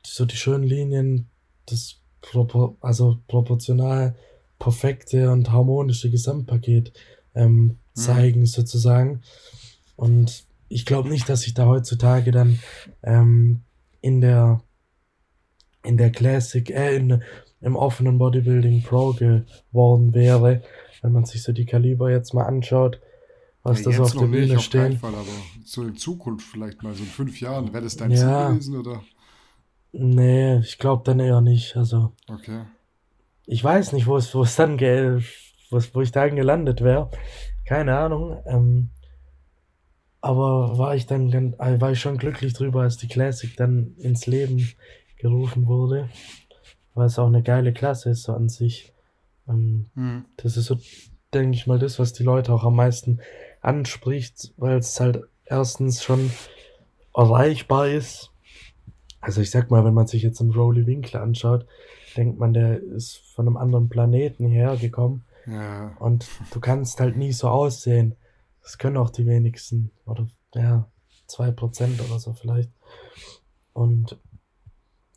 so 0.05 0.25
die 0.25 0.35
schönen 0.35 0.63
Linien, 0.63 1.29
das 1.65 2.01
propor 2.21 2.77
also 2.81 3.19
proportional 3.27 4.15
perfekte 4.59 5.31
und 5.31 5.51
harmonische 5.51 6.09
Gesamtpaket 6.09 6.93
ähm, 7.33 7.55
mhm. 7.55 7.77
zeigen, 7.93 8.39
mhm. 8.41 8.45
sozusagen. 8.45 9.21
Und 9.95 10.45
ich 10.69 10.85
glaube 10.85 11.09
nicht, 11.09 11.29
dass 11.29 11.45
ich 11.47 11.53
da 11.53 11.65
heutzutage 11.65 12.31
dann 12.31 12.59
ähm, 13.03 13.61
in 14.01 14.21
der 14.21 14.61
in 15.85 15.97
der 15.97 16.11
Classic, 16.11 16.69
äh, 16.69 16.95
in, 16.95 17.23
im 17.61 17.75
offenen 17.75 18.17
Bodybuilding 18.17 18.83
Pro 18.83 19.13
geworden 19.13 20.13
wäre, 20.13 20.61
wenn 21.01 21.11
man 21.11 21.25
sich 21.25 21.43
so 21.43 21.51
die 21.51 21.65
Kaliber 21.65 22.11
jetzt 22.11 22.33
mal 22.33 22.45
anschaut, 22.45 22.99
was 23.63 23.79
ja, 23.79 23.91
das 23.91 23.99
auf 23.99 24.15
der 24.15 24.27
Bühne 24.27 24.59
stehen. 24.59 24.93
Auf 24.93 24.99
Fall, 24.99 25.15
aber 25.15 25.25
so 25.63 25.83
in 25.83 25.95
Zukunft 25.95 26.47
vielleicht 26.47 26.83
mal, 26.83 26.93
so 26.93 27.03
in 27.03 27.09
fünf 27.09 27.39
Jahren, 27.41 27.73
wäre 27.73 27.83
das 27.83 27.95
dein 27.95 28.11
ja, 28.11 28.17
Ziel 28.17 28.53
gewesen, 28.53 28.77
oder? 28.77 29.03
Nee, 29.91 30.59
ich 30.59 30.77
glaube 30.77 31.03
dann 31.05 31.19
eher 31.19 31.41
nicht, 31.41 31.77
also. 31.77 32.11
Okay. 32.27 32.61
Ich 33.45 33.63
weiß 33.63 33.93
nicht, 33.93 34.07
wo 34.07 34.17
es, 34.17 34.33
wo 34.35 34.43
es 34.43 34.55
dann, 34.55 34.79
wo 34.79 36.01
ich 36.01 36.11
dann 36.11 36.35
gelandet 36.35 36.81
wäre. 36.81 37.11
Keine 37.65 37.97
Ahnung. 37.97 38.41
Ähm, 38.45 38.89
aber 40.21 40.77
war 40.79 40.95
ich 40.95 41.05
dann, 41.05 41.31
äh, 41.31 41.79
war 41.79 41.91
ich 41.91 41.99
schon 41.99 42.17
glücklich 42.17 42.53
drüber, 42.53 42.81
als 42.81 42.97
die 42.97 43.07
Classic 43.07 43.55
dann 43.55 43.95
ins 43.97 44.25
Leben 44.25 44.67
gerufen 45.17 45.67
wurde, 45.67 46.09
weil 46.93 47.07
es 47.07 47.19
auch 47.19 47.27
eine 47.27 47.43
geile 47.43 47.73
Klasse 47.73 48.09
ist 48.09 48.23
so 48.23 48.33
an 48.33 48.49
sich. 48.49 48.93
Ähm, 49.47 49.87
mhm. 49.95 50.25
Das 50.37 50.57
ist 50.57 50.65
so, 50.65 50.77
denke 51.33 51.55
ich 51.55 51.67
mal, 51.67 51.79
das, 51.79 51.99
was 51.99 52.13
die 52.13 52.23
Leute 52.23 52.53
auch 52.53 52.63
am 52.63 52.75
meisten 52.75 53.19
anspricht, 53.61 54.53
weil 54.57 54.77
es 54.77 54.99
halt 54.99 55.23
erstens 55.45 56.03
schon 56.03 56.31
erreichbar 57.13 57.87
ist. 57.87 58.31
Also 59.21 59.41
ich 59.41 59.49
sag 59.49 59.71
mal, 59.71 59.83
wenn 59.83 59.93
man 59.93 60.07
sich 60.07 60.21
jetzt 60.21 60.41
einen 60.41 60.51
Rowley 60.51 60.85
Winkler 60.85 61.21
anschaut, 61.21 61.65
denkt 62.15 62.39
man, 62.39 62.53
der 62.53 62.81
ist 62.81 63.17
von 63.33 63.47
einem 63.47 63.57
anderen 63.57 63.89
Planeten 63.89 64.47
hierher 64.47 64.77
gekommen. 64.77 65.25
Ja. 65.47 65.95
Und 65.99 66.27
du 66.51 66.59
kannst 66.59 66.99
halt 66.99 67.17
nie 67.17 67.31
so 67.31 67.49
aussehen. 67.49 68.15
Das 68.61 68.77
können 68.77 68.97
auch 68.97 69.09
die 69.09 69.25
wenigsten. 69.25 69.91
Oder 70.05 70.27
ja, 70.53 70.87
zwei 71.27 71.51
Prozent 71.51 72.01
oder 72.01 72.19
so 72.19 72.33
vielleicht. 72.33 72.71
Und 73.73 74.17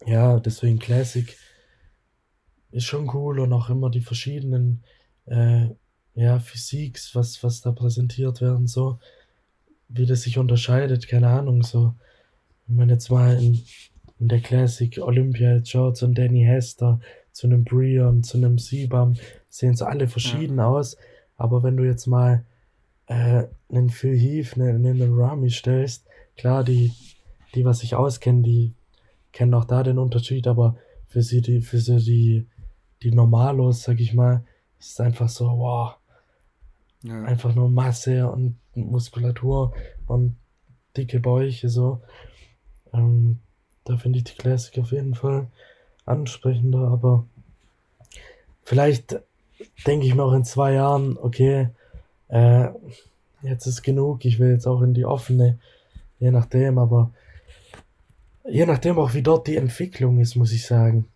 ja, 0.06 0.38
deswegen 0.40 0.78
Classic 0.78 1.36
ist 2.70 2.84
schon 2.84 3.08
cool 3.14 3.40
und 3.40 3.52
auch 3.52 3.70
immer 3.70 3.90
die 3.90 4.00
verschiedenen 4.00 4.82
äh, 5.26 5.68
ja, 6.14 6.38
Physiks, 6.38 7.14
was, 7.14 7.42
was 7.42 7.60
da 7.60 7.72
präsentiert 7.72 8.40
werden, 8.40 8.66
so, 8.66 8.98
wie 9.88 10.06
das 10.06 10.22
sich 10.22 10.38
unterscheidet, 10.38 11.08
keine 11.08 11.28
Ahnung, 11.28 11.62
so. 11.62 11.94
Wenn 12.66 12.76
man 12.76 12.88
jetzt 12.90 13.10
mal 13.10 13.38
in, 13.42 13.62
in 14.18 14.28
der 14.28 14.40
Classic 14.40 14.98
Olympia 14.98 15.54
jetzt 15.54 15.70
schaut, 15.70 15.96
so 15.96 16.06
ein 16.06 16.14
Danny 16.14 16.44
Hester, 16.44 17.00
zu 17.32 17.46
einem 17.46 17.64
Brion, 17.64 18.24
zu 18.24 18.36
einem 18.36 18.58
Siebam, 18.58 19.14
sehen 19.48 19.76
so 19.76 19.84
alle 19.84 20.08
verschieden 20.08 20.58
ja. 20.58 20.66
aus, 20.66 20.96
aber 21.36 21.62
wenn 21.62 21.76
du 21.76 21.84
jetzt 21.84 22.06
mal 22.06 22.44
äh, 23.06 23.44
einen 23.70 23.90
Phil 23.90 24.18
Heath, 24.18 24.54
einen, 24.54 24.84
einen 24.84 25.14
Rami 25.14 25.50
stellst, 25.50 26.04
klar, 26.36 26.64
die, 26.64 26.92
die, 27.54 27.64
was 27.64 27.78
sich 27.78 27.94
auskennen, 27.94 28.42
die 28.42 28.72
kennen 29.32 29.54
auch 29.54 29.64
da 29.64 29.82
den 29.82 29.98
Unterschied, 29.98 30.46
aber 30.46 30.76
für 31.08 31.22
sie, 31.22 31.40
die, 31.40 31.60
für 31.60 31.78
sie, 31.78 31.98
die, 31.98 32.46
die 33.02 33.10
Normalos, 33.10 33.82
sag 33.82 34.00
ich 34.00 34.14
mal, 34.14 34.44
ist 34.78 34.92
es 34.92 35.00
einfach 35.00 35.28
so, 35.28 35.46
wow, 35.46 35.94
ja. 37.02 37.24
einfach 37.24 37.54
nur 37.54 37.68
Masse 37.68 38.30
und 38.30 38.56
Muskulatur 38.74 39.74
und 40.06 40.36
dicke 40.96 41.20
Bäuche, 41.20 41.68
so. 41.68 42.00
Ähm, 42.92 43.38
da 43.84 43.96
finde 43.96 44.18
ich 44.18 44.24
die 44.24 44.36
Classic 44.36 44.78
auf 44.78 44.92
jeden 44.92 45.14
Fall 45.14 45.48
ansprechender, 46.04 46.88
aber 46.88 47.24
vielleicht 48.64 49.20
denke 49.86 50.06
ich 50.06 50.14
mir 50.14 50.24
auch 50.24 50.32
in 50.32 50.44
zwei 50.44 50.74
Jahren, 50.74 51.16
okay, 51.18 51.68
äh, 52.28 52.68
jetzt 53.42 53.66
ist 53.66 53.82
genug, 53.82 54.24
ich 54.24 54.38
will 54.38 54.50
jetzt 54.50 54.66
auch 54.66 54.82
in 54.82 54.94
die 54.94 55.04
offene, 55.04 55.58
je 56.18 56.30
nachdem, 56.30 56.78
aber 56.78 57.10
Je 58.50 58.66
nachdem 58.66 58.98
auch, 58.98 59.14
wie 59.14 59.22
dort 59.22 59.46
die 59.46 59.56
Entwicklung 59.56 60.18
ist, 60.18 60.36
muss 60.36 60.52
ich 60.52 60.66
sagen. 60.66 61.06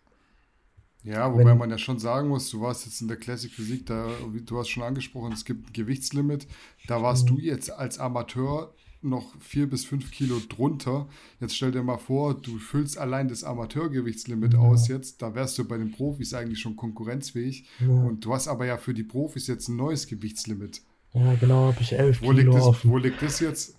Ja, 1.04 1.32
wobei 1.32 1.46
Wenn, 1.46 1.58
man 1.58 1.70
ja 1.70 1.78
schon 1.78 1.98
sagen 1.98 2.28
muss, 2.28 2.50
du 2.50 2.60
warst 2.60 2.86
jetzt 2.86 3.00
in 3.00 3.08
der 3.08 3.16
Classic 3.16 3.50
Physik, 3.50 3.86
da, 3.86 4.08
du 4.46 4.58
hast 4.58 4.68
schon 4.68 4.84
angesprochen, 4.84 5.32
es 5.32 5.44
gibt 5.44 5.68
ein 5.68 5.72
Gewichtslimit. 5.72 6.46
Da 6.86 7.02
warst 7.02 7.28
du 7.28 7.38
jetzt 7.38 7.72
als 7.72 7.98
Amateur 7.98 8.72
noch 9.02 9.34
vier 9.40 9.68
bis 9.68 9.84
fünf 9.84 10.12
Kilo 10.12 10.36
drunter. 10.48 11.08
Jetzt 11.40 11.56
stell 11.56 11.72
dir 11.72 11.82
mal 11.82 11.98
vor, 11.98 12.34
du 12.34 12.58
füllst 12.58 12.98
allein 12.98 13.26
das 13.26 13.42
Amateurgewichtslimit 13.42 14.54
ja. 14.54 14.60
aus 14.60 14.86
jetzt. 14.86 15.22
Da 15.22 15.34
wärst 15.34 15.58
du 15.58 15.64
bei 15.64 15.76
den 15.76 15.90
Profis 15.90 16.34
eigentlich 16.34 16.60
schon 16.60 16.76
konkurrenzfähig. 16.76 17.66
Ja. 17.80 17.88
Und 17.88 18.24
du 18.24 18.32
hast 18.32 18.46
aber 18.46 18.66
ja 18.66 18.76
für 18.76 18.94
die 18.94 19.02
Profis 19.02 19.48
jetzt 19.48 19.68
ein 19.68 19.76
neues 19.76 20.06
Gewichtslimit. 20.06 20.82
Ja, 21.14 21.34
genau, 21.34 21.66
habe 21.66 21.80
ich 21.80 21.92
elf 21.92 22.22
wo 22.22 22.32
Kilo 22.32 22.52
liegt 22.52 22.54
das. 22.54 22.88
Wo 22.88 22.96
liegt 22.96 23.22
das 23.22 23.40
jetzt? 23.40 23.76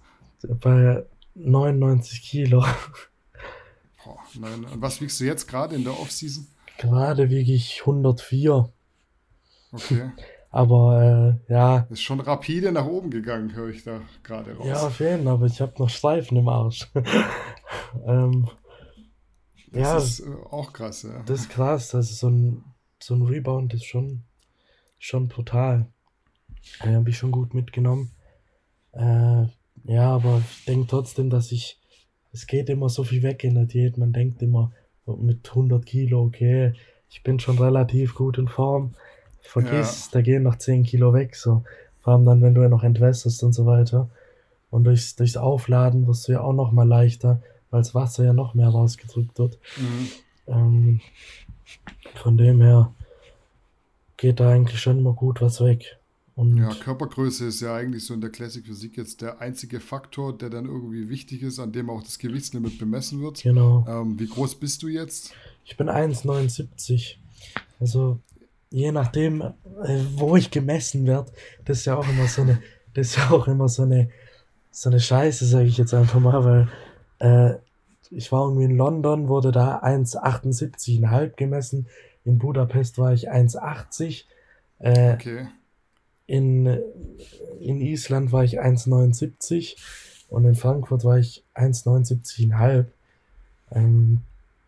Bei 0.59 1.05
99 1.35 2.21
Kilo. 2.21 2.65
Boah, 4.03 4.19
nein. 4.39 4.65
Und 4.65 4.81
was 4.81 5.01
wiegst 5.01 5.19
du 5.19 5.25
jetzt 5.25 5.47
gerade 5.47 5.75
in 5.75 5.83
der 5.83 5.99
Offseason? 5.99 6.47
Gerade 6.77 7.29
wiege 7.29 7.53
ich 7.53 7.81
104. 7.81 8.71
Okay. 9.71 10.11
Aber 10.51 11.39
äh, 11.49 11.51
ja. 11.51 11.87
Ist 11.89 12.03
schon 12.03 12.19
rapide 12.19 12.71
nach 12.71 12.85
oben 12.85 13.09
gegangen, 13.09 13.55
höre 13.55 13.69
ich 13.69 13.83
da 13.83 14.01
gerade 14.21 14.55
raus. 14.55 14.67
Ja, 14.67 14.85
auf 14.85 14.99
jeden 14.99 15.23
Fall, 15.23 15.33
aber 15.33 15.47
ich 15.47 15.59
habe 15.59 15.73
noch 15.79 15.89
Streifen 15.89 16.37
im 16.37 16.47
Arsch. 16.47 16.91
ähm, 18.05 18.47
das 19.71 19.81
ja, 19.81 19.97
ist 19.97 20.19
äh, 20.19 20.29
auch 20.51 20.71
krass, 20.71 21.01
ja. 21.01 21.23
Das 21.25 21.39
ist 21.39 21.49
krass, 21.49 21.89
das 21.89 22.11
ist 22.11 22.19
so 22.19 22.29
ein, 22.29 22.63
so 23.01 23.15
ein 23.15 23.23
Rebound 23.23 23.73
ist 23.73 23.85
schon, 23.85 24.21
schon 24.99 25.27
brutal. 25.27 25.87
Den 26.83 26.97
habe 26.97 27.09
ich 27.09 27.17
schon 27.17 27.31
gut 27.31 27.55
mitgenommen. 27.55 28.11
Äh, 28.91 29.47
Ja, 29.85 30.11
aber 30.11 30.41
ich 30.49 30.65
denke 30.65 30.87
trotzdem, 30.87 31.29
dass 31.31 31.51
ich, 31.51 31.79
es 32.33 32.47
geht 32.47 32.69
immer 32.69 32.89
so 32.89 33.03
viel 33.03 33.23
weg 33.23 33.43
in 33.43 33.55
der 33.55 33.65
Diät. 33.65 33.97
Man 33.97 34.11
denkt 34.11 34.41
immer 34.41 34.71
mit 35.05 35.47
100 35.47 35.85
Kilo, 35.85 36.23
okay, 36.23 36.73
ich 37.09 37.23
bin 37.23 37.39
schon 37.39 37.59
relativ 37.59 38.15
gut 38.15 38.37
in 38.37 38.47
Form. 38.47 38.95
Vergiss, 39.41 40.05
ja. 40.05 40.09
da 40.13 40.21
gehen 40.21 40.43
noch 40.43 40.57
10 40.57 40.83
Kilo 40.83 41.13
weg, 41.13 41.35
so. 41.35 41.63
Vor 42.01 42.13
allem 42.13 42.25
dann, 42.25 42.41
wenn 42.41 42.55
du 42.55 42.61
ja 42.61 42.69
noch 42.69 42.83
entwässerst 42.83 43.43
und 43.43 43.53
so 43.53 43.65
weiter. 43.65 44.09
Und 44.71 44.85
durchs, 44.85 45.15
durchs 45.15 45.37
Aufladen 45.37 46.07
wirst 46.07 46.27
du 46.27 46.33
ja 46.33 46.41
auch 46.41 46.53
noch 46.53 46.71
mal 46.71 46.87
leichter, 46.87 47.41
weil 47.69 47.81
das 47.81 47.93
Wasser 47.93 48.25
ja 48.25 48.33
noch 48.33 48.55
mehr 48.55 48.69
rausgedrückt 48.69 49.37
wird. 49.37 49.59
Mhm. 49.77 50.09
Ähm, 50.47 51.01
von 52.15 52.37
dem 52.37 52.61
her 52.61 52.93
geht 54.17 54.39
da 54.39 54.49
eigentlich 54.49 54.79
schon 54.79 54.97
immer 54.97 55.13
gut 55.13 55.41
was 55.41 55.61
weg. 55.61 55.97
Und 56.35 56.57
ja, 56.57 56.73
Körpergröße 56.73 57.45
ist 57.45 57.61
ja 57.61 57.75
eigentlich 57.75 58.05
so 58.05 58.13
in 58.15 58.21
der 58.21 58.31
Classic 58.31 58.65
Physik 58.65 58.97
jetzt 58.97 59.21
der 59.21 59.39
einzige 59.39 59.79
Faktor, 59.79 60.35
der 60.35 60.49
dann 60.49 60.65
irgendwie 60.65 61.07
wichtig 61.07 61.43
ist, 61.43 61.59
an 61.59 61.71
dem 61.71 61.91
auch 61.91 62.01
das 62.01 62.17
Gewichtslimit 62.17 62.79
bemessen 62.79 63.21
wird. 63.21 63.43
Genau. 63.43 63.85
Ähm, 63.87 64.19
wie 64.19 64.27
groß 64.27 64.55
bist 64.55 64.81
du 64.81 64.87
jetzt? 64.87 65.33
Ich 65.63 65.77
bin 65.77 65.89
1,79. 65.89 67.17
Also 67.79 68.19
je 68.71 68.91
nachdem, 68.91 69.41
äh, 69.41 69.53
wo 70.15 70.35
ich 70.35 70.49
gemessen 70.49 71.05
werde, 71.05 71.31
das 71.65 71.79
ist 71.79 71.85
ja 71.85 71.95
auch 71.95 72.07
immer 72.09 72.27
so 72.27 72.41
eine, 72.41 72.61
das 72.95 73.09
ist 73.09 73.17
ja 73.17 73.29
auch 73.29 73.47
immer 73.47 73.69
so 73.69 73.83
eine, 73.83 74.09
so 74.71 74.89
eine 74.89 74.99
Scheiße, 74.99 75.45
sage 75.45 75.67
ich 75.67 75.77
jetzt 75.77 75.93
einfach 75.93 76.19
mal, 76.19 76.43
weil 76.43 76.67
äh, 77.19 77.57
ich 78.09 78.31
war 78.31 78.45
irgendwie 78.45 78.65
in 78.65 78.77
London, 78.77 79.27
wurde 79.27 79.51
da 79.51 79.83
1,78,5 79.83 81.35
gemessen. 81.35 81.87
In 82.25 82.39
Budapest 82.39 82.97
war 82.97 83.13
ich 83.13 83.31
1,80. 83.31 84.23
Äh, 84.79 85.13
okay. 85.13 85.47
In, 86.25 86.65
in 87.59 87.81
Island 87.81 88.31
war 88.31 88.43
ich 88.43 88.61
1,79 88.61 89.75
und 90.29 90.45
in 90.45 90.55
Frankfurt 90.55 91.03
war 91.03 91.17
ich 91.17 91.43
1,79,5. 91.55 92.85
Ähm, 93.71 94.21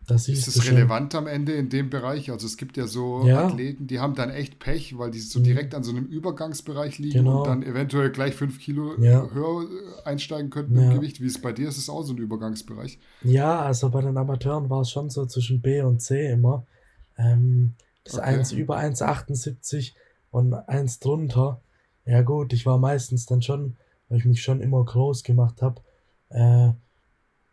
das 0.06 0.28
ist 0.28 0.46
es 0.46 0.70
relevant 0.70 1.16
am 1.16 1.26
Ende 1.26 1.52
in 1.54 1.68
dem 1.68 1.90
Bereich? 1.90 2.30
Also 2.30 2.46
es 2.46 2.56
gibt 2.56 2.76
ja 2.76 2.86
so 2.86 3.26
ja. 3.26 3.46
Athleten, 3.46 3.88
die 3.88 3.98
haben 3.98 4.14
dann 4.14 4.30
echt 4.30 4.60
Pech, 4.60 4.96
weil 4.98 5.10
die 5.10 5.18
so 5.18 5.40
mhm. 5.40 5.44
direkt 5.44 5.74
an 5.74 5.82
so 5.82 5.90
einem 5.90 6.04
Übergangsbereich 6.06 6.98
liegen 6.98 7.24
genau. 7.24 7.40
und 7.40 7.48
dann 7.48 7.62
eventuell 7.64 8.10
gleich 8.10 8.36
fünf 8.36 8.60
Kilo 8.60 8.94
ja. 9.00 9.28
höher 9.32 9.66
einsteigen 10.04 10.50
könnten 10.50 10.76
ja. 10.76 10.84
im 10.84 10.94
Gewicht. 10.94 11.20
Wie 11.20 11.26
ist 11.26 11.36
es 11.36 11.42
bei 11.42 11.52
dir? 11.52 11.68
Ist 11.68 11.78
es 11.78 11.88
auch 11.88 12.04
so 12.04 12.12
ein 12.12 12.18
Übergangsbereich? 12.18 13.00
Ja, 13.22 13.60
also 13.60 13.90
bei 13.90 14.00
den 14.00 14.16
Amateuren 14.16 14.70
war 14.70 14.82
es 14.82 14.90
schon 14.90 15.10
so 15.10 15.26
zwischen 15.26 15.60
B 15.60 15.80
und 15.80 16.00
C 16.00 16.30
immer. 16.30 16.64
Ähm, 17.18 17.74
das 18.04 18.14
okay. 18.14 18.26
1 18.26 18.52
über 18.52 18.78
1,78 18.78 19.94
und 20.36 20.52
1 20.52 21.00
drunter. 21.00 21.60
Ja 22.04 22.22
gut, 22.22 22.52
ich 22.52 22.66
war 22.66 22.78
meistens 22.78 23.26
dann 23.26 23.42
schon, 23.42 23.76
weil 24.08 24.18
ich 24.18 24.24
mich 24.26 24.42
schon 24.42 24.60
immer 24.60 24.84
groß 24.84 25.22
gemacht 25.22 25.62
habe, 25.62 25.80
äh. 26.30 26.72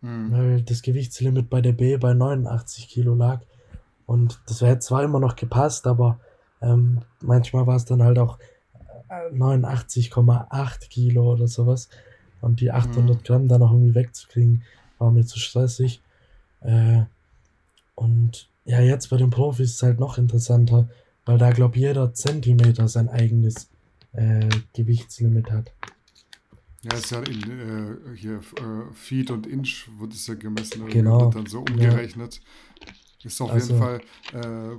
Weil 0.06 0.62
das 0.64 0.82
Gewichtslimit 0.82 1.50
bei 1.50 1.62
der 1.62 1.72
B 1.72 1.96
bei 1.96 2.14
89 2.14 2.90
Kilo 2.90 3.16
lag. 3.16 3.40
Und 4.06 4.38
das 4.48 4.60
hätte 4.60 4.80
zwar 4.80 5.02
immer 5.02 5.22
noch 5.22 5.38
gepasst, 5.38 5.88
aber 5.88 6.20
ähm, 6.62 7.04
manchmal 7.22 7.68
war 7.68 7.78
es 7.78 7.86
dann 7.86 8.04
halt 8.04 8.20
auch 8.20 8.38
89,8 9.10 10.90
Kilo 10.90 11.32
oder 11.32 11.48
sowas. 11.48 11.88
Und 12.42 12.60
die 12.60 12.72
800 12.72 13.16
mhm. 13.16 13.24
Gramm 13.24 13.48
dann 13.48 13.62
noch 13.62 13.72
irgendwie 13.72 13.96
wegzukriegen, 13.96 14.64
war 14.98 15.10
mir 15.10 15.26
zu 15.26 15.40
stressig. 15.40 16.02
Äh, 16.60 17.04
und 17.96 18.50
ja, 18.66 18.82
jetzt 18.82 19.10
bei 19.10 19.16
den 19.16 19.30
Profis 19.30 19.70
ist 19.70 19.76
es 19.76 19.84
halt 19.84 20.02
noch 20.02 20.18
interessanter, 20.18 20.90
weil 21.26 21.38
da, 21.38 21.52
glaube 21.52 21.76
ich, 21.76 21.82
jeder 21.82 22.14
Zentimeter 22.14 22.88
sein 22.88 23.10
eigenes 23.10 23.70
äh, 24.14 24.50
Gewichtslimit 24.74 25.52
hat. 25.52 25.72
Ja, 26.84 26.98
ist 26.98 27.12
ja 27.12 27.22
in 27.22 27.42
äh, 27.44 28.16
hier 28.18 28.40
äh, 28.58 28.94
Feet 28.94 29.32
und 29.32 29.48
Inch 29.48 29.88
wird 30.00 30.14
es 30.14 30.28
ja 30.28 30.34
gemessen. 30.34 30.86
Genau. 30.88 31.22
Wird 31.22 31.36
dann 31.36 31.46
so 31.46 31.60
umgerechnet. 31.60 32.42
Ja. 32.82 32.94
Ist 33.24 33.40
auf 33.40 33.52
also, 33.52 33.74
jeden 33.74 33.80
Fall, 33.82 34.02
äh, 34.34 34.76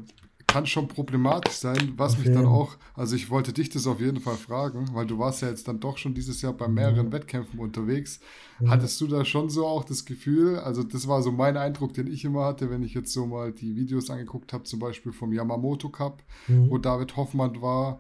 kann 0.55 0.67
schon 0.67 0.87
problematisch 0.87 1.55
sein, 1.55 1.95
was 1.97 2.17
mich 2.17 2.31
dann 2.31 2.47
auch, 2.47 2.77
also 2.95 3.17
ich 3.17 3.29
wollte 3.29 3.53
dich 3.53 3.71
das 3.71 3.89
auf 3.89 3.99
jeden 3.99 4.21
Fall 4.21 4.37
fragen, 4.37 4.89
weil 4.93 5.05
du 5.05 5.19
warst 5.19 5.43
ja 5.43 5.49
jetzt 5.49 5.67
dann 5.67 5.81
doch 5.81 5.99
schon 5.99 6.15
dieses 6.15 6.43
Jahr 6.43 6.53
bei 6.53 6.69
mehreren 6.69 7.07
ja. 7.07 7.13
Wettkämpfen 7.13 7.59
unterwegs. 7.59 8.21
Ja. 8.61 8.71
Hattest 8.71 9.01
du 9.01 9.09
da 9.09 9.25
schon 9.25 9.51
so 9.51 9.67
auch 9.67 9.83
das 9.83 10.05
Gefühl, 10.05 10.61
also 10.61 10.85
das 10.85 11.09
war 11.09 11.23
so 11.23 11.33
mein 11.33 11.57
Eindruck, 11.57 11.93
den 11.95 12.07
ich 12.07 12.25
immer 12.25 12.45
hatte, 12.45 12.71
wenn 12.71 12.85
ich 12.85 12.95
jetzt 12.95 13.13
so 13.13 13.27
mal 13.27 13.51
die 13.51 13.75
Videos 13.75 14.11
angeguckt 14.11 14.53
habe, 14.53 14.63
zum 14.63 14.79
Beispiel 14.79 15.11
vom 15.11 15.33
Yamamoto 15.33 15.89
Cup, 15.89 16.23
mhm. 16.47 16.71
wo 16.71 16.79
David 16.79 17.17
Hoffmann 17.17 17.61
war, 17.61 17.99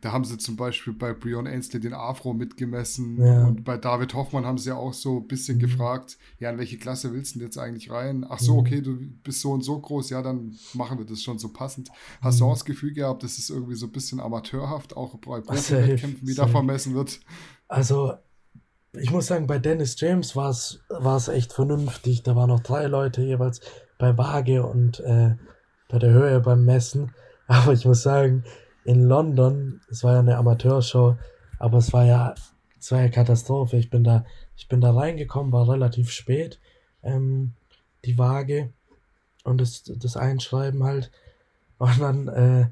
da 0.00 0.12
haben 0.12 0.24
sie 0.24 0.38
zum 0.38 0.56
Beispiel 0.56 0.92
bei 0.92 1.12
Brion 1.12 1.46
Ainsley 1.46 1.80
den 1.80 1.94
Afro 1.94 2.32
mitgemessen 2.34 3.20
ja. 3.20 3.46
und 3.46 3.64
bei 3.64 3.76
David 3.76 4.14
Hoffmann 4.14 4.44
haben 4.44 4.58
sie 4.58 4.70
ja 4.70 4.76
auch 4.76 4.92
so 4.92 5.18
ein 5.18 5.26
bisschen 5.26 5.56
mhm. 5.56 5.62
gefragt, 5.62 6.18
ja, 6.38 6.50
in 6.50 6.58
welche 6.58 6.78
Klasse 6.78 7.12
willst 7.12 7.34
du 7.34 7.38
denn 7.38 7.48
jetzt 7.48 7.58
eigentlich 7.58 7.90
rein? 7.90 8.26
Ach 8.28 8.38
so, 8.38 8.54
mhm. 8.54 8.60
okay, 8.60 8.80
du 8.80 8.98
bist 9.22 9.40
so 9.40 9.52
und 9.52 9.62
so 9.62 9.78
groß, 9.78 10.10
ja, 10.10 10.22
dann 10.22 10.54
machen 10.74 10.98
wir 10.98 11.06
das 11.06 11.22
schon 11.22 11.38
so 11.38 11.48
passend. 11.48 11.90
Hast 12.20 12.36
mhm. 12.36 12.38
du 12.40 12.44
auch 12.46 12.54
das 12.54 12.64
Gefühl 12.64 12.92
gehabt, 12.92 13.22
dass 13.22 13.38
es 13.38 13.50
irgendwie 13.50 13.74
so 13.74 13.86
ein 13.86 13.92
bisschen 13.92 14.20
amateurhaft 14.20 14.96
auch 14.96 15.16
bei 15.18 15.40
Profi-Wettkämpfen 15.40 16.26
wieder 16.26 16.48
vermessen 16.48 16.94
wird? 16.94 17.20
Also, 17.68 18.12
ich 18.92 19.10
muss 19.10 19.26
sagen, 19.26 19.46
bei 19.46 19.58
Dennis 19.58 20.00
James 20.00 20.36
war 20.36 20.50
es 20.50 21.28
echt 21.28 21.52
vernünftig. 21.52 22.22
Da 22.22 22.36
waren 22.36 22.48
noch 22.48 22.60
drei 22.60 22.86
Leute 22.86 23.22
jeweils 23.22 23.60
bei 23.98 24.16
Waage 24.16 24.64
und 24.64 25.00
äh, 25.00 25.36
bei 25.88 25.98
der 25.98 26.12
Höhe 26.12 26.40
beim 26.40 26.64
Messen. 26.64 27.12
Aber 27.46 27.72
ich 27.72 27.84
muss 27.84 28.02
sagen, 28.02 28.44
in 28.86 29.02
London, 29.02 29.80
es 29.90 30.04
war 30.04 30.14
ja 30.14 30.20
eine 30.20 30.36
Amateurshow, 30.36 31.16
aber 31.58 31.78
es 31.78 31.92
war 31.92 32.04
ja, 32.04 32.34
es 32.78 32.92
war 32.92 33.02
ja 33.02 33.08
Katastrophe. 33.08 33.76
Ich 33.76 33.90
bin 33.90 34.04
da, 34.04 34.24
ich 34.56 34.68
bin 34.68 34.80
da 34.80 34.92
reingekommen, 34.92 35.52
war 35.52 35.68
relativ 35.68 36.10
spät, 36.10 36.60
ähm, 37.02 37.52
die 38.04 38.16
Waage 38.16 38.72
und 39.44 39.60
das, 39.60 39.82
das 39.84 40.16
Einschreiben 40.16 40.84
halt. 40.84 41.10
Und 41.78 42.00
dann 42.00 42.28
äh, 42.28 42.66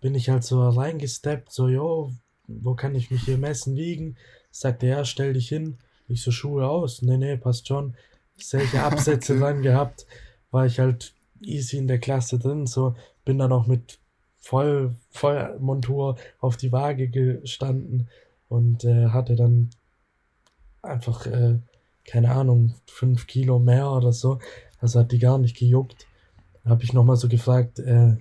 bin 0.00 0.14
ich 0.14 0.30
halt 0.30 0.44
so 0.44 0.66
reingesteppt, 0.66 1.52
so, 1.52 1.68
jo, 1.68 2.12
wo 2.46 2.74
kann 2.74 2.94
ich 2.94 3.10
mich 3.10 3.22
hier 3.22 3.38
messen, 3.38 3.76
wiegen? 3.76 4.16
Sagte 4.50 4.86
er, 4.86 4.98
ja, 4.98 5.04
stell 5.04 5.34
dich 5.34 5.48
hin. 5.48 5.78
Ich 6.08 6.22
so, 6.22 6.30
Schuhe 6.30 6.66
aus. 6.68 7.02
Nee, 7.02 7.16
nee, 7.16 7.36
passt 7.36 7.68
schon. 7.68 7.94
Solche 8.38 8.82
Absätze 8.82 9.32
okay. 9.34 9.40
dran 9.40 9.62
gehabt. 9.62 10.06
War 10.50 10.66
ich 10.66 10.78
halt 10.78 11.14
easy 11.40 11.76
in 11.76 11.88
der 11.88 11.98
Klasse 11.98 12.38
drin. 12.38 12.66
So, 12.66 12.94
bin 13.24 13.38
dann 13.38 13.52
auch 13.52 13.66
mit 13.66 13.98
voll, 14.44 14.94
voll 15.10 15.56
Montur 15.58 16.16
auf 16.38 16.56
die 16.56 16.70
Waage 16.70 17.08
gestanden 17.08 18.08
und 18.48 18.84
äh, 18.84 19.08
hatte 19.08 19.36
dann 19.36 19.70
einfach, 20.82 21.26
äh, 21.26 21.58
keine 22.06 22.30
Ahnung, 22.30 22.74
fünf 22.86 23.26
Kilo 23.26 23.58
mehr 23.58 23.90
oder 23.90 24.12
so. 24.12 24.38
Also 24.80 25.00
hat 25.00 25.12
die 25.12 25.18
gar 25.18 25.38
nicht 25.38 25.56
gejuckt. 25.56 26.06
Habe 26.66 26.84
ich 26.84 26.92
nochmal 26.92 27.16
so 27.16 27.28
gefragt, 27.28 27.78
äh, 27.78 28.16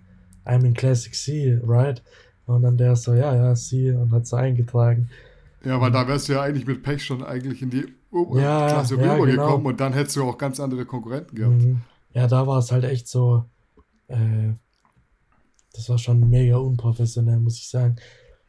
I'm 0.45 0.65
in 0.65 0.74
Classic 0.74 1.13
C, 1.13 1.59
right? 1.61 2.01
Und 2.45 2.61
dann 2.63 2.78
der 2.78 2.95
so, 2.95 3.13
ja, 3.13 3.36
ja, 3.36 3.53
C 3.55 3.91
und 3.91 4.13
hat 4.13 4.26
so 4.26 4.38
eingetragen. 4.38 5.09
Ja, 5.65 5.80
weil 5.82 5.91
da 5.91 6.07
wärst 6.07 6.30
du 6.30 6.34
ja 6.34 6.41
eigentlich 6.41 6.65
mit 6.65 6.84
Pech 6.84 7.03
schon 7.03 7.24
eigentlich 7.24 7.61
in 7.61 7.69
die 7.69 7.86
ja, 8.36 8.67
Klasse 8.67 8.95
ja, 8.95 9.13
rübergekommen 9.13 9.57
genau. 9.57 9.69
und 9.69 9.80
dann 9.80 9.91
hättest 9.91 10.15
du 10.15 10.24
auch 10.24 10.38
ganz 10.38 10.59
andere 10.61 10.86
Konkurrenten 10.86 11.36
gehabt. 11.36 11.61
Mhm. 11.61 11.82
Ja, 12.13 12.28
da 12.28 12.47
war 12.47 12.59
es 12.59 12.71
halt 12.71 12.86
echt 12.86 13.07
so, 13.07 13.43
äh, 14.07 14.53
das 15.74 15.89
war 15.89 15.97
schon 15.97 16.30
mega 16.30 16.57
unprofessionell, 16.57 17.39
muss 17.39 17.57
ich 17.57 17.69
sagen. 17.69 17.97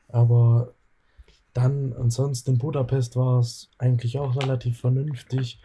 Aber 0.09 0.75
dann, 1.53 1.93
ansonsten 1.95 2.53
in 2.53 2.59
Budapest 2.59 3.17
war 3.17 3.41
es 3.41 3.71
eigentlich 3.79 4.19
auch 4.19 4.37
relativ 4.37 4.81
vernünftig. 4.81 5.61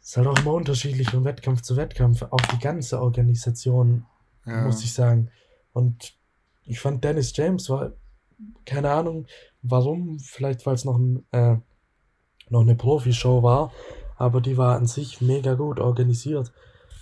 Es 0.00 0.10
ist 0.10 0.16
halt 0.16 0.26
auch 0.26 0.38
immer 0.38 0.54
unterschiedlich 0.54 1.10
von 1.10 1.24
Wettkampf 1.24 1.62
zu 1.62 1.76
Wettkampf. 1.76 2.22
Auch 2.22 2.40
die 2.52 2.58
ganze 2.58 3.00
Organisation, 3.00 4.06
ja. 4.46 4.64
muss 4.64 4.82
ich 4.82 4.92
sagen. 4.92 5.30
Und 5.72 6.14
ich 6.64 6.80
fand 6.80 7.04
Dennis 7.04 7.36
James 7.36 7.70
war, 7.70 7.92
keine 8.64 8.90
Ahnung 8.90 9.26
warum, 9.62 10.18
vielleicht 10.18 10.64
weil 10.66 10.74
es 10.74 10.84
noch, 10.84 10.98
ein, 10.98 11.24
äh, 11.32 11.56
noch 12.48 12.60
eine 12.60 12.74
Profi-Show 12.74 13.42
war, 13.42 13.72
aber 14.16 14.40
die 14.40 14.56
war 14.56 14.76
an 14.76 14.86
sich 14.86 15.20
mega 15.20 15.54
gut 15.54 15.80
organisiert. 15.80 16.52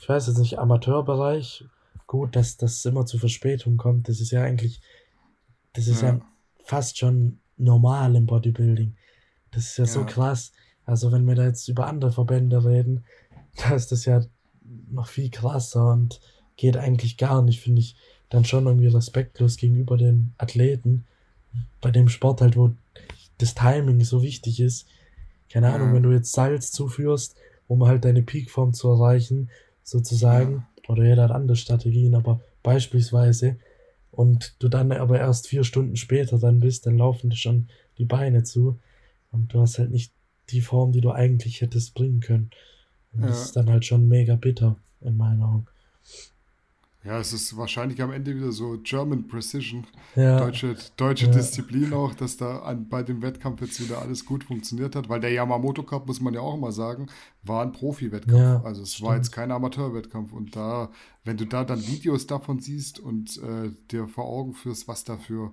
Ich 0.00 0.08
weiß 0.08 0.26
jetzt 0.26 0.38
nicht, 0.38 0.58
Amateurbereich, 0.58 1.64
gut, 2.06 2.36
dass 2.36 2.56
das 2.56 2.84
immer 2.84 3.06
zu 3.06 3.18
Verspätung 3.18 3.76
kommt. 3.76 4.08
Das 4.08 4.20
ist 4.20 4.30
ja 4.30 4.42
eigentlich, 4.42 4.80
das 5.72 5.86
ist 5.88 6.02
ja, 6.02 6.14
ja 6.14 6.20
fast 6.64 6.98
schon 6.98 7.40
normal 7.56 8.16
im 8.16 8.26
Bodybuilding. 8.26 8.96
Das 9.50 9.64
ist 9.66 9.78
ja, 9.78 9.84
ja, 9.84 9.90
so 9.90 10.04
krass. 10.04 10.52
Also 10.84 11.12
wenn 11.12 11.26
wir 11.26 11.34
da 11.34 11.44
jetzt 11.44 11.68
über 11.68 11.86
andere 11.86 12.12
Verbände 12.12 12.64
reden, 12.64 13.04
da 13.56 13.74
ist 13.74 13.92
das 13.92 14.04
ja 14.04 14.22
noch 14.90 15.08
viel 15.08 15.30
krasser 15.30 15.92
und 15.92 16.20
geht 16.56 16.76
eigentlich 16.76 17.16
gar 17.16 17.42
nicht, 17.42 17.60
finde 17.60 17.80
ich, 17.80 17.96
dann 18.28 18.44
schon 18.44 18.66
irgendwie 18.66 18.88
respektlos 18.88 19.56
gegenüber 19.56 19.96
den 19.96 20.32
Athleten. 20.38 21.04
Bei 21.80 21.90
dem 21.90 22.08
Sport 22.08 22.40
halt, 22.40 22.56
wo 22.56 22.74
das 23.38 23.54
Timing 23.54 24.02
so 24.02 24.22
wichtig 24.22 24.60
ist. 24.60 24.86
Keine 25.48 25.72
Ahnung, 25.72 25.88
ja. 25.88 25.94
wenn 25.94 26.02
du 26.02 26.10
jetzt 26.10 26.32
Salz 26.32 26.72
zuführst, 26.72 27.36
um 27.68 27.86
halt 27.86 28.04
deine 28.04 28.22
Peakform 28.22 28.72
zu 28.72 28.88
erreichen, 28.88 29.50
sozusagen, 29.82 30.66
oder 30.88 31.04
jeder 31.04 31.24
hat 31.24 31.30
andere 31.30 31.56
Strategien, 31.56 32.14
aber 32.14 32.40
beispielsweise, 32.62 33.56
und 34.10 34.54
du 34.60 34.68
dann 34.68 34.92
aber 34.92 35.18
erst 35.18 35.46
vier 35.48 35.62
Stunden 35.64 35.96
später 35.96 36.38
dann 36.38 36.60
bist, 36.60 36.86
dann 36.86 36.96
laufen 36.98 37.30
dir 37.30 37.36
schon 37.36 37.68
die 37.98 38.04
Beine 38.06 38.44
zu. 38.44 38.78
Und 39.30 39.52
du 39.52 39.60
hast 39.60 39.78
halt 39.78 39.90
nicht 39.90 40.12
die 40.50 40.62
Form, 40.62 40.92
die 40.92 41.00
du 41.02 41.10
eigentlich 41.10 41.60
hättest 41.60 41.94
bringen 41.94 42.20
können. 42.20 42.50
Und 43.12 43.28
das 43.28 43.38
Ja. 43.38 43.44
ist 43.46 43.56
dann 43.56 43.70
halt 43.70 43.84
schon 43.84 44.08
mega 44.08 44.36
bitter, 44.36 44.76
in 45.02 45.16
meinen 45.16 45.42
Augen. 45.42 45.66
Ja, 47.06 47.20
es 47.20 47.32
ist 47.32 47.56
wahrscheinlich 47.56 48.02
am 48.02 48.10
Ende 48.10 48.34
wieder 48.34 48.50
so 48.50 48.78
German 48.82 49.28
Precision, 49.28 49.86
Ja, 50.16 50.40
deutsche, 50.40 50.76
deutsche 50.96 51.26
Ja. 51.26 51.32
Disziplin 51.32 51.92
auch, 51.92 52.14
dass 52.14 52.36
da 52.36 52.58
an, 52.60 52.88
bei 52.88 53.02
dem 53.04 53.22
Wettkampf 53.22 53.60
jetzt 53.60 53.80
wieder 53.80 54.02
alles 54.02 54.24
gut 54.24 54.42
funktioniert 54.42 54.96
hat, 54.96 55.08
weil 55.08 55.20
der 55.20 55.30
Yamamoto 55.30 55.84
Cup, 55.84 56.06
muss 56.08 56.20
man 56.20 56.34
ja 56.34 56.40
auch 56.40 56.56
mal 56.58 56.72
sagen, 56.72 57.06
war 57.44 57.62
ein 57.62 57.70
Profi-Wettkampf. 57.72 58.38
Ja, 58.40 58.60
also 58.64 58.82
es 58.82 59.00
war 59.02 59.12
stimmt. 59.12 59.24
jetzt 59.24 59.32
kein 59.32 59.52
Amateurwettkampf 59.52 60.32
und 60.32 60.56
da, 60.56 60.90
wenn 61.24 61.36
du 61.36 61.44
da 61.46 61.64
dann 61.64 61.86
Videos 61.86 62.26
davon 62.26 62.58
siehst 62.58 62.98
und 62.98 63.36
äh, 63.38 63.70
dir 63.92 64.08
vor 64.08 64.24
Augen 64.24 64.54
führst, 64.54 64.88
was 64.88 65.04
da 65.04 65.16
für 65.16 65.52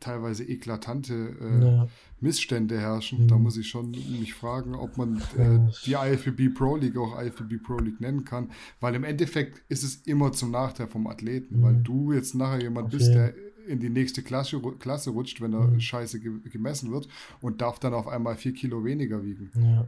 teilweise 0.00 0.44
eklatante 0.44 1.14
äh, 1.40 1.64
ja, 1.64 1.88
Missstände 2.20 2.78
herrschen, 2.78 3.28
da 3.28 3.36
Mhm. 3.36 3.42
muss 3.42 3.56
ich 3.56 3.68
schon 3.68 3.90
mich 3.90 4.34
fragen, 4.34 4.74
ob 4.74 4.96
man 4.96 5.16
äh, 5.38 5.58
die 5.84 5.94
IFBB 5.94 6.54
Pro 6.54 6.76
League 6.76 6.96
auch 6.96 7.20
IFBB 7.20 7.62
Pro 7.62 7.78
League 7.78 8.00
nennen 8.00 8.24
kann, 8.24 8.50
weil 8.80 8.94
im 8.94 9.04
Endeffekt 9.04 9.62
ist 9.68 9.82
es 9.82 9.96
immer 10.06 10.32
zum 10.32 10.50
Nachteil 10.50 10.86
vom 10.86 11.06
Athleten, 11.06 11.58
Mhm. 11.58 11.62
weil 11.62 11.74
du 11.76 12.12
jetzt 12.12 12.34
nachher 12.34 12.62
jemand 12.62 12.86
Auf 12.86 12.92
bist, 12.92 13.14
der 13.14 13.34
in 13.68 13.80
die 13.80 13.88
nächste 13.90 14.22
Klasse, 14.22 14.60
Klasse 14.78 15.10
rutscht, 15.10 15.40
wenn 15.40 15.52
er 15.52 15.66
Mhm. 15.68 15.80
scheiße 15.80 16.20
ge 16.20 16.32
gemessen 16.50 16.92
wird 16.92 17.08
und 17.40 17.60
darf 17.60 17.78
dann 17.80 17.94
auf 17.94 18.06
einmal 18.06 18.36
vier 18.36 18.52
Kilo 18.54 18.84
weniger 18.84 19.24
wiegen. 19.24 19.50
ja. 19.56 19.86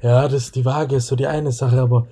Ja, 0.00 0.28
das, 0.28 0.52
die 0.52 0.64
Waage 0.64 0.94
ist 0.96 1.08
so 1.08 1.16
die 1.16 1.26
eine 1.26 1.50
Sache, 1.50 1.80
aber 1.80 2.06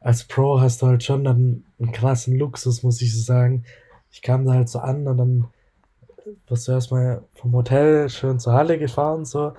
als 0.00 0.24
Pro 0.24 0.60
hast 0.60 0.82
du 0.82 0.86
halt 0.86 1.04
schon 1.04 1.22
dann 1.22 1.62
einen 1.78 1.92
krassen 1.92 2.36
Luxus, 2.36 2.82
muss 2.82 3.00
ich 3.00 3.14
so 3.14 3.20
sagen. 3.22 3.64
Ich 4.10 4.22
kam 4.22 4.44
da 4.44 4.54
halt 4.54 4.68
so 4.68 4.80
an 4.80 5.06
und 5.06 5.18
dann 5.18 5.44
wirst 6.46 6.68
du 6.68 6.72
erstmal 6.72 7.22
vom 7.34 7.52
Hotel 7.52 8.08
schön 8.08 8.38
zur 8.38 8.52
Halle 8.54 8.78
gefahren, 8.78 9.24
so. 9.24 9.52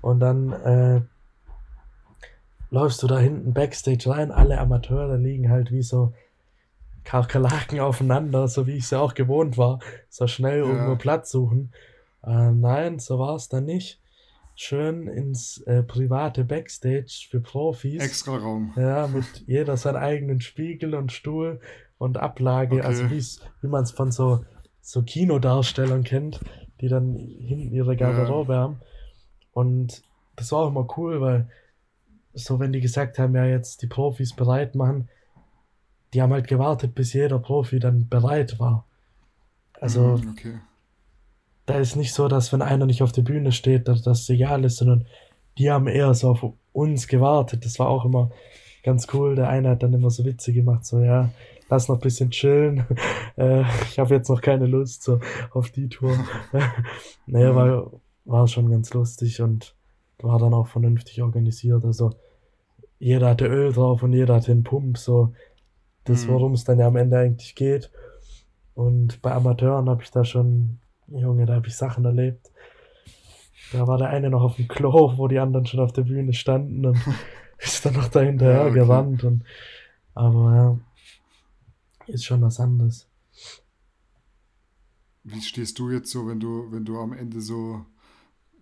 Und 0.00 0.20
dann 0.20 0.52
äh, 0.52 1.00
läufst 2.70 3.02
du 3.02 3.06
da 3.06 3.18
hinten 3.18 3.52
Backstage 3.54 4.08
rein, 4.10 4.30
alle 4.30 4.58
Amateure 4.58 5.16
liegen 5.16 5.50
halt 5.50 5.72
wie 5.72 5.82
so 5.82 6.12
Kakerlaken 7.04 7.80
aufeinander, 7.80 8.48
so 8.48 8.66
wie 8.66 8.72
ich 8.76 8.84
es 8.84 8.90
ja 8.90 9.00
auch 9.00 9.14
gewohnt 9.14 9.56
war. 9.56 9.78
So 10.10 10.26
schnell 10.26 10.58
Ja. 10.58 10.64
irgendwo 10.66 10.96
Platz 10.96 11.30
suchen. 11.30 11.72
Äh, 12.24 12.50
nein, 12.52 12.98
so 12.98 13.18
war 13.18 13.34
es 13.36 13.48
dann 13.48 13.64
nicht. 13.64 14.00
Schön 14.54 15.06
ins 15.06 15.58
äh, 15.62 15.82
private 15.84 16.44
Backstage 16.44 17.26
für 17.30 17.40
Profis. 17.40 18.02
Extra 18.02 18.36
Raum. 18.36 18.72
Ja, 18.76 19.06
mit 19.06 19.44
jeder 19.46 19.76
seinen 19.76 19.96
eigenen 19.96 20.40
Spiegel 20.40 20.94
und 20.96 21.12
Stuhl 21.12 21.60
und 21.96 22.18
Ablage, 22.18 22.76
Okay. 22.76 22.84
also 22.86 23.08
wie 23.08 23.68
man 23.68 23.84
es 23.84 23.92
von 23.92 24.10
so, 24.10 24.44
so 24.88 25.02
Kinodarstellern 25.02 26.02
kennt, 26.02 26.40
die 26.80 26.88
dann 26.88 27.14
hinten 27.14 27.70
ihre 27.74 27.94
Garderobe 27.94 28.56
haben. 28.56 28.80
Und 29.52 30.02
das 30.34 30.50
war 30.50 30.60
auch 30.60 30.68
immer 30.68 30.88
cool, 30.96 31.20
weil 31.20 31.46
so, 32.32 32.58
wenn 32.58 32.72
die 32.72 32.80
gesagt 32.80 33.18
haben, 33.18 33.34
ja, 33.34 33.44
jetzt 33.44 33.82
die 33.82 33.86
Profis 33.86 34.34
bereit 34.34 34.74
machen, 34.74 35.10
die 36.14 36.22
haben 36.22 36.32
halt 36.32 36.48
gewartet, 36.48 36.94
bis 36.94 37.12
jeder 37.12 37.38
Profi 37.38 37.80
dann 37.80 38.08
bereit 38.08 38.58
war. 38.60 38.86
Also, 39.78 40.16
Mhm, 40.16 40.30
okay. 40.30 40.58
da 41.66 41.74
ist 41.78 41.94
nicht 41.96 42.14
so, 42.14 42.26
dass 42.28 42.50
wenn 42.54 42.62
einer 42.62 42.86
nicht 42.86 43.02
auf 43.02 43.12
der 43.12 43.20
Bühne 43.22 43.52
steht, 43.52 43.88
dass 43.88 44.00
das 44.00 44.26
egal 44.30 44.64
ist, 44.64 44.78
sondern 44.78 45.06
die 45.58 45.70
haben 45.70 45.86
eher 45.86 46.14
so 46.14 46.30
auf 46.30 46.46
uns 46.72 47.08
gewartet. 47.08 47.66
Das 47.66 47.78
war 47.78 47.88
auch 47.88 48.06
immer 48.06 48.30
ganz 48.82 49.06
cool. 49.12 49.34
Der 49.36 49.50
eine 49.50 49.68
hat 49.68 49.82
dann 49.82 49.92
immer 49.92 50.08
so 50.08 50.24
Witze 50.24 50.54
gemacht, 50.54 50.86
so 50.86 51.00
ja, 51.00 51.30
lass 51.68 51.88
noch 51.88 51.96
ein 51.96 52.00
bisschen 52.00 52.30
chillen. 52.30 52.84
äh, 53.36 53.62
ich 53.90 53.98
habe 53.98 54.14
jetzt 54.14 54.28
noch 54.28 54.40
keine 54.40 54.66
Lust 54.66 55.02
so 55.02 55.20
auf 55.52 55.70
die 55.70 55.88
Tour. 55.88 56.16
naja, 57.26 57.54
war, 57.54 57.90
war 58.24 58.48
schon 58.48 58.70
ganz 58.70 58.92
lustig 58.94 59.40
und 59.40 59.74
war 60.20 60.38
dann 60.38 60.54
auch 60.54 60.66
vernünftig 60.68 61.22
organisiert. 61.22 61.84
Also 61.84 62.10
jeder 62.98 63.28
hatte 63.30 63.46
Öl 63.46 63.72
drauf 63.72 64.02
und 64.02 64.12
jeder 64.12 64.34
hatte 64.36 64.50
einen 64.52 64.64
Pump, 64.64 64.98
so 64.98 65.32
das, 66.04 66.26
Mhm. 66.26 66.32
worum 66.32 66.52
es 66.54 66.64
dann 66.64 66.78
ja 66.78 66.86
am 66.88 66.96
Ende 66.96 67.18
eigentlich 67.18 67.54
geht. 67.54 67.90
Und 68.74 69.20
bei 69.22 69.32
Amateuren 69.32 69.88
habe 69.88 70.02
ich 70.02 70.10
da 70.10 70.24
schon, 70.24 70.78
Junge, 71.08 71.46
da 71.46 71.54
habe 71.54 71.66
ich 71.68 71.76
Sachen 71.76 72.04
erlebt. 72.04 72.50
Da 73.72 73.86
war 73.86 73.98
der 73.98 74.08
eine 74.08 74.30
noch 74.30 74.42
auf 74.42 74.56
dem 74.56 74.66
Klo, 74.68 75.12
wo 75.16 75.28
die 75.28 75.38
anderen 75.38 75.66
schon 75.66 75.80
auf 75.80 75.92
der 75.92 76.02
Bühne 76.02 76.32
standen 76.32 76.86
und 76.86 76.98
ist 77.58 77.84
dann 77.84 77.94
noch 77.94 78.08
da 78.08 78.20
hinterher 78.20 78.54
Ja, 78.62 78.64
okay. 78.66 78.74
gerannt. 78.74 79.24
Und, 79.24 79.44
aber 80.14 80.54
ja, 80.56 80.78
ist 82.08 82.24
schon 82.24 82.42
was 82.42 82.60
anderes. 82.60 83.06
Wie 85.24 85.42
stehst 85.42 85.78
du 85.78 85.90
jetzt 85.90 86.10
so, 86.10 86.26
wenn 86.26 86.40
du, 86.40 86.70
wenn 86.72 86.84
du 86.84 86.98
am 86.98 87.12
Ende 87.12 87.40
so, 87.40 87.84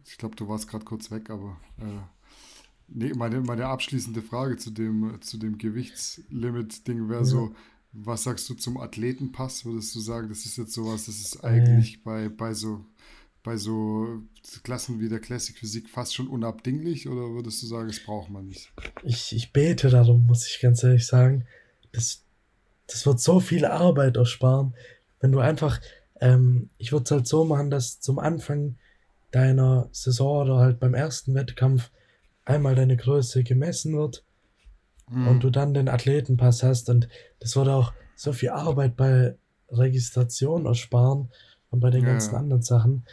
ich 0.04 0.18
glaube, 0.18 0.36
du 0.36 0.48
warst 0.48 0.68
gerade 0.68 0.84
kurz 0.84 1.10
weg, 1.10 1.30
aber 1.30 1.56
äh, 1.78 2.00
nee, 2.88 3.12
meine, 3.14 3.40
meine 3.40 3.66
abschließende 3.66 4.22
Frage 4.22 4.56
zu 4.56 4.70
dem, 4.70 5.18
zu 5.20 5.38
dem 5.38 5.58
Gewichtslimit-Ding 5.58 7.08
wäre 7.08 7.20
Ja. 7.20 7.24
so, 7.24 7.54
was 7.92 8.24
sagst 8.24 8.48
du 8.48 8.54
zum 8.54 8.78
Athletenpass? 8.78 9.64
Würdest 9.64 9.94
du 9.94 10.00
sagen, 10.00 10.28
das 10.28 10.44
ist 10.44 10.56
jetzt 10.56 10.72
sowas, 10.72 11.06
das 11.06 11.18
ist 11.18 11.44
eigentlich 11.44 12.02
bei, 12.02 12.28
bei 12.28 12.52
so 12.52 12.84
bei 13.46 13.56
so 13.56 14.24
Klassen 14.64 14.98
wie 14.98 15.08
der 15.08 15.20
Classic 15.20 15.56
Physik 15.56 15.88
fast 15.88 16.16
schon 16.16 16.26
unabdinglich 16.26 17.08
oder 17.08 17.32
würdest 17.32 17.62
du 17.62 17.66
sagen, 17.68 17.86
das 17.86 18.00
braucht 18.00 18.28
man 18.28 18.48
nicht? 18.48 18.72
Ich, 19.04 19.32
ich 19.32 19.52
bete 19.52 19.88
darum, 19.88 20.26
muss 20.26 20.48
ich 20.48 20.60
ganz 20.60 20.82
ehrlich 20.82 21.06
sagen. 21.06 21.46
Das, 21.92 22.24
das 22.86 23.06
wird 23.06 23.20
so 23.20 23.40
viel 23.40 23.64
Arbeit 23.64 24.16
ersparen, 24.16 24.74
wenn 25.20 25.32
du 25.32 25.40
einfach, 25.40 25.80
ähm, 26.20 26.70
ich 26.78 26.92
würde 26.92 27.04
es 27.04 27.10
halt 27.10 27.26
so 27.26 27.44
machen, 27.44 27.70
dass 27.70 28.00
zum 28.00 28.18
Anfang 28.18 28.76
deiner 29.32 29.88
Saison 29.92 30.42
oder 30.46 30.58
halt 30.58 30.80
beim 30.80 30.94
ersten 30.94 31.34
Wettkampf 31.34 31.90
einmal 32.44 32.74
deine 32.74 32.96
Größe 32.96 33.44
gemessen 33.44 33.96
wird 33.96 34.24
Mhm. 35.10 35.28
und 35.28 35.44
du 35.44 35.50
dann 35.50 35.74
den 35.74 35.88
Athletenpass 35.88 36.62
hast 36.62 36.88
und 36.90 37.08
das 37.40 37.56
würde 37.56 37.74
auch 37.74 37.92
so 38.14 38.32
viel 38.32 38.50
Arbeit 38.50 38.96
bei 38.96 39.36
Registration 39.70 40.66
ersparen 40.66 41.28
und 41.70 41.80
bei 41.80 41.90
den 41.90 42.04
Ja, 42.04 42.12
ganzen 42.12 42.36
anderen 42.36 42.62
Sachen, 42.62 43.04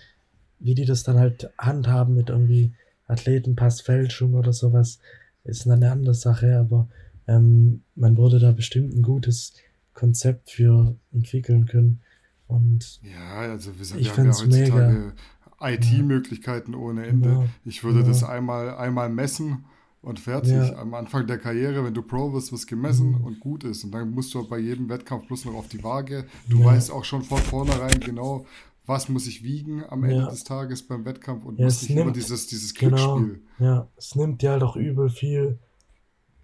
wie 0.60 0.76
die 0.76 0.86
das 0.86 1.04
dann 1.04 1.20
halt 1.20 1.52
handhaben 1.58 2.16
mit 2.16 2.30
irgendwie 2.30 2.74
Athletenpassfälschung 3.08 4.34
oder 4.36 4.54
sowas, 4.54 5.00
ist 5.44 5.66
dann 5.66 5.74
eine 5.74 5.92
andere 5.92 6.14
Sache, 6.14 6.58
aber 6.58 6.88
ähm, 7.28 7.84
man 7.96 8.18
würde 8.18 8.40
da 8.40 8.52
bestimmt 8.52 8.94
ein 8.94 9.02
gutes 9.02 9.54
Konzept 9.94 10.50
für 10.52 10.96
entwickeln 11.12 11.66
können 11.66 12.02
und 12.48 13.00
Ja, 13.04 13.52
also 13.52 13.72
wir, 13.76 13.82
Ich 13.82 13.94
wir 14.06 14.12
haben 14.18 14.26
ja 14.26 14.32
heutzutage 14.32 15.14
IT-Möglichkeiten 15.62 16.76
ohne 16.76 17.06
Ende. 17.06 17.30
Ja, 17.30 17.46
Ich 17.66 17.84
würde 17.84 18.00
ja. 18.02 18.06
das 18.06 18.24
einmal, 18.24 18.76
einmal 18.76 19.10
messen 19.10 19.66
und 20.02 20.20
fertig. 20.20 20.52
Ja. 20.54 20.76
Am 20.78 20.94
Anfang 20.94 21.26
der 21.28 21.38
Karriere, 21.38 21.84
wenn 21.86 21.94
du 21.94 22.02
Pro 22.02 22.34
wirst, 22.34 22.52
wirst 22.52 22.68
gemessen 22.68 23.12
Mhm. 23.12 23.24
und 23.24 23.40
gut 23.40 23.64
ist. 23.64 23.84
Und 23.84 23.92
dann 23.92 24.12
musst 24.12 24.34
du 24.34 24.46
bei 24.48 24.58
jedem 24.60 24.90
Wettkampf 24.90 25.28
bloß 25.28 25.46
noch 25.46 25.54
auf 25.54 25.70
die 25.70 25.84
Waage. 25.84 26.26
Du 26.50 26.64
weißt 26.64 26.92
auch 26.92 27.06
schon 27.06 27.22
von 27.24 27.38
vornherein 27.38 28.00
genau, 28.02 28.46
was 28.86 29.08
muss 29.08 29.28
ich 29.28 29.44
wiegen 29.44 29.84
am 29.88 30.04
Ende 30.04 30.26
des 30.26 30.44
Tages 30.44 30.84
beim 30.86 31.06
Wettkampf 31.06 31.46
und 31.46 31.58
Ja, 31.58 31.66
muss 31.66 31.76
es 31.78 31.82
nicht 31.84 31.92
immer 31.92 32.06
nimmt- 32.06 32.18
dieses, 32.18 32.48
dieses 32.48 32.74
Genau, 32.74 33.16
Glücksspiel. 33.16 33.42
ja, 33.66 33.88
es 33.96 34.16
nimmt 34.16 34.42
dir 34.42 34.52
halt 34.52 34.64
auch 34.64 34.76
übel 34.76 35.10
viel, 35.10 35.58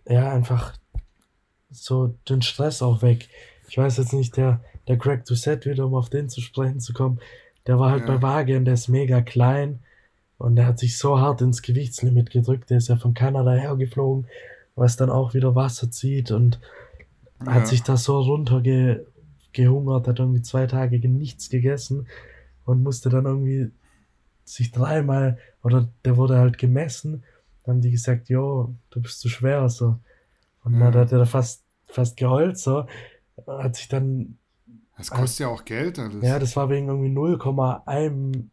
ja, 0.10 0.32
einfach 0.32 0.74
so 1.72 2.16
den 2.28 2.42
Stress 2.42 2.82
auch 2.82 3.02
weg. 3.02 3.30
Ich 3.68 3.78
weiß 3.78 3.98
jetzt 3.98 4.14
nicht, 4.14 4.36
der, 4.38 4.62
der 4.88 4.98
Greg 4.98 5.26
Doucette, 5.26 5.70
wieder 5.70 5.86
um 5.86 5.94
auf 5.96 6.10
den 6.10 6.30
zu 6.30 6.42
sprechen 6.42 6.80
zu 6.80 6.94
kommen, 6.94 7.20
der 7.68 7.80
war 7.80 7.92
halt 7.92 8.08
Ja. 8.08 8.16
bei 8.16 8.22
Waage 8.22 8.58
und 8.58 8.66
der 8.66 8.74
ist 8.74 8.88
mega 8.88 9.22
klein 9.22 9.80
und 10.40 10.56
der 10.56 10.66
hat 10.66 10.80
sich 10.80 10.98
so 10.98 11.20
hart 11.20 11.42
ins 11.42 11.62
Gewichtslimit 11.62 12.32
gedrückt, 12.32 12.70
der 12.72 12.78
ist 12.78 12.88
ja 12.88 12.96
von 12.96 13.14
Kanada 13.14 13.54
hergeflogen, 13.54 14.26
was 14.76 14.96
dann 14.98 15.10
auch 15.12 15.34
wieder 15.34 15.54
Wasser 15.56 15.92
zieht 15.92 16.32
und 16.32 16.60
Ja. 17.46 17.54
hat 17.54 17.68
sich 17.68 17.84
da 17.84 17.96
so 17.98 18.20
runtergehungert, 18.20 20.08
hat 20.08 20.20
irgendwie 20.20 20.42
zwei 20.42 20.66
Tage 20.66 20.98
nichts 21.08 21.50
gegessen 21.50 22.08
und 22.66 22.82
musste 22.84 23.10
dann 23.10 23.26
irgendwie 23.26 23.72
sich 24.44 24.72
dreimal, 24.72 25.38
oder 25.62 25.88
der 26.04 26.18
wurde 26.18 26.38
halt 26.40 26.58
gemessen, 26.58 27.24
haben 27.70 27.82
die 27.82 27.92
gesagt, 27.92 28.30
jo, 28.30 28.76
du 28.90 29.02
bist 29.02 29.20
zu 29.20 29.30
schwer, 29.30 29.68
so. 29.70 29.98
Und 30.64 30.74
Ja. 30.80 30.92
dann 30.92 31.02
hat 31.02 31.12
er 31.12 31.26
fast, 31.26 31.64
fast 31.88 32.18
geheult, 32.18 32.58
so. 32.58 32.86
Hat 33.48 33.76
sich 33.76 33.88
dann, 33.88 34.38
Das 34.98 35.10
kostet 35.10 35.40
ja 35.42 35.48
auch 35.48 35.64
Geld 35.66 35.98
alles. 36.00 36.24
ja, 36.24 36.38
das 36.40 36.56
war 36.56 36.70
wegen 36.70 36.88
irgendwie 36.88 37.10
0,1 37.10 38.50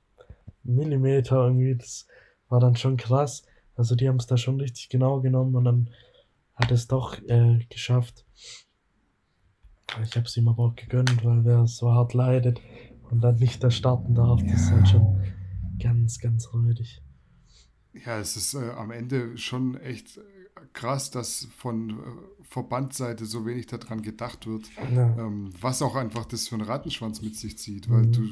Millimeter 0.63 1.45
irgendwie, 1.45 1.75
das 1.77 2.07
war 2.49 2.61
dann 2.61 2.77
schon 2.77 2.97
krass. 2.97 3.45
Also 3.77 3.95
die 3.95 4.09
haben 4.09 4.17
es 4.17 4.27
da 4.27 4.37
schon 4.37 4.61
richtig 4.61 4.89
genau 4.89 5.21
genommen 5.21 5.55
und 5.57 5.65
dann 5.65 5.91
hat 6.55 6.71
es 6.71 6.87
doch 6.87 7.19
äh, 7.29 7.59
geschafft. 7.69 8.25
Ich 10.03 10.17
habe 10.17 10.27
es 10.27 10.37
ihm 10.37 10.49
aber 10.49 10.65
auch 10.65 10.75
gegönnt, 10.75 11.25
weil 11.25 11.45
wer 11.45 11.67
so 11.67 11.93
hart 11.93 12.15
leidet 12.15 12.61
und 13.11 13.21
dann 13.21 13.37
nicht 13.37 13.63
da 13.63 13.71
starten 13.71 14.15
darf, 14.15 14.43
das 14.43 14.53
ist 14.63 14.71
halt 14.73 14.89
schon 14.89 15.23
ganz, 15.79 16.19
ganz 16.19 16.53
räudig. 16.53 17.03
Ja, 18.05 18.19
es 18.19 18.37
ist 18.37 18.55
äh, 18.55 18.71
am 18.71 18.91
Ende 18.91 19.39
schon 19.39 19.81
echt 19.81 20.21
krass, 20.73 21.11
dass 21.11 21.49
von 21.57 21.91
äh, 21.91 21.95
Verbandseite 22.43 23.27
so 23.27 23.45
wenig 23.45 23.67
daran 23.67 24.03
gedacht 24.03 24.47
wird, 24.47 24.67
ja. 24.95 25.17
ähm, 25.19 25.51
was 25.61 25.83
auch 25.83 25.97
einfach 25.97 26.27
das 26.27 26.49
für 26.49 26.55
einen 26.55 26.65
Rattenschwanz 26.65 27.23
mit 27.23 27.37
sich 27.37 27.59
zieht. 27.59 27.91
Weil 27.91 28.03
mhm. 28.03 28.13
du, 28.13 28.23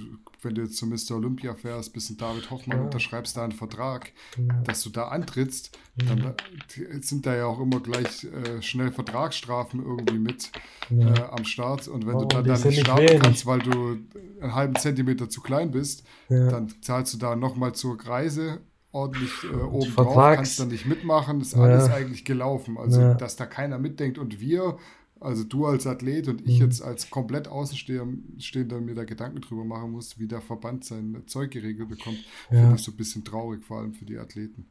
wenn 0.43 0.55
du 0.55 0.62
jetzt 0.62 0.77
zu 0.77 0.87
Mr. 0.87 1.17
Olympia 1.17 1.55
fährst, 1.55 1.93
bist 1.93 2.11
in 2.11 2.17
David 2.17 2.51
Hoffmann 2.51 2.79
ja. 2.79 2.85
unterschreibst 2.85 3.37
da 3.37 3.43
einen 3.43 3.53
Vertrag, 3.53 4.12
ja. 4.39 4.61
dass 4.62 4.83
du 4.83 4.91
da 4.91 5.09
antrittst, 5.09 5.77
dann 5.97 6.35
äh, 6.77 7.01
sind 7.01 7.27
da 7.27 7.35
ja 7.35 7.47
auch 7.47 7.61
immer 7.61 7.81
gleich 7.81 8.25
äh, 8.25 8.62
schnell 8.62 8.93
Vertragsstrafen 8.93 9.83
irgendwie 9.83 10.19
mit 10.19 10.53
äh, 10.91 11.21
am 11.23 11.45
Start. 11.45 11.89
Und 11.89 12.07
wenn 12.07 12.15
oh, 12.15 12.21
du 12.21 12.27
da 12.29 12.43
dann 12.43 12.62
nicht 12.62 12.81
starten 12.81 13.21
kannst, 13.21 13.47
weil 13.47 13.61
du 13.61 13.99
einen 14.41 14.55
halben 14.55 14.77
Zentimeter 14.77 15.29
zu 15.29 15.41
klein 15.41 15.71
bist, 15.71 16.05
dann 16.29 16.73
zahlst 16.83 17.15
du 17.15 17.19
da 17.19 17.37
nochmal 17.37 17.75
zur 17.75 18.01
Reise 18.01 18.61
ordentlich 18.95 19.32
äh, 19.45 19.55
oben 19.57 19.95
drauf, 19.95 20.36
kannst 20.36 20.61
dann 20.61 20.68
nicht 20.68 20.86
mitmachen, 20.86 21.40
ist 21.40 21.55
ja. 21.55 21.62
alles 21.62 21.90
eigentlich 21.90 22.24
gelaufen. 22.24 22.78
Also, 22.78 23.01
ja. 23.01 23.14
dass 23.14 23.36
da 23.36 23.45
keiner 23.45 23.78
mitdenkt 23.78 24.18
und 24.18 24.40
wir, 24.40 24.78
also 25.20 25.42
du 25.45 25.66
als 25.66 25.86
Athlet 25.86 26.28
und 26.28 26.42
ich 26.42 26.59
mhm. 26.59 26.66
jetzt 26.66 26.80
als 26.80 27.11
komplett 27.11 27.49
Außenstehender 27.49 28.80
mir 28.80 28.95
da 28.95 29.05
Gedanken 29.05 29.40
drüber 29.40 29.64
machen 29.64 29.90
muss, 29.90 30.18
wie 30.18 30.28
der 30.28 30.40
Verband 30.40 30.84
sein 30.84 31.22
Zeug 31.26 31.51
geregelt 31.51 31.88
bekommt, 31.88 32.18
ja. 32.51 32.61
finde 32.61 32.76
ich 32.76 32.82
so 32.82 32.92
ein 32.92 32.97
bisschen 32.97 33.24
traurig, 33.24 33.64
vor 33.64 33.80
allem 33.80 33.95
für 33.95 34.05
die 34.05 34.18
Athleten. 34.18 34.66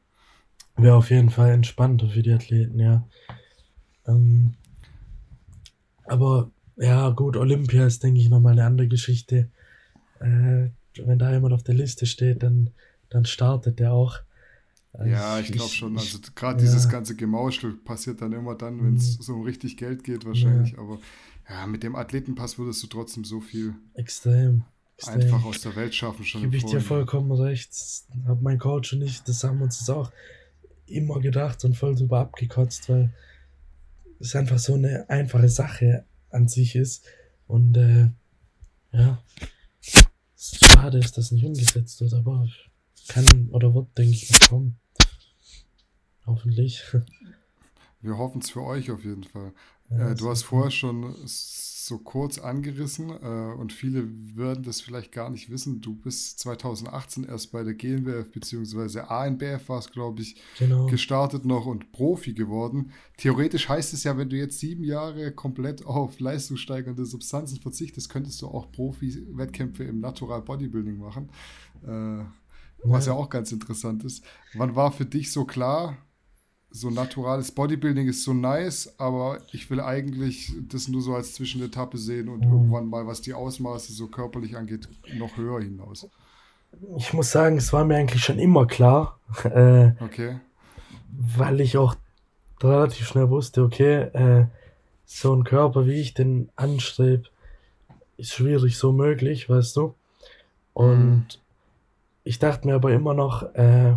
Wäre 0.78 0.96
auf 0.96 1.10
jeden 1.10 1.30
Fall 1.30 1.52
entspannter 1.52 2.10
für 2.10 2.24
die 2.24 2.32
Athleten, 2.32 2.80
ja. 2.80 3.08
Ähm, 4.08 4.54
aber 6.06 6.52
ja, 6.78 7.10
gut, 7.10 7.38
Olympia 7.38 7.86
ist, 7.86 8.04
denke 8.04 8.20
ich, 8.20 8.30
nochmal 8.30 8.54
eine 8.54 8.66
andere 8.66 8.88
Geschichte. 8.88 9.50
Äh, 10.20 10.70
wenn 11.06 11.20
da 11.20 11.32
jemand 11.32 11.54
auf 11.54 11.64
der 11.64 11.76
Liste 11.76 12.06
steht, 12.06 12.44
dann 12.44 12.72
dann 13.14 13.26
startet 13.26 13.80
der 13.80 13.94
auch. 13.94 14.20
Also 14.94 15.12
ja, 15.12 15.40
ich 15.40 15.52
glaube 15.52 15.72
schon. 15.72 15.98
Also 15.98 16.20
gerade 16.36 16.60
ja. 16.60 16.66
dieses 16.66 16.90
ganze 16.90 17.16
Gemauschel 17.16 17.74
passiert 17.74 18.22
dann 18.22 18.34
immer 18.34 18.56
dann, 18.56 18.84
wenn 18.84 18.96
es 18.96 19.18
mhm. 19.18 19.24
so 19.24 19.34
um 19.34 19.44
richtig 19.44 19.78
Geld 19.78 20.04
geht 20.04 20.26
wahrscheinlich. 20.26 20.74
Ja. 20.74 20.80
Aber 20.80 21.00
ja, 21.50 21.68
mit 21.68 21.84
dem 21.84 21.96
Athletenpass 21.96 22.58
würdest 22.58 22.84
du 22.84 22.88
trotzdem 22.88 23.24
so 23.24 23.42
viel 23.42 23.74
extrem, 23.96 24.64
extrem. 24.98 25.22
einfach 25.22 25.44
aus 25.46 25.62
der 25.62 25.76
Welt 25.76 25.94
schaffen 25.94 26.24
schon. 26.26 26.42
Gebe 26.42 26.58
ich 26.58 26.66
dir 26.66 26.82
vollkommen 26.82 27.32
recht. 27.32 27.72
Hab 28.28 28.42
mein 28.42 28.60
Coach 28.60 28.94
und 28.94 29.02
ich, 29.02 29.22
das 29.24 29.44
haben 29.44 29.60
wir 29.60 29.66
uns 29.66 29.90
auch 29.90 30.12
immer 30.86 31.20
gedacht 31.20 31.64
und 31.66 31.76
voll 31.76 31.96
drüber 31.96 32.20
abgekotzt, 32.20 32.90
weil 32.90 33.14
es 34.20 34.36
einfach 34.36 34.60
so 34.60 34.76
eine 34.76 35.10
einfache 35.10 35.50
Sache 35.50 36.06
an 36.30 36.48
sich 36.48 36.76
ist. 36.76 37.04
Und 37.48 37.78
äh, 37.78 38.10
ja, 38.92 39.22
schade 40.38 41.00
ist, 41.00 41.18
dass 41.18 41.32
nicht 41.32 41.46
umgesetzt 41.46 42.00
wird, 42.02 42.14
aber 42.14 42.48
kann 43.08 43.50
oder 43.52 43.74
wird, 43.74 43.98
denke 43.98 44.12
ich, 44.12 44.32
noch 44.32 44.50
kommen. 44.50 44.80
Hoffentlich. 46.26 46.84
Wir 48.02 48.18
hoffen 48.18 48.42
es 48.42 48.50
für 48.50 48.62
euch 48.62 48.92
auf 48.92 49.04
jeden 49.04 49.24
Fall. 49.24 49.54
Ja, 49.90 50.12
äh, 50.12 50.16
du 50.16 50.30
hast 50.30 50.44
vorher 50.44 50.72
schon 50.72 51.14
so 51.26 51.98
kurz 51.98 52.38
angerissen 52.38 53.10
äh, 53.10 53.54
und 53.58 53.74
viele 53.74 54.08
würden 54.36 54.64
das 54.64 54.80
vielleicht 54.82 55.12
gar 55.12 55.30
nicht 55.30 55.50
wissen. 55.50 55.82
Du 55.82 55.96
bist 55.96 56.40
2018 56.40 57.26
erst 57.26 57.52
bei 57.52 57.64
der 57.64 57.74
GNBF 57.74 58.32
bzw. 58.32 59.02
ANBF 59.02 59.68
war 59.68 59.80
es, 59.80 59.92
glaube 59.92 60.22
ich, 60.22 60.38
genau. 60.58 60.86
gestartet 60.86 61.46
noch 61.46 61.66
und 61.66 61.92
Profi 61.92 62.34
geworden. 62.34 62.92
Theoretisch 63.18 63.68
heißt 63.68 63.94
es 63.94 64.06
ja, 64.06 64.18
wenn 64.18 64.30
du 64.30 64.38
jetzt 64.38 64.60
sieben 64.60 64.84
Jahre 64.84 65.32
komplett 65.34 65.86
auf 65.86 66.20
leistungssteigernde 66.20 67.06
Substanzen 67.06 67.60
verzichtest, 67.60 68.10
könntest 68.10 68.42
du 68.42 68.48
auch 68.48 68.72
Profi-Wettkämpfe 68.72 69.84
im 69.84 70.00
Natural 70.00 70.42
Bodybuilding 70.42 70.98
machen. 70.98 71.30
Äh, 71.86 72.24
was 72.84 73.06
ja 73.06 73.14
auch 73.14 73.30
ganz 73.30 73.52
interessant 73.52 74.04
ist. 74.04 74.24
Wann 74.54 74.76
war 74.76 74.92
für 74.92 75.06
dich 75.06 75.32
so 75.32 75.46
klar, 75.46 75.98
so 76.70 76.90
naturales 76.90 77.52
Bodybuilding 77.52 78.08
ist 78.08 78.24
so 78.24 78.34
nice, 78.34 78.94
aber 78.98 79.40
ich 79.52 79.70
will 79.70 79.80
eigentlich 79.80 80.52
das 80.70 80.88
nur 80.88 81.02
so 81.02 81.16
als 81.16 81.36
Zwischenetappe 81.36 81.98
sehen 81.98 82.30
und 82.30 82.46
mhm. 82.46 82.52
irgendwann 82.52 82.88
mal, 82.88 83.06
was 83.06 83.22
die 83.22 83.34
Ausmaße 83.34 83.94
so 83.94 84.08
körperlich 84.08 84.58
angeht, 84.58 84.90
noch 85.16 85.38
höher 85.38 85.62
hinaus? 85.62 86.10
Ich 86.98 87.14
muss 87.14 87.32
sagen, 87.32 87.58
es 87.58 87.72
war 87.72 87.86
mir 87.86 87.98
eigentlich 87.98 88.24
schon 88.24 88.40
immer 88.40 88.66
klar. 88.66 89.20
Äh, 89.44 89.94
okay. 90.00 90.40
Weil 91.12 91.62
ich 91.62 91.78
auch 91.78 91.96
relativ 92.62 93.08
schnell 93.08 93.30
wusste, 93.30 93.64
okay, 93.64 94.04
äh, 94.14 94.48
so 95.06 95.36
ein 95.36 95.44
Körper, 95.44 95.86
wie 95.86 96.00
ich 96.00 96.14
den 96.14 96.50
anstrebe, 96.56 97.24
ist 98.18 98.34
schwierig 98.34 98.78
so 98.78 98.92
möglich, 98.92 99.50
weißt 99.50 99.76
du? 99.76 99.96
Und 100.74 101.06
mhm 101.06 101.26
ich 102.24 102.40
dachte 102.40 102.68
mir 102.68 102.76
aber 102.76 102.92
immer 102.92 103.14
noch, 103.14 103.54
äh, 103.56 103.96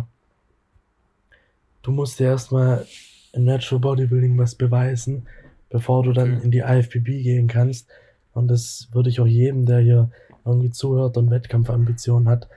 du 1.81 1.91
musst 1.91 2.19
dir 2.19 2.27
erstmal 2.27 2.85
im 3.33 3.45
Natural 3.45 3.79
Bodybuilding 3.79 4.37
was 4.37 4.55
beweisen, 4.55 5.27
bevor 5.69 6.03
du 6.03 6.13
dann 6.13 6.41
in 6.41 6.51
die 6.51 6.59
IFBB 6.59 7.23
gehen 7.23 7.47
kannst. 7.47 7.87
Und 8.33 8.47
das 8.47 8.89
würde 8.91 9.09
ich 9.09 9.19
auch 9.19 9.27
jedem, 9.27 9.65
der 9.65 9.79
hier 9.79 10.11
irgendwie 10.45 10.71
zuhört 10.71 11.17
und 11.17 11.29
Wettkampfambitionen 11.29 12.29
hat, 12.29 12.47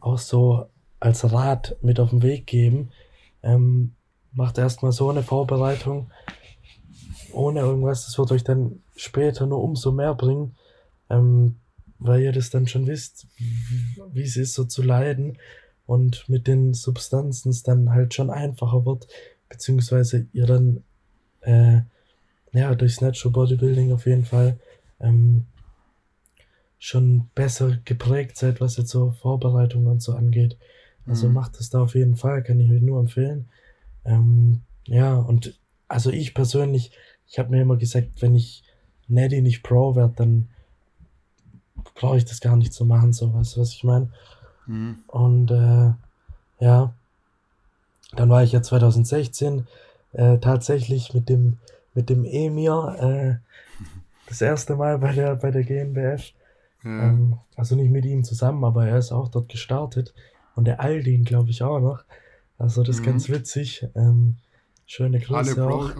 auch 0.00 0.18
so 0.18 0.66
als 1.00 1.30
Rat 1.32 1.76
mit 1.82 2.00
auf 2.00 2.10
den 2.10 2.22
Weg 2.22 2.46
geben. 2.46 2.90
Ähm, 3.42 3.92
macht 4.32 4.58
erstmal 4.58 4.92
so 4.92 5.10
eine 5.10 5.22
Vorbereitung 5.22 6.10
ohne 7.32 7.60
irgendwas. 7.60 8.06
Das 8.06 8.18
wird 8.18 8.32
euch 8.32 8.44
dann 8.44 8.82
später 8.96 9.46
nur 9.46 9.62
umso 9.62 9.92
mehr 9.92 10.14
bringen. 10.14 10.56
Ähm, 11.10 11.56
weil 11.98 12.22
ihr 12.22 12.32
das 12.32 12.50
dann 12.50 12.66
schon 12.66 12.86
wisst, 12.86 13.26
wie 14.12 14.22
es 14.22 14.36
ist, 14.36 14.54
so 14.54 14.64
zu 14.64 14.82
leiden 14.82 15.38
und 15.86 16.28
mit 16.28 16.46
den 16.46 16.74
Substanzen 16.74 17.50
es 17.50 17.62
dann 17.62 17.90
halt 17.90 18.14
schon 18.14 18.30
einfacher 18.30 18.84
wird, 18.84 19.06
beziehungsweise 19.48 20.26
ihr 20.32 20.46
dann 20.46 20.82
äh, 21.42 21.80
ja 22.52 22.74
durchs 22.74 23.00
Natural 23.00 23.32
Bodybuilding 23.32 23.92
auf 23.92 24.06
jeden 24.06 24.24
Fall 24.24 24.58
ähm, 25.00 25.46
schon 26.78 27.30
besser 27.34 27.78
geprägt 27.84 28.36
seid, 28.36 28.60
was 28.60 28.76
jetzt 28.76 28.90
so 28.90 29.12
Vorbereitungen 29.12 29.86
und 29.86 30.02
so 30.02 30.12
angeht. 30.12 30.56
Also 31.06 31.28
mhm. 31.28 31.34
macht 31.34 31.58
es 31.60 31.70
da 31.70 31.80
auf 31.80 31.94
jeden 31.94 32.16
Fall, 32.16 32.42
kann 32.42 32.60
ich 32.60 32.70
euch 32.70 32.82
nur 32.82 33.00
empfehlen. 33.00 33.48
Ähm, 34.04 34.62
ja, 34.86 35.14
und 35.16 35.58
also 35.88 36.10
ich 36.10 36.34
persönlich, 36.34 36.90
ich 37.28 37.38
habe 37.38 37.50
mir 37.50 37.62
immer 37.62 37.76
gesagt, 37.76 38.22
wenn 38.22 38.34
ich 38.34 38.64
Neddy 39.08 39.40
nicht 39.40 39.62
Pro 39.62 39.94
werde, 39.94 40.14
dann 40.16 40.48
brauche 41.96 42.16
ich 42.16 42.24
das 42.24 42.40
gar 42.40 42.56
nicht 42.56 42.72
zu 42.72 42.84
machen, 42.84 43.12
so 43.12 43.34
weißt 43.34 43.56
du, 43.56 43.60
was 43.60 43.72
ich 43.72 43.82
meine? 43.82 44.08
Mhm. 44.66 44.98
Und 45.08 45.50
äh, 45.50 45.92
ja, 46.60 46.92
dann 48.14 48.30
war 48.30 48.42
ich 48.44 48.52
ja 48.52 48.62
2016 48.62 49.66
äh, 50.12 50.38
tatsächlich 50.38 51.12
mit 51.14 51.28
dem 51.28 51.58
mit 51.94 52.10
dem 52.10 52.24
Emir 52.24 52.96
äh, 53.00 53.84
das 54.28 54.40
erste 54.40 54.76
Mal 54.76 54.98
bei 54.98 55.12
der 55.12 55.36
bei 55.36 55.50
der 55.50 55.64
GmbF. 55.64 56.32
Ja. 56.84 57.08
Ähm, 57.08 57.38
also 57.56 57.74
nicht 57.74 57.90
mit 57.90 58.04
ihm 58.04 58.22
zusammen, 58.22 58.64
aber 58.64 58.86
er 58.86 58.98
ist 58.98 59.12
auch 59.12 59.28
dort 59.28 59.48
gestartet 59.48 60.14
und 60.54 60.66
der 60.66 60.80
Aldin, 60.80 61.24
glaube 61.24 61.50
ich, 61.50 61.62
auch 61.62 61.80
noch. 61.80 62.04
Also 62.58 62.82
das 62.82 62.96
ist 62.96 63.02
mhm. 63.02 63.06
ganz 63.06 63.28
witzig. 63.28 63.86
Ähm, 63.94 64.36
schöne 64.86 65.18
Grüße 65.18 65.36
Alle 65.36 65.54
Pro, 65.54 65.90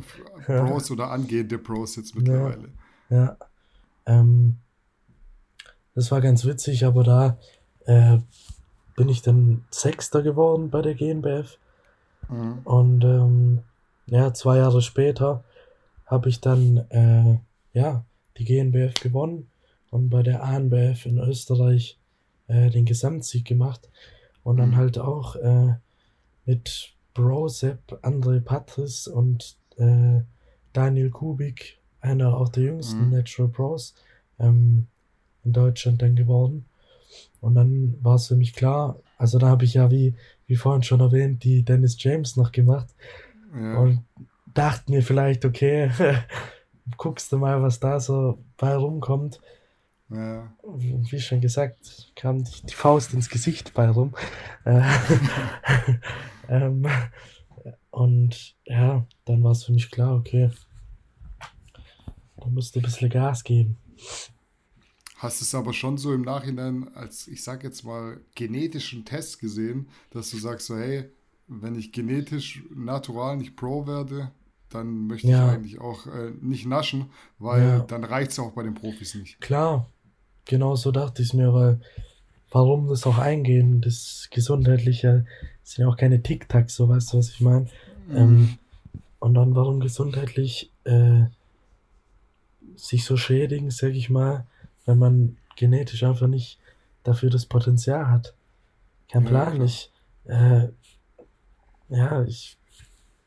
Pros 0.46 0.90
oder 0.90 1.10
angehende 1.10 1.58
Pros 1.58 1.96
jetzt 1.96 2.14
mittlerweile. 2.14 2.68
Ja. 3.10 3.16
ja. 3.16 3.36
Ähm, 4.06 4.58
das 5.96 6.12
war 6.12 6.20
ganz 6.20 6.44
witzig, 6.44 6.84
aber 6.84 7.02
da 7.02 7.38
äh, 7.86 8.18
bin 8.94 9.08
ich 9.08 9.22
dann 9.22 9.64
Sechster 9.70 10.22
geworden 10.22 10.70
bei 10.70 10.82
der 10.82 10.94
GNBF. 10.94 11.58
Mhm. 12.28 12.58
Und 12.64 13.02
ähm, 13.02 13.62
ja, 14.06 14.32
zwei 14.34 14.58
Jahre 14.58 14.82
später 14.82 15.42
habe 16.04 16.28
ich 16.28 16.40
dann 16.40 16.76
äh, 16.90 17.38
ja, 17.72 18.04
die 18.36 18.44
GNBF 18.44 19.00
gewonnen 19.00 19.48
und 19.90 20.10
bei 20.10 20.22
der 20.22 20.44
ANBF 20.44 21.06
in 21.06 21.18
Österreich 21.18 21.98
äh, 22.46 22.70
den 22.70 22.84
Gesamtsieg 22.84 23.46
gemacht. 23.46 23.88
Und 24.44 24.58
dann 24.58 24.70
mhm. 24.70 24.76
halt 24.76 24.98
auch 24.98 25.36
äh, 25.36 25.76
mit 26.44 26.92
Brosep, 27.14 28.00
André 28.02 28.40
Patris 28.40 29.08
und 29.08 29.56
äh, 29.78 30.20
Daniel 30.74 31.10
Kubik, 31.10 31.78
einer 32.00 32.36
auch 32.36 32.50
der 32.50 32.64
jüngsten 32.64 33.06
mhm. 33.06 33.12
Natural 33.12 33.50
Pros, 33.50 33.94
ähm, 34.38 34.86
in 35.46 35.52
Deutschland 35.52 36.02
dann 36.02 36.16
geworden. 36.16 36.66
Und 37.40 37.54
dann 37.54 37.96
war 38.02 38.16
es 38.16 38.28
für 38.28 38.36
mich 38.36 38.52
klar, 38.52 39.00
also 39.16 39.38
da 39.38 39.48
habe 39.48 39.64
ich 39.64 39.74
ja, 39.74 39.90
wie, 39.90 40.14
wie 40.46 40.56
vorhin 40.56 40.82
schon 40.82 41.00
erwähnt, 41.00 41.44
die 41.44 41.62
Dennis 41.62 41.96
James 41.98 42.36
noch 42.36 42.52
gemacht. 42.52 42.94
Ja. 43.54 43.78
Und 43.78 44.04
dachte 44.52 44.90
mir 44.90 45.02
vielleicht, 45.02 45.44
okay, 45.44 45.90
guckst 46.96 47.32
du 47.32 47.38
mal, 47.38 47.62
was 47.62 47.80
da 47.80 48.00
so 48.00 48.38
bei 48.56 48.74
rumkommt. 48.74 49.40
Ja. 50.08 50.52
Wie 50.62 51.20
schon 51.20 51.40
gesagt, 51.40 52.12
kam 52.14 52.44
die, 52.44 52.66
die, 52.66 52.74
Faust 52.74 53.12
ins 53.12 53.28
Gesicht 53.28 53.74
bei 53.74 53.88
rum. 53.88 54.14
Äh, 54.64 54.82
ähm, 56.48 56.86
und 57.90 58.54
ja, 58.66 59.06
dann 59.24 59.42
war 59.42 59.52
es 59.52 59.64
für 59.64 59.72
mich 59.72 59.90
klar, 59.90 60.14
okay, 60.14 60.50
da 62.36 62.46
musst 62.48 62.74
du 62.74 62.80
ein 62.80 62.82
bisschen 62.82 63.10
Gas 63.10 63.42
geben. 63.42 63.78
Hast 65.26 65.42
es 65.42 65.56
aber 65.56 65.72
schon 65.72 65.98
so 65.98 66.14
im 66.14 66.22
Nachhinein 66.22 66.86
als, 66.94 67.26
ich 67.26 67.42
sag 67.42 67.64
jetzt 67.64 67.82
mal, 67.82 68.20
genetischen 68.36 69.04
Test 69.04 69.40
gesehen, 69.40 69.88
dass 70.12 70.30
du 70.30 70.36
sagst 70.36 70.68
so, 70.68 70.76
hey, 70.76 71.06
wenn 71.48 71.74
ich 71.74 71.90
genetisch 71.90 72.62
natural 72.72 73.36
nicht 73.36 73.56
Pro 73.56 73.88
werde, 73.88 74.30
dann 74.68 75.08
möchte 75.08 75.26
ja. 75.26 75.48
ich 75.48 75.52
eigentlich 75.52 75.80
auch 75.80 76.06
äh, 76.06 76.30
nicht 76.40 76.66
naschen, 76.66 77.06
weil 77.40 77.60
ja. 77.60 77.78
dann 77.80 78.04
reicht 78.04 78.30
es 78.30 78.38
auch 78.38 78.52
bei 78.52 78.62
den 78.62 78.74
Profis 78.74 79.16
nicht. 79.16 79.40
Klar, 79.40 79.90
genau 80.44 80.76
so 80.76 80.92
dachte 80.92 81.22
ich 81.22 81.34
mir, 81.34 81.52
weil 81.52 81.80
warum 82.52 82.86
das 82.86 83.04
auch 83.04 83.18
eingehen, 83.18 83.80
das 83.80 84.28
Gesundheitliche 84.30 85.26
sind 85.64 85.82
ja 85.82 85.88
auch 85.88 85.96
keine 85.96 86.22
Tic-Tacs, 86.22 86.76
so 86.76 86.88
weißt 86.88 87.12
du, 87.12 87.18
was 87.18 87.30
ich 87.30 87.40
meine. 87.40 87.66
Mhm. 88.06 88.16
Ähm, 88.16 88.58
und 89.18 89.34
dann 89.34 89.56
warum 89.56 89.80
gesundheitlich 89.80 90.70
äh, 90.84 91.24
sich 92.76 93.04
so 93.04 93.16
schädigen, 93.16 93.72
sag 93.72 93.90
ich 93.90 94.08
mal, 94.08 94.46
wenn 94.86 94.98
man 94.98 95.36
genetisch 95.56 96.02
einfach 96.02 96.28
nicht 96.28 96.58
dafür 97.02 97.30
das 97.30 97.46
Potenzial 97.46 98.08
hat. 98.08 98.34
Kein 99.10 99.24
Plan 99.24 99.54
ja, 99.54 99.62
nicht. 99.62 99.92
Äh, 100.24 100.68
ja, 101.88 102.24
ich 102.24 102.56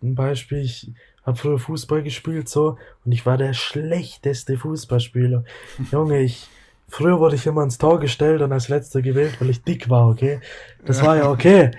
ein 0.01 0.15
Beispiel, 0.15 0.59
ich 0.59 0.91
habe 1.23 1.37
früher 1.37 1.59
Fußball 1.59 2.03
gespielt 2.03 2.47
so 2.49 2.77
und 3.05 3.11
ich 3.11 3.25
war 3.25 3.37
der 3.37 3.53
schlechteste 3.53 4.57
Fußballspieler. 4.57 5.43
Junge, 5.91 6.19
ich 6.21 6.47
früher 6.87 7.19
wurde 7.19 7.35
ich 7.35 7.45
immer 7.45 7.63
ins 7.63 7.77
Tor 7.77 7.99
gestellt 7.99 8.41
und 8.41 8.51
als 8.51 8.69
letzter 8.69 9.01
gewählt, 9.01 9.39
weil 9.39 9.49
ich 9.49 9.63
dick 9.63 9.89
war, 9.89 10.09
okay? 10.09 10.39
Das 10.85 11.03
war 11.03 11.17
ja 11.17 11.29
okay. 11.29 11.71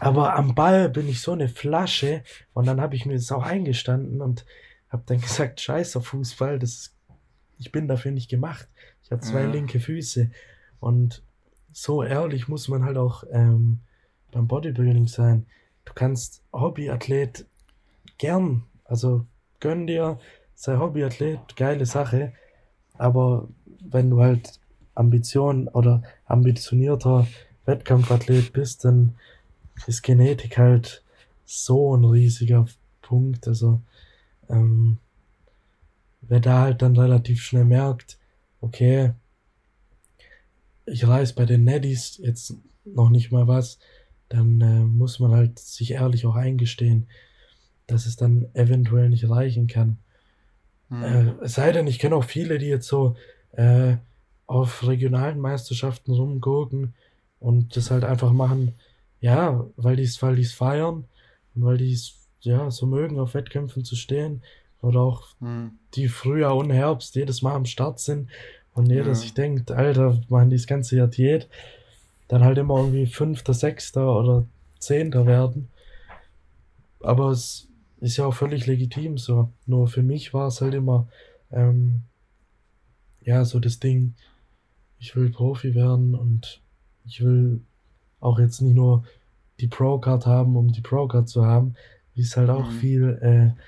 Aber 0.00 0.36
am 0.36 0.54
Ball 0.54 0.90
bin 0.90 1.08
ich 1.08 1.20
so 1.22 1.32
eine 1.32 1.48
Flasche 1.48 2.22
und 2.52 2.66
dann 2.66 2.80
habe 2.80 2.94
ich 2.94 3.06
mir 3.06 3.14
das 3.14 3.32
auch 3.32 3.44
eingestanden 3.44 4.20
und 4.20 4.44
habe 4.90 5.04
dann 5.06 5.20
gesagt, 5.20 5.60
scheiß 5.60 5.96
auf 5.96 6.08
Fußball, 6.08 6.58
das 6.58 6.70
ist, 6.70 6.96
ich 7.58 7.72
bin 7.72 7.88
dafür 7.88 8.10
nicht 8.10 8.28
gemacht. 8.28 8.68
Ich 9.04 9.12
habe 9.12 9.20
zwei 9.22 9.42
ja. 9.42 9.50
linke 9.50 9.80
Füße 9.80 10.30
und 10.80 11.22
so 11.72 12.02
ehrlich 12.02 12.48
muss 12.48 12.68
man 12.68 12.84
halt 12.84 12.96
auch 12.96 13.24
ähm, 13.30 13.80
beim 14.32 14.48
Bodybuilding 14.48 15.06
sein. 15.08 15.46
Du 15.84 15.92
kannst 15.92 16.42
Hobbyathlet 16.52 17.46
gern, 18.16 18.64
also 18.84 19.26
gönn 19.60 19.86
dir, 19.86 20.18
sei 20.54 20.78
Hobbyathlet, 20.78 21.56
geile 21.56 21.84
Sache, 21.84 22.32
aber 22.96 23.48
wenn 23.80 24.08
du 24.08 24.20
halt 24.22 24.60
Ambition 24.94 25.68
oder 25.68 26.02
ambitionierter 26.26 27.26
Wettkampfathlet 27.66 28.52
bist, 28.52 28.84
dann 28.84 29.16
ist 29.86 30.02
Genetik 30.02 30.58
halt 30.58 31.02
so 31.44 31.96
ein 31.96 32.04
riesiger 32.04 32.66
Punkt. 33.02 33.48
Also, 33.48 33.80
ähm, 34.48 34.98
wer 36.22 36.40
da 36.40 36.62
halt 36.62 36.82
dann 36.82 36.96
relativ 36.96 37.42
schnell 37.42 37.64
merkt, 37.64 38.18
okay, 38.64 39.12
ich 40.86 41.06
reiß 41.06 41.34
bei 41.34 41.44
den 41.44 41.64
Neddies 41.64 42.18
jetzt 42.18 42.54
noch 42.84 43.10
nicht 43.10 43.30
mal 43.30 43.46
was, 43.46 43.78
dann 44.28 44.60
äh, 44.60 44.84
muss 44.84 45.20
man 45.20 45.32
halt 45.32 45.58
sich 45.58 45.92
ehrlich 45.92 46.26
auch 46.26 46.34
eingestehen, 46.34 47.06
dass 47.86 48.06
es 48.06 48.16
dann 48.16 48.46
eventuell 48.54 49.10
nicht 49.10 49.28
reichen 49.28 49.66
kann. 49.66 49.98
Mhm. 50.88 51.02
Äh, 51.02 51.34
es 51.42 51.54
sei 51.54 51.72
denn, 51.72 51.86
ich 51.86 51.98
kenne 51.98 52.16
auch 52.16 52.24
viele, 52.24 52.58
die 52.58 52.66
jetzt 52.66 52.88
so 52.88 53.16
äh, 53.52 53.96
auf 54.46 54.86
regionalen 54.86 55.38
Meisterschaften 55.38 56.12
rumgucken 56.12 56.94
und 57.40 57.76
das 57.76 57.90
halt 57.90 58.04
einfach 58.04 58.32
machen, 58.32 58.74
ja, 59.20 59.66
weil 59.76 59.96
die 59.96 60.02
es 60.02 60.20
weil 60.22 60.36
die's 60.36 60.52
feiern 60.52 61.04
und 61.54 61.64
weil 61.64 61.78
die 61.78 61.92
es 61.92 62.14
ja 62.40 62.70
so 62.70 62.86
mögen, 62.86 63.18
auf 63.18 63.34
Wettkämpfen 63.34 63.84
zu 63.84 63.96
stehen 63.96 64.42
oder 64.84 65.00
auch 65.00 65.22
mhm. 65.40 65.72
die 65.94 66.08
Frühjahr 66.08 66.56
und 66.56 66.70
Herbst 66.70 67.14
jedes 67.14 67.42
Mal 67.42 67.54
am 67.54 67.64
Start 67.64 67.98
sind 67.98 68.28
und 68.74 68.90
jeder 68.90 69.08
ja. 69.08 69.14
sich 69.14 69.34
denkt, 69.34 69.70
Alter, 69.70 70.20
machen 70.28 70.50
die 70.50 70.56
das 70.56 70.66
ganze 70.66 70.96
Jahr 70.96 71.06
Diät, 71.06 71.48
dann 72.28 72.44
halt 72.44 72.58
immer 72.58 72.78
irgendwie 72.78 73.06
Fünfter, 73.06 73.54
Sechster 73.54 74.18
oder 74.18 74.46
Zehnter 74.78 75.26
werden. 75.26 75.68
Aber 77.00 77.30
es 77.30 77.68
ist 78.00 78.16
ja 78.16 78.26
auch 78.26 78.34
völlig 78.34 78.66
legitim 78.66 79.18
so. 79.18 79.50
Nur 79.66 79.88
für 79.88 80.02
mich 80.02 80.34
war 80.34 80.48
es 80.48 80.60
halt 80.60 80.74
immer, 80.74 81.06
ähm, 81.52 82.02
ja, 83.22 83.44
so 83.44 83.60
das 83.60 83.78
Ding, 83.78 84.14
ich 84.98 85.14
will 85.16 85.30
Profi 85.30 85.74
werden 85.74 86.14
und 86.14 86.60
ich 87.06 87.22
will 87.22 87.60
auch 88.20 88.38
jetzt 88.38 88.60
nicht 88.60 88.74
nur 88.74 89.04
die 89.60 89.68
Pro-Card 89.68 90.26
haben, 90.26 90.56
um 90.56 90.72
die 90.72 90.80
Pro-Card 90.80 91.28
zu 91.28 91.44
haben, 91.44 91.74
wie 92.14 92.22
es 92.22 92.36
halt 92.36 92.50
auch 92.50 92.70
mhm. 92.70 92.78
viel, 92.78 93.18
äh, 93.22 93.60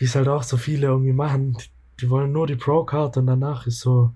wie 0.00 0.06
es 0.06 0.14
halt 0.14 0.28
auch 0.28 0.42
so 0.42 0.56
viele 0.56 0.86
irgendwie 0.86 1.12
machen. 1.12 1.52
Die, 1.52 1.64
die 2.00 2.10
wollen 2.10 2.32
nur 2.32 2.46
die 2.46 2.56
Pro-Card 2.56 3.18
und 3.18 3.26
danach 3.26 3.66
ist 3.66 3.80
so 3.80 4.12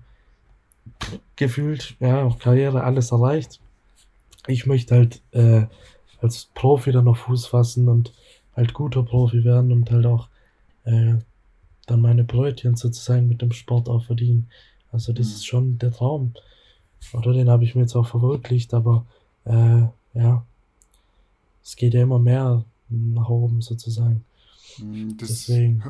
gefühlt, 1.35 1.95
ja, 1.99 2.27
Karriere 2.39 2.83
alles 2.83 3.11
erreicht. 3.11 3.59
Ich 4.47 4.65
möchte 4.65 4.95
halt 4.95 5.21
äh, 5.31 5.67
als 6.21 6.49
Profi 6.55 6.91
dann 6.91 7.05
noch 7.05 7.17
Fuß 7.17 7.45
fassen 7.45 7.87
und 7.87 8.13
halt 8.55 8.73
guter 8.73 9.03
Profi 9.03 9.43
werden 9.43 9.71
und 9.71 9.91
halt 9.91 10.07
auch 10.07 10.27
äh, 10.85 11.15
dann 11.85 12.01
meine 12.01 12.23
Brötchen 12.23 12.75
sozusagen 12.75 13.27
mit 13.27 13.43
dem 13.43 13.51
Sport 13.51 13.87
auch 13.87 14.05
verdienen. 14.05 14.49
Also 14.91 15.13
das 15.13 15.27
mhm. 15.27 15.33
ist 15.33 15.45
schon 15.45 15.77
der 15.77 15.91
Traum. 15.91 16.33
Oder 17.13 17.33
den 17.33 17.49
habe 17.49 17.63
ich 17.63 17.75
mir 17.75 17.81
jetzt 17.81 17.95
auch 17.95 18.07
verwirklicht, 18.07 18.73
aber 18.73 19.05
äh, 19.43 19.83
ja, 20.15 20.43
es 21.63 21.75
geht 21.75 21.93
ja 21.93 22.01
immer 22.01 22.17
mehr 22.17 22.63
nach 22.89 23.29
oben 23.29 23.61
sozusagen. 23.61 24.25
Mhm, 24.79 25.17
das 25.17 25.45
Deswegen 25.45 25.83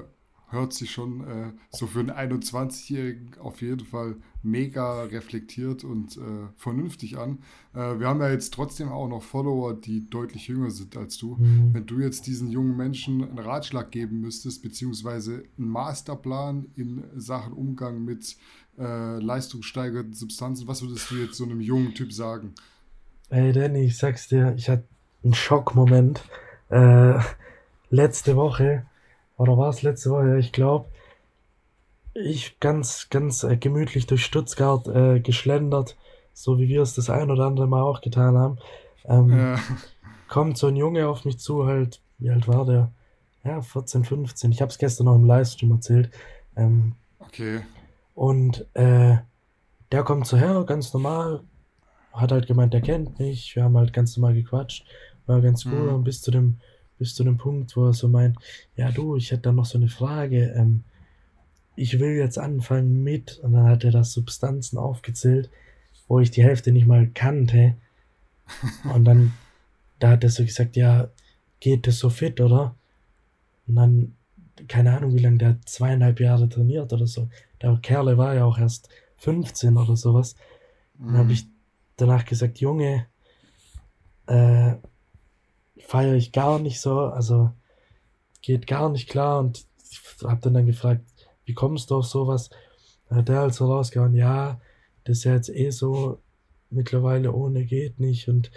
hört 0.50 0.74
sich 0.74 0.92
schon 0.92 1.22
äh, 1.22 1.52
so 1.72 1.88
für 1.88 2.00
einen 2.00 2.12
21-Jährigen 2.12 3.38
auf 3.40 3.62
jeden 3.62 3.86
Fall 3.86 4.16
mega 4.44 5.04
reflektiert 5.04 5.84
und 5.84 6.18
äh, 6.18 6.48
vernünftig 6.56 7.18
an. 7.18 7.40
Äh, 7.74 8.00
wir 8.00 8.08
haben 8.08 8.22
ja 8.22 8.30
jetzt 8.30 8.54
trotzdem 8.54 8.90
auch 8.90 9.08
noch 9.08 9.24
Follower, 9.24 9.74
die 9.74 10.10
deutlich 10.10 10.48
jünger 10.48 10.72
sind 10.72 10.96
als 10.98 11.18
du. 11.18 11.36
Mhm. 11.36 11.74
Wenn 11.74 11.86
du 11.86 12.00
jetzt 12.00 12.28
diesen 12.28 12.50
jungen 12.50 12.78
Menschen 12.78 13.24
einen 13.24 13.40
Ratschlag 13.40 13.92
geben 13.92 14.22
müsstest, 14.22 14.62
beziehungsweise 14.62 15.44
einen 15.58 15.70
Masterplan 15.70 16.68
in 16.76 17.04
Sachen 17.16 17.54
Umgang 17.54 18.04
mit 18.04 18.38
äh, 18.78 19.20
leistungssteigernden 19.20 20.14
Substanzen, 20.14 20.68
was 20.68 20.82
würdest 20.82 21.10
du 21.10 21.16
jetzt 21.16 21.36
so 21.36 21.44
einem 21.44 21.62
jungen 21.62 21.94
Typ 21.94 22.14
sagen? 22.14 22.54
Hey 23.30 23.52
Danny, 23.52 23.86
ich 23.86 23.98
sag's 23.98 24.28
dir, 24.28 24.54
ich 24.56 24.70
hatte 24.70 24.88
einen 25.24 25.34
Schockmoment. 25.34 26.24
Äh, 26.70 27.20
letzte 27.90 28.36
Woche 28.36 28.86
oder 29.38 29.58
war 29.58 29.70
es 29.70 29.82
letzte 29.82 30.12
Woche? 30.12 30.38
Ich 30.40 30.52
glaube, 30.52 30.88
ich 32.14 32.60
ganz, 32.60 33.08
ganz 33.10 33.44
äh, 33.44 33.58
gemütlich 33.58 34.08
durch 34.08 34.24
Stuttgart 34.24 34.88
äh, 34.88 35.20
geschlendert, 35.20 35.98
so 36.34 36.60
wie 36.60 36.70
wir 36.70 36.82
es 36.82 36.96
das 36.96 37.10
ein 37.10 37.30
oder 37.30 37.46
andere 37.46 37.68
Mal 37.68 37.84
auch 37.84 38.02
getan 38.02 38.38
haben. 38.38 38.58
Ähm, 39.06 39.38
ja. 39.38 39.60
Kommt 40.28 40.58
so 40.58 40.68
ein 40.68 40.76
Junge 40.76 41.08
auf 41.08 41.26
mich 41.26 41.40
zu, 41.40 41.66
halt, 41.66 42.02
wie 42.18 42.30
alt 42.30 42.48
war 42.48 42.66
der? 42.66 42.92
Ja, 43.44 43.62
14, 43.62 44.06
15. 44.06 44.52
Ich 44.52 44.62
habe 44.62 44.72
es 44.72 44.78
gestern 44.78 45.06
noch 45.06 45.16
im 45.16 45.26
Livestream 45.26 45.72
erzählt. 45.72 46.10
Ähm, 46.56 46.94
okay. 47.20 47.62
Und 48.16 48.66
äh, 48.74 49.18
der 49.92 50.04
kommt 50.04 50.26
so 50.26 50.38
her, 50.38 50.64
ganz 50.66 50.94
normal, 50.94 51.42
hat 52.12 52.32
halt 52.32 52.48
gemeint, 52.48 52.74
der 52.74 52.82
kennt 52.82 53.20
mich. 53.20 53.56
Wir 53.56 53.66
haben 53.66 53.78
halt 53.78 53.94
ganz 53.94 54.18
normal 54.18 54.34
gequatscht, 54.34 54.86
war 55.28 55.42
ganz 55.42 55.66
cool. 55.66 55.90
Mhm. 55.90 55.96
Und 55.96 56.04
bis 56.06 56.22
zu 56.22 56.32
dem 56.32 56.60
bis 56.98 57.16
zu 57.16 57.24
dem 57.24 57.38
Punkt, 57.38 57.76
wo 57.76 57.86
er 57.88 57.94
so 57.94 58.08
meint, 58.08 58.38
ja 58.76 58.92
du, 58.92 59.16
ich 59.16 59.32
hätte 59.32 59.44
da 59.44 59.52
noch 59.52 59.66
so 59.66 59.78
eine 59.78 59.90
Frage, 59.90 60.54
ähm, 60.56 60.84
ich 61.76 62.00
will 62.00 62.16
jetzt 62.16 62.38
anfangen 62.38 63.04
mit, 63.04 63.40
und 63.40 63.54
dann 63.54 63.68
hat 63.68 63.84
er 63.84 63.92
da 63.92 64.04
Substanzen 64.04 64.78
aufgezählt, 64.78 65.50
wo 66.08 66.20
ich 66.20 66.32
die 66.32 66.44
Hälfte 66.44 66.72
nicht 66.72 66.88
mal 66.88 67.10
kannte. 67.14 67.76
Und 68.94 69.06
dann, 69.06 69.34
da 70.00 70.12
hat 70.12 70.24
er 70.24 70.30
so 70.30 70.44
gesagt, 70.44 70.76
ja, 70.76 71.10
geht 71.60 71.88
das 71.88 72.00
so 72.00 72.10
fit, 72.10 72.40
oder? 72.40 72.76
Und 73.68 73.76
dann, 73.76 74.16
keine 74.68 74.96
Ahnung, 74.96 75.16
wie 75.16 75.20
lange 75.20 75.38
der 75.38 75.50
hat 75.50 75.68
zweieinhalb 75.68 76.20
Jahre 76.20 76.48
trainiert 76.48 76.94
oder 76.94 77.08
so. 77.08 77.28
Der 77.62 77.78
Kerle 77.82 78.18
war 78.18 78.36
ja 78.36 78.46
auch 78.46 78.58
erst 78.58 78.90
15 79.18 79.76
oder 79.76 79.96
sowas. 79.96 80.36
Und 81.00 81.08
dann 81.08 81.18
habe 81.18 81.26
mhm. 81.26 81.32
ich 81.32 81.48
danach 81.98 82.26
gesagt, 82.26 82.60
Junge, 82.60 83.08
äh, 84.28 84.76
feiere 85.80 86.16
ich 86.16 86.32
gar 86.32 86.60
nicht 86.60 86.80
so, 86.80 87.00
also 87.00 87.52
geht 88.42 88.68
gar 88.68 88.90
nicht 88.90 89.10
klar 89.10 89.40
und 89.40 89.66
ich 89.90 90.02
habe 90.24 90.42
dann, 90.42 90.54
dann 90.54 90.66
gefragt, 90.66 91.04
wie 91.46 91.54
kommst 91.54 91.90
du 91.90 91.96
auf 91.98 92.06
sowas? 92.06 92.50
Da 93.10 93.18
hat 93.18 93.30
der 93.30 93.40
halt 93.40 93.54
so 93.54 93.72
rausgehauen, 93.72 94.16
ja, 94.16 94.60
das 95.04 95.20
ist 95.20 95.24
ja 95.24 95.34
jetzt 95.34 95.50
eh 95.50 95.70
so, 95.70 96.20
mittlerweile 96.70 97.32
ohne 97.32 97.66
geht 97.66 98.00
nicht 98.00 98.28
und 98.28 98.52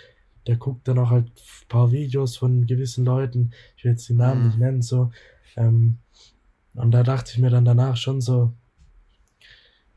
der 0.46 0.56
guckt 0.56 0.88
dann 0.88 0.98
auch 0.98 1.10
halt 1.10 1.26
ein 1.26 1.68
paar 1.68 1.92
Videos 1.92 2.36
von 2.36 2.66
gewissen 2.66 3.04
Leuten, 3.04 3.52
ich 3.76 3.84
will 3.84 3.92
jetzt 3.92 4.08
die 4.08 4.14
Namen 4.14 4.40
mhm. 4.40 4.46
nicht 4.46 4.58
nennen, 4.58 4.82
so, 4.82 5.10
ähm, 5.56 5.98
und 6.74 6.92
da 6.92 7.02
dachte 7.02 7.32
ich 7.32 7.38
mir 7.38 7.50
dann 7.50 7.64
danach 7.64 7.96
schon 7.96 8.20
so, 8.20 8.52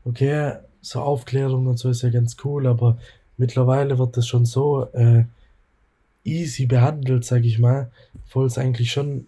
okay, 0.04 0.56
so 0.80 1.00
Aufklärung 1.00 1.66
und 1.66 1.78
so 1.78 1.88
ist 1.88 2.02
ja 2.02 2.10
ganz 2.10 2.36
cool, 2.44 2.66
aber 2.66 2.98
mittlerweile 3.36 3.98
wird 3.98 4.16
das 4.16 4.26
schon 4.26 4.44
so, 4.44 4.86
äh, 4.92 5.24
easy 6.24 6.66
behandelt, 6.66 7.24
sag 7.24 7.44
ich 7.44 7.58
mal. 7.58 7.90
Obwohl 8.26 8.46
es 8.46 8.58
eigentlich 8.58 8.92
schon, 8.92 9.26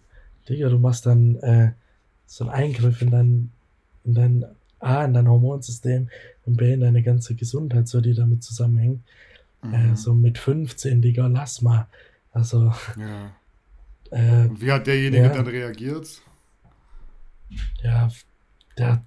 Digga, 0.49 0.69
du 0.69 0.79
machst 0.79 1.07
dann 1.07 1.37
äh, 1.37 1.73
so 2.27 2.45
einen 2.45 2.55
Eingriff 2.55 3.03
in 3.03 3.11
dein, 3.11 3.51
in 4.05 4.15
dein 4.15 4.45
A, 4.81 5.05
in 5.05 5.15
dein 5.15 5.29
Hormonsystem 5.29 6.09
und 6.47 6.57
B, 6.57 6.73
in 6.73 6.81
deine 6.81 7.03
ganze 7.03 7.35
Gesundheit, 7.35 7.89
so 7.89 8.01
die 8.01 8.15
damit 8.15 8.43
zusammenhängt. 8.43 9.01
Äh, 9.63 9.67
mhm. 9.67 9.93
Äh, 9.93 9.97
so 9.97 10.15
mit 10.15 10.39
15, 10.39 11.03
Digga, 11.03 11.27
lass 11.27 11.63
mal. 11.63 11.87
Also, 12.33 12.73
ja. 12.99 13.33
Äh, 14.11 14.49
wie 14.61 14.71
hat 14.71 14.87
derjenige 14.87 15.25
ja, 15.25 15.33
dann 15.33 15.47
reagiert? 15.47 16.21
Ja, 17.83 18.09
der 18.79 18.93
hat 18.93 19.03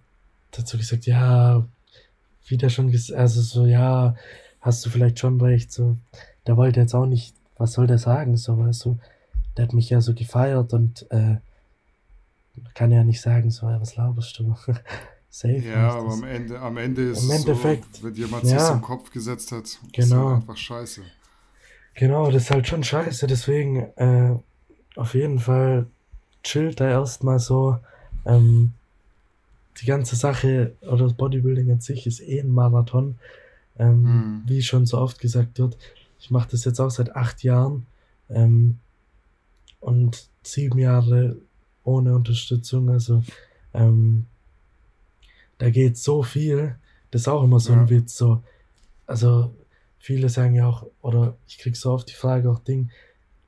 dazu 0.51 0.77
gesagt, 0.77 1.05
ja, 1.05 1.65
wie 2.47 2.57
der 2.57 2.69
schon 2.69 2.91
gesagt, 2.91 3.19
also 3.19 3.41
so, 3.41 3.65
ja, 3.65 4.15
hast 4.61 4.85
du 4.85 4.89
vielleicht 4.89 5.19
schon 5.19 5.39
recht, 5.39 5.71
so, 5.71 5.97
der 6.45 6.57
wollte 6.57 6.79
jetzt 6.79 6.93
auch 6.93 7.05
nicht, 7.05 7.35
was 7.57 7.73
soll 7.73 7.87
der 7.87 7.97
sagen, 7.97 8.37
so, 8.37 8.57
weißt 8.57 8.85
du, 8.85 8.99
der 9.55 9.65
hat 9.65 9.73
mich 9.73 9.89
ja 9.89 10.01
so 10.01 10.13
gefeiert 10.13 10.73
und 10.73 11.05
äh, 11.11 11.37
kann 12.73 12.91
ja 12.91 13.03
nicht 13.03 13.21
sagen, 13.21 13.51
so, 13.51 13.67
was 13.67 13.95
laberst 13.95 14.39
du? 14.39 14.55
Safe. 15.29 15.57
Ja, 15.57 15.91
aber 15.91 16.13
am 16.13 16.23
Ende, 16.23 16.59
am 16.59 16.77
Ende 16.77 17.09
ist 17.11 17.23
Im 17.23 17.31
Endeffekt, 17.31 17.97
so, 17.97 18.07
wenn 18.07 18.15
jemand 18.15 18.43
ja, 18.45 18.59
sich 18.59 18.75
im 18.75 18.81
Kopf 18.81 19.11
gesetzt 19.11 19.51
hat, 19.51 19.77
genau. 19.91 20.05
ist 20.05 20.13
halt 20.13 20.35
einfach 20.35 20.57
scheiße. 20.57 21.01
Genau, 21.93 22.31
das 22.31 22.43
ist 22.43 22.51
halt 22.51 22.67
schon 22.67 22.83
scheiße, 22.83 23.27
deswegen 23.27 23.77
äh, 23.97 24.35
auf 24.95 25.13
jeden 25.13 25.39
Fall 25.39 25.87
chillt 26.43 26.79
er 26.79 26.89
erstmal 26.89 27.39
so. 27.39 27.77
Ähm, 28.25 28.73
die 29.81 29.85
ganze 29.85 30.15
Sache 30.15 30.73
oder 30.81 31.03
das 31.03 31.13
Bodybuilding 31.13 31.71
an 31.71 31.81
sich 31.81 32.07
ist 32.07 32.19
eh 32.21 32.39
ein 32.39 32.49
Marathon. 32.49 33.19
Ähm, 33.77 34.01
mhm. 34.01 34.41
Wie 34.45 34.63
schon 34.63 34.85
so 34.85 34.97
oft 34.97 35.19
gesagt 35.19 35.59
wird, 35.59 35.77
ich 36.19 36.31
mache 36.31 36.49
das 36.51 36.65
jetzt 36.65 36.79
auch 36.79 36.89
seit 36.89 37.15
acht 37.15 37.43
Jahren 37.43 37.85
ähm, 38.29 38.79
und 39.79 40.27
sieben 40.43 40.79
Jahre 40.79 41.37
ohne 41.83 42.15
Unterstützung. 42.15 42.89
Also 42.89 43.23
ähm, 43.73 44.25
da 45.57 45.69
geht 45.69 45.97
so 45.97 46.23
viel. 46.23 46.75
Das 47.11 47.21
ist 47.21 47.27
auch 47.27 47.43
immer 47.43 47.59
so 47.59 47.73
ja. 47.73 47.81
ein 47.81 47.89
Witz. 47.89 48.17
So. 48.17 48.43
Also 49.05 49.53
viele 49.99 50.29
sagen 50.29 50.55
ja 50.55 50.67
auch, 50.67 50.85
oder 51.01 51.37
ich 51.47 51.57
krieg 51.57 51.75
so 51.75 51.91
oft 51.91 52.09
die 52.09 52.15
Frage 52.15 52.49
auch 52.49 52.59
Ding, 52.59 52.91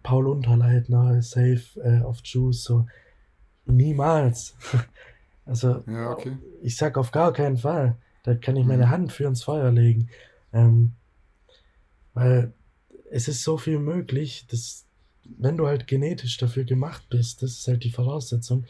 Paul 0.03 0.28
Unterleitner, 0.28 1.22
safe 1.22 1.63
äh, 1.84 2.01
auf 2.01 2.20
Juice, 2.24 2.63
so 2.63 2.88
niemals. 3.65 4.55
also 5.45 5.84
ja, 5.88 6.11
okay. 6.11 6.38
ich 6.61 6.78
sag 6.78 6.97
auf 6.97 7.11
gar 7.11 7.34
keinen 7.34 7.57
Fall. 7.57 7.97
Da 8.24 8.36
kann 8.36 8.55
ich 8.55 8.65
meine 8.65 8.86
mhm. 8.86 8.89
Hand 8.89 9.11
für 9.11 9.26
ins 9.26 9.43
Feuer 9.43 9.72
legen. 9.72 10.09
Ähm, 10.53 10.93
weil 12.13 12.53
es 13.12 13.28
ist 13.28 13.43
so 13.43 13.57
viel 13.57 13.80
möglich, 13.80 14.45
dass 14.49 14.86
wenn 15.38 15.57
du 15.57 15.68
halt 15.68 15.88
genetisch 15.88 16.38
dafür 16.38 16.64
gemacht 16.64 17.03
bist, 17.10 17.43
das 17.43 17.51
ist 17.51 17.68
halt 17.68 17.84
die 17.84 17.91
Voraussetzung, 17.91 18.66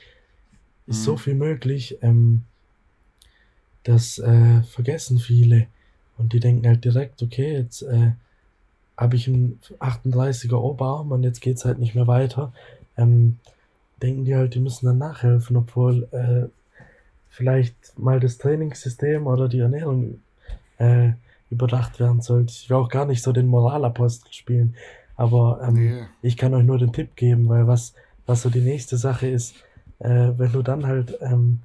ist 0.88 1.00
mhm. 1.00 1.04
so 1.04 1.18
viel 1.18 1.36
möglich. 1.36 1.98
Ähm, 2.02 2.44
das 3.84 4.20
äh, 4.20 4.62
vergessen 4.64 5.20
viele. 5.20 5.68
Und 6.18 6.34
die 6.34 6.40
denken 6.40 6.68
halt 6.68 6.84
direkt, 6.84 7.24
okay, 7.24 7.54
jetzt 7.54 7.82
äh, 7.84 8.12
habe 8.98 9.16
ich 9.16 9.28
einen 9.28 9.60
38er 9.80 10.58
Oberarm 10.58 11.12
und 11.12 11.24
jetzt 11.24 11.40
geht 11.40 11.58
es 11.58 11.66
halt 11.66 11.80
nicht 11.80 11.96
mehr 11.96 12.08
weiter. 12.08 12.52
Ähm, 12.98 13.38
denken 14.02 14.26
die 14.26 14.36
halt, 14.36 14.54
die 14.54 14.60
müssen 14.60 14.86
dann 14.86 14.98
nachhelfen, 14.98 15.56
obwohl 15.56 16.08
äh, 16.12 16.50
vielleicht 17.30 17.98
mal 17.98 18.20
das 18.20 18.38
Trainingssystem 18.38 19.28
oder 19.28 19.48
die 19.48 19.60
Ernährung 19.60 20.20
äh, 20.78 21.12
überdacht 21.50 22.00
werden 22.00 22.22
sollte. 22.22 22.52
Ich 22.52 22.70
will 22.70 22.78
auch 22.78 22.90
gar 22.90 23.06
nicht 23.06 23.24
so 23.24 23.32
den 23.32 23.48
Moralapostel 23.48 24.32
spielen, 24.32 24.76
aber 25.16 25.62
ähm, 25.64 25.74
nee. 25.74 26.02
ich 26.22 26.38
kann 26.38 26.54
euch 26.54 26.64
nur 26.64 26.78
den 26.78 26.94
Tipp 26.94 27.16
geben, 27.16 27.50
weil 27.50 27.68
was, 27.68 27.94
was 28.26 28.42
so 28.42 28.50
die 28.50 28.62
nächste 28.62 28.98
Sache 28.98 29.28
ist, 29.28 29.56
äh, 30.00 30.32
wenn 30.38 30.52
du 30.52 30.62
dann 30.62 30.86
halt 30.86 31.18
ähm, 31.22 31.60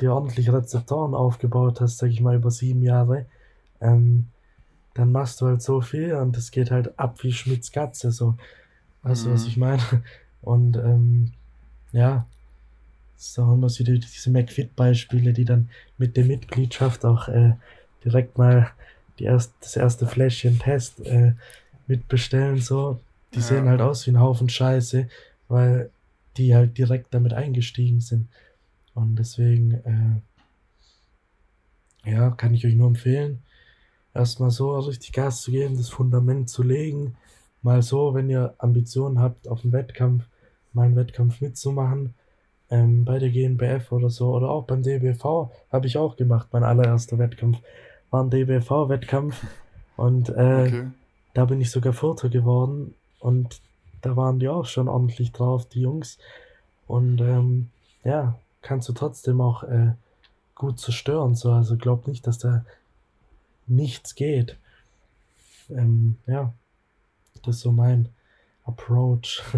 dir 0.00 0.12
ordentlich 0.12 0.52
Rezeptoren 0.52 1.14
aufgebaut 1.14 1.80
hast, 1.80 1.98
sag 1.98 2.10
ich 2.10 2.20
mal, 2.20 2.36
über 2.36 2.50
sieben 2.50 2.82
Jahre, 2.82 3.26
ähm, 3.80 4.26
dann 4.94 5.12
machst 5.12 5.40
du 5.40 5.46
halt 5.46 5.62
so 5.62 5.80
viel 5.80 6.14
und 6.14 6.36
es 6.36 6.50
geht 6.50 6.70
halt 6.70 6.98
ab 6.98 7.22
wie 7.22 7.32
Schmitz 7.32 7.72
Katze, 7.72 8.10
so. 8.10 8.34
Weißt 9.02 9.24
mhm. 9.24 9.28
du, 9.28 9.34
was 9.34 9.42
mhm. 9.42 9.48
ich 9.48 9.56
meine? 9.56 9.82
Und 10.42 10.76
ähm, 10.78 11.32
ja, 11.92 12.26
so 13.16 13.46
haben 13.46 13.60
wir 13.60 13.68
so 13.68 13.84
die, 13.84 13.98
diese 13.98 14.30
McFit-Beispiele, 14.30 15.32
die 15.32 15.44
dann 15.44 15.68
mit 15.98 16.16
der 16.16 16.24
Mitgliedschaft 16.24 17.04
auch 17.04 17.28
äh, 17.28 17.52
direkt 18.04 18.38
mal 18.38 18.70
erst, 19.24 19.52
das 19.60 19.76
erste 19.76 20.06
Fläschchen 20.06 20.58
Test 20.58 21.00
äh, 21.00 21.34
mitbestellen, 21.86 22.58
so. 22.58 23.00
Die 23.32 23.38
ja. 23.38 23.44
sehen 23.44 23.68
halt 23.68 23.80
aus 23.80 24.06
wie 24.06 24.10
ein 24.10 24.20
Haufen 24.20 24.48
Scheiße, 24.48 25.08
weil 25.48 25.90
die 26.36 26.54
halt 26.54 26.78
direkt 26.78 27.14
damit 27.14 27.32
eingestiegen 27.32 28.00
sind. 28.00 28.28
Und 28.94 29.16
deswegen, 29.16 30.22
äh, 32.04 32.10
ja, 32.10 32.30
kann 32.30 32.54
ich 32.54 32.66
euch 32.66 32.74
nur 32.74 32.88
empfehlen, 32.88 33.42
erstmal 34.14 34.50
so 34.50 34.78
richtig 34.80 35.12
Gas 35.12 35.42
zu 35.42 35.52
geben, 35.52 35.76
das 35.76 35.88
Fundament 35.88 36.48
zu 36.48 36.62
legen. 36.62 37.14
Mal 37.62 37.82
so, 37.82 38.14
wenn 38.14 38.30
ihr 38.30 38.54
Ambitionen 38.58 39.20
habt, 39.20 39.46
auf 39.46 39.60
dem 39.62 39.72
Wettkampf, 39.72 40.24
mal 40.72 40.86
einen 40.86 40.96
Wettkampf 40.96 41.40
mitzumachen. 41.40 42.14
Ähm, 42.70 43.04
bei 43.04 43.18
der 43.18 43.30
GNBF 43.30 43.90
oder 43.92 44.10
so, 44.10 44.34
oder 44.34 44.48
auch 44.48 44.64
beim 44.64 44.82
DBV 44.82 45.50
habe 45.70 45.86
ich 45.86 45.98
auch 45.98 46.16
gemacht. 46.16 46.48
Mein 46.52 46.64
allererster 46.64 47.18
Wettkampf 47.18 47.58
war 48.10 48.22
ein 48.22 48.30
DBV-Wettkampf. 48.30 49.44
Und 49.96 50.30
äh, 50.30 50.32
okay. 50.32 50.86
da 51.34 51.44
bin 51.44 51.60
ich 51.60 51.70
sogar 51.70 51.92
Vierter 51.92 52.28
geworden. 52.28 52.94
Und 53.18 53.60
da 54.00 54.16
waren 54.16 54.38
die 54.38 54.48
auch 54.48 54.66
schon 54.66 54.88
ordentlich 54.88 55.32
drauf, 55.32 55.66
die 55.68 55.80
Jungs. 55.80 56.18
Und 56.86 57.20
ähm, 57.20 57.70
ja, 58.04 58.38
kannst 58.62 58.88
du 58.88 58.92
trotzdem 58.92 59.40
auch 59.40 59.62
äh, 59.62 59.92
gut 60.54 60.80
zerstören. 60.80 61.34
So. 61.34 61.52
Also 61.52 61.76
glaub 61.76 62.06
nicht, 62.06 62.26
dass 62.26 62.38
da 62.38 62.64
nichts 63.66 64.14
geht. 64.14 64.56
Ähm, 65.68 66.16
ja, 66.26 66.52
das 67.42 67.56
ist 67.56 67.62
so 67.62 67.72
mein 67.72 68.08
Approach. 68.64 69.42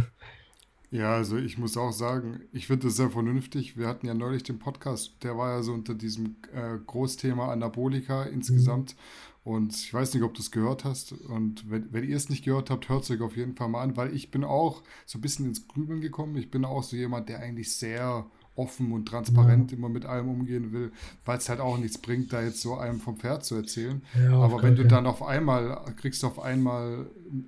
Ja, 0.93 1.15
also 1.15 1.39
ich 1.39 1.57
muss 1.57 1.79
auch 1.79 1.91
sagen, 1.91 2.43
ich 2.53 2.67
finde 2.67 2.87
das 2.87 2.97
sehr 2.97 3.09
vernünftig. 3.09 3.79
Wir 3.79 3.89
hatten 3.89 4.07
ja 4.07 4.13
neulich 4.13 4.43
den 4.43 4.59
Podcast, 4.59 5.15
der 5.23 5.39
war 5.39 5.53
ja 5.53 5.63
so 5.63 5.73
unter 5.73 5.95
diesem 5.95 6.37
äh, 6.53 6.77
Großthema 6.87 7.51
Anabolika 7.51 8.25
insgesamt. 8.25 8.95
Mhm. 8.95 9.53
Und 9.53 9.75
ich 9.75 9.93
weiß 9.93 10.13
nicht, 10.13 10.23
ob 10.23 10.35
du 10.35 10.41
es 10.41 10.51
gehört 10.51 10.85
hast. 10.85 11.13
Und 11.13 11.71
wenn, 11.71 11.91
wenn 11.95 12.05
ihr 12.05 12.15
es 12.15 12.29
nicht 12.29 12.45
gehört 12.45 12.69
habt, 12.69 12.91
hört 12.91 13.05
es 13.05 13.11
euch 13.11 13.23
auf 13.23 13.39
jeden 13.39 13.57
Fall 13.57 13.71
mal 13.71 13.83
an, 13.83 13.97
weil 13.97 14.15
ich 14.15 14.31
bin 14.31 14.45
auch 14.45 14.83
so 15.07 15.17
ein 15.17 15.23
bisschen 15.23 15.47
ins 15.47 15.67
Grübeln 15.67 16.03
gekommen. 16.03 16.37
Ich 16.37 16.51
bin 16.51 16.67
auch 16.67 16.83
so 16.83 16.95
jemand, 16.95 17.31
der 17.31 17.41
eigentlich 17.41 17.75
sehr 17.75 18.27
offen 18.55 18.93
und 18.93 19.07
transparent 19.07 19.71
ja. 19.71 19.79
immer 19.79 19.89
mit 19.89 20.05
allem 20.05 20.29
umgehen 20.29 20.73
will, 20.73 20.93
weil 21.25 21.39
es 21.39 21.49
halt 21.49 21.61
auch 21.61 21.79
nichts 21.79 21.99
bringt, 21.99 22.33
da 22.33 22.43
jetzt 22.43 22.61
so 22.61 22.77
einem 22.77 23.01
vom 23.01 23.17
Pferd 23.17 23.45
zu 23.45 23.55
erzählen. 23.55 24.03
Ja, 24.19 24.33
Aber 24.39 24.63
wenn 24.63 24.77
du 24.77 24.85
dann 24.85 25.07
auf 25.07 25.23
einmal, 25.23 25.81
kriegst 25.97 26.23
du 26.23 26.27
auf 26.27 26.39
einmal 26.39 27.07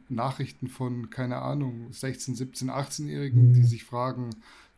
Nachrichten 0.08 0.68
von, 0.68 1.10
keine 1.10 1.42
Ahnung, 1.42 1.88
16, 1.90 2.34
17, 2.34 2.70
18-Jährigen, 2.70 3.48
mhm. 3.48 3.52
die 3.52 3.64
sich 3.64 3.84
fragen, 3.84 4.30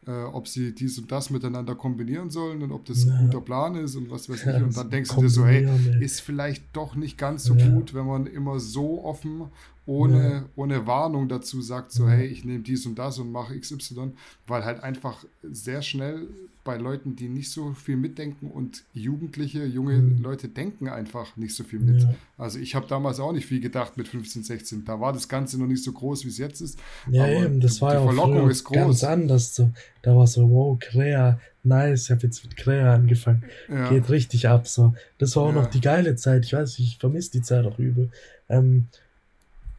äh, 0.07 0.23
ob 0.25 0.49
sie 0.49 0.73
dies 0.73 0.99
und 0.99 1.13
das 1.13 1.31
miteinander 1.31 1.75
kombinieren 1.75 2.31
sollen 2.31 2.63
und 2.63 2.73
ob 2.73 2.85
das 2.87 3.05
ja. 3.05 3.15
ein 3.15 3.27
guter 3.27 3.41
Plan 3.41 3.77
ist 3.77 3.97
und 3.97 4.11
was 4.11 4.29
weiß 4.29 4.47
ich. 4.47 4.63
und 4.63 4.77
dann 4.77 4.91
denkst 4.91 5.11
du 5.15 5.21
dir 5.21 5.29
so, 5.29 5.47
hey, 5.47 5.69
ist 6.01 6.21
vielleicht 6.21 6.65
doch 6.73 6.97
nicht 6.97 7.19
ganz 7.19 7.45
so 7.45 7.55
ja. 7.55 7.69
gut, 7.69 7.95
wenn 7.95 8.07
man 8.07 8.27
immer 8.27 8.59
so 8.59 9.05
offen, 9.05 9.45
ohne, 9.87 10.31
ja. 10.31 10.45
ohne 10.57 10.87
Warnung 10.87 11.29
dazu 11.29 11.63
sagt, 11.63 11.93
so, 11.93 12.09
hey, 12.09 12.27
ich 12.27 12.45
nehme 12.45 12.61
dies 12.61 12.85
und 12.87 12.99
das 12.99 13.19
und 13.19 13.31
mache 13.31 13.59
XY, 13.59 14.13
weil 14.47 14.65
halt 14.65 14.83
einfach 14.83 15.25
sehr 15.43 15.81
schnell 15.81 16.27
bei 16.65 16.77
Leuten, 16.77 17.15
die 17.15 17.29
nicht 17.29 17.51
so 17.53 17.73
viel 17.73 17.97
mitdenken 17.97 18.51
und 18.51 18.83
Jugendliche, 18.93 19.65
junge 19.65 19.99
mhm. 19.99 20.21
Leute 20.21 20.49
denken 20.49 20.89
einfach 20.89 21.37
nicht 21.37 21.55
so 21.55 21.63
viel 21.63 21.79
mit. 21.79 22.03
Ja. 22.03 22.15
Also 22.37 22.59
ich 22.59 22.75
habe 22.75 22.89
damals 22.89 23.21
auch 23.21 23.33
nicht 23.33 23.47
viel 23.47 23.61
gedacht 23.61 23.97
mit 23.97 24.09
15, 24.09 24.43
16. 24.43 24.85
Da 24.85 25.01
war 25.01 25.13
das 25.13 25.29
Ganze 25.29 25.59
noch 25.59 25.69
nicht 25.69 25.85
so 25.85 25.93
groß, 25.93 26.25
wie 26.25 26.29
es 26.29 26.39
jetzt 26.39 26.61
ist. 26.61 26.81
Ja, 27.09 27.23
Aber 27.23 27.33
eben, 27.33 27.61
das 27.61 27.81
war 27.81 27.95
ja 27.95 28.01
auch 28.01 28.07
Verlockung 28.07 28.51
ist 28.51 28.65
groß. 28.65 28.77
ganz 28.77 29.05
anders. 29.05 29.55
So. 29.55 29.71
Da 30.03 30.17
war 30.17 30.27
so, 30.27 30.51
wow, 30.51 30.77
Krea, 30.77 31.39
nice, 31.63 32.07
ich 32.07 32.11
habe 32.11 32.23
jetzt 32.23 32.45
mit 32.45 32.57
Krea 32.57 32.95
angefangen. 32.95 33.45
Ja. 33.69 33.89
Geht 33.89 34.11
richtig 34.11 34.49
ab. 34.49 34.67
So. 34.67 34.95
Das 35.19 35.37
war 35.37 35.45
auch 35.45 35.53
noch 35.53 35.67
die 35.67 35.81
geile 35.81 36.17
Zeit. 36.17 36.45
Ich 36.45 36.53
weiß, 36.53 36.81
ich 36.81 36.99
vermisse 36.99 37.31
die 37.31 37.43
Zeit 37.43 37.65
auch 37.65 37.79
übel. 37.79 38.11
Ähm, 38.49 38.89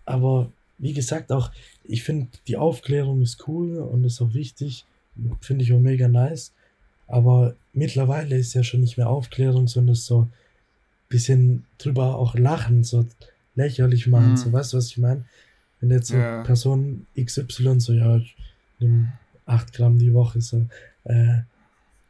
aber 0.07 0.51
wie 0.77 0.93
gesagt, 0.93 1.31
auch 1.31 1.51
ich 1.83 2.03
finde, 2.03 2.27
die 2.47 2.57
Aufklärung 2.57 3.21
ist 3.21 3.47
cool 3.47 3.77
und 3.77 4.03
ist 4.03 4.21
auch 4.21 4.33
wichtig. 4.33 4.85
Finde 5.41 5.63
ich 5.63 5.73
auch 5.73 5.79
mega 5.79 6.07
nice. 6.07 6.53
Aber 7.07 7.55
mittlerweile 7.73 8.37
ist 8.37 8.53
ja 8.53 8.63
schon 8.63 8.81
nicht 8.81 8.97
mehr 8.97 9.09
Aufklärung, 9.09 9.67
sondern 9.67 9.95
so 9.95 10.21
ein 10.21 10.31
bisschen 11.09 11.65
drüber 11.77 12.15
auch 12.15 12.35
lachen, 12.35 12.83
so 12.83 13.05
lächerlich 13.55 14.07
machen. 14.07 14.31
Mhm. 14.31 14.37
So, 14.37 14.51
weißt 14.51 14.73
du, 14.73 14.77
was 14.77 14.87
ich 14.87 14.97
meine? 14.97 15.25
Wenn 15.79 15.91
jetzt 15.91 16.07
so 16.07 16.17
ja. 16.17 16.43
Person 16.43 17.05
XY 17.19 17.79
so, 17.79 17.93
ja, 17.93 18.17
ich 18.17 18.35
nehme 18.79 19.13
8 19.45 19.73
Gramm 19.73 19.99
die 19.99 20.13
Woche, 20.13 20.41
so, 20.41 20.65
äh, 21.05 21.39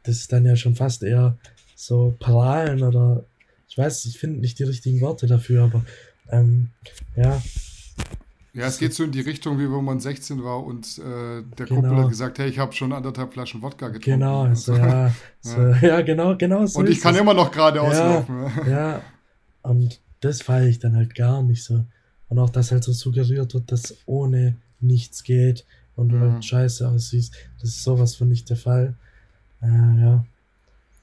das 0.02 0.16
ist 0.16 0.32
dann 0.32 0.44
ja 0.44 0.56
schon 0.56 0.74
fast 0.74 1.02
eher 1.02 1.36
so 1.74 2.14
Paralen 2.18 2.82
oder 2.82 3.24
ich 3.68 3.76
weiß, 3.76 4.06
ich 4.06 4.18
finde 4.18 4.40
nicht 4.40 4.58
die 4.58 4.64
richtigen 4.64 5.00
Worte 5.00 5.26
dafür, 5.26 5.64
aber 5.64 5.84
ähm, 6.30 6.70
ja, 7.14 7.40
ja, 8.58 8.66
es 8.66 8.78
geht 8.78 8.92
so 8.92 9.04
in 9.04 9.12
die 9.12 9.20
Richtung, 9.20 9.58
wie 9.58 9.70
wenn 9.70 9.84
man 9.84 10.00
16 10.00 10.42
war 10.42 10.64
und 10.64 10.98
äh, 10.98 11.02
der 11.56 11.66
genau. 11.66 11.80
Kumpel 11.80 11.96
hat 11.98 12.08
gesagt, 12.08 12.38
hey, 12.38 12.48
ich 12.48 12.58
habe 12.58 12.72
schon 12.72 12.92
anderthalb 12.92 13.32
Flaschen 13.32 13.62
Wodka 13.62 13.86
getrunken. 13.86 14.20
Genau, 14.20 14.42
also, 14.42 14.74
ja, 14.74 15.14
so, 15.40 15.60
ja. 15.60 15.78
ja, 15.80 16.00
genau, 16.00 16.36
genau 16.36 16.66
so. 16.66 16.80
Und 16.80 16.88
ich 16.88 17.00
kann 17.00 17.14
es. 17.14 17.20
immer 17.20 17.34
noch 17.34 17.52
gerade 17.52 17.80
auslaufen. 17.80 18.50
Ja, 18.68 19.00
und 19.62 20.00
das 20.20 20.42
feiere 20.42 20.66
ich 20.66 20.80
dann 20.80 20.96
halt 20.96 21.14
gar 21.14 21.42
nicht 21.42 21.62
so. 21.62 21.84
Und 22.28 22.38
auch, 22.40 22.50
dass 22.50 22.72
halt 22.72 22.82
so 22.82 22.92
suggeriert 22.92 23.54
wird, 23.54 23.70
dass 23.70 23.96
ohne 24.06 24.56
nichts 24.80 25.22
geht 25.22 25.64
und 25.94 26.08
du 26.10 26.18
halt 26.18 26.44
scheiße 26.44 26.88
aussiehst. 26.88 27.34
Das 27.60 27.70
ist 27.70 27.84
sowas 27.84 28.16
von 28.16 28.28
nicht 28.28 28.50
der 28.50 28.56
Fall. 28.56 28.94
Äh, 29.62 29.66
ja. 29.66 30.24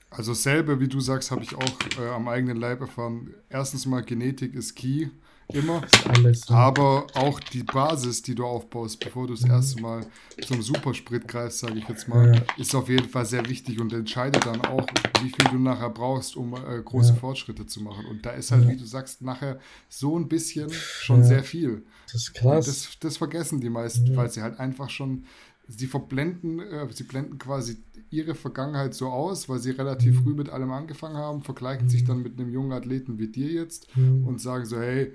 Also 0.09 0.33
selbe, 0.33 0.79
wie 0.79 0.87
du 0.87 0.99
sagst, 0.99 1.31
habe 1.31 1.43
ich 1.43 1.55
auch 1.55 1.99
äh, 1.99 2.09
am 2.09 2.27
eigenen 2.27 2.57
Leib 2.57 2.81
erfahren. 2.81 3.33
Erstens 3.49 3.85
mal, 3.85 4.03
Genetik 4.03 4.53
ist 4.53 4.75
key, 4.75 5.07
immer. 5.53 5.81
Alles, 6.07 6.47
ja. 6.49 6.55
Aber 6.55 7.07
auch 7.13 7.39
die 7.39 7.63
Basis, 7.63 8.21
die 8.21 8.35
du 8.35 8.45
aufbaust, 8.45 8.99
bevor 8.99 9.27
du 9.27 9.33
das 9.33 9.43
erste 9.45 9.81
Mal 9.81 10.05
zum 10.45 10.61
Supersprit 10.61 11.27
greifst, 11.27 11.59
sage 11.59 11.77
ich 11.79 11.87
jetzt 11.87 12.07
mal, 12.07 12.33
Ja. 12.35 12.41
ist 12.57 12.73
auf 12.75 12.89
jeden 12.89 13.07
Fall 13.09 13.25
sehr 13.25 13.47
wichtig 13.47 13.79
und 13.79 13.93
entscheidet 13.93 14.45
dann 14.45 14.61
auch, 14.65 14.85
wie 15.21 15.29
viel 15.29 15.45
du 15.51 15.57
nachher 15.59 15.89
brauchst, 15.89 16.35
um 16.35 16.53
äh, 16.55 16.81
große 16.83 17.13
Ja. 17.13 17.19
Fortschritte 17.19 17.65
zu 17.65 17.81
machen. 17.81 18.05
Und 18.05 18.25
da 18.25 18.31
ist 18.31 18.51
halt, 18.51 18.63
Ja. 18.65 18.69
wie 18.71 18.77
du 18.77 18.85
sagst, 18.85 19.21
nachher 19.21 19.59
so 19.89 20.17
ein 20.17 20.27
bisschen 20.27 20.69
schon 20.71 21.23
sehr 21.23 21.43
viel. 21.43 21.83
Das 22.11 22.15
ist 22.23 22.33
krass. 22.33 22.65
das, 22.65 22.89
das 22.99 23.17
vergessen 23.17 23.61
die 23.61 23.69
meisten, 23.69 24.15
weil 24.15 24.29
sie 24.29 24.41
halt 24.41 24.59
einfach 24.59 24.89
schon, 24.89 25.25
sie 25.67 25.87
verblenden, 25.87 26.59
äh, 26.59 26.87
sie 26.91 27.03
blenden 27.03 27.37
quasi 27.39 27.77
ihre 28.11 28.35
Vergangenheit 28.35 28.93
so 28.93 29.07
aus, 29.07 29.49
weil 29.49 29.57
sie 29.59 29.71
relativ 29.71 30.19
Mhm. 30.19 30.23
früh 30.23 30.33
mit 30.35 30.49
allem 30.49 30.71
angefangen 30.71 31.17
haben, 31.17 31.41
vergleichen 31.43 31.89
sich 31.89 32.03
dann 32.03 32.21
mit 32.21 32.39
einem 32.39 32.51
jungen 32.51 32.71
Athleten 32.71 33.17
wie 33.17 33.27
dir 33.27 33.49
jetzt 33.51 33.87
Mhm. 33.97 34.27
und 34.27 34.39
sagen 34.39 34.65
so, 34.65 34.77
hey, 34.79 35.11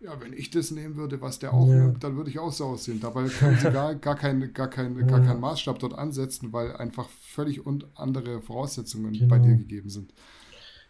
ja, 0.00 0.18
wenn 0.20 0.32
ich 0.32 0.50
das 0.50 0.70
nehmen 0.70 0.96
würde, 0.96 1.20
was 1.20 1.38
der 1.38 1.52
auch 1.52 1.68
Ja. 1.68 1.74
nimmt, 1.86 2.02
dann 2.02 2.16
würde 2.16 2.30
ich 2.30 2.38
auch 2.38 2.52
so 2.52 2.64
aussehen. 2.66 3.00
Dabei 3.00 3.28
können 3.28 3.58
sie 3.58 3.70
gar, 3.70 3.94
gar, 3.94 4.16
keinen, 4.16 4.52
gar, 4.54 4.68
gar 4.68 4.86
Ja. 4.88 5.18
keinen 5.20 5.40
Maßstab 5.40 5.78
dort 5.78 5.94
ansetzen, 5.94 6.52
weil 6.52 6.74
einfach 6.76 7.08
völlig 7.22 7.64
und 7.66 7.86
andere 7.94 8.40
Voraussetzungen 8.40 9.12
Genau. 9.12 9.28
bei 9.28 9.38
dir 9.38 9.56
gegeben 9.56 9.90
sind. 9.90 10.12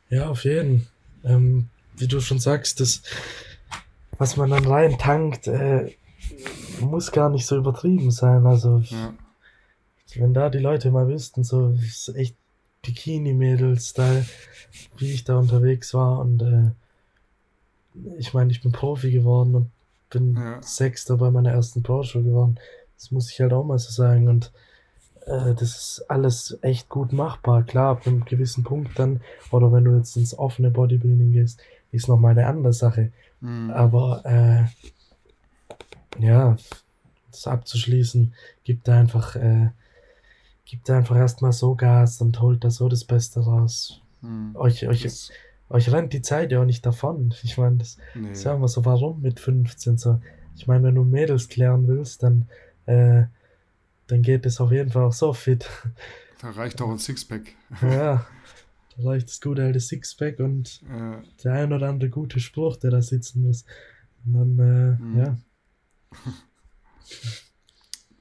Ja, 0.09 0.29
auf 0.29 0.45
jeden. 0.45 0.87
Ähm, 1.25 1.69
wie 1.97 2.07
du 2.09 2.21
schon 2.21 2.39
sagst, 2.39 2.81
das, 2.81 3.03
was 4.19 4.37
man 4.37 4.51
dann 4.51 4.65
rein 4.65 4.97
tankt, 4.99 5.47
äh, 5.49 5.95
muss 6.81 7.11
gar 7.13 7.31
nicht 7.31 7.47
so 7.47 7.57
übertrieben 7.57 8.11
sein. 8.11 8.47
Also, 8.47 8.79
Ja. 8.79 9.13
wenn 10.15 10.33
da 10.35 10.49
die 10.51 10.59
Leute 10.59 10.91
mal 10.91 11.09
wüssten, 11.09 11.43
so 11.45 11.71
ist 11.71 12.09
echt 12.15 12.37
Bikini-Mädels-Style, 12.83 14.25
wie 14.99 15.13
ich 15.13 15.25
da 15.25 15.37
unterwegs 15.39 15.93
war. 15.95 16.21
Und 16.21 16.43
äh, 16.43 16.71
ich 18.19 18.33
meine, 18.35 18.51
ich 18.53 18.63
bin 18.63 18.73
Profi 18.73 19.11
geworden 19.11 19.55
und 19.55 19.71
bin 20.11 20.35
Ja. 20.37 20.63
Sechster 20.63 21.17
bei 21.17 21.31
meiner 21.31 21.53
ersten 21.53 21.83
Pro-Show 21.83 22.23
geworden. 22.23 22.59
Das 22.97 23.11
muss 23.11 23.31
ich 23.31 23.41
halt 23.41 23.53
auch 23.53 23.65
mal 23.65 23.79
so 23.79 23.91
sagen. 23.91 24.29
Und 24.29 24.53
äh, 25.27 25.55
das 25.55 25.63
ist 25.63 26.05
alles 26.09 26.59
echt 26.63 26.89
gut 26.89 27.13
machbar. 27.13 27.63
Klar, 27.63 27.91
ab 27.93 28.07
einem 28.07 28.25
gewissen 28.25 28.65
Punkt 28.65 28.99
dann, 28.99 29.21
oder 29.51 29.73
wenn 29.73 29.85
du 29.85 29.97
jetzt 29.97 30.17
ins 30.17 30.37
offene 30.39 30.71
Bodybuilding 30.71 31.33
gehst, 31.33 31.61
ist 31.93 32.09
nochmal 32.09 32.33
eine 32.33 32.47
andere 32.47 32.73
Sache. 32.73 33.13
Mhm. 33.41 33.71
Aber 33.71 34.23
äh, 34.25 34.65
ja, 36.19 36.57
das 37.31 37.47
abzuschließen, 37.47 38.35
gibt 38.65 38.89
da 38.89 38.99
einfach, 38.99 39.37
äh, 39.37 39.71
gibt 40.65 40.89
da 40.89 40.99
einfach 40.99 41.17
erstmal 41.17 41.53
so 41.53 41.75
Gas 41.75 42.21
und 42.21 42.41
holt 42.41 42.65
da 42.65 42.71
so 42.71 42.89
das 42.89 43.05
Beste 43.05 43.41
raus. 43.41 44.01
Mhm. 44.21 44.55
Euch, 44.57 44.87
euch, 44.89 45.03
Das- 45.03 45.31
euch 45.71 45.91
rennt 45.91 46.13
die 46.13 46.23
Zeit 46.23 46.53
ja 46.53 46.61
auch 46.61 46.67
nicht 46.67 46.85
davon. 46.85 47.35
Ich 47.43 47.57
meine, 47.57 47.79
das 47.79 47.97
nee. 48.15 48.33
ist 48.33 48.45
ja 48.45 48.55
immer 48.55 48.69
so, 48.69 48.85
warum 48.85 49.23
mit 49.23 49.41
15 49.41 49.97
so? 49.99 50.21
Ich 50.57 50.67
meine, 50.67 50.83
wenn 50.85 50.95
du 50.97 51.05
Mädels 51.05 51.49
klären 51.49 51.89
willst, 51.89 52.23
dann, 52.23 52.49
äh, 52.87 53.25
dann 54.09 54.23
geht 54.23 54.45
es 54.45 54.61
auf 54.61 54.73
jeden 54.73 54.91
Fall 54.91 55.05
auch 55.05 55.13
so 55.13 55.33
fit. 55.33 55.69
Da 56.43 56.51
reicht 56.51 56.83
auch 56.83 56.91
ein 56.91 56.99
Sixpack. 56.99 57.55
ja, 57.83 58.27
da 58.97 59.03
reicht 59.09 59.29
das 59.29 59.41
gute 59.41 59.63
alte 59.63 59.81
Sixpack 59.81 60.39
und 60.41 60.83
Äh, 60.91 61.23
der 61.45 61.53
ein 61.53 61.73
oder 61.73 61.89
andere 61.89 62.11
gute 62.11 62.41
Spruch, 62.41 62.77
der 62.77 62.91
da 62.91 63.01
sitzen 63.01 63.43
muss. 63.45 63.65
Und 64.27 64.35
dann, 64.35 64.59
äh, 64.59 65.03
Mhm. 65.03 65.19
ja. 65.19 65.39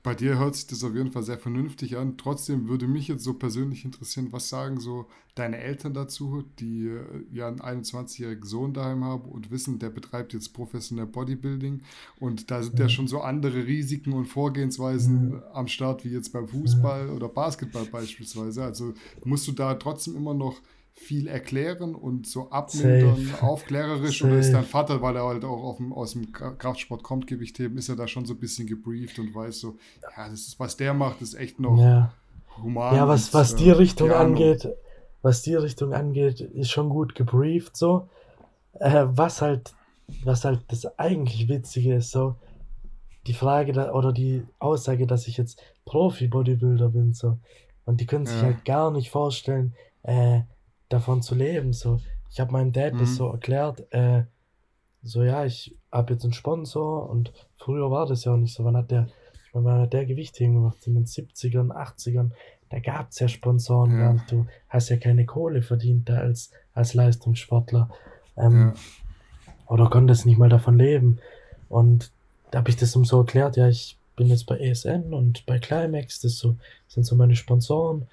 Bei 0.02 0.16
dir 0.16 0.40
hört 0.40 0.56
sich 0.56 0.66
das 0.68 0.84
auf 0.86 0.96
jeden 0.96 1.12
Fall 1.12 1.24
sehr 1.24 1.38
vernünftig 1.38 1.98
an. 1.98 2.18
Trotzdem 2.18 2.70
würde 2.70 2.88
mich 2.88 3.10
jetzt 3.10 3.24
so 3.24 3.34
persönlich 3.34 3.84
interessieren, 3.84 4.30
was 4.32 4.48
sagen 4.48 4.80
so 4.80 5.08
deine 5.36 5.58
Eltern 5.58 5.94
dazu, 5.94 6.46
die 6.60 6.88
äh, 6.88 7.02
ja 7.34 7.50
einen 7.50 7.60
21-jährigen 7.60 8.46
Sohn 8.46 8.74
daheim 8.74 9.04
haben 9.04 9.30
und 9.30 9.52
wissen, 9.52 9.78
der 9.78 9.90
betreibt 9.90 10.34
jetzt 10.34 10.54
professionell 10.54 11.06
Bodybuilding 11.06 11.82
und 12.20 12.50
da 12.50 12.64
sind 12.64 12.80
ja 12.80 12.88
schon 12.88 13.08
so 13.08 13.22
andere 13.22 13.66
Risiken 13.66 14.14
und 14.14 14.26
Vorgehensweisen 14.26 15.42
am 15.54 15.68
Start 15.68 16.06
wie 16.06 16.10
jetzt 16.10 16.32
beim 16.32 16.48
Fußball 16.48 17.10
oder 17.10 17.28
Basketball 17.28 17.86
beispielsweise. 17.86 18.64
Also 18.64 18.94
musst 19.26 19.48
du 19.48 19.52
da 19.52 19.74
trotzdem 19.76 20.16
immer 20.16 20.34
noch 20.34 20.62
viel 20.94 21.28
erklären 21.28 21.96
und 21.96 22.28
so 22.28 22.50
abmildern, 22.52 23.16
Safe. 23.16 23.44
aufklärerisch 23.46 24.24
oder 24.24 24.38
ist 24.40 24.48
Safe. 24.48 24.58
dein 24.58 24.66
Vater, 24.66 25.02
weil 25.02 25.16
er 25.16 25.26
halt 25.26 25.46
auch 25.46 25.64
auf 25.64 25.78
dem, 25.78 25.94
aus 25.94 26.12
dem 26.14 26.26
Kra- 26.34 26.56
Kraftsport 26.56 27.04
kommt, 27.04 27.26
Gewichtheben, 27.28 27.78
ist 27.78 27.88
er 27.90 27.96
da 27.96 28.08
schon 28.08 28.26
so 28.26 28.34
ein 28.34 28.40
bisschen 28.40 28.68
gebrieft 28.68 29.18
und 29.20 29.34
weiß 29.34 29.60
so, 29.60 29.78
ja, 30.02 30.28
das 30.30 30.42
ist, 30.42 30.60
was 30.60 30.76
der 30.78 30.94
macht, 30.94 31.22
ist 31.22 31.36
echt 31.36 31.60
noch 31.60 31.78
ja. 31.78 32.12
human. 32.62 32.96
Ja, 32.96 33.08
was, 33.08 33.28
und, 33.28 33.34
was 33.36 33.54
äh, 33.54 33.58
die 33.58 33.72
Richtung 33.72 34.10
Piano. 34.10 34.24
angeht, 34.26 34.68
was 35.22 35.42
die 35.42 35.56
Richtung 35.56 35.94
angeht, 35.94 36.42
ist 36.42 36.70
schon 36.72 36.90
gut 36.90 37.16
gebrieft 37.16 37.78
so. 37.78 38.10
Äh, 38.74 39.06
was 39.08 39.42
halt, 39.42 39.74
was 40.24 40.44
halt 40.46 40.62
das 40.68 40.86
eigentlich 41.00 41.48
Witzige 41.48 41.96
ist, 41.96 42.12
so, 42.12 42.36
die 43.28 43.34
Frage 43.34 43.72
da, 43.74 43.94
oder 43.94 44.12
die 44.14 44.44
Aussage, 44.60 45.08
dass 45.08 45.28
ich 45.28 45.38
jetzt 45.38 45.62
Profi-Bodybuilder 45.86 46.90
bin, 46.90 47.14
so. 47.14 47.38
Und 47.86 48.02
die 48.02 48.06
können 48.06 48.26
sich 48.26 48.36
Ja. 48.38 48.44
halt 48.44 48.66
gar 48.66 48.92
nicht 48.92 49.10
vorstellen, 49.10 49.74
äh, 50.04 50.42
davon 50.90 51.22
zu 51.22 51.36
leben, 51.36 51.74
so. 51.74 52.00
Ich 52.32 52.40
habe 52.40 52.52
meinem 52.52 52.72
Dad 52.72 52.94
Mhm. 52.94 52.98
das 53.00 53.16
so 53.16 53.30
erklärt, 53.32 53.86
äh, 53.92 54.24
so, 55.02 55.24
ja, 55.24 55.46
ich 55.46 55.76
habe 55.92 56.14
jetzt 56.14 56.24
einen 56.24 56.34
Sponsor 56.34 57.10
und 57.10 57.32
früher 57.58 57.90
war 57.90 58.06
das 58.06 58.26
ja 58.26 58.34
auch 58.34 58.38
nicht 58.38 58.54
so. 58.54 58.64
Wann 58.66 58.76
hat 58.78 58.92
der, 58.92 59.08
ich 59.48 59.54
meine, 59.54 59.66
wann 59.66 59.82
hat 59.82 59.94
der 59.94 60.06
Gewichtheben 60.06 60.56
gemacht? 60.56 60.86
In 60.86 60.96
den 60.96 61.06
70ern, 61.06 61.72
80ern, 61.72 62.32
da 62.70 62.80
gab 62.80 63.10
es 63.10 63.20
ja 63.20 63.28
Sponsoren 63.28 63.98
Ja. 64.00 64.16
Du 64.30 64.46
hast 64.68 64.90
ja 64.90 64.98
keine 64.98 65.26
Kohle 65.26 65.62
verdient 65.62 66.10
da 66.10 66.18
als, 66.18 66.52
als 66.74 66.94
Leistungssportler. 66.94 67.90
Ähm, 68.38 68.60
Ja. 68.60 68.74
oder 69.68 69.90
konntest 69.90 70.26
nicht 70.26 70.38
mal 70.38 70.50
davon 70.50 70.78
leben. 70.78 71.20
Und 71.70 72.12
da 72.52 72.60
habe 72.60 72.70
ich 72.70 72.76
das 72.78 72.96
ihm 72.96 73.06
so 73.06 73.20
erklärt, 73.20 73.56
ja, 73.58 73.68
ich 73.70 73.98
bin 74.16 74.28
jetzt 74.28 74.46
bei 74.48 74.58
ESN 74.60 75.14
und 75.14 75.46
bei 75.46 75.60
Climax, 75.60 76.20
das 76.20 76.38
so, 76.38 76.58
sind 76.88 77.06
so 77.06 77.16
meine 77.16 77.36
Sponsoren 77.36 78.08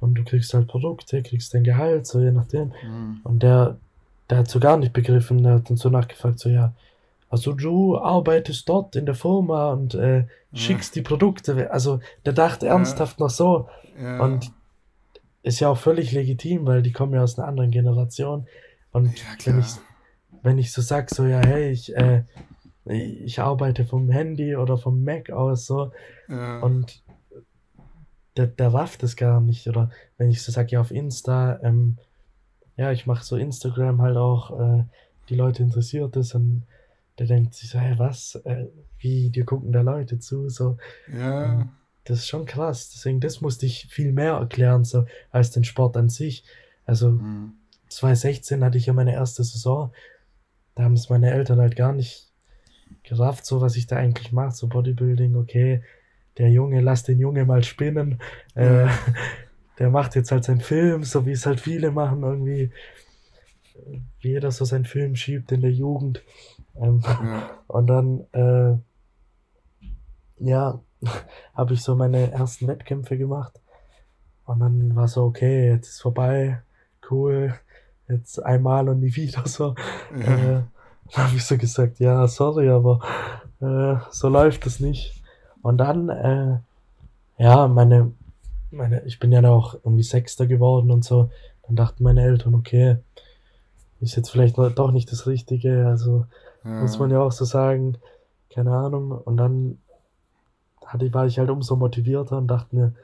und 0.00 0.14
du 0.14 0.24
kriegst 0.24 0.52
halt 0.54 0.68
Produkte, 0.68 1.22
kriegst 1.22 1.54
dein 1.54 1.64
Gehalt, 1.64 2.06
so 2.06 2.20
je 2.20 2.30
nachdem. 2.32 2.72
Mhm. 2.82 3.20
Und 3.24 3.42
der, 3.42 3.76
der 4.30 4.38
hat 4.38 4.48
so 4.48 4.60
gar 4.60 4.76
nicht 4.76 4.92
begriffen, 4.92 5.42
der 5.42 5.54
hat 5.54 5.70
dann 5.70 5.76
so 5.76 5.88
nachgefragt, 5.88 6.38
so 6.38 6.48
ja, 6.48 6.72
also 7.28 7.52
du 7.52 7.98
arbeitest 7.98 8.68
dort 8.68 8.94
in 8.96 9.04
der 9.06 9.14
Firma 9.14 9.72
und 9.72 9.94
äh, 9.94 10.24
schickst 10.54 10.94
die 10.94 11.02
Produkte, 11.02 11.70
also 11.70 12.00
der 12.24 12.32
dachte 12.32 12.66
Ja. 12.66 12.72
ernsthaft 12.72 13.18
noch 13.20 13.30
so 13.30 13.68
Ja. 14.00 14.20
und 14.22 14.52
ist 15.42 15.60
ja 15.60 15.68
auch 15.68 15.78
völlig 15.78 16.12
legitim, 16.12 16.66
weil 16.66 16.82
die 16.82 16.92
kommen 16.92 17.14
ja 17.14 17.22
aus 17.22 17.38
einer 17.38 17.46
anderen 17.48 17.70
Generation 17.70 18.46
und 18.92 19.18
Ja, 19.18 19.24
wenn 19.44 19.58
ich 19.58 19.66
wenn 20.42 20.58
ich 20.58 20.72
so 20.72 20.80
sag, 20.82 21.10
so 21.10 21.24
ja, 21.26 21.40
hey, 21.40 21.70
ich, 21.70 21.96
äh, 21.96 22.22
ich 22.84 23.40
arbeite 23.40 23.84
vom 23.84 24.08
Handy 24.10 24.54
oder 24.54 24.78
vom 24.78 25.02
Mac 25.02 25.30
aus, 25.30 25.66
so, 25.66 25.90
ja. 26.28 26.60
und 26.60 27.02
der, 28.36 28.46
der 28.46 28.72
rafft 28.72 29.02
es 29.02 29.16
gar 29.16 29.40
nicht. 29.40 29.66
Oder 29.68 29.90
wenn 30.18 30.30
ich 30.30 30.42
so 30.42 30.52
sage, 30.52 30.70
ja, 30.72 30.80
auf 30.80 30.90
Insta, 30.90 31.58
ähm, 31.62 31.96
ja, 32.76 32.92
ich 32.92 33.06
mache 33.06 33.24
so 33.24 33.36
Instagram 33.36 34.02
halt 34.02 34.16
auch, 34.16 34.58
äh, 34.60 34.84
die 35.28 35.34
Leute 35.34 35.62
interessiert 35.62 36.16
es 36.16 36.34
und 36.34 36.62
der 37.18 37.26
denkt 37.26 37.54
sich 37.54 37.70
so, 37.70 37.78
hey, 37.78 37.98
was? 37.98 38.34
Äh, 38.44 38.66
wie, 38.98 39.30
dir 39.30 39.44
gucken 39.44 39.72
da 39.72 39.80
Leute 39.80 40.18
zu, 40.18 40.48
so. 40.48 40.76
ja. 41.12 41.66
Das 42.04 42.18
ist 42.18 42.28
schon 42.28 42.46
krass. 42.46 42.90
Deswegen, 42.94 43.18
das 43.18 43.40
musste 43.40 43.66
ich 43.66 43.86
viel 43.88 44.12
mehr 44.12 44.34
erklären, 44.34 44.84
so, 44.84 45.06
als 45.32 45.50
den 45.50 45.64
Sport 45.64 45.96
an 45.96 46.08
sich. 46.08 46.44
Also, 46.84 47.10
Mhm. 47.10 47.54
2016 47.88 48.62
hatte 48.64 48.78
ich 48.78 48.86
ja 48.86 48.92
meine 48.92 49.12
erste 49.12 49.42
Saison. 49.44 49.92
Da 50.74 50.84
haben 50.84 50.94
es 50.94 51.08
meine 51.08 51.30
Eltern 51.32 51.58
halt 51.58 51.74
gar 51.76 51.92
nicht 51.92 52.30
gerafft, 53.02 53.46
so 53.46 53.60
was 53.60 53.76
ich 53.76 53.86
da 53.86 53.96
eigentlich 53.96 54.32
mache. 54.32 54.54
So 54.54 54.68
Bodybuilding, 54.68 55.36
okay, 55.36 55.82
der 56.38 56.50
Junge, 56.50 56.80
lass 56.80 57.02
den 57.02 57.18
Junge 57.18 57.44
mal 57.44 57.62
spinnen. 57.62 58.18
Äh, 58.54 58.86
Ja. 58.86 58.90
der 59.78 59.90
macht 59.90 60.14
jetzt 60.14 60.32
halt 60.32 60.44
seinen 60.44 60.60
Film, 60.60 61.04
so 61.04 61.26
wie 61.26 61.32
es 61.32 61.44
halt 61.46 61.60
viele 61.60 61.90
machen, 61.90 62.22
irgendwie. 62.22 62.70
Wie 64.20 64.30
jeder 64.30 64.50
so 64.50 64.64
seinen 64.64 64.86
Film 64.86 65.16
schiebt 65.16 65.52
in 65.52 65.60
der 65.60 65.72
Jugend. 65.72 66.22
Ähm, 66.80 67.00
Ja. 67.04 67.50
und 67.68 67.86
dann, 67.86 68.26
äh, 68.32 68.78
ja, 70.38 70.80
habe 71.54 71.74
ich 71.74 71.82
so 71.82 71.94
meine 71.94 72.30
ersten 72.32 72.66
Wettkämpfe 72.68 73.18
gemacht. 73.18 73.60
Und 74.44 74.60
dann 74.60 74.94
war 74.94 75.08
so, 75.08 75.24
okay, 75.24 75.68
jetzt 75.70 75.88
ist 75.88 76.02
vorbei, 76.02 76.62
cool, 77.10 77.54
jetzt 78.08 78.42
einmal 78.42 78.88
und 78.88 79.00
nie 79.00 79.14
wieder 79.14 79.46
so. 79.46 79.74
Ja. 80.18 80.58
Äh, 80.58 80.62
dann 81.12 81.26
habe 81.28 81.36
ich 81.36 81.44
so 81.44 81.56
gesagt, 81.58 81.98
ja, 81.98 82.26
sorry, 82.28 82.68
aber 82.68 83.00
äh, 83.60 83.96
so 84.10 84.28
läuft 84.28 84.66
es 84.66 84.80
nicht. 84.80 85.15
Und 85.66 85.78
dann, 85.78 86.08
äh, 86.10 86.58
ja, 87.38 87.66
meine, 87.66 88.12
meine, 88.70 89.02
ich 89.02 89.18
bin 89.18 89.32
ja 89.32 89.42
dann 89.42 89.50
auch 89.50 89.74
irgendwie 89.74 90.04
Sechster 90.04 90.46
geworden 90.46 90.92
und 90.92 91.04
so. 91.04 91.30
Dann 91.66 91.74
dachten 91.74 92.04
meine 92.04 92.22
Eltern, 92.22 92.54
okay, 92.54 92.98
ist 94.00 94.14
jetzt 94.14 94.30
vielleicht 94.30 94.56
doch 94.58 94.92
nicht 94.92 95.10
das 95.10 95.26
Richtige, 95.26 95.88
also 95.88 96.26
Ja. 96.62 96.70
muss 96.82 97.00
man 97.00 97.10
ja 97.10 97.18
auch 97.18 97.32
so 97.32 97.44
sagen, 97.44 97.98
keine 98.48 98.70
Ahnung. 98.70 99.10
Und 99.10 99.38
dann 99.38 99.78
hatte, 100.84 101.12
war 101.12 101.26
ich 101.26 101.40
halt 101.40 101.50
umso 101.50 101.74
motivierter 101.74 102.38
und 102.38 102.46
dachte 102.46 102.76
mir, 102.76 102.94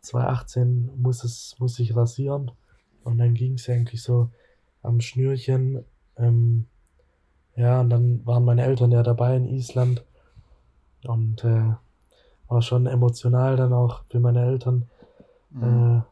2018 0.00 0.90
muss 0.96 1.22
es, 1.22 1.54
muss 1.58 1.78
ich 1.80 1.94
rasieren. 1.94 2.50
Und 3.04 3.18
dann 3.18 3.34
ging 3.34 3.56
es 3.56 3.68
eigentlich 3.68 4.02
so 4.02 4.30
am 4.82 5.02
Schnürchen. 5.02 5.84
Ähm, 6.16 6.64
ja, 7.56 7.82
und 7.82 7.90
dann 7.90 8.24
waren 8.24 8.46
meine 8.46 8.64
Eltern 8.64 8.90
ja 8.90 9.02
dabei 9.02 9.36
in 9.36 9.44
Island. 9.44 10.02
Und 11.04 11.44
äh, 11.44 11.74
war 12.50 12.62
schon 12.62 12.86
emotional 12.86 13.56
dann 13.56 13.72
auch 13.72 14.02
für 14.10 14.20
meine 14.20 14.44
Eltern, 14.44 14.88
mhm. 15.50 15.62
äh, 15.62 16.02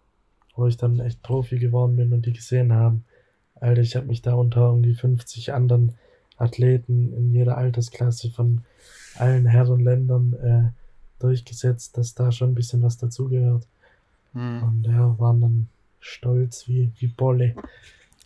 wo 0.57 0.67
ich 0.67 0.77
dann 0.77 1.01
echt 1.01 1.23
Profi 1.23 1.59
geworden 1.59 1.97
bin 1.97 2.13
und 2.13 2.25
die 2.25 2.33
gesehen 2.33 2.73
haben. 2.73 3.05
Alter, 3.57 3.83
ich 3.83 3.97
habe 3.97 4.07
mich 4.07 4.23
da 4.23 4.35
unter 4.35 4.61
irgendwie 4.61 4.95
50 4.95 5.53
anderen 5.53 5.97
Athleten 6.37 7.13
in 7.13 7.33
jeder 7.33 7.59
Altersklasse 7.59 8.31
von 8.31 8.63
allen 9.17 9.47
Herrenländern 9.47 10.33
äh, 10.35 11.21
durchgesetzt, 11.21 11.99
dass 11.99 12.15
da 12.15 12.31
schon 12.31 12.53
ein 12.53 12.55
bisschen 12.55 12.83
was 12.83 12.97
dazugehört. 12.97 13.67
Mhm. 14.33 14.63
Und 14.63 14.87
ja, 14.87 15.19
waren 15.19 15.41
dann 15.41 15.69
stolz 15.99 16.69
wie, 16.69 16.93
wie 16.99 17.09
Bolle. 17.09 17.57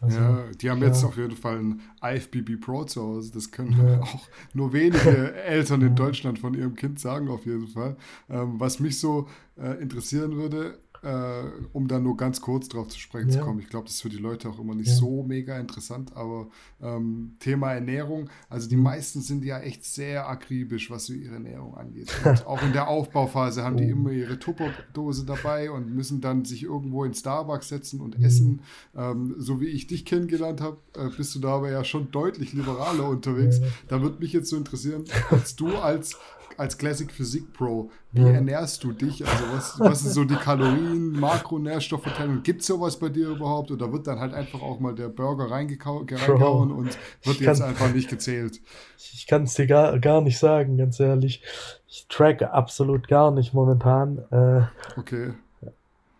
Also, 0.02 0.18
ja, 0.18 0.44
die 0.60 0.68
haben 0.68 0.80
ja. 0.80 0.88
jetzt 0.88 1.04
auf 1.04 1.16
jeden 1.16 1.36
Fall 1.36 1.58
ein 1.58 1.80
IFBB 2.02 2.60
Pro 2.60 2.82
zu 2.84 3.00
Hause. 3.00 3.32
Das 3.32 3.52
können 3.52 3.76
ja. 3.86 4.00
auch 4.02 4.28
nur 4.52 4.72
wenige 4.72 5.32
Eltern 5.44 5.80
in 5.80 5.94
Deutschland 5.94 6.40
von 6.40 6.54
ihrem 6.54 6.74
Kind 6.74 6.98
sagen, 6.98 7.28
auf 7.28 7.46
jeden 7.46 7.68
Fall. 7.68 7.96
Ähm, 8.28 8.58
was 8.58 8.80
mich 8.80 8.98
so 8.98 9.28
äh, 9.56 9.80
interessieren 9.80 10.36
würde, 10.36 10.78
äh, 11.02 11.42
um 11.72 11.88
da 11.88 11.98
nur 11.98 12.16
ganz 12.16 12.40
kurz 12.40 12.68
drauf 12.68 12.88
zu 12.88 12.98
sprechen 12.98 13.30
ja. 13.30 13.38
zu 13.38 13.44
kommen. 13.44 13.58
Ich 13.60 13.68
glaube, 13.68 13.86
das 13.86 13.94
ist 13.94 14.02
für 14.02 14.08
die 14.08 14.18
Leute 14.18 14.48
auch 14.48 14.58
immer 14.58 14.74
nicht 14.74 14.88
ja. 14.88 14.94
so 14.94 15.22
mega 15.22 15.58
interessant, 15.58 16.16
aber 16.16 16.48
ähm, 16.80 17.36
Thema 17.40 17.72
Ernährung, 17.72 18.30
also 18.48 18.68
die 18.68 18.76
meisten 18.76 19.20
sind 19.20 19.44
ja 19.44 19.58
echt 19.60 19.84
sehr 19.84 20.28
akribisch, 20.28 20.90
was 20.90 21.06
so 21.06 21.12
ihre 21.12 21.34
Ernährung 21.34 21.76
angeht. 21.76 22.12
Und 22.24 22.46
auch 22.46 22.62
in 22.62 22.72
der 22.72 22.88
Aufbauphase 22.88 23.62
haben 23.64 23.76
die 23.76 23.86
oh. 23.86 23.96
immer 23.96 24.10
ihre 24.10 24.38
Tupperdose 24.38 25.24
dabei 25.24 25.70
und 25.70 25.94
müssen 25.94 26.20
dann 26.20 26.44
sich 26.44 26.62
irgendwo 26.62 27.04
in 27.04 27.14
Starbucks 27.14 27.68
setzen 27.68 28.00
und 28.00 28.18
mhm. 28.18 28.24
essen. 28.24 28.60
Ähm, 28.96 29.34
so 29.38 29.60
wie 29.60 29.66
ich 29.66 29.86
dich 29.86 30.04
kennengelernt 30.04 30.60
habe, 30.60 30.78
äh, 30.96 31.08
bist 31.16 31.34
du 31.34 31.40
da 31.40 31.56
aber 31.56 31.70
ja 31.70 31.84
schon 31.84 32.10
deutlich 32.10 32.52
liberaler 32.52 33.08
unterwegs. 33.08 33.58
Ja. 33.58 33.66
Da 33.88 34.02
würde 34.02 34.18
mich 34.18 34.32
jetzt 34.32 34.48
so 34.48 34.56
interessieren, 34.56 35.04
als 35.30 35.56
du 35.56 35.68
als 35.76 36.16
als 36.62 36.78
Classic 36.78 37.10
Physik 37.10 37.52
Pro, 37.52 37.90
wie 38.12 38.22
ernährst 38.22 38.84
du 38.84 38.92
dich? 38.92 39.26
Also 39.26 39.44
was, 39.52 39.80
was 39.80 40.00
sind 40.02 40.12
so 40.12 40.24
die 40.24 40.36
Kalorien, 40.36 41.10
Makronährstoffverteilung? 41.18 42.44
Gibt 42.44 42.60
es 42.60 42.68
sowas 42.68 42.96
bei 42.96 43.08
dir 43.08 43.30
überhaupt? 43.30 43.72
Oder 43.72 43.92
wird 43.92 44.06
dann 44.06 44.20
halt 44.20 44.32
einfach 44.32 44.62
auch 44.62 44.78
mal 44.78 44.94
der 44.94 45.08
Burger 45.08 45.50
reingehauen 45.50 46.70
und 46.70 46.96
wird 47.24 47.40
jetzt 47.40 47.58
kann, 47.58 47.68
einfach 47.68 47.92
nicht 47.92 48.08
gezählt? 48.08 48.60
Ich 48.96 49.26
kann 49.26 49.42
es 49.42 49.54
dir 49.54 49.66
gar, 49.66 49.98
gar 49.98 50.20
nicht 50.20 50.38
sagen, 50.38 50.76
ganz 50.76 51.00
ehrlich. 51.00 51.42
Ich 51.88 52.06
track 52.08 52.42
absolut 52.42 53.08
gar 53.08 53.32
nicht 53.32 53.54
momentan. 53.54 54.18
Äh, 54.30 54.62
okay. 54.96 55.32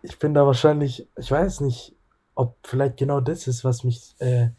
Ich 0.01 0.19
bin 0.19 0.33
da 0.33 0.45
wahrscheinlich, 0.45 1.07
ich 1.17 1.31
weiß 1.31 1.61
nicht, 1.61 1.95
ob 2.35 2.57
vielleicht 2.63 2.97
genau 2.97 3.21
das 3.21 3.47
ist, 3.47 3.63
was 3.63 3.85
mich 3.85 4.13
äh, 4.19 4.49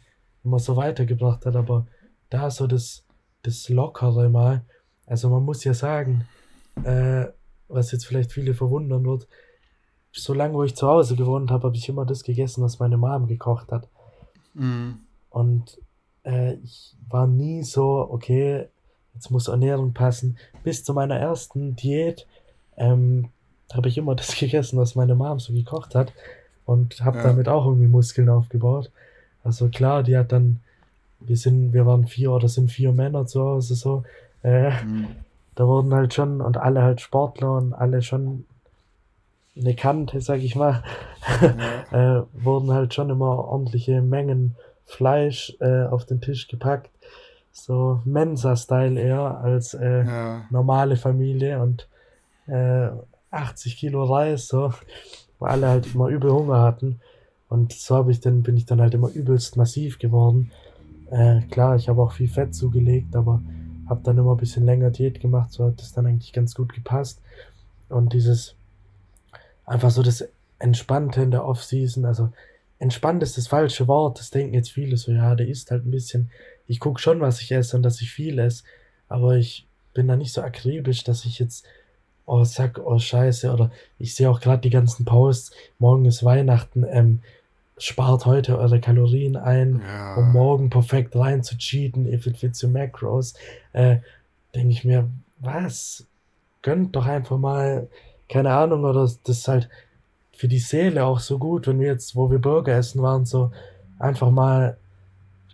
immer 0.43 0.57
so 0.57 0.75
weitergebracht 0.77 1.45
hat, 1.45 1.55
aber 1.55 1.85
da 2.31 2.49
so 2.49 2.65
das, 2.65 3.03
das 3.43 3.69
Lockere 3.69 4.29
mal 4.29 4.65
also 5.05 5.29
man 5.29 5.43
muss 5.43 5.63
ja 5.63 5.73
sagen, 5.73 6.27
äh, 6.83 7.25
was 7.67 7.91
jetzt 7.91 8.05
vielleicht 8.05 8.31
viele 8.31 8.53
verwundern 8.53 9.05
wird, 9.05 9.27
solange 10.11 10.53
wo 10.53 10.63
ich 10.63 10.75
zu 10.75 10.87
Hause 10.87 11.15
gewohnt 11.15 11.51
habe, 11.51 11.67
habe 11.67 11.75
ich 11.75 11.89
immer 11.89 12.05
das 12.05 12.23
gegessen, 12.23 12.63
was 12.63 12.79
meine 12.79 12.97
Mom 12.97 13.27
gekocht 13.27 13.71
hat. 13.71 13.87
Mhm. 14.53 14.99
Und 15.29 15.77
äh, 16.23 16.53
ich 16.55 16.95
war 17.09 17.27
nie 17.27 17.63
so, 17.63 18.07
okay, 18.09 18.67
jetzt 19.13 19.29
muss 19.31 19.47
Ernährung 19.47 19.93
passen. 19.93 20.37
Bis 20.63 20.83
zu 20.83 20.93
meiner 20.93 21.17
ersten 21.17 21.75
Diät 21.75 22.25
ähm, 22.77 23.29
habe 23.73 23.89
ich 23.89 23.97
immer 23.97 24.15
das 24.15 24.35
gegessen, 24.39 24.77
was 24.79 24.95
meine 24.95 25.15
Mom 25.15 25.39
so 25.39 25.53
gekocht 25.53 25.95
hat 25.95 26.13
und 26.65 27.03
habe 27.03 27.17
ja. 27.17 27.23
damit 27.23 27.47
auch 27.47 27.65
irgendwie 27.65 27.87
Muskeln 27.87 28.29
aufgebaut. 28.29 28.91
Also 29.43 29.69
klar, 29.69 30.03
die 30.03 30.17
hat 30.17 30.31
dann, 30.31 30.61
wir 31.19 31.37
sind, 31.37 31.73
wir 31.73 31.85
waren 31.85 32.07
vier 32.07 32.31
oder 32.31 32.47
sind 32.49 32.71
vier 32.71 32.91
Männer 32.91 33.25
zu 33.27 33.41
Hause 33.41 33.75
so 33.75 34.03
äh, 34.45 34.83
mhm. 34.83 35.07
Da 35.55 35.67
wurden 35.67 35.93
halt 35.93 36.13
schon, 36.13 36.41
und 36.41 36.57
alle 36.57 36.83
halt 36.83 37.01
Sportler 37.01 37.53
und 37.53 37.73
alle 37.73 38.01
schon 38.01 38.45
eine 39.57 39.73
Kante, 39.73 40.19
sag 40.19 40.39
ich 40.41 40.55
mal, 40.55 40.83
ja. 41.91 42.19
äh, 42.19 42.23
wurden 42.33 42.71
halt 42.71 42.93
schon 42.93 43.09
immer 43.09 43.45
ordentliche 43.45 44.01
Mengen 44.01 44.55
Fleisch 44.83 45.55
äh, 45.61 45.85
auf 45.85 46.05
den 46.05 46.21
Tisch 46.21 46.47
gepackt. 46.47 46.91
So 47.51 48.01
Mensa-Style 48.03 48.99
eher 48.99 49.39
als 49.39 49.73
äh, 49.73 50.05
ja. 50.05 50.41
normale 50.49 50.97
Familie 50.97 51.61
und 51.61 51.87
80 53.31 53.73
äh, 53.73 53.75
Kilo 53.75 54.03
Reis, 54.03 54.47
so, 54.47 54.71
wo 55.39 55.45
alle 55.45 55.69
halt 55.69 55.95
immer 55.95 56.09
übel 56.09 56.31
Hunger 56.31 56.61
hatten. 56.61 56.99
Und 57.49 57.73
so 57.73 57.95
habe 57.95 58.11
ich 58.11 58.19
dann, 58.19 58.43
bin 58.43 58.57
ich 58.57 58.65
dann 58.65 58.81
halt 58.81 58.93
immer 58.93 59.09
übelst 59.09 59.57
massiv 59.57 59.97
geworden. 59.97 60.51
Äh, 61.09 61.41
klar, 61.49 61.75
ich 61.77 61.87
habe 61.87 62.01
auch 62.03 62.11
viel 62.11 62.27
Fett 62.27 62.53
zugelegt, 62.53 63.15
aber 63.15 63.41
habe 63.87 64.01
dann 64.03 64.17
immer 64.17 64.31
ein 64.31 64.37
bisschen 64.37 64.65
länger 64.65 64.91
Diät 64.91 65.19
gemacht, 65.19 65.51
so 65.51 65.65
hat 65.65 65.79
das 65.79 65.93
dann 65.93 66.05
eigentlich 66.05 66.33
ganz 66.33 66.55
gut 66.55 66.73
gepasst. 66.73 67.21
Und 67.89 68.13
dieses, 68.13 68.55
einfach 69.65 69.91
so 69.91 70.01
das 70.01 70.27
Entspannte 70.59 71.21
in 71.21 71.31
der 71.31 71.45
Off-Season, 71.45 72.05
also 72.05 72.31
entspannt 72.79 73.23
ist 73.23 73.37
das 73.37 73.47
falsche 73.47 73.87
Wort, 73.87 74.19
das 74.19 74.31
denken 74.31 74.53
jetzt 74.53 74.71
viele 74.71 74.97
so, 74.97 75.11
ja, 75.11 75.35
der 75.35 75.47
isst 75.47 75.71
halt 75.71 75.85
ein 75.85 75.91
bisschen. 75.91 76.31
Ich 76.67 76.79
gucke 76.79 76.99
schon, 76.99 77.21
was 77.21 77.41
ich 77.41 77.51
esse 77.51 77.75
und 77.77 77.83
dass 77.83 78.01
ich 78.01 78.11
viel 78.11 78.39
esse, 78.39 78.63
aber 79.07 79.37
ich 79.37 79.67
bin 79.93 80.07
da 80.07 80.15
nicht 80.15 80.33
so 80.33 80.41
akribisch, 80.41 81.03
dass 81.03 81.25
ich 81.25 81.39
jetzt, 81.39 81.65
oh, 82.25 82.43
sag, 82.43 82.79
oh, 82.79 82.97
scheiße, 82.97 83.51
oder 83.51 83.71
ich 83.99 84.15
sehe 84.15 84.29
auch 84.29 84.41
gerade 84.41 84.61
die 84.61 84.71
ganzen 84.71 85.05
Posts, 85.05 85.51
morgen 85.79 86.05
ist 86.05 86.23
Weihnachten, 86.23 86.85
ähm, 86.89 87.21
spart 87.77 88.25
heute 88.25 88.57
eure 88.57 88.79
Kalorien 88.79 89.35
ein, 89.35 89.81
ja. 89.85 90.15
um 90.15 90.31
morgen 90.31 90.69
perfekt 90.69 91.15
rein 91.15 91.43
zu 91.43 91.57
cheaten, 91.57 92.11
if 92.11 92.25
it 92.25 92.37
fits 92.37 92.63
your 92.63 92.69
macros, 92.69 93.33
äh, 93.73 93.97
denke 94.53 94.69
ich 94.69 94.85
mir, 94.85 95.09
was? 95.39 96.05
Gönnt 96.61 96.95
doch 96.95 97.05
einfach 97.05 97.37
mal, 97.37 97.87
keine 98.29 98.53
Ahnung, 98.53 98.85
oder 98.85 99.01
das 99.01 99.19
ist 99.25 99.47
halt 99.47 99.69
für 100.33 100.47
die 100.47 100.59
Seele 100.59 101.05
auch 101.05 101.19
so 101.19 101.37
gut, 101.37 101.67
wenn 101.67 101.79
wir 101.79 101.87
jetzt, 101.87 102.15
wo 102.15 102.31
wir 102.31 102.39
Burger 102.39 102.75
essen 102.75 103.01
waren, 103.01 103.25
so 103.25 103.51
einfach 103.99 104.31
mal 104.31 104.77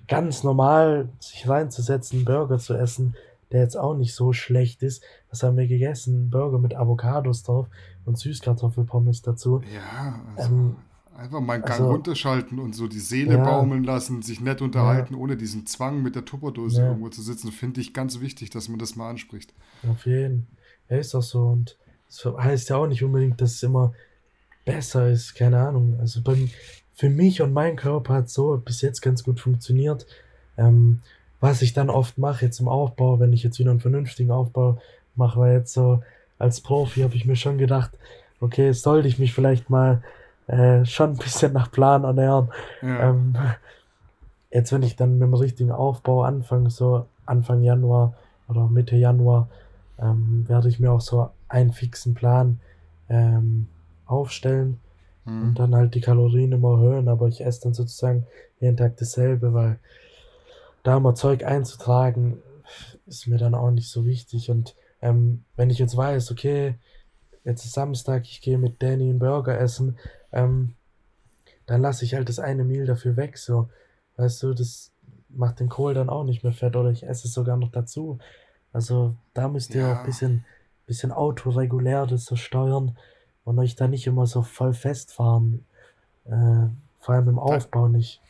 ganz 0.08 0.44
normal 0.44 1.10
sich 1.20 1.48
reinzusetzen, 1.48 2.26
Burger 2.26 2.58
zu 2.58 2.74
essen, 2.76 3.16
der 3.52 3.62
jetzt 3.62 3.78
auch 3.78 3.96
nicht 3.96 4.14
so 4.14 4.34
schlecht 4.34 4.84
ist. 4.84 5.04
Was 5.30 5.44
haben 5.44 5.58
wir 5.58 5.68
gegessen? 5.68 6.30
Burger 6.30 6.58
mit 6.58 6.76
Avocados 6.76 7.44
drauf 7.44 7.68
und 8.06 8.18
Süßkartoffelpommes 8.18 9.22
dazu. 9.22 9.62
Ja, 9.74 10.20
also. 10.36 10.50
Ähm, 10.50 10.76
Einfach 11.22 11.40
mal 11.40 11.54
einen 11.54 11.64
Gang 11.64 11.82
also, 11.82 11.92
runterschalten 11.92 12.58
und 12.58 12.74
so 12.74 12.88
die 12.88 13.00
Seele 13.00 13.36
ja, 13.36 13.44
baumeln 13.44 13.84
lassen, 13.84 14.24
sich 14.24 14.42
nett 14.42 14.60
unterhalten, 14.60 15.14
ja. 15.14 15.20
ohne 15.20 15.38
diesen 15.38 15.68
Zwang 15.68 16.02
mit 16.02 16.16
der 16.16 16.26
Tupperdose 16.26 16.82
ja. 16.82 16.88
irgendwo 16.88 17.10
zu 17.10 17.22
sitzen, 17.22 17.52
finde 17.52 17.80
ich 17.80 17.94
ganz 17.94 18.22
wichtig, 18.22 18.50
dass 18.50 18.70
man 18.70 18.80
das 18.80 18.96
mal 18.96 19.12
anspricht. 19.12 19.54
Auf 19.88 20.08
jeden 20.08 20.48
Fall. 20.88 20.98
Ja, 20.98 20.98
ist 20.98 21.14
auch 21.14 21.22
so. 21.22 21.44
Und 21.46 21.78
das 22.08 22.26
heißt 22.26 22.70
ja 22.70 22.78
auch 22.78 22.88
nicht 22.88 23.04
unbedingt, 23.04 23.40
dass 23.40 23.52
es 23.52 23.62
immer 23.62 23.94
besser 24.66 25.12
ist, 25.12 25.36
keine 25.36 25.60
Ahnung. 25.60 25.96
Also 26.00 26.24
bei, 26.24 26.50
für 26.96 27.10
mich 27.10 27.40
und 27.42 27.54
mein 27.54 27.76
Körper 27.76 28.16
hat 28.16 28.30
so 28.32 28.58
bis 28.58 28.82
jetzt 28.82 29.02
ganz 29.02 29.24
gut 29.24 29.40
funktioniert. 29.40 30.08
Ähm, 30.58 31.02
was 31.40 31.62
ich 31.62 31.74
dann 31.74 31.92
oft 31.92 32.18
mache, 32.18 32.46
jetzt 32.46 32.60
im 32.60 32.68
Aufbau, 32.68 33.20
wenn 33.20 33.32
ich 33.32 33.44
jetzt 33.44 33.60
wieder 33.60 33.70
einen 33.70 33.80
vernünftigen 33.80 34.32
Aufbau 34.32 34.82
mache, 35.16 35.40
weil 35.40 35.58
jetzt 35.58 35.74
so 35.74 36.04
als 36.40 36.62
Profi 36.62 37.02
habe 37.02 37.16
ich 37.16 37.26
mir 37.26 37.36
schon 37.36 37.60
gedacht, 37.60 37.92
okay, 38.40 38.72
sollte 38.72 39.08
ich 39.08 39.20
mich 39.20 39.34
vielleicht 39.34 39.70
mal 39.70 40.02
äh, 40.52 40.86
schon 40.86 41.12
ein 41.12 41.18
bisschen 41.18 41.54
nach 41.54 41.72
Plan 41.72 42.04
ernähren. 42.04 42.50
Ja. 42.82 43.10
Ähm, 43.10 43.36
jetzt, 44.52 44.74
wenn 44.74 44.84
ich 44.84 44.98
dann 44.98 45.18
mit 45.18 45.22
dem 45.22 45.34
richtigen 45.34 45.72
Aufbau 45.72 46.24
anfange, 46.24 46.70
so 46.70 47.06
Anfang 47.26 47.62
Januar 47.62 48.14
oder 48.50 48.68
Mitte 48.68 48.98
Januar, 48.98 49.48
ähm, 49.98 50.44
werde 50.48 50.68
ich 50.68 50.80
mir 50.80 50.92
auch 50.92 51.00
so 51.00 51.30
einen 51.48 51.72
fixen 51.72 52.16
Plan 52.16 52.60
ähm, 53.08 53.68
aufstellen 54.06 54.80
mhm. 55.24 55.44
und 55.44 55.60
dann 55.60 55.74
halt 55.74 55.96
die 55.96 56.02
Kalorien 56.02 56.52
immer 56.52 56.72
erhöhen, 56.72 57.08
aber 57.08 57.28
ich 57.28 57.46
esse 57.46 57.62
dann 57.62 57.74
sozusagen 57.74 58.28
jeden 58.60 58.76
Tag 58.76 58.98
dasselbe, 58.98 59.54
weil 59.54 59.80
da 60.84 61.00
mal 61.00 61.16
Zeug 61.16 61.46
einzutragen, 61.46 62.40
ist 63.06 63.28
mir 63.28 63.38
dann 63.38 63.56
auch 63.56 63.72
nicht 63.72 63.90
so 63.90 64.06
wichtig. 64.06 64.50
Und 64.50 64.76
ähm, 65.02 65.46
wenn 65.56 65.70
ich 65.70 65.80
jetzt 65.80 65.96
weiß, 65.96 66.32
okay, 66.32 66.76
jetzt 67.46 67.64
ist 67.64 67.74
Samstag, 67.74 68.24
ich 68.24 68.42
gehe 68.42 68.58
mit 68.58 68.82
Danny 68.84 69.10
einen 69.10 69.20
Burger 69.20 69.58
essen, 69.58 69.98
ähm, 70.32 70.76
dann 71.66 71.82
lasse 71.82 72.06
ich 72.06 72.14
halt 72.14 72.30
das 72.30 72.40
eine 72.40 72.64
Meal 72.64 72.86
dafür 72.86 73.16
weg, 73.16 73.38
so. 73.38 73.70
Weißt 74.18 74.44
du, 74.44 74.54
das 74.54 74.92
macht 75.30 75.60
den 75.60 75.70
Kohl 75.70 75.94
dann 75.94 76.10
auch 76.10 76.24
nicht 76.24 76.44
mehr 76.44 76.54
fett 76.54 76.76
oder 76.76 76.92
ich 76.92 77.04
esse 77.04 77.28
es 77.28 77.34
sogar 77.34 77.58
noch 77.58 77.72
dazu. 77.72 78.20
Also 78.74 79.16
da 79.34 79.48
müsst 79.48 79.74
ihr 79.74 79.82
ja. 79.82 79.94
auch 79.94 80.00
ein 80.00 80.06
bisschen, 80.06 80.46
bisschen 80.86 81.12
autoregulär 81.12 82.06
das 82.06 82.26
so 82.26 82.36
steuern 82.36 82.98
und 83.44 83.60
euch 83.60 83.76
da 83.76 83.88
nicht 83.88 84.08
immer 84.08 84.28
so 84.28 84.42
voll 84.42 84.74
festfahren. 84.74 85.66
Äh, 86.26 86.68
vor 87.00 87.16
allem 87.16 87.30
im 87.30 87.40
Aufbau 87.40 87.88
nicht. 87.88 88.22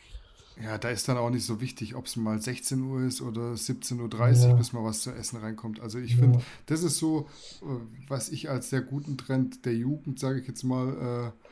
Ja, 0.63 0.77
da 0.77 0.89
ist 0.89 1.07
dann 1.07 1.17
auch 1.17 1.29
nicht 1.29 1.45
so 1.45 1.59
wichtig, 1.59 1.95
ob 1.95 2.05
es 2.05 2.15
mal 2.15 2.39
16 2.39 2.81
Uhr 2.81 3.01
ist 3.01 3.21
oder 3.21 3.53
17.30 3.53 4.43
Uhr, 4.43 4.49
ja. 4.49 4.55
bis 4.55 4.73
mal 4.73 4.83
was 4.83 5.01
zu 5.01 5.11
essen 5.11 5.39
reinkommt. 5.39 5.79
Also 5.79 5.97
ich 5.97 6.11
ja. 6.11 6.17
finde, 6.19 6.41
das 6.67 6.83
ist 6.83 6.99
so, 6.99 7.27
äh, 7.61 7.65
was 8.07 8.29
ich 8.29 8.49
als 8.49 8.69
sehr 8.69 8.81
guten 8.81 9.17
Trend 9.17 9.65
der 9.65 9.73
Jugend, 9.73 10.19
sage 10.19 10.39
ich 10.39 10.47
jetzt 10.47 10.63
mal, 10.63 11.33
äh, 11.33 11.50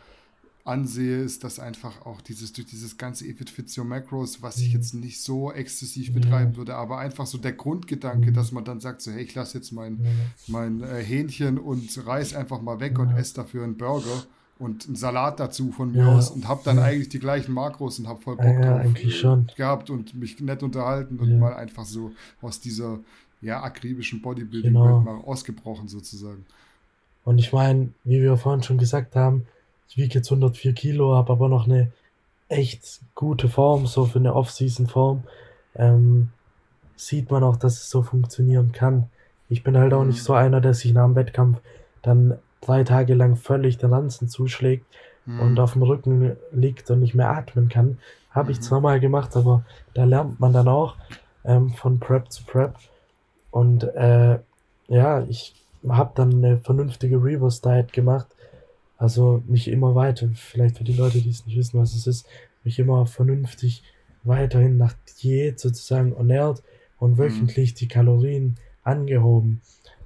ansehe, 0.69 1.17
ist, 1.21 1.43
dass 1.43 1.59
einfach 1.59 2.05
auch 2.05 2.21
dieses, 2.21 2.53
durch 2.53 2.67
dieses 2.67 2.97
ganze 2.97 3.25
Your 3.25 3.85
Macros, 3.85 4.41
was 4.41 4.57
ich 4.59 4.69
mhm. 4.69 4.79
jetzt 4.79 4.93
nicht 4.93 5.21
so 5.21 5.51
exzessiv 5.51 6.13
betreiben 6.13 6.55
würde, 6.55 6.75
aber 6.75 6.99
einfach 6.99 7.25
so 7.25 7.37
der 7.37 7.53
Grundgedanke, 7.53 8.31
mhm. 8.31 8.33
dass 8.33 8.51
man 8.51 8.63
dann 8.63 8.79
sagt, 8.79 9.01
so, 9.01 9.11
hey, 9.11 9.23
ich 9.23 9.35
lasse 9.35 9.57
jetzt 9.57 9.71
mein, 9.71 10.05
mein 10.47 10.81
äh, 10.81 11.03
Hähnchen 11.03 11.57
und 11.57 12.05
Reis 12.05 12.33
einfach 12.33 12.61
mal 12.61 12.79
weg 12.79 12.97
und 12.99 13.11
esse 13.15 13.35
dafür 13.35 13.63
einen 13.63 13.77
Burger 13.77 14.23
und 14.59 14.87
einen 14.87 14.95
Salat 14.95 15.39
dazu 15.39 15.71
von 15.71 15.91
mir 15.91 16.03
ja. 16.03 16.15
aus 16.15 16.29
und 16.29 16.47
habe 16.47 16.61
dann 16.63 16.77
ja. 16.77 16.83
eigentlich 16.83 17.09
die 17.09 17.19
gleichen 17.19 17.53
Makros 17.53 17.97
und 17.97 18.07
habe 18.07 18.21
voll 18.21 18.35
Bock 18.35 18.45
ja, 18.45 18.61
drauf 18.61 18.81
eigentlich 18.81 19.19
schon. 19.19 19.47
gehabt 19.55 19.89
und 19.89 20.13
mich 20.15 20.39
nett 20.41 20.63
unterhalten 20.63 21.17
und 21.17 21.39
mal 21.39 21.53
einfach 21.53 21.85
so 21.85 22.11
aus 22.41 22.59
dieser 22.59 22.99
ja 23.41 23.61
akribischen 23.63 24.21
Bodybuilding 24.21 24.73
genau. 24.73 24.99
mal 24.99 25.15
ausgebrochen 25.15 25.87
sozusagen. 25.87 26.45
Und 27.23 27.37
ich 27.39 27.53
meine, 27.53 27.89
wie 28.03 28.21
wir 28.21 28.35
vorhin 28.37 28.63
schon 28.63 28.77
gesagt 28.77 29.15
haben, 29.15 29.45
ich 29.89 29.97
wiege 29.97 30.15
jetzt 30.15 30.29
104 30.29 30.73
Kilo, 30.73 31.15
habe 31.15 31.33
aber 31.33 31.49
noch 31.49 31.65
eine 31.65 31.91
echt 32.47 33.01
gute 33.15 33.49
Form, 33.49 33.87
so 33.87 34.05
für 34.05 34.19
eine 34.19 34.35
Off-Season-Form. 34.35 35.23
Ähm, 35.75 36.29
sieht 36.95 37.31
man 37.31 37.43
auch, 37.43 37.57
dass 37.57 37.73
es 37.73 37.89
so 37.89 38.01
funktionieren 38.01 38.71
kann. 38.71 39.09
Ich 39.49 39.63
bin 39.63 39.77
halt 39.77 39.93
auch 39.93 40.03
nicht 40.03 40.19
mhm. 40.19 40.23
so 40.23 40.33
einer, 40.33 40.61
der 40.61 40.73
sich 40.73 40.93
nach 40.93 41.05
dem 41.05 41.15
Wettkampf 41.15 41.59
dann 42.01 42.37
drei 42.61 42.83
Tage 42.83 43.15
lang 43.15 43.35
völlig 43.35 43.77
den 43.77 43.93
Ranzen 43.93 44.29
zuschlägt 44.29 44.85
mhm. 45.25 45.39
und 45.39 45.59
auf 45.59 45.73
dem 45.73 45.83
Rücken 45.83 46.35
liegt 46.51 46.89
und 46.91 46.99
nicht 46.99 47.15
mehr 47.15 47.29
atmen 47.29 47.69
kann. 47.69 47.97
Habe 48.31 48.51
ich 48.51 48.59
mhm. 48.59 48.63
zwar 48.63 48.81
mal 48.81 48.99
gemacht, 48.99 49.35
aber 49.35 49.63
da 49.95 50.03
lernt 50.03 50.39
man 50.39 50.53
dann 50.53 50.67
auch 50.67 50.97
ähm, 51.45 51.71
von 51.71 51.99
Prep 51.99 52.31
zu 52.31 52.43
Prep. 52.43 52.75
Und 53.49 53.83
äh, 53.83 54.39
ja, 54.87 55.23
ich 55.23 55.55
habe 55.87 56.11
dann 56.13 56.31
eine 56.33 56.57
vernünftige 56.57 57.23
Reverse 57.23 57.61
Diet 57.61 57.93
gemacht. 57.93 58.27
Also 58.99 59.43
mich 59.47 59.67
immer 59.67 59.95
weiter, 59.95 60.29
vielleicht 60.35 60.77
für 60.77 60.83
die 60.83 60.93
Leute, 60.93 61.21
die 61.21 61.29
es 61.29 61.47
nicht 61.47 61.57
wissen, 61.57 61.79
was 61.79 61.95
es 61.95 62.05
ist, 62.05 62.27
mich 62.63 62.77
immer 62.77 63.07
vernünftig 63.07 63.81
weiterhin 64.23 64.77
nach 64.77 64.93
Diät 65.23 65.59
sozusagen 65.59 66.15
ernährt 66.15 66.61
und 66.99 67.13
mhm. 67.13 67.17
wöchentlich 67.17 67.71
mhm. 67.71 67.75
die 67.77 67.87
Kalorien 67.87 68.57
angehoben. 68.83 69.61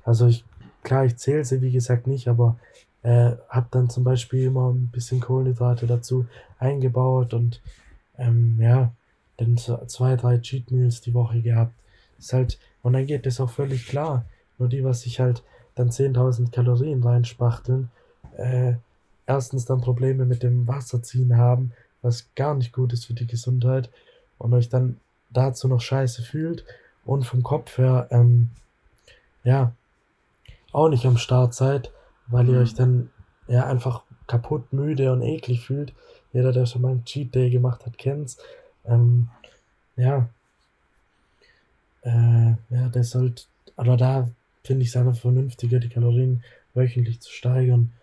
Also 0.05 0.27
ich 0.27 0.45
Klar, 0.83 1.05
ich 1.05 1.15
zähle 1.15 1.45
sie, 1.45 1.61
wie 1.61 1.71
gesagt, 1.71 2.07
nicht, 2.07 2.27
aber 2.27 2.57
äh, 3.03 3.31
habe 3.49 3.67
dann 3.71 3.89
zum 3.89 4.03
Beispiel 4.03 4.43
immer 4.43 4.69
ein 4.69 4.89
bisschen 4.89 5.21
Kohlenhydrate 5.21 5.87
dazu 5.87 6.25
eingebaut 6.59 7.33
und 7.33 7.61
ähm, 8.17 8.59
ja, 8.59 8.91
dann 9.37 9.57
zwei, 9.57 10.15
drei 10.15 10.39
Cheat 10.39 10.71
Meals 10.71 11.01
die 11.01 11.13
Woche 11.13 11.41
gehabt. 11.41 11.73
Ist 12.19 12.33
halt, 12.33 12.59
und 12.81 12.93
dann 12.93 13.05
geht 13.05 13.25
das 13.25 13.39
auch 13.39 13.49
völlig 13.49 13.87
klar. 13.87 14.25
Nur 14.57 14.69
die, 14.69 14.83
was 14.83 15.01
sich 15.01 15.19
halt 15.19 15.43
dann 15.75 15.89
10.000 15.89 16.51
Kalorien 16.51 17.01
reinspachteln, 17.01 17.89
äh, 18.37 18.73
erstens 19.25 19.65
dann 19.65 19.81
Probleme 19.81 20.25
mit 20.25 20.43
dem 20.43 20.67
Wasserziehen 20.67 21.37
haben, 21.37 21.71
was 22.01 22.27
gar 22.35 22.55
nicht 22.55 22.73
gut 22.73 22.93
ist 22.93 23.05
für 23.05 23.13
die 23.13 23.27
Gesundheit 23.27 23.89
und 24.37 24.53
euch 24.53 24.69
dann 24.69 24.99
dazu 25.29 25.67
noch 25.67 25.81
scheiße 25.81 26.21
fühlt 26.21 26.65
und 27.05 27.25
vom 27.25 27.43
Kopf 27.43 27.77
her, 27.77 28.07
ähm, 28.11 28.49
ja, 29.43 29.73
auch 30.71 30.89
nicht 30.89 31.05
am 31.05 31.17
Start 31.17 31.53
seid, 31.53 31.91
weil 32.27 32.47
ihr 32.47 32.55
mhm. 32.55 32.61
euch 32.61 32.73
dann 32.73 33.09
ja 33.47 33.65
einfach 33.65 34.03
kaputt, 34.27 34.73
müde 34.73 35.11
und 35.11 35.21
eklig 35.21 35.65
fühlt. 35.65 35.93
Jeder, 36.31 36.51
der 36.51 36.65
schon 36.65 36.81
mal 36.81 36.91
einen 36.91 37.05
Cheat 37.05 37.35
Day 37.35 37.49
gemacht 37.49 37.85
hat, 37.85 37.97
kennt's. 37.97 38.37
Ähm, 38.85 39.29
ja. 39.95 40.29
Äh, 42.01 42.55
ja, 42.69 42.89
der 42.93 43.03
sollte, 43.03 43.43
aber 43.75 43.97
da 43.97 44.29
finde 44.63 44.83
ich 44.83 44.89
es 44.89 44.97
einfach 44.97 45.15
vernünftiger, 45.15 45.79
die 45.79 45.89
Kalorien 45.89 46.43
wöchentlich 46.73 47.21
zu 47.21 47.31
steigern. 47.31 47.93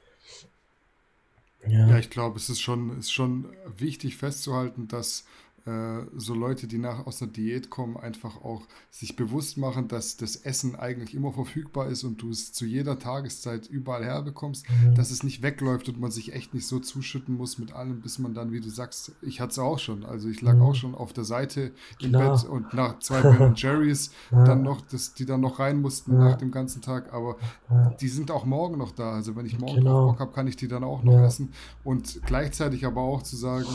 Ja, 1.66 1.88
ja 1.88 1.98
ich 1.98 2.10
glaube, 2.10 2.38
es 2.38 2.48
ist 2.48 2.60
schon, 2.60 2.98
ist 2.98 3.12
schon 3.12 3.46
wichtig 3.76 4.16
festzuhalten, 4.16 4.88
dass 4.88 5.24
äh, 5.66 6.06
so 6.16 6.34
Leute, 6.34 6.66
die 6.66 6.78
nach 6.78 7.06
aus 7.06 7.20
einer 7.20 7.30
Diät 7.30 7.68
kommen, 7.68 7.96
einfach 7.96 8.36
auch 8.42 8.62
sich 8.90 9.16
bewusst 9.16 9.58
machen, 9.58 9.88
dass 9.88 10.16
das 10.16 10.36
Essen 10.36 10.74
eigentlich 10.74 11.14
immer 11.14 11.32
verfügbar 11.32 11.88
ist 11.88 12.04
und 12.04 12.22
du 12.22 12.30
es 12.30 12.52
zu 12.52 12.64
jeder 12.64 12.98
Tageszeit 12.98 13.66
überall 13.66 14.04
herbekommst, 14.04 14.66
mhm. 14.68 14.94
dass 14.94 15.10
es 15.10 15.22
nicht 15.22 15.42
wegläuft 15.42 15.88
und 15.88 16.00
man 16.00 16.10
sich 16.10 16.32
echt 16.32 16.54
nicht 16.54 16.66
so 16.66 16.78
zuschütten 16.78 17.36
muss 17.36 17.58
mit 17.58 17.72
allem, 17.72 18.00
bis 18.00 18.18
man 18.18 18.32
dann, 18.32 18.52
wie 18.52 18.60
du 18.60 18.70
sagst, 18.70 19.12
ich 19.22 19.40
hatte 19.40 19.50
es 19.50 19.58
auch 19.58 19.78
schon. 19.78 20.04
Also 20.04 20.28
ich 20.28 20.40
lag 20.40 20.54
mhm. 20.54 20.62
auch 20.62 20.74
schon 20.74 20.94
auf 20.94 21.12
der 21.12 21.24
Seite 21.24 21.72
im 22.00 22.10
Klar. 22.10 22.36
Bett 22.36 22.48
und 22.48 22.72
nach 22.72 22.98
zwei 23.00 23.20
Ben 23.20 23.54
Jerry's 23.54 24.12
ja. 24.30 24.44
dann 24.44 24.62
noch, 24.62 24.80
das, 24.80 25.14
die 25.14 25.26
dann 25.26 25.40
noch 25.40 25.58
rein 25.58 25.80
mussten 25.80 26.12
ja. 26.14 26.30
nach 26.30 26.36
dem 26.38 26.50
ganzen 26.50 26.80
Tag, 26.80 27.12
aber 27.12 27.36
ja. 27.68 27.90
die 28.00 28.08
sind 28.08 28.30
auch 28.30 28.44
morgen 28.44 28.78
noch 28.78 28.92
da. 28.92 29.12
Also 29.12 29.36
wenn 29.36 29.46
ich 29.46 29.58
morgen 29.58 29.76
genau. 29.76 30.06
Bock 30.06 30.20
habe, 30.20 30.32
kann 30.32 30.46
ich 30.46 30.56
die 30.56 30.68
dann 30.68 30.84
auch 30.84 31.02
noch 31.02 31.22
essen. 31.22 31.52
Und 31.84 32.20
gleichzeitig 32.24 32.86
aber 32.86 33.02
auch 33.02 33.22
zu 33.22 33.36
sagen, 33.36 33.66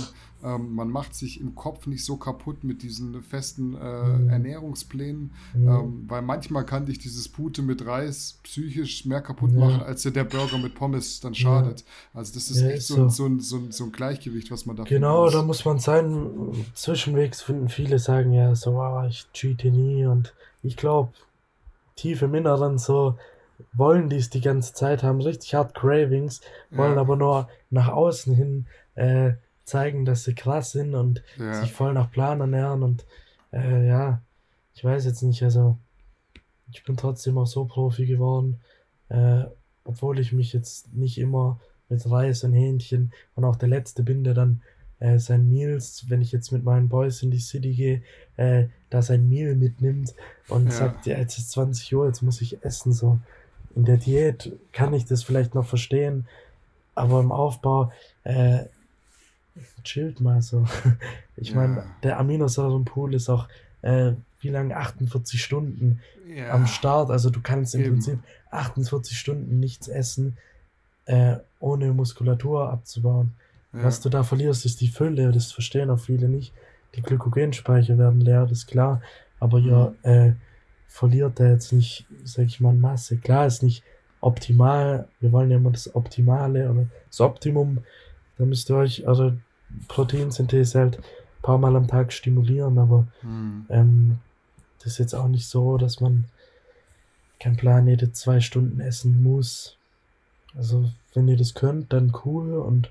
ähm, 0.43 0.75
man 0.75 0.89
macht 0.89 1.15
sich 1.15 1.39
im 1.39 1.55
Kopf 1.55 1.87
nicht 1.87 2.05
so 2.05 2.17
kaputt 2.17 2.63
mit 2.63 2.83
diesen 2.83 3.21
festen 3.23 3.75
äh, 3.75 4.03
mhm. 4.03 4.29
Ernährungsplänen, 4.29 5.31
mhm. 5.53 5.67
ähm, 5.67 6.03
weil 6.07 6.21
manchmal 6.21 6.65
kann 6.65 6.85
dich 6.85 6.99
dieses 6.99 7.29
Pute 7.29 7.61
mit 7.61 7.85
Reis 7.85 8.39
psychisch 8.43 9.05
mehr 9.05 9.21
kaputt 9.21 9.51
ja. 9.53 9.59
machen, 9.59 9.81
als 9.81 10.03
dir 10.03 10.11
der 10.11 10.23
Burger 10.25 10.57
mit 10.57 10.75
Pommes 10.75 11.19
dann 11.19 11.33
schadet. 11.33 11.81
Ja. 11.81 11.85
Also 12.19 12.33
das 12.33 12.51
ist 12.51 12.61
ja, 12.61 12.67
echt 12.67 12.77
ist 12.79 12.87
so, 12.87 12.95
so. 12.95 13.09
So, 13.09 13.25
ein, 13.25 13.71
so, 13.71 13.83
ein, 13.85 13.91
Gleichgewicht, 13.91 14.51
was 14.51 14.65
man 14.65 14.75
da 14.75 14.83
Genau, 14.83 15.29
da 15.29 15.41
muss 15.41 15.63
man 15.65 15.79
sein. 15.79 16.53
Zwischenwegs 16.73 17.41
finden 17.41 17.69
viele 17.69 17.99
sagen 17.99 18.33
ja 18.33 18.55
so, 18.55 18.79
oh, 18.79 19.03
ich 19.07 19.27
cheate 19.33 19.71
nie 19.71 20.05
und 20.05 20.33
ich 20.61 20.77
glaube, 20.77 21.11
tief 21.95 22.21
im 22.21 22.35
Inneren 22.35 22.77
so 22.77 23.17
wollen 23.73 24.09
die 24.09 24.17
es 24.17 24.29
die 24.29 24.41
ganze 24.41 24.73
Zeit, 24.73 25.01
haben 25.03 25.21
richtig 25.21 25.55
hart 25.55 25.73
Cravings, 25.75 26.41
wollen 26.71 26.97
aber 26.97 27.15
nur 27.15 27.47
nach 27.69 27.87
außen 27.87 28.35
hin 28.35 28.65
äh, 28.95 29.33
zeigen, 29.65 30.05
dass 30.05 30.23
sie 30.23 30.35
krass 30.35 30.71
sind 30.71 30.95
und 30.95 31.21
ja. 31.37 31.61
sich 31.61 31.73
voll 31.73 31.93
nach 31.93 32.11
Plan 32.11 32.39
ernähren 32.39 32.83
und 32.83 33.05
äh, 33.51 33.87
ja, 33.87 34.21
ich 34.73 34.83
weiß 34.83 35.05
jetzt 35.05 35.23
nicht, 35.23 35.43
also 35.43 35.77
ich 36.71 36.83
bin 36.83 36.97
trotzdem 36.97 37.37
auch 37.37 37.47
so 37.47 37.65
Profi 37.65 38.05
geworden, 38.05 38.59
äh, 39.09 39.43
obwohl 39.83 40.19
ich 40.19 40.33
mich 40.33 40.53
jetzt 40.53 40.93
nicht 40.93 41.17
immer 41.17 41.59
mit 41.89 42.09
Reis 42.09 42.43
und 42.43 42.53
Hähnchen 42.53 43.11
und 43.35 43.43
auch 43.43 43.55
der 43.55 43.69
letzte 43.69 44.03
bin, 44.03 44.23
der 44.23 44.33
dann 44.33 44.61
äh, 44.99 45.19
sein 45.19 45.47
Meals, 45.49 46.05
wenn 46.09 46.21
ich 46.21 46.31
jetzt 46.31 46.51
mit 46.51 46.63
meinen 46.63 46.89
Boys 46.89 47.21
in 47.21 47.31
die 47.31 47.39
City 47.39 47.73
gehe, 47.73 48.01
äh, 48.37 48.67
da 48.89 49.01
sein 49.01 49.27
Meal 49.27 49.55
mitnimmt 49.55 50.13
und 50.47 50.65
ja. 50.65 50.71
sagt, 50.71 51.05
ja, 51.05 51.17
jetzt 51.17 51.37
ist 51.37 51.51
20 51.51 51.95
Uhr, 51.95 52.07
jetzt 52.07 52.21
muss 52.21 52.41
ich 52.41 52.63
essen, 52.63 52.93
so. 52.93 53.19
In 53.75 53.83
der 53.83 53.97
Diät 53.97 54.53
kann 54.71 54.93
ich 54.93 55.05
das 55.05 55.23
vielleicht 55.23 55.53
noch 55.53 55.65
verstehen, 55.65 56.27
aber 56.95 57.19
im 57.19 57.31
Aufbau, 57.31 57.91
äh, 58.23 58.65
chillt 59.83 60.19
mal 60.21 60.41
so. 60.41 60.65
Ich 61.37 61.49
ja. 61.49 61.55
meine, 61.55 61.83
der 62.01 62.17
Aminosäurenpool 62.19 63.13
ist 63.13 63.29
auch, 63.29 63.47
äh, 63.81 64.13
wie 64.39 64.49
lange? 64.49 64.75
48 64.75 65.43
Stunden 65.43 65.99
ja. 66.33 66.51
am 66.51 66.65
Start. 66.65 67.11
Also 67.11 67.29
du 67.29 67.41
kannst 67.41 67.75
im 67.75 67.81
Eben. 67.81 67.89
Prinzip 67.91 68.19
48 68.51 69.17
Stunden 69.17 69.59
nichts 69.59 69.87
essen, 69.87 70.37
äh, 71.05 71.37
ohne 71.59 71.93
Muskulatur 71.93 72.69
abzubauen. 72.71 73.33
Ja. 73.73 73.83
Was 73.83 73.99
du 73.99 74.09
da 74.09 74.23
verlierst, 74.23 74.65
ist 74.65 74.79
die 74.79 74.87
Fülle. 74.87 75.31
Das 75.31 75.51
verstehen 75.51 75.89
auch 75.89 75.99
viele 75.99 76.29
nicht. 76.29 76.53
Die 76.95 77.01
Glykogenspeicher 77.01 77.97
werden 77.97 78.21
leer, 78.21 78.43
das 78.43 78.59
ist 78.59 78.67
klar. 78.67 79.01
Aber 79.39 79.59
mhm. 79.59 79.67
ihr 79.67 79.95
äh, 80.03 80.31
verliert 80.87 81.39
da 81.39 81.49
jetzt 81.49 81.73
nicht, 81.73 82.05
sag 82.23 82.45
ich 82.45 82.61
mal, 82.61 82.73
Masse. 82.73 83.17
Klar 83.17 83.45
ist 83.45 83.61
nicht 83.61 83.83
optimal. 84.21 85.07
Wir 85.19 85.31
wollen 85.31 85.51
ja 85.51 85.57
immer 85.57 85.71
das 85.71 85.93
Optimale 85.93 86.69
oder 86.71 86.87
das 87.09 87.19
Optimum. 87.19 87.79
Da 88.37 88.45
müsst 88.45 88.69
ihr 88.69 88.77
euch, 88.77 89.07
also 89.07 89.33
Proteinsynthese 89.87 90.79
halt 90.79 90.97
ein 90.97 91.41
paar 91.41 91.57
Mal 91.57 91.75
am 91.75 91.87
Tag 91.87 92.13
stimulieren, 92.13 92.77
aber 92.77 93.07
mhm. 93.21 93.65
ähm, 93.69 94.17
das 94.79 94.93
ist 94.93 94.97
jetzt 94.99 95.15
auch 95.15 95.27
nicht 95.27 95.47
so, 95.47 95.77
dass 95.77 95.99
man 95.99 96.25
kein 97.39 97.57
Plan 97.57 97.87
jede 97.87 98.11
zwei 98.11 98.39
Stunden 98.39 98.79
essen 98.79 99.21
muss. 99.23 99.77
Also, 100.57 100.89
wenn 101.13 101.27
ihr 101.27 101.37
das 101.37 101.53
könnt, 101.53 101.91
dann 101.91 102.13
cool 102.23 102.53
und 102.53 102.89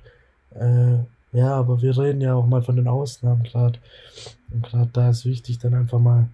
äh, 0.55 0.99
ja, 1.33 1.55
aber 1.55 1.83
wir 1.83 1.99
reden 1.99 2.21
ja 2.21 2.35
auch 2.35 2.47
mal 2.47 2.63
von 2.63 2.77
den 2.77 2.87
Ausnahmen 2.87 3.43
gerade. 3.43 3.79
Und 4.53 4.65
gerade 4.65 4.91
da 4.93 5.11
ist 5.11 5.25
wichtig, 5.25 5.59
dann 5.59 5.75
einfach 5.75 5.99
mal 5.99 6.29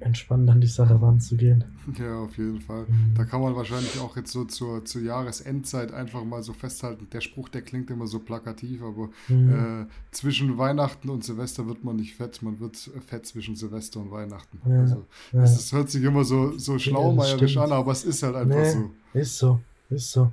entspannt 0.00 0.48
an 0.50 0.60
die 0.60 0.66
Sache 0.66 1.00
ranzugehen. 1.00 1.64
Ja, 1.98 2.20
auf 2.20 2.36
jeden 2.36 2.60
Fall. 2.60 2.82
Mhm. 2.82 3.14
Da 3.14 3.24
kann 3.24 3.40
man 3.40 3.56
wahrscheinlich 3.56 3.98
auch 3.98 4.16
jetzt 4.16 4.30
so 4.30 4.44
zur, 4.44 4.84
zur 4.84 5.02
Jahresendzeit 5.02 5.92
einfach 5.92 6.24
mal 6.24 6.42
so 6.42 6.52
festhalten. 6.52 7.08
Der 7.12 7.20
Spruch, 7.20 7.48
der 7.48 7.62
klingt 7.62 7.90
immer 7.90 8.06
so 8.06 8.18
plakativ, 8.18 8.82
aber 8.82 9.08
mhm. 9.28 9.84
äh, 9.84 9.86
zwischen 10.10 10.58
Weihnachten 10.58 11.08
und 11.08 11.24
Silvester 11.24 11.66
wird 11.66 11.82
man 11.82 11.96
nicht 11.96 12.14
fett, 12.14 12.42
man 12.42 12.60
wird 12.60 12.76
fett 13.06 13.26
zwischen 13.26 13.56
Silvester 13.56 14.00
und 14.00 14.10
Weihnachten. 14.10 14.60
Ja, 14.68 14.80
also, 14.80 15.06
ja. 15.32 15.40
Das, 15.40 15.56
das, 15.56 15.72
hört 15.72 15.90
sich 15.90 16.02
immer 16.02 16.24
so, 16.24 16.58
so 16.58 16.78
schlaumeierisch 16.78 17.56
an, 17.56 17.72
aber 17.72 17.92
es 17.92 18.04
ist 18.04 18.22
halt 18.22 18.36
einfach 18.36 18.56
nee, 18.56 18.70
so. 18.70 18.90
Ist 19.14 19.38
so, 19.38 19.60
ist 19.88 20.12
so. 20.12 20.32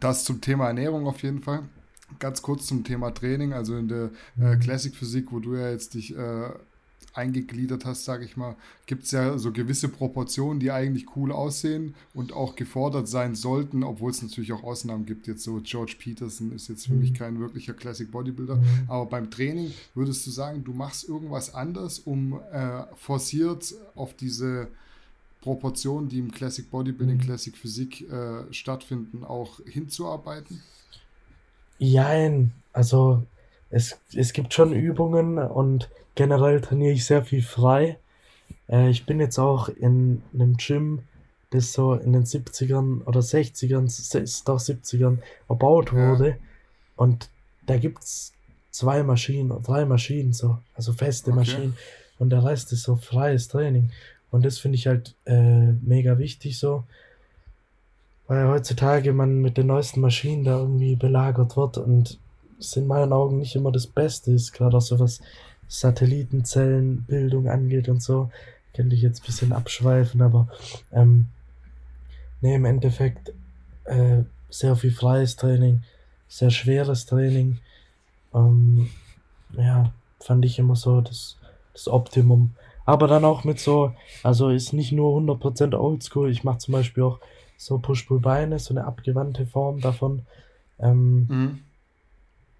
Das 0.00 0.24
zum 0.24 0.40
Thema 0.40 0.66
Ernährung 0.66 1.06
auf 1.06 1.22
jeden 1.22 1.40
Fall. 1.40 1.62
ganz 2.18 2.42
kurz 2.42 2.66
zum 2.66 2.84
Thema 2.84 3.10
Training, 3.10 3.54
also 3.54 3.76
in 3.76 3.88
der 3.88 4.10
äh, 4.38 4.54
mhm. 4.54 4.60
Classic 4.60 4.94
Physik, 4.94 5.32
wo 5.32 5.40
du 5.40 5.54
ja 5.54 5.70
jetzt 5.70 5.94
dich 5.94 6.14
äh, 6.14 6.50
eingegliedert 7.14 7.84
hast, 7.84 8.04
sage 8.04 8.24
ich 8.24 8.36
mal, 8.36 8.56
gibt 8.86 9.04
es 9.04 9.12
ja 9.12 9.38
so 9.38 9.52
gewisse 9.52 9.88
Proportionen, 9.88 10.60
die 10.60 10.70
eigentlich 10.70 11.16
cool 11.16 11.32
aussehen 11.32 11.94
und 12.12 12.32
auch 12.32 12.56
gefordert 12.56 13.08
sein 13.08 13.34
sollten, 13.34 13.84
obwohl 13.84 14.10
es 14.10 14.22
natürlich 14.22 14.52
auch 14.52 14.64
Ausnahmen 14.64 15.06
gibt. 15.06 15.26
Jetzt 15.26 15.44
so 15.44 15.60
George 15.62 15.96
Peterson 15.98 16.52
ist 16.52 16.68
jetzt 16.68 16.86
für 16.86 16.92
mhm. 16.92 17.00
mich 17.00 17.14
kein 17.14 17.38
wirklicher 17.38 17.74
Classic 17.74 18.10
Bodybuilder, 18.10 18.56
mhm. 18.56 18.84
aber 18.88 19.06
beim 19.06 19.30
Training 19.30 19.72
würdest 19.94 20.26
du 20.26 20.30
sagen, 20.30 20.64
du 20.64 20.72
machst 20.72 21.08
irgendwas 21.08 21.54
anders, 21.54 22.00
um 22.00 22.40
äh, 22.52 22.82
forciert 22.96 23.74
auf 23.94 24.14
diese 24.14 24.68
Proportionen, 25.40 26.08
die 26.08 26.18
im 26.18 26.32
Classic 26.32 26.68
Bodybuilding, 26.68 27.18
mhm. 27.18 27.20
Classic 27.20 27.56
Physik 27.56 28.10
äh, 28.10 28.52
stattfinden, 28.52 29.24
auch 29.24 29.60
hinzuarbeiten? 29.66 30.62
Jein, 31.78 32.52
also 32.72 33.22
es, 33.70 33.98
es 34.14 34.32
gibt 34.32 34.54
schon 34.54 34.72
Übungen 34.72 35.38
und 35.38 35.88
generell 36.14 36.60
trainiere 36.60 36.92
ich 36.92 37.04
sehr 37.04 37.24
viel 37.24 37.42
frei. 37.42 37.98
Äh, 38.68 38.90
ich 38.90 39.06
bin 39.06 39.20
jetzt 39.20 39.38
auch 39.38 39.68
in 39.68 40.22
einem 40.32 40.56
Gym, 40.56 41.00
das 41.50 41.72
so 41.72 41.94
in 41.94 42.12
den 42.12 42.24
70ern 42.24 43.04
oder 43.04 43.20
60ern, 43.20 44.44
doch 44.44 44.58
70ern 44.58 45.18
erbaut 45.48 45.92
wurde. 45.92 46.30
Ja. 46.30 46.36
Und 46.96 47.28
da 47.66 47.76
gibt 47.76 48.02
es 48.02 48.32
zwei 48.70 49.02
Maschinen, 49.02 49.62
drei 49.62 49.84
Maschinen 49.84 50.32
so, 50.32 50.58
also 50.74 50.92
feste 50.92 51.30
okay. 51.30 51.38
Maschinen. 51.38 51.76
Und 52.18 52.30
der 52.30 52.44
Rest 52.44 52.72
ist 52.72 52.82
so 52.82 52.96
freies 52.96 53.48
Training. 53.48 53.90
Und 54.30 54.44
das 54.44 54.58
finde 54.58 54.76
ich 54.76 54.86
halt 54.86 55.14
äh, 55.26 55.72
mega 55.72 56.18
wichtig 56.18 56.58
so. 56.58 56.84
Weil 58.26 58.48
heutzutage 58.48 59.12
man 59.12 59.40
mit 59.40 59.56
den 59.56 59.66
neuesten 59.68 60.00
Maschinen 60.00 60.44
da 60.44 60.58
irgendwie 60.58 60.96
belagert 60.96 61.56
wird 61.56 61.78
und 61.78 62.18
es 62.58 62.74
in 62.76 62.86
meinen 62.86 63.12
Augen 63.12 63.38
nicht 63.38 63.54
immer 63.54 63.70
das 63.70 63.86
Beste 63.86 64.32
ist, 64.32 64.52
gerade 64.52 64.76
auch 64.76 64.82
so 64.82 64.98
was 64.98 65.20
Satellitenzellenbildung 65.80 67.48
angeht 67.48 67.88
und 67.88 68.02
so. 68.02 68.30
Könnte 68.74 68.94
ich 68.94 69.02
jetzt 69.02 69.22
ein 69.22 69.26
bisschen 69.26 69.52
abschweifen, 69.52 70.22
aber 70.22 70.48
ähm, 70.92 71.26
nee, 72.40 72.54
im 72.54 72.64
Endeffekt 72.64 73.32
äh, 73.84 74.22
sehr 74.50 74.76
viel 74.76 74.92
freies 74.92 75.36
Training, 75.36 75.82
sehr 76.28 76.50
schweres 76.50 77.06
Training. 77.06 77.58
Ähm, 78.34 78.90
ja, 79.56 79.92
fand 80.20 80.44
ich 80.44 80.58
immer 80.58 80.76
so 80.76 81.00
das, 81.00 81.36
das 81.72 81.88
Optimum. 81.88 82.54
Aber 82.86 83.06
dann 83.06 83.24
auch 83.24 83.44
mit 83.44 83.60
so, 83.60 83.92
also 84.22 84.50
ist 84.50 84.72
nicht 84.72 84.92
nur 84.92 85.16
100% 85.18 85.76
Oldschool, 85.78 86.30
ich 86.30 86.44
mache 86.44 86.58
zum 86.58 86.72
Beispiel 86.72 87.04
auch 87.04 87.18
so 87.56 87.78
Push-Pull-Beine, 87.78 88.58
so 88.58 88.74
eine 88.74 88.84
abgewandte 88.84 89.46
Form 89.46 89.80
davon. 89.80 90.22
Ähm, 90.78 91.26
mhm. 91.28 91.58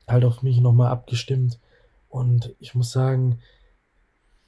Halt 0.06 0.24
auf 0.24 0.42
mich 0.42 0.60
nochmal 0.60 0.90
abgestimmt. 0.90 1.58
Und 2.14 2.54
ich 2.60 2.76
muss 2.76 2.92
sagen, 2.92 3.40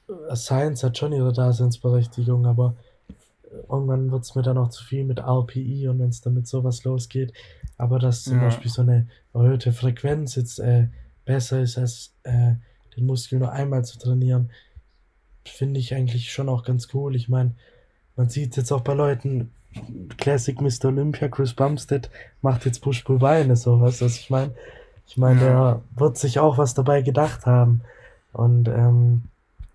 äh, 0.09 0.37
Science 0.37 0.85
hat 0.85 0.97
schon 0.97 1.13
ihre 1.13 1.33
Daseinsberechtigung, 1.33 2.47
aber 2.47 2.77
äh, 3.09 3.57
irgendwann 3.69 4.13
wird 4.13 4.23
es 4.23 4.37
mir 4.37 4.43
dann 4.43 4.57
auch 4.57 4.69
zu 4.69 4.85
viel 4.85 5.03
mit 5.03 5.19
RPI 5.19 5.89
und 5.89 5.99
wenn 5.99 6.11
es 6.11 6.21
dann 6.21 6.35
mit 6.35 6.47
sowas 6.47 6.85
losgeht. 6.85 7.33
Aber 7.77 7.99
dass 7.99 8.23
zum 8.23 8.37
ja. 8.37 8.45
Beispiel 8.45 8.71
so 8.71 8.83
eine 8.83 9.09
erhöhte 9.35 9.73
Frequenz 9.73 10.37
jetzt 10.37 10.61
äh, 10.61 10.87
besser 11.25 11.61
ist, 11.61 11.77
als 11.77 12.15
äh, 12.23 12.55
den 12.97 13.05
Muskel 13.05 13.41
nur 13.41 13.51
einmal 13.51 13.85
zu 13.85 13.99
trainieren, 13.99 14.51
finde 15.45 15.81
ich 15.81 15.93
eigentlich 15.93 16.31
schon 16.31 16.49
auch 16.49 16.63
ganz 16.63 16.87
cool. 16.95 17.17
Ich 17.17 17.29
meine, 17.29 17.57
man 18.15 18.29
sieht 18.29 18.57
jetzt 18.57 18.71
auch 18.71 18.83
bei 18.83 18.95
Leuten, 18.95 19.51
Classic 20.19 20.61
Mr. 20.61 20.85
Olympia, 20.85 21.27
Chris 21.27 21.53
Bumstead 21.53 22.11
macht 22.43 22.65
jetzt 22.65 22.81
Push-Pull-Beine, 22.81 23.57
so, 23.57 23.81
weißt 23.81 24.03
du, 24.03 24.05
was 24.05 24.19
ich 24.19 24.31
meine? 24.31 24.55
Ich 25.07 25.17
meine, 25.17 25.41
ja. 25.41 25.47
der 25.47 25.83
wird 25.97 26.19
sich 26.19 26.39
auch 26.39 26.59
was 26.59 26.75
dabei 26.75 27.03
gedacht 27.03 27.47
haben. 27.47 27.83
Und 28.33 28.69
ähm, 28.69 29.25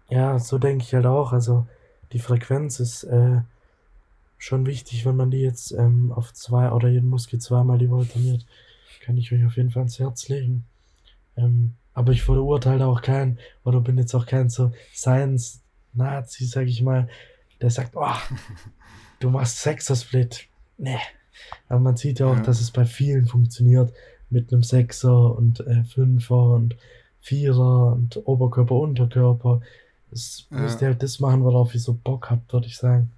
ja, 0.09 0.37
so 0.39 0.57
denke 0.57 0.83
ich 0.83 0.93
halt 0.93 1.05
auch. 1.05 1.31
Also 1.33 1.65
die 2.11 2.19
Frequenz 2.19 2.79
ist 2.79 3.03
äh, 3.05 3.41
schon 4.37 4.65
wichtig, 4.65 5.05
wenn 5.05 5.15
man 5.15 5.31
die 5.31 5.41
jetzt 5.41 5.71
ähm, 5.71 6.11
auf 6.11 6.33
zwei 6.33 6.71
oder 6.71 6.89
jeden 6.89 7.09
Muskel 7.09 7.39
zweimal 7.39 7.77
die 7.77 7.89
Woche 7.89 8.09
trainiert. 8.09 8.45
Kann 9.03 9.17
ich 9.17 9.31
euch 9.31 9.45
auf 9.45 9.55
jeden 9.55 9.71
Fall 9.71 9.81
ans 9.81 9.99
Herz 9.99 10.27
legen. 10.29 10.65
Ähm, 11.37 11.73
aber 11.93 12.11
ich 12.11 12.23
verurteile 12.23 12.85
auch 12.85 13.01
keinen, 13.01 13.39
oder 13.63 13.81
bin 13.81 13.97
jetzt 13.97 14.13
auch 14.13 14.25
kein 14.25 14.49
so 14.49 14.71
Science-Nazi, 14.93 16.45
sag 16.45 16.67
ich 16.67 16.81
mal, 16.81 17.09
der 17.61 17.69
sagt, 17.69 17.95
oh, 17.95 18.15
du 19.19 19.29
machst 19.29 19.59
Sexer-Split. 19.59 20.47
Nee. 20.77 20.99
Aber 21.67 21.79
man 21.79 21.97
sieht 21.97 22.19
ja 22.19 22.27
auch, 22.27 22.35
ja. 22.35 22.41
dass 22.41 22.61
es 22.61 22.71
bei 22.71 22.85
vielen 22.85 23.25
funktioniert 23.25 23.93
mit 24.31 24.51
einem 24.51 24.63
Sechser 24.63 25.35
und 25.35 25.59
äh, 25.61 25.83
Fünfer 25.83 26.51
und 26.53 26.75
Vierer 27.19 27.93
und 27.93 28.19
Oberkörper, 28.25 28.75
Unterkörper. 28.75 29.61
Das 30.09 30.47
ja. 30.49 30.59
müsst 30.59 30.81
ihr 30.81 30.87
halt 30.87 31.03
das 31.03 31.19
machen, 31.19 31.43
worauf 31.43 31.73
ihr 31.73 31.79
so 31.79 31.93
Bock 31.93 32.29
habt, 32.29 32.51
würde 32.51 32.67
ich 32.67 32.77
sagen. 32.77 33.11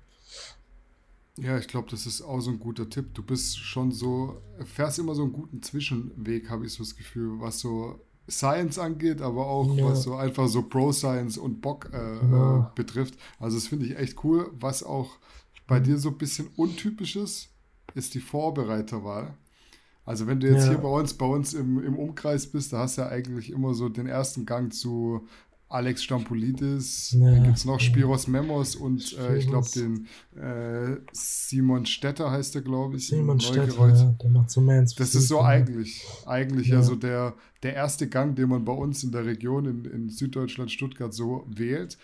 Ja, 1.37 1.57
ich 1.57 1.67
glaube, 1.67 1.89
das 1.89 2.05
ist 2.05 2.21
auch 2.21 2.41
so 2.41 2.51
ein 2.51 2.59
guter 2.59 2.89
Tipp. 2.89 3.13
Du 3.15 3.23
bist 3.23 3.57
schon 3.57 3.91
so, 3.91 4.41
fährst 4.65 4.99
immer 4.99 5.15
so 5.15 5.23
einen 5.23 5.33
guten 5.33 5.63
Zwischenweg, 5.63 6.49
habe 6.49 6.65
ich 6.65 6.73
so 6.73 6.83
das 6.83 6.95
Gefühl, 6.95 7.39
was 7.39 7.59
so 7.59 7.99
Science 8.29 8.77
angeht, 8.77 9.21
aber 9.21 9.47
auch 9.47 9.75
ja. 9.75 9.85
was 9.85 10.03
so 10.03 10.15
einfach 10.15 10.47
so 10.47 10.63
Pro-Science 10.63 11.37
und 11.37 11.61
Bock 11.61 11.89
äh, 11.91 11.97
ja. 11.97 12.59
äh, 12.59 12.75
betrifft. 12.75 13.15
Also 13.39 13.57
das 13.57 13.67
finde 13.67 13.85
ich 13.87 13.97
echt 13.97 14.23
cool. 14.23 14.51
Was 14.59 14.83
auch 14.83 15.17
bei 15.67 15.79
dir 15.79 15.97
so 15.97 16.09
ein 16.09 16.17
bisschen 16.17 16.49
untypisch 16.55 17.15
ist, 17.15 17.49
ist 17.95 18.13
die 18.13 18.19
Vorbereiterwahl. 18.19 19.33
Also 20.05 20.27
wenn 20.27 20.39
du 20.39 20.47
jetzt 20.47 20.65
ja. 20.65 20.71
hier 20.71 20.79
bei 20.79 20.89
uns, 20.89 21.13
bei 21.13 21.25
uns 21.25 21.53
im, 21.53 21.83
im 21.83 21.97
Umkreis 21.97 22.47
bist, 22.47 22.73
da 22.73 22.79
hast 22.79 22.97
du 22.97 23.03
ja 23.03 23.09
eigentlich 23.09 23.51
immer 23.51 23.73
so 23.73 23.87
den 23.89 24.07
ersten 24.07 24.45
Gang 24.45 24.73
zu 24.73 25.27
Alex 25.73 26.03
Stampolidis, 26.03 27.13
ja, 27.13 27.31
dann 27.31 27.43
gibt 27.45 27.57
es 27.57 27.65
noch 27.65 27.79
Spiros 27.79 28.27
Memos 28.27 28.75
und 28.75 29.17
äh, 29.17 29.37
ich 29.37 29.47
glaube 29.47 29.67
den 29.73 30.05
äh, 30.39 30.97
Simon 31.13 31.87
Stetter 31.87 32.29
heißt 32.29 32.53
der, 32.53 32.61
glaube 32.61 32.97
ich. 32.97 33.07
Simon 33.07 33.39
Stetter, 33.39 33.87
ja, 33.87 34.15
der 34.21 34.29
macht 34.29 34.51
so 34.51 34.61
Mans. 34.61 34.93
Das 34.93 35.15
ist 35.15 35.29
so 35.29 35.41
eigentlich, 35.41 36.05
eigentlich 36.27 36.67
ja. 36.67 36.83
so 36.83 36.95
der, 36.95 37.33
der 37.63 37.73
erste 37.73 38.07
Gang, 38.07 38.35
den 38.35 38.49
man 38.49 38.65
bei 38.65 38.73
uns 38.73 39.03
in 39.03 39.11
der 39.11 39.25
Region 39.25 39.65
in, 39.65 39.85
in 39.85 40.09
Süddeutschland, 40.09 40.69
Stuttgart 40.69 41.11
so 41.11 41.47
wählt. 41.47 41.97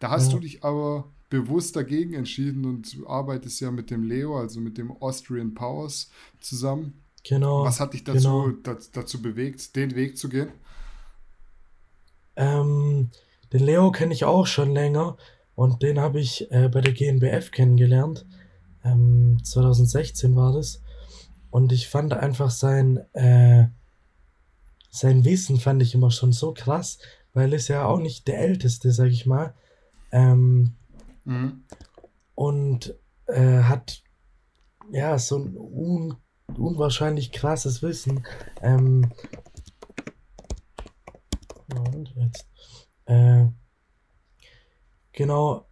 Da 0.00 0.10
hast 0.10 0.32
du 0.32 0.40
dich 0.40 0.64
aber 0.64 1.04
bewusst 1.30 1.76
dagegen 1.76 2.14
entschieden 2.14 2.64
und 2.64 2.98
du 2.98 3.06
arbeitest 3.06 3.60
ja 3.60 3.70
mit 3.70 3.92
dem 3.92 4.02
Leo, 4.02 4.36
also 4.36 4.60
mit 4.60 4.78
dem 4.78 4.90
Austrian 4.90 5.54
Powers 5.54 6.10
zusammen. 6.40 7.01
Genau. 7.24 7.64
Was 7.64 7.80
hat 7.80 7.92
dich 7.92 8.04
dazu, 8.04 8.54
genau. 8.62 8.78
dazu 8.92 9.22
bewegt, 9.22 9.76
den 9.76 9.94
Weg 9.94 10.18
zu 10.18 10.28
gehen? 10.28 10.48
Ähm, 12.36 13.10
den 13.52 13.64
Leo 13.64 13.92
kenne 13.92 14.14
ich 14.14 14.24
auch 14.24 14.46
schon 14.46 14.72
länger 14.72 15.16
und 15.54 15.82
den 15.82 16.00
habe 16.00 16.20
ich 16.20 16.50
äh, 16.50 16.68
bei 16.68 16.80
der 16.80 16.92
GNBF 16.92 17.50
kennengelernt. 17.50 18.26
Ähm, 18.84 19.38
2016 19.42 20.34
war 20.34 20.52
das. 20.52 20.82
Und 21.50 21.70
ich 21.70 21.88
fand 21.88 22.14
einfach 22.14 22.50
sein, 22.50 22.98
äh, 23.12 23.66
sein 24.90 25.24
Wissen 25.24 25.60
fand 25.60 25.82
ich 25.82 25.94
immer 25.94 26.10
schon 26.10 26.32
so 26.32 26.54
krass, 26.54 26.98
weil 27.34 27.52
er 27.52 27.56
ist 27.56 27.68
ja 27.68 27.84
auch 27.84 27.98
nicht 27.98 28.26
der 28.26 28.40
Älteste, 28.40 28.90
sag 28.90 29.08
ich 29.08 29.26
mal. 29.26 29.54
Ähm, 30.10 30.74
mhm. 31.24 31.64
Und 32.34 32.94
äh, 33.26 33.62
hat 33.62 34.02
ja 34.90 35.18
so 35.18 35.38
ein 35.38 35.56
unwahrscheinlich 36.58 37.32
krasses 37.32 37.82
Wissen. 37.82 38.24
Ähm, 38.60 39.12
und 41.74 42.12
jetzt. 42.16 42.46
Äh, 43.06 43.46
genau. 45.12 45.66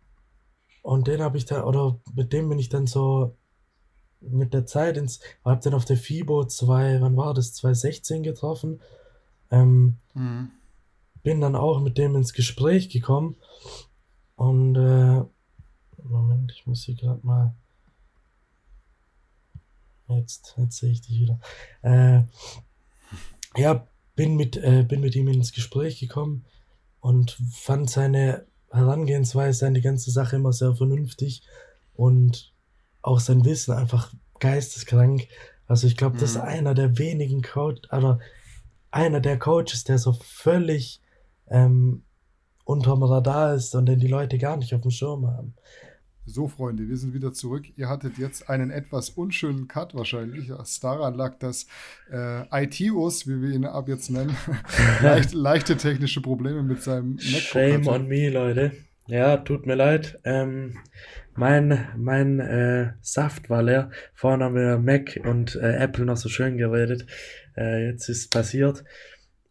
Und 0.83 1.07
den 1.07 1.23
habe 1.23 1.37
ich 1.37 1.45
da, 1.45 1.65
oder 1.65 2.01
mit 2.15 2.33
dem 2.33 2.49
bin 2.49 2.59
ich 2.59 2.69
dann 2.69 2.87
so 2.87 3.37
mit 4.21 4.53
der 4.53 4.67
Zeit 4.67 4.97
ins, 4.97 5.21
hab 5.45 5.61
dann 5.63 5.75
auf 5.75 5.85
der 5.85 5.97
FIBO 5.97 6.45
2, 6.45 7.01
wann 7.01 7.17
war 7.17 7.35
das, 7.35 7.55
2016 7.55 8.23
getroffen. 8.23 8.81
Ähm, 9.51 9.97
mhm. 10.15 10.51
Bin 11.23 11.41
dann 11.41 11.57
auch 11.57 11.81
mit 11.81 11.99
dem 11.99 12.17
ins 12.17 12.33
Gespräch 12.33 12.89
gekommen. 12.89 13.37
Und, 14.37 14.77
äh, 14.77 15.23
Moment, 16.03 16.53
ich 16.53 16.67
muss 16.67 16.85
hier 16.85 16.95
gerade 16.95 17.27
mal 17.27 17.55
Jetzt, 20.11 20.55
jetzt 20.59 20.79
sehe 20.79 20.93
ich 20.93 21.01
dich 21.03 21.21
wieder. 21.21 21.41
Äh, 21.83 22.23
ja, 23.57 23.87
bin 24.17 24.37
mit, 24.37 24.57
äh, 24.57 24.85
bin 24.87 25.01
mit 25.01 25.15
ihm 25.17 25.29
ins 25.29 25.53
Gespräch 25.53 25.99
gekommen 25.99 26.45
und 27.01 27.39
fand 27.53 27.91
seine 27.91 28.47
Herangehensweise 28.71 29.67
an 29.67 29.75
die 29.75 29.81
ganze 29.81 30.11
Sache 30.11 30.37
immer 30.37 30.53
sehr 30.53 30.75
vernünftig 30.75 31.43
und 31.95 32.53
auch 33.03 33.21
sein 33.21 33.45
Wissen 33.45 33.73
einfach 33.73 34.13
geisteskrank. 34.39 35.27
Also 35.67 35.87
ich 35.87 35.97
glaube, 35.97 36.17
mhm. 36.17 36.21
das 36.21 36.31
ist 36.31 36.37
einer 36.37 36.75
der 36.75 36.99
wenigen 36.99 37.43
Coach, 37.43 37.83
oder 37.93 38.19
einer 38.91 39.21
der 39.21 39.39
Coaches, 39.39 39.85
der 39.85 39.99
so 39.99 40.13
völlig 40.13 41.01
ähm, 41.49 42.03
unterm 42.65 43.03
Radar 43.03 43.55
ist 43.55 43.75
und 43.75 43.87
den 43.87 43.99
die 43.99 44.07
Leute 44.07 44.39
gar 44.39 44.57
nicht 44.57 44.75
auf 44.75 44.83
dem 44.83 44.91
Schirm 44.91 45.27
haben. 45.27 45.55
So, 46.33 46.47
Freunde, 46.47 46.89
wir 46.89 46.97
sind 46.97 47.13
wieder 47.13 47.33
zurück. 47.33 47.65
Ihr 47.77 47.89
hattet 47.89 48.17
jetzt 48.17 48.49
einen 48.49 48.71
etwas 48.71 49.11
unschönen 49.11 49.67
Cut 49.67 49.95
wahrscheinlich. 49.95 50.53
Daran 50.81 51.15
lag, 51.15 51.39
dass 51.41 51.67
äh, 52.13 52.65
IT-Us, 52.65 53.27
wie 53.27 53.43
wir 53.43 53.51
ihn 53.51 53.65
ab 53.65 53.89
jetzt 53.89 54.11
nennen, 54.11 54.37
leicht, 55.03 55.33
leichte 55.33 55.77
technische 55.77 56.23
Probleme 56.23 56.63
mit 56.63 56.83
seinem 56.83 57.15
MacBook 57.15 57.41
Shame 57.41 57.81
hatte. 57.81 57.91
on 57.91 58.07
me, 58.07 58.31
Leute. 58.31 58.73
Ja, 59.09 59.39
tut 59.39 59.67
mir 59.67 59.75
leid. 59.75 60.21
Ähm, 60.23 60.79
mein 61.35 61.89
mein 61.97 62.39
äh, 62.39 62.93
Saft 63.01 63.51
war 63.51 63.65
leer. 63.65 63.91
Vorhin 64.15 64.45
haben 64.45 64.55
wir 64.55 64.79
Mac 64.79 65.19
und 65.25 65.57
äh, 65.57 65.79
Apple 65.79 66.05
noch 66.05 66.17
so 66.17 66.29
schön 66.29 66.57
geredet. 66.57 67.07
Äh, 67.57 67.87
jetzt 67.87 68.09
ist 68.09 68.31
passiert. 68.31 68.85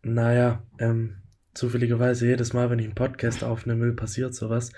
Naja, 0.02 0.64
ähm, 0.80 1.18
zufälligerweise 1.54 2.26
jedes 2.26 2.54
Mal, 2.54 2.70
wenn 2.70 2.80
ich 2.80 2.86
einen 2.86 2.96
Podcast 2.96 3.44
aufnehmen 3.44 3.82
will, 3.82 3.94
passiert 3.94 4.34
sowas. 4.34 4.72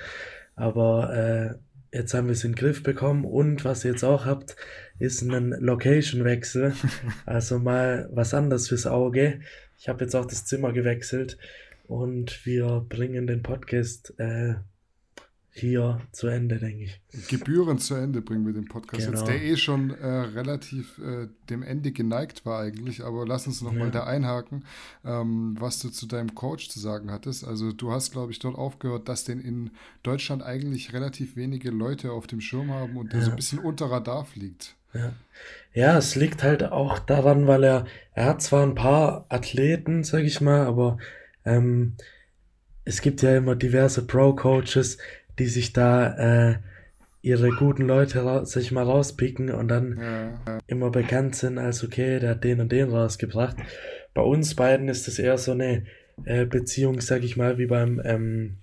Aber 0.56 1.14
äh, 1.16 1.56
jetzt 1.92 2.14
haben 2.14 2.28
wir 2.28 2.34
es 2.34 2.44
in 2.44 2.52
den 2.52 2.58
Griff 2.58 2.84
bekommen 2.84 3.26
und 3.26 3.66
was 3.66 3.84
ihr 3.84 3.92
jetzt 3.92 4.04
auch 4.04 4.26
habt, 4.26 4.56
ist 5.00 5.22
ein 5.22 5.50
Location-Wechsel. 5.50 6.74
also 7.26 7.60
mal 7.60 8.10
was 8.12 8.34
anderes 8.34 8.70
fürs 8.70 8.88
Auge. 8.88 9.42
Ich 9.78 9.90
habe 9.90 10.04
jetzt 10.04 10.16
auch 10.16 10.26
das 10.26 10.46
Zimmer 10.46 10.74
gewechselt 10.74 11.38
und 11.88 12.46
wir 12.46 12.86
bringen 12.88 13.28
den 13.28 13.44
Podcast 13.44 14.14
äh, 14.18 14.56
hier 15.54 16.00
zu 16.14 16.28
Ende, 16.28 16.60
denke 16.60 16.84
ich. 16.84 17.28
Gebührend 17.28 17.82
zu 17.82 17.96
Ende 17.96 18.22
bringen 18.22 18.46
wir 18.46 18.54
den 18.54 18.70
Podcast 18.70 19.06
genau. 19.06 19.18
jetzt, 19.18 19.28
der 19.28 19.42
eh 19.42 19.58
schon 19.58 19.92
äh, 19.92 20.08
relativ 20.08 20.98
äh, 21.00 21.28
dem 21.50 21.62
Ende 21.62 21.92
geneigt 21.92 22.46
war 22.46 22.62
eigentlich, 22.62 23.04
aber 23.04 23.28
lass 23.28 23.48
uns 23.48 23.62
nochmal 23.62 23.88
ja. 23.88 23.92
da 23.92 24.04
einhaken, 24.06 24.64
ähm, 25.04 25.58
was 25.60 25.80
du 25.80 25.90
zu 25.90 26.06
deinem 26.06 26.36
Coach 26.36 26.70
zu 26.70 26.80
sagen 26.80 27.12
hattest. 27.12 27.46
Also 27.46 27.74
du 27.74 27.92
hast, 27.92 28.14
glaube 28.14 28.32
ich, 28.32 28.40
dort 28.40 28.56
aufgehört, 28.56 29.10
dass 29.10 29.26
den 29.26 29.42
in 29.42 29.72
Deutschland 30.04 30.42
eigentlich 30.42 30.94
relativ 30.94 31.36
wenige 31.36 31.70
Leute 31.70 32.14
auf 32.14 32.28
dem 32.28 32.40
Schirm 32.40 32.72
haben 32.72 32.96
und 32.96 33.12
der 33.12 33.20
ja. 33.20 33.26
so 33.26 33.32
ein 33.32 33.36
bisschen 33.36 33.60
unter 33.60 33.92
Radar 33.92 34.24
fliegt. 34.24 34.76
Ja. 34.94 35.14
ja, 35.74 35.98
es 35.98 36.16
liegt 36.16 36.44
halt 36.44 36.64
auch 36.64 37.00
daran, 37.00 37.48
weil 37.48 37.64
er, 37.64 37.86
er 38.14 38.26
hat 38.26 38.42
zwar 38.42 38.64
ein 38.64 38.76
paar 38.76 39.26
Athleten, 39.30 40.04
sag 40.04 40.24
ich 40.24 40.42
mal, 40.42 40.66
aber 40.66 40.98
ähm, 41.46 41.96
es 42.84 43.02
gibt 43.02 43.22
ja 43.22 43.38
immer 43.38 43.56
diverse 43.56 44.06
Pro-Coaches, 44.06 44.98
die 45.42 45.48
sich 45.48 45.74
da 45.74 46.52
äh, 46.52 46.56
ihre 47.24 47.50
guten 47.50 47.88
Leute 47.88 48.46
sich 48.46 48.72
mal 48.72 48.84
rauspicken 48.84 49.50
und 49.50 49.70
dann 49.70 49.98
ja. 50.00 50.60
immer 50.68 50.92
bekannt 50.92 51.36
sind 51.36 51.58
als 51.58 51.84
okay, 51.84 52.20
der 52.20 52.32
hat 52.32 52.44
den 52.44 52.62
und 52.62 52.72
den 52.72 52.92
rausgebracht. 52.92 53.58
Bei 54.14 54.22
uns 54.22 54.54
beiden 54.54 54.88
ist 54.88 55.08
es 55.08 55.18
eher 55.18 55.40
so 55.40 55.54
eine 55.54 55.86
äh, 56.26 56.46
Beziehung, 56.46 57.02
sag 57.02 57.24
ich 57.24 57.38
mal, 57.38 57.58
wie 57.58 57.66
beim 57.66 58.00
ähm, 58.06 58.58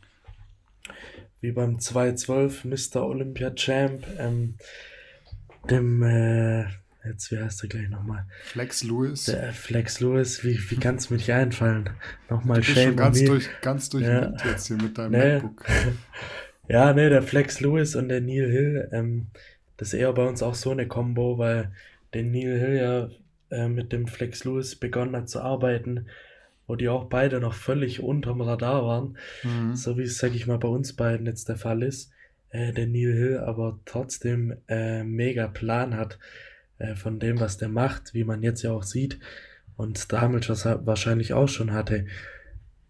wie 1.40 1.50
beim 1.50 1.80
212 1.80 2.64
Mr. 2.64 3.04
Olympia 3.04 3.50
Champ, 3.50 4.06
ähm, 4.18 4.54
dem 5.68 6.02
äh, 6.04 6.66
Jetzt, 7.04 7.30
wie 7.30 7.38
heißt 7.38 7.62
er 7.62 7.68
gleich 7.68 7.88
nochmal? 7.88 8.26
Flex 8.42 8.82
Lewis. 8.82 9.24
Der 9.24 9.52
Flex 9.52 10.00
Lewis, 10.00 10.44
wie, 10.44 10.58
wie 10.70 10.76
kann 10.76 10.96
es 10.96 11.08
mir 11.10 11.16
nicht 11.16 11.32
einfallen? 11.32 11.88
Nochmal 12.28 12.60
du 12.60 12.66
bist 12.66 12.74
Shame 12.74 12.88
schon 12.88 12.96
ganz 12.96 13.24
durch, 13.24 13.48
ganz 13.62 13.88
durch 13.88 14.04
ja. 14.04 14.34
jetzt 14.44 14.66
hier 14.66 14.76
mit 14.76 14.98
deinem 14.98 15.12
nee. 15.12 15.34
MacBook. 15.34 15.64
Ja, 16.68 16.92
ne, 16.92 17.08
der 17.08 17.22
Flex 17.22 17.60
Lewis 17.60 17.96
und 17.96 18.08
der 18.08 18.20
Neil 18.20 18.50
Hill, 18.50 18.88
ähm, 18.92 19.28
das 19.76 19.88
ist 19.88 19.94
eher 19.94 20.12
bei 20.12 20.26
uns 20.26 20.42
auch 20.42 20.54
so 20.54 20.70
eine 20.70 20.86
Combo, 20.86 21.38
weil 21.38 21.72
der 22.12 22.24
Neil 22.24 22.58
Hill 22.58 22.76
ja 22.76 23.08
äh, 23.50 23.68
mit 23.68 23.92
dem 23.92 24.06
Flex 24.06 24.44
Lewis 24.44 24.76
begonnen 24.76 25.16
hat 25.16 25.28
zu 25.28 25.40
arbeiten, 25.40 26.06
wo 26.66 26.76
die 26.76 26.88
auch 26.88 27.06
beide 27.06 27.40
noch 27.40 27.54
völlig 27.54 28.00
unterm 28.00 28.42
Radar 28.42 28.84
waren, 28.84 29.16
mhm. 29.42 29.74
so 29.74 29.96
wie 29.96 30.02
es, 30.02 30.18
sag 30.18 30.34
ich 30.34 30.46
mal, 30.46 30.58
bei 30.58 30.68
uns 30.68 30.92
beiden 30.92 31.26
jetzt 31.26 31.48
der 31.48 31.56
Fall 31.56 31.82
ist. 31.82 32.10
Äh, 32.50 32.72
der 32.72 32.86
Neil 32.86 33.14
Hill 33.14 33.38
aber 33.38 33.78
trotzdem 33.86 34.56
äh, 34.68 35.04
mega 35.04 35.48
Plan 35.48 35.96
hat 35.96 36.18
äh, 36.78 36.94
von 36.94 37.18
dem, 37.18 37.40
was 37.40 37.56
der 37.56 37.68
macht, 37.68 38.12
wie 38.12 38.24
man 38.24 38.42
jetzt 38.42 38.62
ja 38.62 38.72
auch 38.72 38.82
sieht 38.82 39.18
und 39.76 40.12
damit 40.12 40.50
was 40.50 40.66
er 40.66 40.86
wahrscheinlich 40.86 41.32
auch 41.32 41.48
schon 41.48 41.72
hatte. 41.72 42.06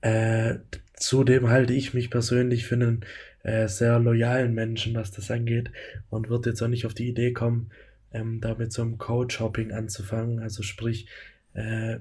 Äh, 0.01 0.57
zudem 0.95 1.49
halte 1.49 1.73
ich 1.75 1.95
mich 1.95 2.11
persönlich 2.11 2.67
für 2.67 2.75
einen 2.75 3.05
äh, 3.43 3.69
sehr 3.69 3.98
loyalen 3.98 4.55
Menschen, 4.55 4.94
was 4.94 5.10
das 5.10 5.31
angeht 5.31 5.70
und 6.10 6.28
wird 6.28 6.47
jetzt 6.47 6.62
auch 6.62 6.69
nicht 6.69 6.86
auf 6.86 6.94
die 6.94 7.09
Idee 7.09 7.32
kommen, 7.32 7.70
ähm, 8.12 8.40
da 8.40 8.55
mit 8.55 8.73
so 8.73 8.82
einem 8.82 8.98
Coach-Hopping 8.98 9.73
anzufangen, 9.73 10.40
also 10.40 10.62
sprich, 10.62 11.09
äh, 11.55 11.98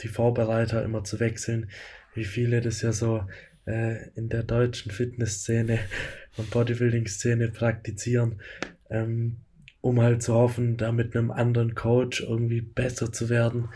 die 0.00 0.08
Vorbereiter 0.08 0.82
immer 0.82 1.04
zu 1.04 1.20
wechseln, 1.20 1.70
wie 2.14 2.24
viele 2.24 2.60
das 2.60 2.82
ja 2.82 2.92
so 2.92 3.24
äh, 3.66 4.08
in 4.14 4.28
der 4.28 4.42
deutschen 4.42 4.90
Fitnessszene 4.90 5.78
und 6.36 6.50
Bodybuilding-Szene 6.50 7.48
praktizieren, 7.48 8.40
ähm, 8.88 9.36
um 9.80 10.00
halt 10.00 10.22
zu 10.22 10.34
hoffen, 10.34 10.76
da 10.76 10.92
mit 10.92 11.16
einem 11.16 11.30
anderen 11.30 11.74
Coach 11.74 12.20
irgendwie 12.20 12.60
besser 12.60 13.12
zu 13.12 13.28
werden. 13.28 13.68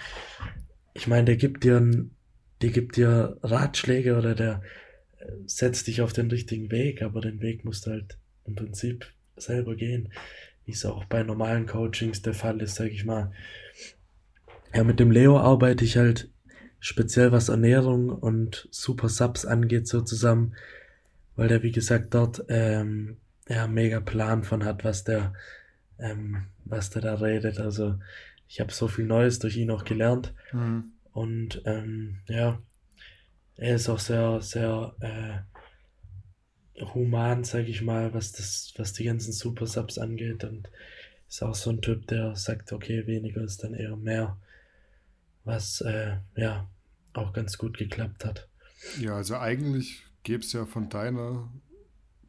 Ich 0.94 1.06
meine, 1.06 1.24
der 1.24 1.36
gibt 1.36 1.64
dir, 1.64 2.06
der 2.62 2.70
gibt 2.70 2.96
dir 2.96 3.38
Ratschläge 3.42 4.16
oder 4.16 4.34
der 4.34 4.62
setz 5.46 5.84
dich 5.84 6.02
auf 6.02 6.12
den 6.12 6.30
richtigen 6.30 6.70
Weg, 6.70 7.02
aber 7.02 7.20
den 7.20 7.40
Weg 7.40 7.64
musst 7.64 7.86
du 7.86 7.90
halt 7.90 8.18
im 8.44 8.54
Prinzip 8.54 9.06
selber 9.36 9.74
gehen, 9.74 10.10
wie 10.64 10.72
es 10.72 10.84
auch 10.84 11.04
bei 11.04 11.22
normalen 11.22 11.66
Coachings 11.66 12.22
der 12.22 12.34
Fall 12.34 12.60
ist, 12.60 12.76
sag 12.76 12.90
ich 12.90 13.04
mal. 13.04 13.32
Ja, 14.74 14.84
mit 14.84 15.00
dem 15.00 15.10
Leo 15.10 15.38
arbeite 15.38 15.84
ich 15.84 15.96
halt 15.96 16.28
speziell 16.80 17.32
was 17.32 17.48
Ernährung 17.48 18.10
und 18.10 18.68
Super 18.70 19.08
Subs 19.08 19.46
angeht 19.46 19.88
so 19.88 20.00
zusammen, 20.00 20.54
weil 21.36 21.48
der 21.48 21.62
wie 21.62 21.72
gesagt 21.72 22.14
dort 22.14 22.44
ähm, 22.48 23.16
ja 23.48 23.66
mega 23.66 24.00
Plan 24.00 24.44
von 24.44 24.64
hat, 24.64 24.84
was 24.84 25.04
der 25.04 25.32
ähm, 25.98 26.46
was 26.64 26.90
der 26.90 27.02
da 27.02 27.14
redet. 27.14 27.58
Also 27.58 27.98
ich 28.48 28.60
habe 28.60 28.72
so 28.72 28.88
viel 28.88 29.06
Neues 29.06 29.38
durch 29.38 29.56
ihn 29.56 29.70
auch 29.70 29.84
gelernt 29.84 30.34
mhm. 30.52 30.92
und 31.12 31.62
ähm, 31.64 32.18
ja 32.26 32.58
er 33.56 33.76
ist 33.76 33.88
auch 33.88 33.98
sehr, 33.98 34.40
sehr 34.40 34.94
äh, 35.00 36.84
human, 36.94 37.44
sag 37.44 37.68
ich 37.68 37.82
mal, 37.82 38.12
was 38.14 38.32
das, 38.32 38.72
was 38.76 38.92
die 38.92 39.04
ganzen 39.04 39.32
Super 39.32 39.66
Subs 39.66 39.98
angeht 39.98 40.44
und 40.44 40.68
ist 41.28 41.42
auch 41.42 41.54
so 41.54 41.70
ein 41.70 41.80
Typ, 41.80 42.06
der 42.08 42.34
sagt, 42.36 42.72
okay, 42.72 43.06
weniger 43.06 43.42
ist 43.42 43.62
dann 43.62 43.74
eher 43.74 43.96
mehr, 43.96 44.36
was 45.44 45.80
äh, 45.80 46.16
ja 46.36 46.68
auch 47.12 47.32
ganz 47.32 47.58
gut 47.58 47.78
geklappt 47.78 48.24
hat. 48.24 48.48
Ja, 49.00 49.16
also 49.16 49.36
eigentlich 49.36 50.04
gäbe 50.24 50.42
es 50.42 50.52
ja 50.52 50.66
von 50.66 50.88
deiner 50.88 51.48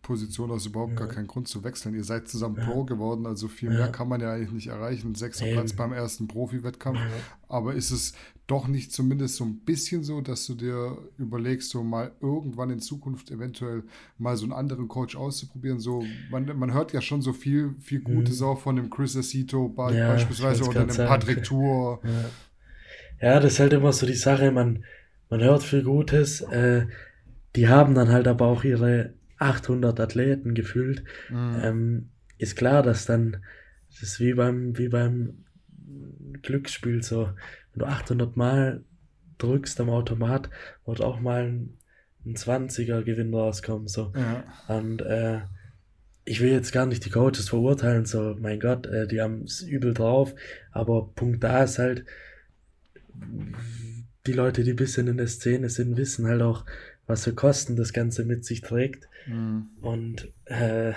Position 0.02 0.52
aus 0.52 0.68
überhaupt 0.68 0.94
ja. 0.94 1.00
gar 1.00 1.08
keinen 1.08 1.28
Grund 1.28 1.48
zu 1.48 1.64
wechseln. 1.64 1.96
Ihr 1.96 2.04
seid 2.04 2.28
zusammen 2.28 2.58
ja. 2.58 2.66
Pro 2.66 2.84
geworden, 2.84 3.26
also 3.26 3.48
viel 3.48 3.72
ja. 3.72 3.80
mehr 3.80 3.92
kann 3.92 4.08
man 4.08 4.22
ja 4.22 4.32
eigentlich 4.32 4.52
nicht 4.52 4.68
erreichen. 4.68 5.16
Sechster 5.16 5.48
Platz 5.48 5.74
beim 5.74 5.94
ersten 5.94 6.28
Profi-Wettkampf. 6.28 7.00
Aber 7.48 7.74
ist 7.74 7.90
es 7.90 8.14
doch 8.48 8.68
nicht 8.68 8.94
zumindest 8.94 9.38
so 9.38 9.44
ein 9.44 9.60
bisschen 9.60 10.04
so, 10.04 10.22
dass 10.22 10.46
du 10.46 10.54
dir 10.54 10.98
überlegst, 11.18 11.70
so 11.70 11.84
mal 11.84 12.12
irgendwann 12.22 12.70
in 12.70 12.80
Zukunft 12.80 13.32
eventuell 13.32 13.84
mal 14.18 14.38
so 14.38 14.44
einen 14.44 14.54
anderen 14.54 14.88
Coach 14.88 15.16
auszuprobieren? 15.16 15.80
So, 15.80 16.06
man, 16.30 16.46
man 16.58 16.74
hört 16.74 16.94
ja 16.94 17.02
schon 17.02 17.22
so 17.22 17.34
viel, 17.34 17.76
viel 17.80 18.02
Gutes 18.02 18.42
mhm. 18.42 18.48
auch 18.48 18.60
von 18.60 18.76
dem 18.76 18.90
Chris 18.90 19.18
Acito 19.18 19.70
beispielsweise 19.70 20.64
oder 20.66 20.86
dem 20.86 20.96
Patrick 20.96 21.44
Tour. 21.44 22.02
Ja. 23.20 23.40
das 23.40 23.54
ist 23.54 23.60
halt 23.60 23.74
immer 23.74 23.92
so 23.92 24.06
die 24.06 24.14
Sache, 24.14 24.52
man, 24.52 24.84
man 25.30 25.42
hört 25.42 25.64
viel 25.64 25.84
Gutes. 25.84 26.42
Äh, 26.42 26.86
die 27.56 27.68
haben 27.68 27.96
dann 27.96 28.10
halt 28.10 28.28
aber 28.28 28.46
auch 28.46 28.64
ihre 28.64 29.14
800 29.40 30.00
Athleten 30.00 30.54
gefühlt, 30.54 31.04
mhm. 31.30 31.56
ähm, 31.62 32.10
ist 32.38 32.56
klar, 32.56 32.84
dass 32.84 33.06
dann, 33.06 33.38
das 33.90 34.04
ist 34.04 34.20
wie 34.20 34.34
beim, 34.34 34.78
wie 34.78 34.90
beim 34.90 35.46
Glücksspiel 36.42 37.02
so, 37.02 37.30
wenn 37.76 37.80
du 37.80 37.86
800 37.86 38.36
Mal 38.38 38.84
drückst 39.38 39.80
am 39.82 39.90
Automat, 39.90 40.50
wird 40.86 41.02
auch 41.02 41.20
mal 41.20 41.44
ein, 41.44 41.78
ein 42.26 42.36
20er 42.36 43.04
Gewinn 43.04 43.34
rauskommen, 43.34 43.88
so. 43.88 44.14
Ja. 44.16 44.44
Und, 44.76 45.02
äh, 45.02 45.42
ich 46.28 46.42
will 46.42 46.50
jetzt 46.50 46.72
gar 46.72 46.88
nicht 46.88 47.06
die 47.06 47.12
Coaches 47.12 47.50
verurteilen, 47.50 48.06
so, 48.06 48.36
mein 48.40 48.60
Gott, 48.60 48.88
äh, 48.88 49.08
die 49.08 49.22
haben 49.22 49.44
es 49.44 49.62
übel 49.62 49.94
drauf, 49.94 50.34
aber 50.72 51.12
Punkt 51.16 51.44
da 51.44 51.64
ist 51.64 51.78
halt, 51.78 52.06
die 54.26 54.34
Leute, 54.34 54.64
die 54.64 54.72
ein 54.72 54.78
bisschen 54.78 55.08
in 55.08 55.18
der 55.18 55.28
Szene 55.28 55.70
sind, 55.70 55.98
wissen 55.98 56.28
halt 56.28 56.42
auch, 56.42 56.66
was 57.06 57.26
für 57.26 57.34
Kosten 57.34 57.76
das 57.76 57.94
Ganze 57.94 58.26
mit 58.26 58.44
sich 58.44 58.62
trägt. 58.62 59.08
Mhm. 59.28 59.68
Und 59.82 60.32
äh, 60.46 60.94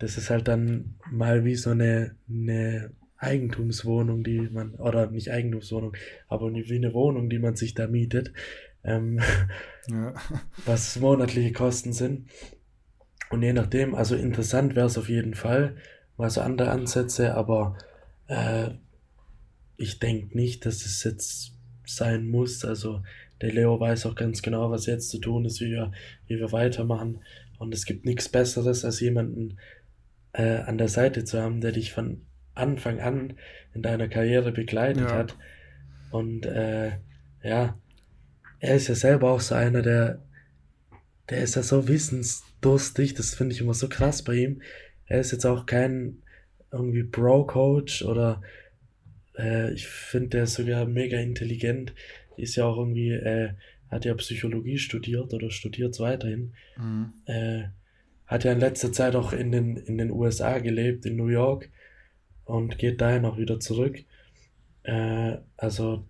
das 0.00 0.18
ist 0.18 0.30
halt 0.30 0.48
dann 0.48 0.96
mal 1.10 1.44
wie 1.44 1.54
so 1.54 1.70
eine, 1.70 2.16
eine 2.28 2.90
Eigentumswohnung, 3.22 4.24
die 4.24 4.40
man, 4.40 4.74
oder 4.74 5.10
nicht 5.10 5.30
Eigentumswohnung, 5.30 5.96
aber 6.28 6.52
wie 6.52 6.76
eine 6.76 6.92
Wohnung, 6.92 7.30
die 7.30 7.38
man 7.38 7.56
sich 7.56 7.74
da 7.74 7.86
mietet, 7.86 8.32
ähm, 8.84 9.20
ja. 9.88 10.14
was 10.66 10.98
monatliche 10.98 11.52
Kosten 11.52 11.92
sind. 11.92 12.28
Und 13.30 13.42
je 13.42 13.52
nachdem, 13.52 13.94
also 13.94 14.14
interessant 14.16 14.74
wäre 14.74 14.86
es 14.86 14.98
auf 14.98 15.08
jeden 15.08 15.34
Fall, 15.34 15.76
mal 16.16 16.30
so 16.30 16.40
andere 16.40 16.70
Ansätze, 16.70 17.34
aber 17.34 17.78
äh, 18.26 18.70
ich 19.76 19.98
denke 19.98 20.36
nicht, 20.36 20.66
dass 20.66 20.84
es 20.84 21.02
jetzt 21.04 21.52
sein 21.86 22.28
muss. 22.28 22.64
Also 22.64 23.02
der 23.40 23.52
Leo 23.52 23.78
weiß 23.78 24.06
auch 24.06 24.14
ganz 24.14 24.42
genau, 24.42 24.70
was 24.70 24.86
jetzt 24.86 25.10
zu 25.10 25.18
tun 25.18 25.44
ist, 25.44 25.60
wie 25.60 25.70
wir, 25.70 25.92
wie 26.26 26.38
wir 26.38 26.52
weitermachen. 26.52 27.20
Und 27.58 27.72
es 27.72 27.86
gibt 27.86 28.04
nichts 28.04 28.28
Besseres, 28.28 28.84
als 28.84 29.00
jemanden 29.00 29.58
äh, 30.32 30.58
an 30.58 30.78
der 30.78 30.88
Seite 30.88 31.24
zu 31.24 31.40
haben, 31.40 31.60
der 31.60 31.72
dich 31.72 31.92
von 31.92 32.22
Anfang 32.54 33.00
an 33.00 33.34
in 33.74 33.82
deiner 33.82 34.08
Karriere 34.08 34.52
begleitet 34.52 35.08
ja. 35.08 35.16
hat. 35.16 35.36
Und 36.10 36.46
äh, 36.46 36.92
ja, 37.42 37.78
er 38.60 38.76
ist 38.76 38.88
ja 38.88 38.94
selber 38.94 39.30
auch 39.30 39.40
so 39.40 39.54
einer, 39.54 39.82
der, 39.82 40.22
der 41.30 41.42
ist 41.42 41.56
ja 41.56 41.62
so 41.62 41.88
wissensdurstig, 41.88 43.14
das 43.14 43.34
finde 43.34 43.54
ich 43.54 43.60
immer 43.60 43.74
so 43.74 43.88
krass 43.88 44.22
bei 44.22 44.34
ihm. 44.34 44.62
Er 45.06 45.20
ist 45.20 45.32
jetzt 45.32 45.46
auch 45.46 45.66
kein 45.66 46.22
irgendwie 46.70 47.02
Bro-Coach 47.02 48.02
oder 48.02 48.42
äh, 49.38 49.72
ich 49.72 49.86
finde, 49.86 50.28
der 50.28 50.44
ist 50.44 50.54
sogar 50.54 50.86
mega 50.86 51.18
intelligent. 51.18 51.94
Ist 52.36 52.56
ja 52.56 52.64
auch 52.64 52.78
irgendwie, 52.78 53.10
äh, 53.10 53.50
hat 53.90 54.04
ja 54.04 54.14
Psychologie 54.14 54.78
studiert 54.78 55.34
oder 55.34 55.50
studiert 55.50 55.98
weiterhin. 56.00 56.52
Mhm. 56.76 57.12
Äh, 57.26 57.64
hat 58.26 58.44
ja 58.44 58.52
in 58.52 58.60
letzter 58.60 58.92
Zeit 58.92 59.14
auch 59.14 59.32
in 59.32 59.52
den, 59.52 59.76
in 59.76 59.98
den 59.98 60.10
USA 60.10 60.58
gelebt, 60.58 61.04
in 61.04 61.16
New 61.16 61.28
York 61.28 61.68
und 62.44 62.78
geht 62.78 63.00
dahin 63.00 63.24
auch 63.24 63.38
wieder 63.38 63.60
zurück. 63.60 64.04
Äh, 64.82 65.38
also 65.56 66.04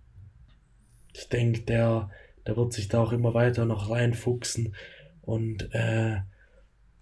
ich 1.13 1.29
denke, 1.29 1.61
der, 1.61 2.09
der 2.45 2.57
wird 2.57 2.73
sich 2.73 2.87
da 2.87 3.01
auch 3.01 3.11
immer 3.11 3.33
weiter 3.33 3.65
noch 3.65 3.89
reinfuchsen 3.89 4.75
und 5.21 5.73
äh, 5.73 6.17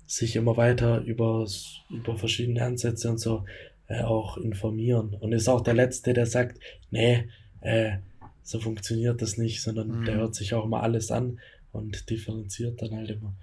sich 0.06 0.36
immer 0.36 0.58
weiter 0.58 1.00
über, 1.02 1.48
über 1.90 2.18
verschiedene 2.18 2.64
Ansätze 2.64 3.10
und 3.10 3.18
so 3.18 3.46
äh, 3.88 4.02
auch 4.02 4.38
informieren. 4.38 5.16
Und 5.16 5.32
ist 5.32 5.48
auch 5.48 5.62
der 5.62 5.74
Letzte, 5.74 6.14
der 6.14 6.26
sagt, 6.26 6.60
nee, 6.90 7.30
äh, 7.62 7.98
so 8.44 8.60
funktioniert 8.60 9.22
das 9.22 9.38
nicht, 9.38 9.62
sondern 9.62 10.02
mhm. 10.02 10.06
der 10.06 10.16
hört 10.16 10.36
sich 10.36 10.54
auch 10.54 10.66
immer 10.66 10.84
alles 10.84 11.12
an 11.12 11.40
und 11.72 12.10
differenziert 12.10 12.82
dann 12.82 12.96
halt 12.96 13.12
immer, 13.12 13.36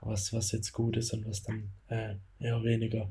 was, 0.00 0.32
was 0.32 0.52
jetzt 0.52 0.72
gut 0.72 0.96
ist 0.96 1.12
und 1.12 1.26
was 1.26 1.42
dann 1.42 1.70
äh, 1.88 2.16
eher 2.38 2.62
weniger. 2.62 3.10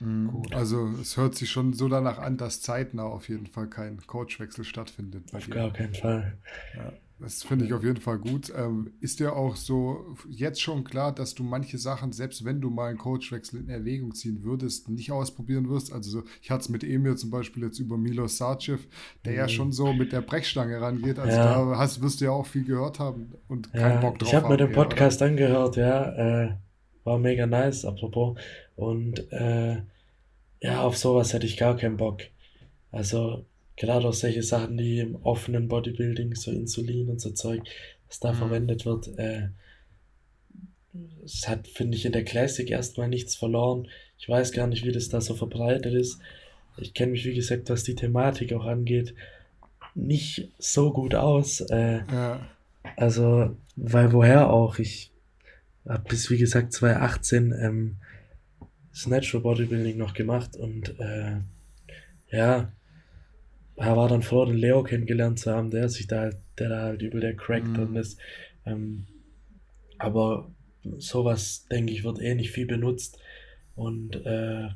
Mhm. 0.00 0.28
Gut. 0.28 0.54
Also 0.54 0.88
es 1.00 1.16
hört 1.16 1.34
sich 1.34 1.50
schon 1.50 1.72
so 1.72 1.88
danach 1.88 2.18
an, 2.18 2.36
dass 2.36 2.60
zeitnah 2.60 3.04
auf 3.04 3.28
jeden 3.28 3.46
Fall 3.46 3.68
kein 3.68 3.98
Coachwechsel 4.06 4.64
stattfindet. 4.64 5.32
auf 5.34 5.44
dir. 5.44 5.54
gar 5.54 5.72
keinen 5.72 5.94
Fall. 5.94 6.38
Ja. 6.76 6.92
Das 7.20 7.42
finde 7.42 7.66
ich 7.66 7.74
auf 7.74 7.84
jeden 7.84 8.00
Fall 8.00 8.18
gut. 8.18 8.50
Ähm, 8.56 8.92
ist 9.00 9.20
dir 9.20 9.36
auch 9.36 9.54
so 9.54 10.16
jetzt 10.30 10.62
schon 10.62 10.84
klar, 10.84 11.14
dass 11.14 11.34
du 11.34 11.42
manche 11.42 11.76
Sachen, 11.76 12.12
selbst 12.12 12.46
wenn 12.46 12.62
du 12.62 12.70
mal 12.70 12.88
einen 12.88 12.98
Coachwechsel 12.98 13.60
in 13.60 13.68
Erwägung 13.68 14.14
ziehen 14.14 14.42
würdest, 14.42 14.88
nicht 14.88 15.12
ausprobieren 15.12 15.68
wirst? 15.68 15.92
Also 15.92 16.10
so, 16.10 16.22
ich 16.40 16.50
hatte 16.50 16.62
es 16.62 16.68
mit 16.70 16.82
Emir 16.82 17.16
zum 17.16 17.30
Beispiel 17.30 17.64
jetzt 17.64 17.78
über 17.78 17.98
Milos 17.98 18.38
Sarcev, 18.38 18.86
der 19.26 19.32
mhm. 19.32 19.38
ja 19.38 19.48
schon 19.48 19.70
so 19.70 19.92
mit 19.92 20.12
der 20.12 20.22
Brechstange 20.22 20.80
rangeht. 20.80 21.18
Also 21.18 21.36
ja. 21.36 21.72
da 21.72 21.78
hast, 21.78 22.00
wirst 22.00 22.22
du 22.22 22.24
ja 22.24 22.30
auch 22.30 22.46
viel 22.46 22.64
gehört 22.64 22.98
haben 22.98 23.32
und 23.48 23.68
ja, 23.74 23.80
keinen 23.80 24.00
Bock 24.00 24.18
drauf 24.18 24.28
Ich 24.28 24.34
habe 24.34 24.48
mir 24.48 24.56
den 24.56 24.72
Podcast 24.72 25.20
oder? 25.20 25.30
angehört, 25.30 25.76
ja. 25.76 26.44
Äh, 26.44 26.56
war 27.04 27.18
mega 27.18 27.46
nice, 27.46 27.84
apropos. 27.84 28.38
Und 28.80 29.30
äh, 29.30 29.76
ja, 30.62 30.82
auf 30.82 30.96
sowas 30.96 31.34
hätte 31.34 31.44
ich 31.44 31.58
gar 31.58 31.76
keinen 31.76 31.98
Bock. 31.98 32.22
Also 32.90 33.44
gerade 33.76 34.08
auch 34.08 34.14
solche 34.14 34.42
Sachen, 34.42 34.78
die 34.78 35.00
im 35.00 35.16
offenen 35.16 35.68
Bodybuilding, 35.68 36.34
so 36.34 36.50
Insulin 36.50 37.10
und 37.10 37.20
so 37.20 37.30
Zeug, 37.30 37.62
was 38.08 38.20
da 38.20 38.32
mhm. 38.32 38.36
verwendet 38.38 38.86
wird, 38.86 39.08
äh, 39.18 39.48
es 41.22 41.46
hat, 41.46 41.68
finde 41.68 41.98
ich, 41.98 42.06
in 42.06 42.12
der 42.12 42.24
Classic 42.24 42.68
erstmal 42.70 43.08
nichts 43.08 43.36
verloren. 43.36 43.86
Ich 44.18 44.28
weiß 44.28 44.52
gar 44.52 44.66
nicht, 44.66 44.84
wie 44.86 44.92
das 44.92 45.10
da 45.10 45.20
so 45.20 45.34
verbreitet 45.34 45.92
ist. 45.92 46.18
Ich 46.78 46.94
kenne 46.94 47.12
mich, 47.12 47.26
wie 47.26 47.34
gesagt, 47.34 47.68
was 47.68 47.84
die 47.84 47.94
Thematik 47.94 48.54
auch 48.54 48.64
angeht, 48.64 49.14
nicht 49.94 50.48
so 50.58 50.90
gut 50.90 51.14
aus. 51.14 51.60
Äh, 51.60 52.00
ja. 52.10 52.48
Also, 52.96 53.54
weil 53.76 54.12
woher 54.14 54.50
auch? 54.50 54.78
Ich 54.78 55.10
habe 55.86 56.08
bis, 56.08 56.30
wie 56.30 56.38
gesagt, 56.38 56.72
2018 56.72 57.52
ähm, 57.52 57.96
das 58.90 59.06
Natural 59.06 59.42
Bodybuilding 59.42 59.96
noch 59.96 60.14
gemacht 60.14 60.56
und 60.56 60.98
äh, 60.98 61.36
ja, 62.30 62.72
er 63.76 63.96
war 63.96 64.08
dann 64.08 64.22
froh, 64.22 64.44
den 64.44 64.56
Leo 64.56 64.82
kennengelernt 64.82 65.38
zu 65.38 65.50
haben, 65.52 65.70
der 65.70 65.88
sich 65.88 66.06
da, 66.06 66.30
der 66.58 66.68
da 66.68 66.82
halt 66.82 67.02
übel 67.02 67.20
der 67.20 67.34
Crack 67.34 67.64
mhm. 67.64 67.74
drin 67.74 67.96
ist. 67.96 68.18
Ähm, 68.66 69.06
aber 69.98 70.50
sowas, 70.98 71.66
denke 71.70 71.92
ich, 71.92 72.04
wird 72.04 72.20
eh 72.20 72.34
nicht 72.34 72.50
viel 72.50 72.66
benutzt 72.66 73.18
und 73.74 74.16
äh, 74.26 74.68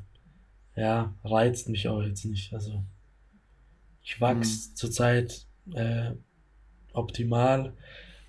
ja, 0.75 1.13
reizt 1.23 1.69
mich 1.69 1.87
auch 1.87 2.01
jetzt 2.01 2.25
nicht. 2.25 2.53
Also 2.53 2.83
ich 4.03 4.19
wachse 4.19 4.69
mhm. 4.69 4.75
zurzeit 4.75 5.45
äh, 5.73 6.11
optimal 6.93 7.73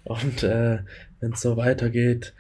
und 0.05 0.43
äh, 0.43 0.81
wenn 1.21 1.33
es 1.33 1.41
so 1.41 1.57
weitergeht, 1.57 2.35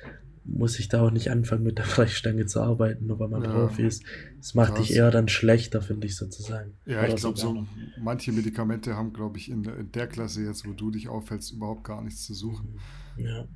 muss 0.47 0.79
ich 0.79 0.89
da 0.89 1.03
auch 1.03 1.11
nicht 1.11 1.31
anfangen, 1.31 1.65
mit 1.65 1.79
der 1.79 1.85
Brechstange 1.95 2.47
zu 2.47 2.61
arbeiten, 2.61 3.07
nur 3.07 3.19
weil 3.19 3.29
man 3.29 3.43
ja. 3.43 3.51
Profi 3.51 3.83
ist. 3.83 4.05
Das 4.39 4.55
macht 4.55 4.75
Krass. 4.75 4.87
dich 4.87 4.97
eher 4.97 5.11
dann 5.11 5.29
schlechter, 5.29 5.83
finde 5.83 6.07
ich 6.07 6.17
sozusagen. 6.17 6.75
Ja, 6.85 7.01
Oder 7.01 7.09
ich 7.09 7.17
glaube, 7.17 7.39
so 7.39 7.67
manche 8.01 8.33
Medikamente 8.33 8.97
haben, 8.97 9.13
glaube 9.13 9.39
ich, 9.39 9.51
in, 9.51 9.65
in, 9.65 9.93
der 9.93 10.07
Klasse 10.07 10.45
jetzt, 10.45 10.67
wo 10.67 10.73
du 10.73 10.91
dich 10.91 11.09
auffällst, 11.09 11.53
überhaupt 11.53 11.85
gar 11.85 12.03
nichts 12.03 12.25
zu 12.25 12.35
suchen. 12.35 12.79
Ja. 13.17 13.47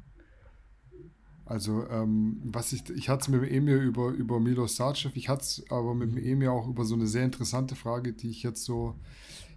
Also, 1.45 1.85
ähm, 1.89 2.41
was 2.45 2.73
ich, 2.73 2.89
ich 2.91 3.09
hatte 3.09 3.23
es 3.23 3.29
mit 3.29 3.43
dem 3.43 3.49
Emir 3.49 3.81
über, 3.81 4.11
über 4.11 4.39
Milos 4.39 4.77
Sarcev, 4.77 5.17
ich 5.17 5.29
hatte 5.29 5.43
es 5.43 5.65
aber 5.69 5.95
mit 5.95 6.13
dem 6.13 6.19
Emir 6.19 6.53
auch 6.53 6.69
über 6.69 6.85
so 6.85 6.95
eine 6.95 7.09
sehr 7.09 7.25
interessante 7.25 7.75
Frage, 7.75 8.13
die 8.13 8.31
ich 8.31 8.45
jetzt 8.45 8.65
so 8.65 8.95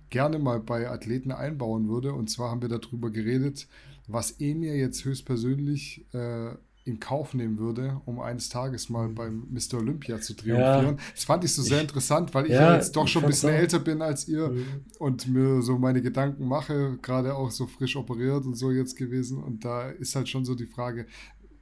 gerne 0.10 0.39
mal 0.39 0.60
bei 0.60 0.89
Athleten 0.89 1.31
einbauen 1.31 1.89
würde. 1.89 2.14
Und 2.14 2.30
zwar 2.30 2.49
haben 2.49 2.61
wir 2.61 2.69
darüber 2.69 3.11
geredet, 3.11 3.68
was 4.07 4.31
Emir 4.39 4.76
jetzt 4.76 5.05
höchstpersönlich 5.05 6.05
äh, 6.14 6.55
in 6.85 6.99
Kauf 6.99 7.34
nehmen 7.34 7.57
würde, 7.60 8.01
um 8.05 8.19
eines 8.19 8.49
Tages 8.49 8.89
mal 8.89 9.07
beim 9.07 9.47
Mr. 9.49 9.77
Olympia 9.77 10.19
zu 10.19 10.34
triumphieren. 10.34 10.97
Ja. 10.97 11.03
Das 11.14 11.23
fand 11.23 11.43
ich 11.45 11.53
so 11.53 11.61
sehr 11.61 11.77
ich, 11.77 11.84
interessant, 11.84 12.34
weil 12.34 12.45
ich 12.45 12.51
ja, 12.51 12.76
jetzt 12.76 12.95
doch 12.95 13.07
schon 13.07 13.23
ein 13.23 13.30
bisschen 13.30 13.51
älter 13.51 13.80
bin 13.80 14.01
als 14.01 14.27
ihr 14.27 14.49
mhm. 14.49 14.65
und 14.99 15.27
mir 15.27 15.61
so 15.61 15.77
meine 15.77 16.01
Gedanken 16.01 16.45
mache, 16.45 16.97
gerade 17.01 17.35
auch 17.35 17.51
so 17.51 17.68
frisch 17.68 17.95
operiert 17.95 18.45
und 18.45 18.55
so 18.55 18.72
jetzt 18.72 18.97
gewesen. 18.97 19.41
Und 19.41 19.64
da 19.64 19.89
ist 19.91 20.15
halt 20.15 20.27
schon 20.27 20.43
so 20.43 20.55
die 20.55 20.65
Frage, 20.65 21.05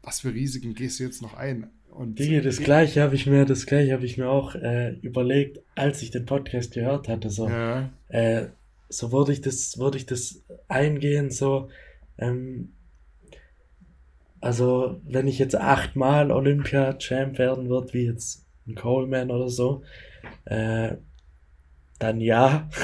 was 0.01 0.21
für 0.21 0.33
Risiken 0.33 0.73
gehst 0.73 0.99
du 0.99 1.03
jetzt 1.03 1.21
noch 1.21 1.35
ein? 1.35 1.69
Und 1.91 2.17
Dinge, 2.17 2.41
das 2.41 2.57
gleiche 2.57 3.01
habe 3.01 3.15
ich 3.15 3.27
mir, 3.27 3.45
das 3.45 3.65
gleiche 3.65 3.93
habe 3.93 4.05
ich 4.05 4.17
mir 4.17 4.29
auch 4.29 4.55
äh, 4.55 4.93
überlegt, 5.01 5.59
als 5.75 6.01
ich 6.01 6.09
den 6.09 6.25
Podcast 6.25 6.73
gehört 6.73 7.07
hatte. 7.09 7.29
So, 7.29 7.49
ja. 7.49 7.91
äh, 8.07 8.47
so 8.89 9.11
würde 9.11 9.33
ich 9.33 9.41
das, 9.41 9.77
würde 9.77 9.97
ich 9.97 10.05
das 10.05 10.41
eingehen, 10.67 11.31
so 11.31 11.69
ähm, 12.17 12.71
also, 14.41 14.99
wenn 15.03 15.27
ich 15.27 15.37
jetzt 15.37 15.55
achtmal 15.55 16.31
Olympia-Champ 16.31 17.37
werden 17.37 17.69
würde, 17.69 17.93
wie 17.93 18.05
jetzt 18.05 18.45
ein 18.67 18.75
Coleman 18.75 19.29
oder 19.29 19.49
so, 19.49 19.83
äh, 20.45 20.95
dann 21.99 22.19
ja. 22.19 22.69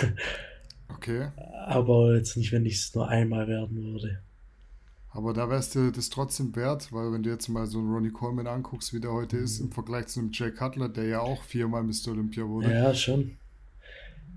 Okay. 0.95 1.27
Aber 1.67 2.15
jetzt 2.15 2.37
nicht, 2.37 2.51
wenn 2.51 2.65
ich 2.65 2.75
es 2.75 2.95
nur 2.95 3.07
einmal 3.07 3.47
werden 3.47 3.83
würde. 3.83 4.19
Aber 5.11 5.33
da 5.33 5.49
wärst 5.49 5.75
du 5.75 5.91
das 5.91 6.09
trotzdem 6.09 6.55
wert, 6.55 6.91
weil 6.91 7.11
wenn 7.11 7.23
du 7.23 7.29
jetzt 7.29 7.47
mal 7.49 7.67
so 7.67 7.77
einen 7.79 7.91
Ronnie 7.91 8.09
Coleman 8.09 8.47
anguckst, 8.47 8.93
wie 8.93 8.99
der 8.99 9.11
heute 9.11 9.37
mhm. 9.37 9.43
ist, 9.43 9.59
im 9.59 9.71
Vergleich 9.71 10.07
zu 10.07 10.19
einem 10.19 10.31
Jay 10.31 10.51
Cutler, 10.51 10.89
der 10.89 11.05
ja 11.05 11.19
auch 11.19 11.43
viermal 11.43 11.83
Mr. 11.83 12.11
Olympia 12.11 12.47
wurde. 12.47 12.71
Ja, 12.71 12.93
schon. 12.93 13.37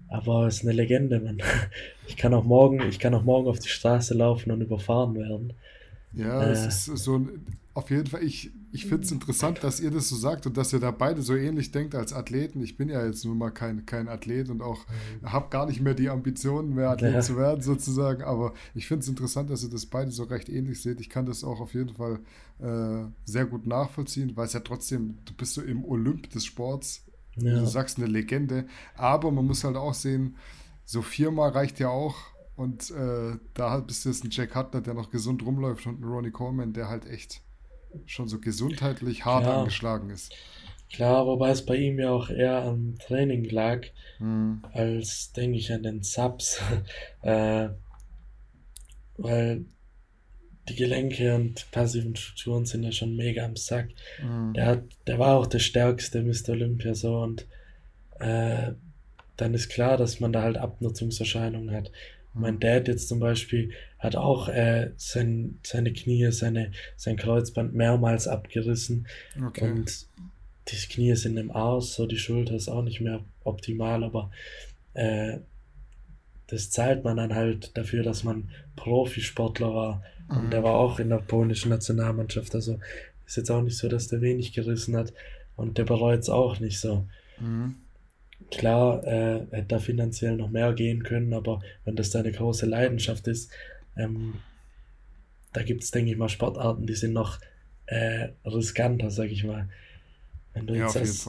Aber 0.09 0.47
es 0.47 0.57
ist 0.57 0.63
eine 0.63 0.73
Legende, 0.73 1.21
man. 1.21 1.39
Ich 2.07 2.17
kann 2.17 2.35
auch 2.35 2.45
morgen, 2.45 2.81
ich 2.89 2.99
kann 2.99 3.15
auch 3.15 3.23
morgen 3.23 3.49
auf 3.49 3.59
die 3.59 3.69
Straße 3.69 4.15
laufen 4.15 4.51
und 4.51 4.61
überfahren 4.61 5.15
werden. 5.15 5.55
Ja, 6.13 6.43
äh. 6.43 6.51
es 6.51 6.89
ist 6.89 7.05
so 7.05 7.27
auf 7.73 7.91
jeden 7.91 8.07
Fall, 8.09 8.25
ich, 8.25 8.51
ich 8.73 8.87
finde 8.87 9.05
es 9.05 9.13
interessant, 9.13 9.63
dass 9.63 9.79
ihr 9.79 9.93
das 9.93 10.09
so 10.09 10.17
sagt 10.17 10.47
und 10.47 10.57
dass 10.57 10.73
ihr 10.73 10.81
da 10.81 10.91
beide 10.91 11.23
so 11.23 11.37
ähnlich 11.37 11.71
denkt 11.71 11.95
als 11.95 12.13
Athleten. 12.13 12.61
Ich 12.63 12.77
bin 12.77 12.89
ja 12.89 13.05
jetzt 13.05 13.25
nun 13.25 13.39
mal 13.39 13.51
kein, 13.51 13.87
kein 13.87 14.09
Athlet 14.09 14.51
und 14.51 14.61
auch 14.61 14.85
mhm. 15.23 15.31
habe 15.31 15.51
gar 15.51 15.67
nicht 15.67 15.81
mehr 15.81 15.95
die 15.95 16.11
Ambitionen, 16.11 16.75
mehr 16.75 16.91
Athlet 16.91 17.15
ja. 17.15 17.21
zu 17.21 17.37
werden, 17.37 17.63
sozusagen. 17.63 18.23
Aber 18.23 18.55
ich 18.75 18.89
finde 18.89 19.05
es 19.05 19.09
interessant, 19.09 19.51
dass 19.51 19.63
ihr 19.63 19.71
das 19.71 19.87
beide 19.87 20.11
so 20.11 20.25
recht 20.25 20.49
ähnlich 20.49 20.83
seht. 20.83 21.01
Ich 21.01 21.11
kann 21.11 21.27
das 21.27 21.45
auch 21.45 21.61
auf 21.61 21.75
jeden 21.75 21.95
Fall 21.95 22.19
äh, 22.59 23.09
sehr 23.25 23.47
gut 23.47 23.67
nachvollziehen, 23.67 24.33
weil 24.37 24.47
es 24.47 24.53
ja 24.53 24.61
trotzdem, 24.61 25.19
du 25.25 25.35
bist 25.35 25.55
so 25.55 25.63
im 25.63 25.85
Olymp 25.85 26.29
des 26.31 26.45
Sports, 26.45 27.05
ja. 27.37 27.61
du 27.61 27.67
sagst 27.67 27.99
eine 27.99 28.09
Legende. 28.09 28.67
Aber 28.97 29.31
man 29.31 29.47
muss 29.47 29.63
halt 29.63 29.77
auch 29.77 29.95
sehen, 29.95 30.37
so 30.85 31.03
viermal 31.03 31.51
reicht 31.51 31.79
ja 31.79 31.89
auch 31.89 32.17
und 32.61 32.91
äh, 32.91 33.39
da 33.55 33.81
bist 33.81 34.05
du 34.05 34.11
jetzt 34.11 34.23
ein 34.23 34.31
Jack 34.31 34.55
Hutler, 34.55 34.83
der 34.83 34.93
noch 34.93 35.11
gesund 35.11 35.43
rumläuft 35.43 35.87
und 35.87 36.03
ein 36.03 36.05
Ronnie 36.05 36.31
Coleman, 36.31 36.75
der 36.75 36.89
halt 36.89 37.07
echt 37.07 37.41
schon 38.05 38.29
so 38.29 38.39
gesundheitlich 38.39 39.25
hart 39.25 39.45
Klar. 39.45 39.59
angeschlagen 39.61 40.11
ist. 40.11 40.35
Klar, 40.93 41.27
wobei 41.27 41.51
es 41.51 41.65
bei 41.65 41.77
ihm 41.77 41.99
ja 41.99 42.11
auch 42.11 42.29
eher 42.29 42.63
am 42.65 42.99
Training 42.99 43.45
lag, 43.45 43.87
hm. 44.19 44.63
als, 44.75 45.33
denke 45.33 45.57
ich, 45.57 45.73
an 45.73 45.85
den 45.85 46.03
Subs. 46.03 46.61
äh, 47.23 47.71
weil 49.17 49.65
die 50.69 50.77
Gelenke 50.77 51.35
und 51.35 51.67
passiven 51.71 52.15
Strukturen 52.15 52.67
sind 52.67 52.83
ja 52.83 52.93
schon 52.93 53.17
mega 53.17 53.43
am 53.43 53.57
Sack. 53.57 53.89
Mhm. 54.23 54.53
Der, 54.53 54.67
hat, 54.67 54.83
der 55.07 55.19
war 55.19 55.37
auch 55.37 55.47
der 55.47 55.61
stärkste 55.61 56.23
Mr. 56.23 56.51
Olympia 56.51 56.95
so 56.95 57.23
und 57.23 57.47
äh, 58.19 58.73
dann 59.39 59.55
ist 59.55 59.71
klar, 59.71 59.97
dass 59.97 60.21
man 60.21 60.33
da 60.33 60.43
halt 60.43 60.59
Abnutzungserscheinungen 60.59 61.75
hat. 61.75 61.91
Mein 62.33 62.61
Dad 62.61 62.89
jetzt 62.89 63.09
zum 63.09 63.19
Beispiel 63.19 63.73
hat 63.99 64.17
auch 64.17 64.49
äh, 64.49 64.93
sein, 64.97 65.59
seine 65.63 65.93
Knie, 65.93 66.31
seine, 66.31 66.73
sein 66.97 67.17
Kreuzband 67.17 67.75
mehrmals 67.75 68.29
abgerissen. 68.29 69.07
Okay. 69.47 69.71
Und 69.71 70.07
die 70.69 70.77
Knie 70.77 71.15
sind 71.17 71.37
im 71.37 71.51
Arsch, 71.51 71.87
so 71.87 72.07
die 72.07 72.19
Schulter 72.19 72.55
ist 72.55 72.69
auch 72.69 72.83
nicht 72.83 73.01
mehr 73.01 73.25
optimal, 73.43 74.05
aber 74.05 74.31
äh, 74.95 75.39
das 76.47 76.71
zahlt 76.71 77.05
man 77.05 77.17
dann 77.17 77.35
halt 77.35 77.77
dafür, 77.77 78.03
dass 78.03 78.25
man 78.25 78.51
Profisportler 78.77 79.75
war. 79.75 80.03
Mhm. 80.29 80.37
Und 80.37 80.53
der 80.53 80.63
war 80.63 80.75
auch 80.75 80.99
in 80.99 81.09
der 81.09 81.19
polnischen 81.19 81.71
Nationalmannschaft. 81.71 82.55
Also 82.55 82.79
ist 83.27 83.37
jetzt 83.37 83.51
auch 83.51 83.63
nicht 83.63 83.77
so, 83.77 83.89
dass 83.89 84.09
der 84.09 84.21
wenig 84.21 84.53
gerissen 84.53 84.97
hat. 84.97 85.13
Und 85.57 85.79
der 85.79 85.85
bereut 85.85 86.21
es 86.21 86.29
auch 86.29 86.59
nicht 86.59 86.81
so. 86.81 87.07
Mhm. 87.39 87.77
Klar, 88.51 89.05
äh, 89.07 89.47
hätte 89.51 89.69
da 89.69 89.79
finanziell 89.79 90.37
noch 90.37 90.51
mehr 90.51 90.73
gehen 90.73 91.03
können, 91.03 91.33
aber 91.35 91.61
wenn 91.85 91.97
das 91.97 92.11
deine 92.11 92.33
große 92.33 92.67
Leidenschaft 92.67 93.27
ist, 93.29 93.51
ähm, 93.97 94.35
da 95.53 95.63
gibt 95.63 95.83
es, 95.83 95.91
denke 95.91 96.11
ich 96.11 96.17
mal, 96.17 96.29
Sportarten, 96.29 96.87
die 96.87 96.95
sind 96.95 97.13
noch 97.13 97.39
äh, 97.87 98.29
riskanter, 98.45 99.11
sag 99.11 99.31
ich 99.31 99.45
mal. 99.45 99.69
Wenn 100.53 100.67
du 100.67 100.75
ja, 100.75 100.85
jetzt 100.85 100.97
als, 100.97 101.29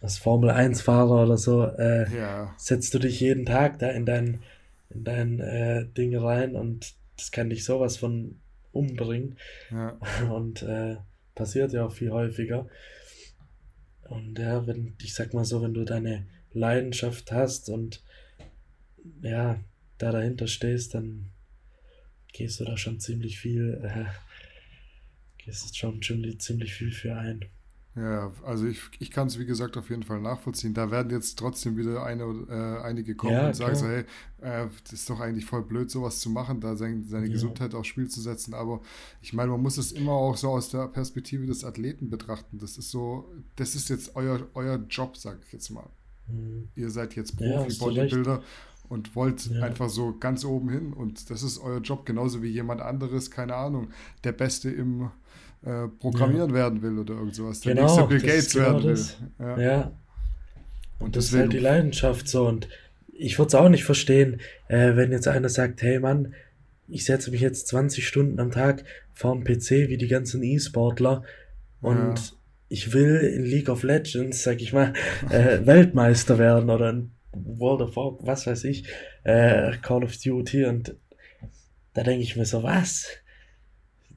als 0.00 0.18
Formel 0.18 0.50
1-Fahrer 0.50 1.24
oder 1.24 1.38
so, 1.38 1.64
äh, 1.64 2.14
ja. 2.14 2.54
setzt 2.56 2.92
du 2.94 2.98
dich 2.98 3.20
jeden 3.20 3.46
Tag 3.46 3.78
da 3.78 3.88
in 3.88 4.06
dein, 4.06 4.42
in 4.90 5.04
dein 5.04 5.40
äh, 5.40 5.86
Ding 5.86 6.16
rein 6.16 6.54
und 6.54 6.94
das 7.16 7.30
kann 7.30 7.50
dich 7.50 7.64
sowas 7.64 7.96
von 7.96 8.36
umbringen. 8.72 9.36
Ja. 9.70 9.96
Und 10.30 10.62
äh, 10.62 10.96
passiert 11.34 11.72
ja 11.72 11.86
auch 11.86 11.92
viel 11.92 12.10
häufiger. 12.10 12.66
Und 14.08 14.38
ja, 14.38 14.66
wenn, 14.66 14.94
ich 15.02 15.14
sag 15.14 15.34
mal 15.34 15.44
so, 15.44 15.62
wenn 15.62 15.74
du 15.74 15.84
deine 15.84 16.26
Leidenschaft 16.52 17.32
hast 17.32 17.68
und 17.68 18.02
ja, 19.22 19.58
da 19.98 20.12
dahinter 20.12 20.46
stehst, 20.46 20.94
dann 20.94 21.30
gehst 22.32 22.60
du 22.60 22.64
da 22.64 22.76
schon 22.76 23.00
ziemlich 23.00 23.38
viel, 23.38 23.80
äh, 23.82 24.04
gehst 25.38 25.76
schon 25.76 26.02
ziemlich, 26.02 26.40
ziemlich 26.40 26.74
viel 26.74 26.92
für 26.92 27.16
ein. 27.16 27.46
Ja, 27.96 28.30
also 28.44 28.66
ich, 28.66 28.82
ich 28.98 29.10
kann 29.10 29.26
es 29.26 29.38
wie 29.38 29.46
gesagt 29.46 29.78
auf 29.78 29.88
jeden 29.88 30.02
Fall 30.02 30.20
nachvollziehen. 30.20 30.74
Da 30.74 30.90
werden 30.90 31.10
jetzt 31.10 31.38
trotzdem 31.38 31.78
wieder 31.78 32.04
eine, 32.04 32.24
äh, 32.24 32.84
einige 32.84 33.14
kommen 33.14 33.32
ja, 33.32 33.46
und 33.46 33.56
sagen 33.56 33.74
klar. 33.74 33.82
so, 33.82 33.86
hey, 33.88 34.04
äh, 34.42 34.68
das 34.82 34.92
ist 34.92 35.08
doch 35.08 35.18
eigentlich 35.18 35.46
voll 35.46 35.62
blöd, 35.62 35.90
sowas 35.90 36.20
zu 36.20 36.28
machen, 36.28 36.60
da 36.60 36.76
sein, 36.76 37.04
seine 37.08 37.26
ja. 37.26 37.32
Gesundheit 37.32 37.74
aufs 37.74 37.88
Spiel 37.88 38.08
zu 38.08 38.20
setzen. 38.20 38.52
Aber 38.52 38.82
ich 39.22 39.32
meine, 39.32 39.50
man 39.50 39.62
muss 39.62 39.78
es 39.78 39.92
immer 39.92 40.12
auch 40.12 40.36
so 40.36 40.50
aus 40.50 40.68
der 40.68 40.88
Perspektive 40.88 41.46
des 41.46 41.64
Athleten 41.64 42.10
betrachten. 42.10 42.58
Das 42.58 42.76
ist 42.76 42.90
so, 42.90 43.32
das 43.56 43.74
ist 43.74 43.88
jetzt 43.88 44.14
euer, 44.14 44.46
euer 44.52 44.76
Job, 44.90 45.16
sag 45.16 45.38
ich 45.46 45.52
jetzt 45.54 45.70
mal. 45.70 45.88
Mhm. 46.28 46.68
Ihr 46.76 46.90
seid 46.90 47.16
jetzt 47.16 47.38
Profi-Bodybuilder 47.38 48.42
und 48.90 49.16
wollt 49.16 49.46
ja. 49.46 49.62
einfach 49.62 49.88
so 49.88 50.14
ganz 50.18 50.44
oben 50.44 50.68
hin 50.68 50.92
und 50.92 51.30
das 51.30 51.42
ist 51.42 51.58
euer 51.58 51.80
Job, 51.80 52.04
genauso 52.04 52.42
wie 52.42 52.48
jemand 52.48 52.82
anderes, 52.82 53.30
keine 53.30 53.54
Ahnung, 53.56 53.88
der 54.22 54.32
Beste 54.32 54.70
im 54.70 55.10
äh, 55.64 55.88
programmieren 55.98 56.50
ja. 56.50 56.56
werden 56.56 56.82
will 56.82 56.98
oder 56.98 57.14
irgend 57.14 57.34
sowas. 57.34 57.60
Der 57.60 57.74
genau, 57.74 57.86
nächste 57.86 58.06
Bill 58.06 58.20
Gates 58.20 58.52
genau 58.52 58.66
werden 58.66 58.90
das. 58.90 59.16
will. 59.38 59.46
Ja. 59.46 59.60
ja. 59.60 59.92
Und, 60.98 61.06
und 61.06 61.16
das 61.16 61.26
ist 61.26 61.34
halt 61.34 61.52
die 61.52 61.58
Leidenschaft 61.58 62.28
so. 62.28 62.46
Und 62.46 62.68
ich 63.12 63.38
würde 63.38 63.48
es 63.48 63.54
auch 63.54 63.68
nicht 63.68 63.84
verstehen, 63.84 64.40
äh, 64.68 64.96
wenn 64.96 65.12
jetzt 65.12 65.28
einer 65.28 65.48
sagt, 65.48 65.82
hey 65.82 65.98
Mann, 65.98 66.34
ich 66.88 67.04
setze 67.04 67.30
mich 67.30 67.40
jetzt 67.40 67.68
20 67.68 68.06
Stunden 68.06 68.38
am 68.40 68.50
Tag 68.50 68.84
vor 69.12 69.34
dem 69.34 69.44
PC 69.44 69.88
wie 69.88 69.96
die 69.96 70.08
ganzen 70.08 70.42
E-Sportler 70.42 71.24
und 71.80 72.18
ja. 72.18 72.36
ich 72.68 72.92
will 72.92 73.16
in 73.16 73.44
League 73.44 73.68
of 73.68 73.82
Legends, 73.82 74.42
sag 74.42 74.60
ich 74.60 74.72
mal, 74.72 74.92
äh, 75.30 75.58
Weltmeister 75.66 76.38
werden 76.38 76.70
oder 76.70 76.90
in 76.90 77.10
World 77.32 77.82
of 77.82 77.96
Warcraft, 77.96 78.26
was 78.26 78.46
weiß 78.46 78.64
ich, 78.64 78.86
äh, 79.24 79.76
Call 79.82 80.04
of 80.04 80.16
Duty 80.16 80.66
und 80.66 80.96
da 81.94 82.02
denke 82.02 82.22
ich 82.22 82.36
mir 82.36 82.44
so, 82.44 82.62
was? 82.62 83.08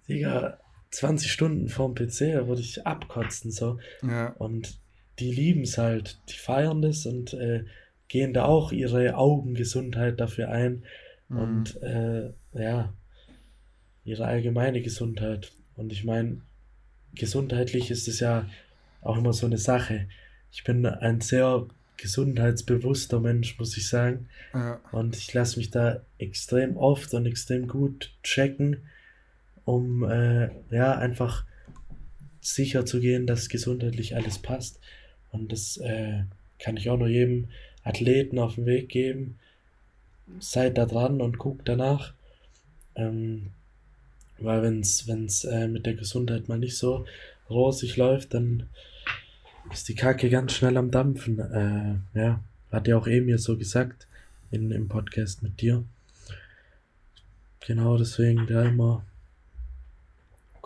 Digga, 0.08 0.60
20 0.92 1.32
Stunden 1.32 1.70
vorm 1.70 1.96
PC, 1.96 2.34
da 2.34 2.48
würde 2.48 2.62
ich 2.62 2.86
abkotzen 2.86 3.52
so. 3.52 3.80
Ja. 4.02 4.30
Und 4.38 4.80
die 5.20 5.32
lieben 5.32 5.62
es 5.62 5.78
halt, 5.78 6.20
die 6.30 6.38
feiern 6.38 6.82
das 6.82 7.06
und 7.06 7.34
äh, 7.34 7.66
gehen 8.08 8.34
da 8.34 8.46
auch 8.46 8.72
ihre 8.72 9.16
Augengesundheit 9.16 10.20
dafür 10.20 10.50
ein 10.50 10.84
mhm. 11.28 11.38
und 11.38 11.82
äh, 11.84 12.32
ja, 12.54 12.94
ihre 14.04 14.26
allgemeine 14.26 14.82
Gesundheit. 14.82 15.52
Und 15.76 15.92
ich 15.92 16.04
meine, 16.04 16.42
gesundheitlich 17.14 17.92
ist 17.92 18.08
es 18.08 18.20
ja 18.20 18.50
auch 19.02 19.18
immer 19.18 19.34
so 19.34 19.46
eine 19.46 19.58
Sache. 19.58 20.08
Ich 20.52 20.64
bin 20.64 20.86
ein 20.86 21.22
sehr 21.22 21.68
gesundheitsbewusster 21.98 23.20
Mensch, 23.20 23.60
muss 23.60 23.78
ich 23.78 23.88
sagen. 23.88 24.28
Ja. 24.54 24.80
Und 24.92 25.16
ich 25.16 25.34
lasse 25.34 25.60
mich 25.60 25.70
da 25.70 26.02
extrem 26.18 26.78
oft 26.78 27.14
und 27.14 27.26
extrem 27.26 27.68
gut 27.68 28.14
checken 28.24 28.88
um 29.70 30.04
äh, 30.04 30.50
ja 30.72 30.98
einfach 30.98 31.46
sicher 32.42 32.88
zu 32.88 33.00
gehen, 33.00 33.28
dass 33.28 33.50
gesundheitlich 33.50 34.16
alles 34.16 34.40
passt. 34.40 34.80
Und 35.32 35.52
das 35.52 35.78
äh, 35.78 36.24
kann 36.58 36.76
ich 36.76 36.90
auch 36.90 36.98
nur 36.98 37.08
jedem 37.08 37.50
Athleten 37.84 38.40
auf 38.40 38.56
den 38.56 38.66
Weg 38.66 38.90
geben. 38.90 39.38
Seid 40.40 40.78
da 40.78 40.88
dran 40.88 41.22
und 41.22 41.38
guckt 41.38 41.70
danach. 41.70 42.14
Ähm, 42.96 43.52
weil 44.40 44.64
wenn 44.64 44.80
es 44.80 45.44
äh, 45.44 45.68
mit 45.68 45.86
der 45.86 45.94
Gesundheit 45.94 46.48
mal 46.48 46.58
nicht 46.58 46.78
so 46.78 47.06
rosig 47.48 47.96
läuft, 47.96 48.34
dann 48.34 48.70
ist 49.72 49.88
die 49.88 49.96
Kacke 49.96 50.32
ganz 50.32 50.54
schnell 50.54 50.78
am 50.78 50.90
Dampfen. 50.90 51.40
Äh, 51.40 52.20
ja, 52.20 52.44
hat 52.72 52.88
ja 52.88 52.98
auch 52.98 53.06
Emir 53.06 53.38
so 53.38 53.56
gesagt 53.56 54.08
in, 54.50 54.72
im 54.72 54.88
Podcast 54.88 55.44
mit 55.44 55.62
dir. 55.62 55.84
Genau 57.60 57.98
deswegen 57.98 58.48
da 58.48 58.64
immer 58.64 59.04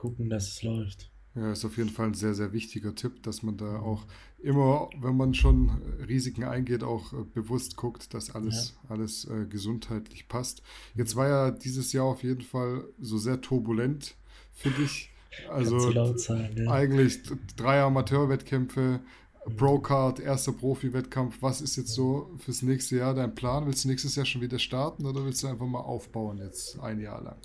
gucken, 0.03 0.29
dass 0.29 0.49
es 0.49 0.63
läuft. 0.63 1.09
Ja, 1.33 1.53
ist 1.53 1.65
auf 1.65 1.77
jeden 1.77 1.89
Fall 1.89 2.07
ein 2.07 2.13
sehr, 2.13 2.33
sehr 2.35 2.51
wichtiger 2.51 2.93
Tipp, 2.93 3.23
dass 3.23 3.41
man 3.41 3.57
da 3.57 3.79
auch 3.79 4.05
immer, 4.39 4.89
wenn 4.99 5.15
man 5.15 5.33
schon 5.33 5.69
Risiken 6.07 6.43
eingeht, 6.43 6.83
auch 6.83 7.13
äh, 7.13 7.23
bewusst 7.33 7.77
guckt, 7.77 8.13
dass 8.13 8.35
alles, 8.35 8.75
ja. 8.83 8.91
alles 8.91 9.25
äh, 9.25 9.45
gesundheitlich 9.45 10.27
passt. 10.27 10.61
Jetzt 10.93 11.15
war 11.15 11.27
ja 11.27 11.51
dieses 11.51 11.93
Jahr 11.93 12.05
auf 12.05 12.21
jeden 12.21 12.41
Fall 12.41 12.83
so 12.99 13.17
sehr 13.17 13.41
turbulent, 13.41 14.15
finde 14.51 14.83
ich. 14.83 15.09
Also 15.49 15.79
sagen, 16.17 16.49
ja. 16.55 16.69
eigentlich 16.69 17.21
drei 17.57 17.81
Amateurwettkämpfe, 17.81 18.99
mhm. 19.47 19.55
Pro-Card, 19.55 20.19
erster 20.19 20.51
Profi-Wettkampf. 20.51 21.37
Was 21.41 21.61
ist 21.61 21.77
jetzt 21.77 21.93
so 21.93 22.29
fürs 22.37 22.61
nächste 22.61 22.97
Jahr 22.97 23.15
dein 23.15 23.33
Plan? 23.33 23.65
Willst 23.65 23.85
du 23.85 23.87
nächstes 23.87 24.15
Jahr 24.15 24.27
schon 24.27 24.41
wieder 24.41 24.59
starten 24.59 25.05
oder 25.07 25.25
willst 25.25 25.41
du 25.41 25.47
einfach 25.47 25.65
mal 25.65 25.79
aufbauen 25.79 26.37
jetzt 26.37 26.79
ein 26.79 26.99
Jahr 26.99 27.23
lang? 27.23 27.37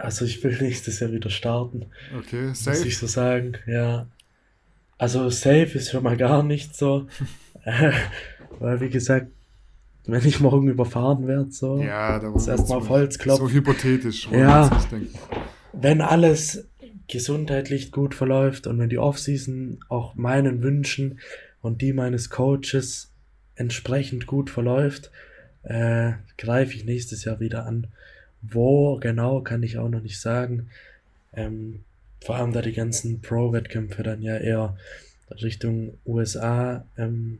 Also 0.00 0.24
ich 0.24 0.42
will 0.42 0.56
nächstes 0.60 1.00
Jahr 1.00 1.12
wieder 1.12 1.30
starten. 1.30 1.86
Okay, 2.18 2.52
safe. 2.54 2.78
Muss 2.78 2.86
ich 2.86 2.98
so 2.98 3.06
sagen, 3.06 3.54
ja. 3.66 4.06
Also 4.98 5.30
safe 5.30 5.78
ist 5.78 5.90
schon 5.90 6.02
mal 6.02 6.16
gar 6.16 6.42
nicht 6.42 6.76
so. 6.76 7.06
Weil 8.58 8.80
wie 8.80 8.90
gesagt, 8.90 9.28
wenn 10.06 10.24
ich 10.24 10.40
morgen 10.40 10.68
überfahren 10.68 11.26
werde, 11.26 11.50
so. 11.50 11.80
Ja, 11.80 12.18
da 12.18 12.30
muss 12.30 12.46
erstmal 12.46 12.78
auf 12.78 12.88
Holz 12.88 13.18
klopfen. 13.18 13.48
So 13.48 13.52
hypothetisch. 13.52 14.28
Ja. 14.30 14.70
Wenn 15.72 16.00
alles 16.00 16.68
gesundheitlich 17.08 17.92
gut 17.92 18.14
verläuft 18.14 18.66
und 18.66 18.78
wenn 18.78 18.88
die 18.88 18.98
Offseason 18.98 19.80
auch 19.88 20.14
meinen 20.14 20.62
Wünschen 20.62 21.20
und 21.60 21.82
die 21.82 21.92
meines 21.92 22.30
Coaches 22.30 23.12
entsprechend 23.56 24.26
gut 24.26 24.48
verläuft, 24.48 25.10
äh, 25.62 26.12
greife 26.38 26.74
ich 26.74 26.84
nächstes 26.84 27.24
Jahr 27.24 27.40
wieder 27.40 27.66
an. 27.66 27.88
Wo 28.42 28.96
genau, 28.96 29.40
kann 29.40 29.62
ich 29.62 29.78
auch 29.78 29.88
noch 29.88 30.02
nicht 30.02 30.20
sagen. 30.20 30.70
Ähm, 31.32 31.80
vor 32.20 32.36
allem 32.36 32.52
da 32.52 32.62
die 32.62 32.72
ganzen 32.72 33.20
Pro-Wettkämpfe 33.20 34.02
dann 34.02 34.22
ja 34.22 34.36
eher 34.36 34.76
Richtung 35.42 35.96
USA 36.06 36.84
ähm, 36.98 37.38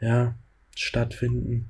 ja, 0.00 0.34
stattfinden. 0.74 1.68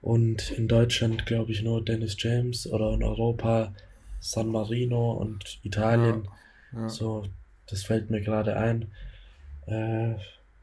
Und 0.00 0.50
in 0.50 0.68
Deutschland 0.68 1.26
glaube 1.26 1.52
ich 1.52 1.62
nur 1.62 1.84
Dennis 1.84 2.16
James 2.18 2.66
oder 2.66 2.92
in 2.92 3.02
Europa 3.02 3.72
San 4.20 4.48
Marino 4.48 5.12
und 5.12 5.58
Italien. 5.62 6.28
Ja, 6.72 6.80
ja. 6.80 6.88
So, 6.88 7.24
das 7.66 7.84
fällt 7.84 8.10
mir 8.10 8.20
gerade 8.20 8.56
ein. 8.56 8.86
Äh, 9.66 10.14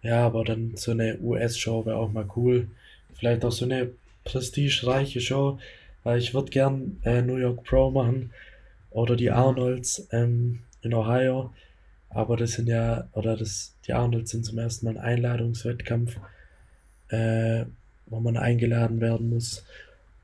ja, 0.03 0.25
aber 0.25 0.43
dann 0.43 0.75
so 0.75 0.91
eine 0.91 1.19
US-Show 1.19 1.85
wäre 1.85 1.97
auch 1.97 2.11
mal 2.11 2.27
cool. 2.35 2.67
Vielleicht 3.13 3.45
auch 3.45 3.51
so 3.51 3.65
eine 3.65 3.91
prestigereiche 4.23 5.21
Show, 5.21 5.59
weil 6.03 6.19
ich 6.19 6.33
würde 6.33 6.51
gern 6.51 6.97
äh, 7.03 7.21
New 7.21 7.37
York 7.37 7.63
Pro 7.63 7.91
machen 7.91 8.31
oder 8.89 9.15
die 9.15 9.31
Arnolds 9.31 10.07
ähm, 10.11 10.59
in 10.81 10.93
Ohio. 10.93 11.51
Aber 12.09 12.35
das 12.35 12.53
sind 12.53 12.67
ja, 12.67 13.07
oder 13.13 13.37
das, 13.37 13.73
die 13.87 13.93
Arnolds 13.93 14.31
sind 14.31 14.45
zum 14.45 14.57
ersten 14.57 14.85
Mal 14.85 14.97
ein 14.97 15.03
Einladungswettkampf, 15.03 16.17
äh, 17.09 17.65
wo 18.07 18.19
man 18.19 18.37
eingeladen 18.37 18.99
werden 18.99 19.29
muss. 19.29 19.63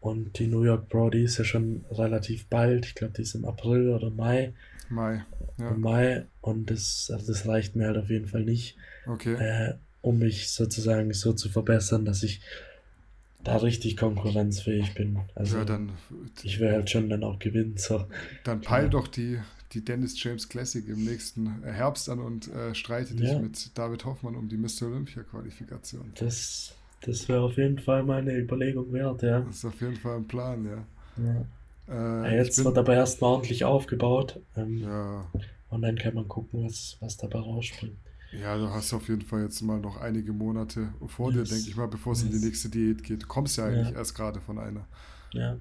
Und 0.01 0.37
die 0.39 0.47
New 0.47 0.63
York 0.63 0.89
Pro, 0.89 1.09
die 1.09 1.23
ist 1.23 1.37
ja 1.37 1.43
schon 1.43 1.85
relativ 1.91 2.45
bald. 2.47 2.85
Ich 2.85 2.95
glaube, 2.95 3.13
die 3.15 3.21
ist 3.21 3.35
im 3.35 3.45
April 3.45 3.89
oder 3.89 4.09
Mai. 4.09 4.53
Mai. 4.89 5.23
Ja. 5.57 5.69
Im 5.69 5.81
Mai. 5.81 6.25
Und 6.41 6.69
das, 6.69 7.09
also 7.13 7.31
das 7.31 7.47
reicht 7.47 7.75
mir 7.75 7.87
halt 7.87 7.97
auf 7.97 8.09
jeden 8.09 8.27
Fall 8.27 8.43
nicht. 8.43 8.77
Okay. 9.05 9.33
Äh, 9.33 9.73
um 10.01 10.19
mich 10.19 10.51
sozusagen 10.51 11.11
so 11.13 11.33
zu 11.33 11.49
verbessern, 11.49 12.05
dass 12.05 12.23
ich 12.23 12.41
da 13.48 13.57
richtig 13.57 13.98
konkurrenzfähig 13.98 14.94
bin. 14.94 15.19
Also 15.36 15.57
ja, 15.57 15.65
dann, 15.65 15.91
ich 16.44 16.60
will 16.60 16.72
halt 16.72 16.90
schon 16.90 17.10
dann 17.10 17.24
auch 17.24 17.40
gewinnen. 17.40 17.76
So. 17.78 18.06
Dann 18.44 18.61
peil 18.61 18.84
ja. 18.84 18.90
doch 18.90 19.07
die, 19.07 19.40
die 19.74 19.84
Dennis 19.84 20.22
James 20.22 20.49
Classic 20.49 20.88
im 20.88 21.03
nächsten 21.03 21.64
Herbst 21.64 22.10
an 22.10 22.19
und 22.19 22.53
äh, 22.53 22.76
streite 22.76 23.15
dich 23.15 23.30
ja. 23.30 23.40
mit 23.40 23.78
David 23.78 24.06
Hoffmann 24.06 24.36
um 24.36 24.49
die 24.49 24.57
Mr. 24.57 24.88
Olympia 24.88 25.24
Qualifikation. 25.24 26.11
Das, 26.19 26.74
das 27.02 27.28
wäre 27.30 27.41
auf 27.41 27.57
jeden 27.57 27.80
Fall 27.80 28.03
mal 28.03 28.22
eine 28.22 28.38
Überlegung 28.38 28.91
wert, 28.94 29.22
ja. 29.22 29.41
Das 29.41 29.57
ist 29.57 29.65
auf 29.65 29.80
jeden 29.82 29.95
Fall 29.95 30.18
ein 30.18 30.28
Plan, 30.28 30.65
ja. 30.65 30.86
ja. 31.24 31.45
Äh, 31.88 32.32
ja 32.32 32.44
jetzt 32.44 32.57
bin, 32.57 32.65
wird 32.65 32.78
aber 32.78 32.94
erstmal 32.94 33.32
ordentlich 33.32 33.64
aufgebaut. 33.65 34.40
Ähm, 34.56 34.80
ja. 34.80 35.26
Und 35.69 35.82
dann 35.82 35.98
kann 35.98 36.14
man 36.14 36.28
gucken, 36.28 36.65
was, 36.65 36.98
was 36.99 37.18
dabei 37.18 37.40
rausspringt. 37.40 37.98
Ja, 38.31 38.57
du 38.57 38.69
hast 38.69 38.93
auf 38.93 39.07
jeden 39.07 39.21
Fall 39.21 39.43
jetzt 39.43 39.61
mal 39.61 39.79
noch 39.79 39.97
einige 39.97 40.33
Monate 40.33 40.93
vor 41.07 41.31
yes. 41.31 41.49
dir, 41.49 41.55
denke 41.55 41.69
ich 41.69 41.77
mal, 41.77 41.87
bevor 41.87 42.13
es 42.13 42.23
yes. 42.23 42.33
in 42.33 42.39
die 42.39 42.45
nächste 42.45 42.69
Diät 42.69 43.03
geht. 43.03 43.23
Du 43.23 43.27
kommst 43.27 43.57
ja 43.57 43.65
eigentlich 43.65 43.89
ja. 43.89 43.95
erst 43.95 44.15
gerade 44.15 44.41
von 44.41 44.59
einer. 44.59 44.85
Ja. 45.31 45.57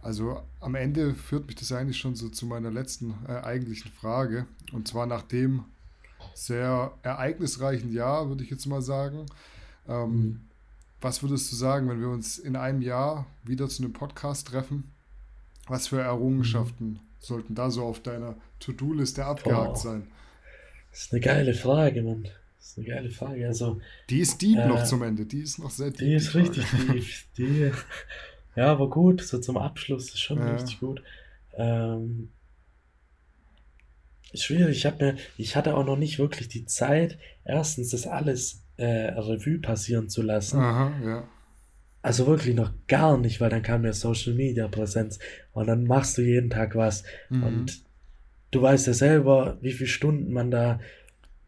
Also 0.00 0.42
am 0.60 0.74
Ende 0.74 1.14
führt 1.14 1.46
mich 1.46 1.56
das 1.56 1.70
eigentlich 1.70 1.98
schon 1.98 2.16
so 2.16 2.28
zu 2.28 2.46
meiner 2.46 2.70
letzten 2.70 3.14
äh, 3.28 3.32
eigentlichen 3.32 3.92
Frage. 3.92 4.46
Und 4.72 4.88
zwar 4.88 5.06
nach 5.06 5.22
dem 5.22 5.64
sehr 6.34 6.92
ereignisreichen 7.02 7.92
Jahr, 7.92 8.28
würde 8.28 8.42
ich 8.42 8.50
jetzt 8.50 8.66
mal 8.66 8.82
sagen. 8.82 9.26
Ähm, 9.86 10.10
mhm. 10.10 10.40
Was 11.00 11.22
würdest 11.22 11.50
du 11.52 11.56
sagen, 11.56 11.88
wenn 11.88 12.00
wir 12.00 12.08
uns 12.08 12.38
in 12.38 12.56
einem 12.56 12.80
Jahr 12.80 13.26
wieder 13.44 13.68
zu 13.68 13.82
einem 13.82 13.92
Podcast 13.92 14.48
treffen? 14.48 14.90
Was 15.66 15.88
für 15.88 16.00
Errungenschaften 16.00 16.88
mhm. 16.88 17.00
sollten 17.18 17.54
da 17.54 17.70
so 17.70 17.84
auf 17.84 18.00
deiner 18.00 18.36
To-Do-Liste 18.60 19.24
abgehakt 19.24 19.76
oh. 19.76 19.80
sein? 19.80 20.08
Das 20.92 21.00
ist 21.00 21.12
eine 21.12 21.20
geile 21.20 21.54
Frage, 21.54 22.02
Mann. 22.02 22.28
Das 22.58 22.68
ist 22.68 22.78
eine 22.78 22.86
geile 22.86 23.10
Frage. 23.10 23.46
Also, 23.46 23.80
die 24.08 24.20
ist 24.20 24.40
deep 24.40 24.58
äh, 24.58 24.68
noch 24.68 24.84
zum 24.84 25.02
Ende. 25.02 25.26
Die 25.26 25.40
ist 25.40 25.58
noch 25.58 25.70
sehr 25.70 25.90
deep. 25.90 25.98
Die 25.98 26.14
ist 26.14 26.34
richtig 26.34 26.64
deep. 26.70 27.04
Die, 27.36 27.70
ja, 28.56 28.66
aber 28.70 28.88
gut. 28.88 29.22
So 29.22 29.38
zum 29.38 29.56
Abschluss 29.56 30.10
ist 30.10 30.20
schon 30.20 30.38
ja. 30.38 30.52
richtig 30.52 30.78
gut. 30.78 31.02
Ähm, 31.54 32.28
schwierig. 34.34 34.84
Ich, 34.84 34.98
mir, 35.00 35.16
ich 35.38 35.56
hatte 35.56 35.74
auch 35.76 35.84
noch 35.84 35.96
nicht 35.96 36.18
wirklich 36.18 36.48
die 36.48 36.66
Zeit, 36.66 37.18
erstens 37.44 37.90
das 37.90 38.06
alles 38.06 38.62
äh, 38.76 38.84
Revue 38.84 39.58
passieren 39.58 40.08
zu 40.08 40.22
lassen. 40.22 40.60
Aha, 40.60 40.92
ja. 41.04 41.28
Also 42.02 42.26
wirklich 42.26 42.54
noch 42.56 42.72
gar 42.88 43.16
nicht, 43.16 43.40
weil 43.40 43.50
dann 43.50 43.62
kam 43.62 43.84
ja 43.84 43.92
Social 43.92 44.34
Media 44.34 44.66
Präsenz 44.68 45.20
und 45.52 45.68
dann 45.68 45.84
machst 45.84 46.18
du 46.18 46.22
jeden 46.22 46.50
Tag 46.50 46.74
was 46.74 47.04
mhm. 47.30 47.44
und 47.44 47.82
du 48.52 48.62
weißt 48.62 48.86
ja 48.86 48.92
selber, 48.92 49.58
wie 49.60 49.72
viele 49.72 49.88
Stunden 49.88 50.32
man 50.32 50.52
da 50.52 50.78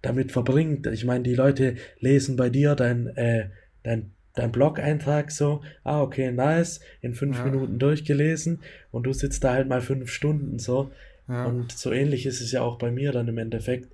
damit 0.03 0.33
verbringt. 0.33 0.87
Ich 0.89 1.05
meine, 1.05 1.23
die 1.23 1.35
Leute 1.35 1.77
lesen 2.01 2.37
bei 2.37 2.51
dir 2.51 2.75
dein, 2.75 3.07
äh, 3.17 3.51
dein, 3.85 4.11
dein 4.35 4.51
Blog-Eintrag 4.51 5.31
so, 5.31 5.63
ah, 5.85 6.03
okay, 6.03 6.33
nice, 6.33 6.81
in 7.01 7.15
fünf 7.15 7.39
ja. 7.39 7.45
Minuten 7.45 7.79
durchgelesen 7.79 8.61
und 8.91 9.05
du 9.05 9.13
sitzt 9.13 9.45
da 9.45 9.53
halt 9.53 9.69
mal 9.69 9.81
fünf 9.81 10.11
Stunden 10.11 10.59
so. 10.59 10.91
Ja. 11.29 11.47
Und 11.47 11.73
so 11.73 11.93
ähnlich 11.93 12.27
ist 12.27 12.41
es 12.41 12.53
ja 12.53 12.63
auch 12.63 12.77
bei 12.79 12.91
mir 12.91 13.13
dann 13.13 13.29
im 13.29 13.39
Endeffekt. 13.39 13.91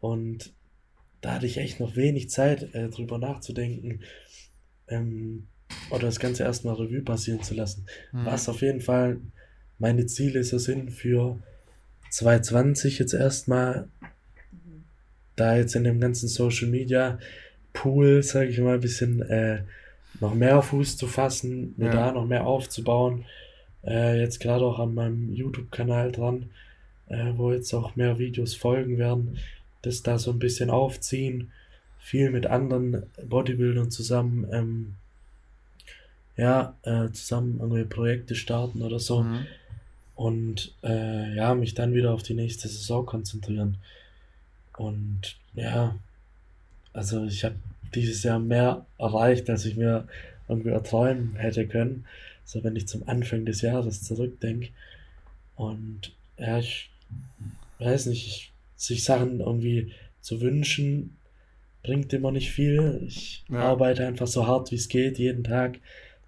Und 0.00 0.52
da 1.20 1.34
hatte 1.34 1.46
ich 1.46 1.58
echt 1.58 1.80
noch 1.80 1.96
wenig 1.96 2.28
Zeit, 2.30 2.74
äh, 2.74 2.88
drüber 2.88 3.18
nachzudenken 3.18 4.00
ähm, 4.88 5.46
oder 5.90 6.02
das 6.02 6.20
Ganze 6.20 6.42
erstmal 6.42 6.74
Revue 6.74 7.02
passieren 7.02 7.42
zu 7.42 7.54
lassen. 7.54 7.86
Mhm. 8.12 8.26
Was 8.26 8.48
auf 8.48 8.60
jeden 8.60 8.80
Fall 8.80 9.20
meine 9.78 10.06
Ziele 10.06 10.44
so 10.44 10.58
sind 10.58 10.92
für 10.92 11.38
2020 12.10 12.98
jetzt 12.98 13.14
erstmal, 13.14 13.88
da 15.36 15.56
jetzt 15.56 15.74
in 15.74 15.84
dem 15.84 16.00
ganzen 16.00 16.28
Social 16.28 16.68
Media 16.68 17.18
Pool, 17.72 18.22
sage 18.22 18.48
ich 18.48 18.58
mal, 18.58 18.74
ein 18.74 18.80
bisschen 18.80 19.22
äh, 19.22 19.62
noch 20.20 20.34
mehr 20.34 20.62
Fuß 20.62 20.96
zu 20.96 21.06
fassen, 21.06 21.74
mir 21.76 21.86
ja. 21.86 21.92
da 21.92 22.12
noch 22.12 22.26
mehr 22.26 22.46
aufzubauen. 22.46 23.26
Äh, 23.84 24.18
jetzt 24.20 24.40
gerade 24.40 24.64
auch 24.64 24.78
an 24.78 24.94
meinem 24.94 25.32
YouTube-Kanal 25.32 26.10
dran, 26.10 26.50
äh, 27.08 27.32
wo 27.36 27.52
jetzt 27.52 27.72
auch 27.74 27.96
mehr 27.96 28.18
Videos 28.18 28.54
folgen 28.54 28.98
werden, 28.98 29.38
das 29.82 30.02
da 30.02 30.18
so 30.18 30.30
ein 30.30 30.38
bisschen 30.38 30.70
aufziehen, 30.70 31.52
viel 32.00 32.30
mit 32.30 32.46
anderen 32.46 33.02
Bodybuildern 33.22 33.90
zusammen, 33.90 34.46
ähm, 34.50 34.94
ja, 36.36 36.74
äh, 36.82 37.10
zusammen 37.12 37.58
irgendwelche 37.60 37.88
Projekte 37.88 38.34
starten 38.34 38.82
oder 38.82 38.98
so. 38.98 39.22
Mhm 39.22 39.46
und 40.16 40.74
äh, 40.82 41.34
ja, 41.34 41.54
mich 41.54 41.74
dann 41.74 41.94
wieder 41.94 42.12
auf 42.12 42.22
die 42.22 42.34
nächste 42.34 42.68
Saison 42.68 43.04
konzentrieren. 43.06 43.76
Und 44.76 45.36
ja, 45.54 45.94
also 46.92 47.26
ich 47.26 47.44
habe 47.44 47.56
dieses 47.94 48.22
Jahr 48.22 48.38
mehr 48.38 48.86
erreicht, 48.98 49.48
als 49.50 49.66
ich 49.66 49.76
mir 49.76 50.08
irgendwie 50.48 50.70
erträumen 50.70 51.36
hätte 51.36 51.66
können. 51.68 52.06
So 52.44 52.64
wenn 52.64 52.76
ich 52.76 52.88
zum 52.88 53.06
Anfang 53.06 53.44
des 53.44 53.60
Jahres 53.60 54.02
zurückdenke. 54.02 54.70
Und 55.54 56.12
ja, 56.38 56.58
ich 56.58 56.90
weiß 57.78 58.06
nicht, 58.06 58.26
ich, 58.26 58.52
sich 58.76 59.04
Sachen 59.04 59.40
irgendwie 59.40 59.92
zu 60.22 60.40
wünschen, 60.40 61.16
bringt 61.82 62.12
immer 62.14 62.32
nicht 62.32 62.50
viel. 62.50 63.02
Ich 63.06 63.44
ja. 63.50 63.60
arbeite 63.60 64.06
einfach 64.06 64.26
so 64.26 64.46
hart 64.46 64.70
wie 64.70 64.76
es 64.76 64.88
geht, 64.88 65.18
jeden 65.18 65.44
Tag 65.44 65.78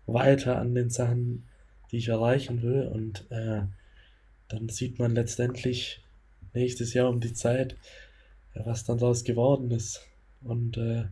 weiter 0.06 0.58
an 0.58 0.74
den 0.74 0.90
Sachen, 0.90 1.44
die 1.90 1.98
ich 1.98 2.08
erreichen 2.08 2.62
will. 2.62 2.86
Und 2.86 3.24
äh, 3.30 3.62
dann 4.48 4.68
sieht 4.68 4.98
man 4.98 5.14
letztendlich 5.14 6.02
nächstes 6.54 6.94
Jahr 6.94 7.08
um 7.08 7.20
die 7.20 7.32
Zeit, 7.32 7.76
was 8.54 8.84
dann 8.84 8.98
daraus 8.98 9.24
geworden 9.24 9.70
ist. 9.70 10.00
Und 10.42 10.76
äh, 10.76 11.04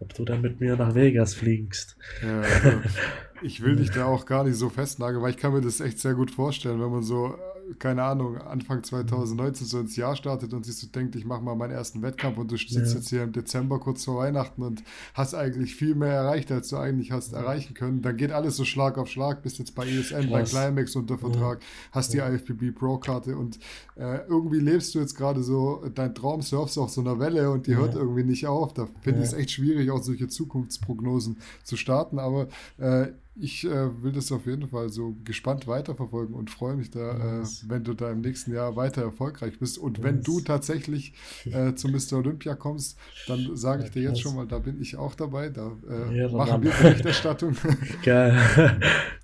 ob 0.00 0.14
du 0.14 0.24
dann 0.24 0.40
mit 0.40 0.60
mir 0.60 0.76
nach 0.76 0.94
Vegas 0.94 1.34
fliegst. 1.34 1.96
Ja, 2.22 2.40
also 2.40 2.80
ich 3.42 3.62
will 3.62 3.76
dich 3.76 3.90
da 3.90 4.06
auch 4.06 4.26
gar 4.26 4.44
nicht 4.44 4.56
so 4.56 4.68
festnageln, 4.68 5.22
weil 5.22 5.30
ich 5.30 5.36
kann 5.36 5.52
mir 5.52 5.60
das 5.60 5.80
echt 5.80 5.98
sehr 5.98 6.14
gut 6.14 6.30
vorstellen, 6.30 6.80
wenn 6.80 6.90
man 6.90 7.02
so 7.02 7.36
keine 7.78 8.02
Ahnung, 8.02 8.38
Anfang 8.38 8.82
2019 8.82 9.66
so 9.66 9.80
ins 9.80 9.96
Jahr 9.96 10.16
startet 10.16 10.52
und 10.54 10.64
sich 10.64 10.76
so 10.76 10.86
denkt, 10.86 11.16
ich 11.16 11.24
mache 11.24 11.42
mal 11.42 11.54
meinen 11.54 11.72
ersten 11.72 12.02
Wettkampf 12.02 12.38
und 12.38 12.50
du 12.50 12.56
sitzt 12.56 12.72
ja. 12.72 12.98
jetzt 12.98 13.08
hier 13.08 13.22
im 13.22 13.32
Dezember 13.32 13.78
kurz 13.78 14.04
vor 14.04 14.18
Weihnachten 14.18 14.62
und 14.62 14.82
hast 15.14 15.34
eigentlich 15.34 15.74
viel 15.74 15.94
mehr 15.94 16.12
erreicht, 16.12 16.50
als 16.50 16.68
du 16.68 16.76
eigentlich 16.76 17.12
hast 17.12 17.32
erreichen 17.32 17.74
können, 17.74 18.02
dann 18.02 18.16
geht 18.16 18.32
alles 18.32 18.56
so 18.56 18.64
Schlag 18.64 18.98
auf 18.98 19.08
Schlag, 19.08 19.42
bist 19.42 19.58
jetzt 19.58 19.74
bei 19.74 19.86
ESN, 19.86 20.30
bei 20.30 20.42
Climax 20.42 20.96
unter 20.96 21.18
Vertrag, 21.18 21.60
ja. 21.60 21.66
hast 21.92 22.12
die 22.12 22.18
IFBB 22.18 22.74
Pro-Karte 22.74 23.36
und 23.36 23.58
äh, 23.96 24.18
irgendwie 24.28 24.60
lebst 24.60 24.94
du 24.94 25.00
jetzt 25.00 25.14
gerade 25.14 25.42
so, 25.42 25.84
dein 25.94 26.14
Traum 26.14 26.42
surfst 26.42 26.78
auf 26.78 26.90
so 26.90 27.00
einer 27.00 27.18
Welle 27.18 27.50
und 27.50 27.66
die 27.66 27.72
ja. 27.72 27.78
hört 27.78 27.94
irgendwie 27.94 28.24
nicht 28.24 28.46
auf. 28.46 28.72
Da 28.74 28.88
finde 29.00 29.20
ich 29.20 29.26
es 29.26 29.32
echt 29.32 29.50
schwierig, 29.50 29.90
auch 29.90 30.02
solche 30.02 30.28
Zukunftsprognosen 30.28 31.38
zu 31.64 31.76
starten, 31.76 32.18
aber 32.18 32.48
äh, 32.78 33.08
ich 33.40 33.64
äh, 33.64 34.02
will 34.02 34.12
das 34.12 34.32
auf 34.32 34.46
jeden 34.46 34.68
Fall 34.68 34.88
so 34.88 35.16
gespannt 35.24 35.66
weiterverfolgen 35.66 36.34
und 36.34 36.50
freue 36.50 36.76
mich 36.76 36.90
da, 36.90 37.38
yes. 37.38 37.62
äh, 37.62 37.70
wenn 37.70 37.84
du 37.84 37.94
da 37.94 38.10
im 38.10 38.20
nächsten 38.20 38.52
Jahr 38.52 38.76
weiter 38.76 39.02
erfolgreich 39.02 39.58
bist. 39.58 39.78
Und 39.78 39.98
yes. 39.98 40.04
wenn 40.04 40.22
du 40.22 40.40
tatsächlich 40.40 41.12
äh, 41.44 41.74
zu 41.74 41.88
Mr. 41.88 42.18
Olympia 42.18 42.54
kommst, 42.54 42.98
dann 43.26 43.56
sage 43.56 43.84
ich 43.84 43.90
dir 43.90 44.02
jetzt 44.02 44.20
schon 44.20 44.34
mal, 44.34 44.46
da 44.46 44.58
bin 44.58 44.80
ich 44.80 44.96
auch 44.96 45.14
dabei. 45.14 45.50
Da 45.50 45.72
äh, 45.88 46.18
ja, 46.18 46.28
machen 46.28 46.62
wir 46.62 46.70
Berichterstattung. 46.70 47.56
Geil. 48.04 48.36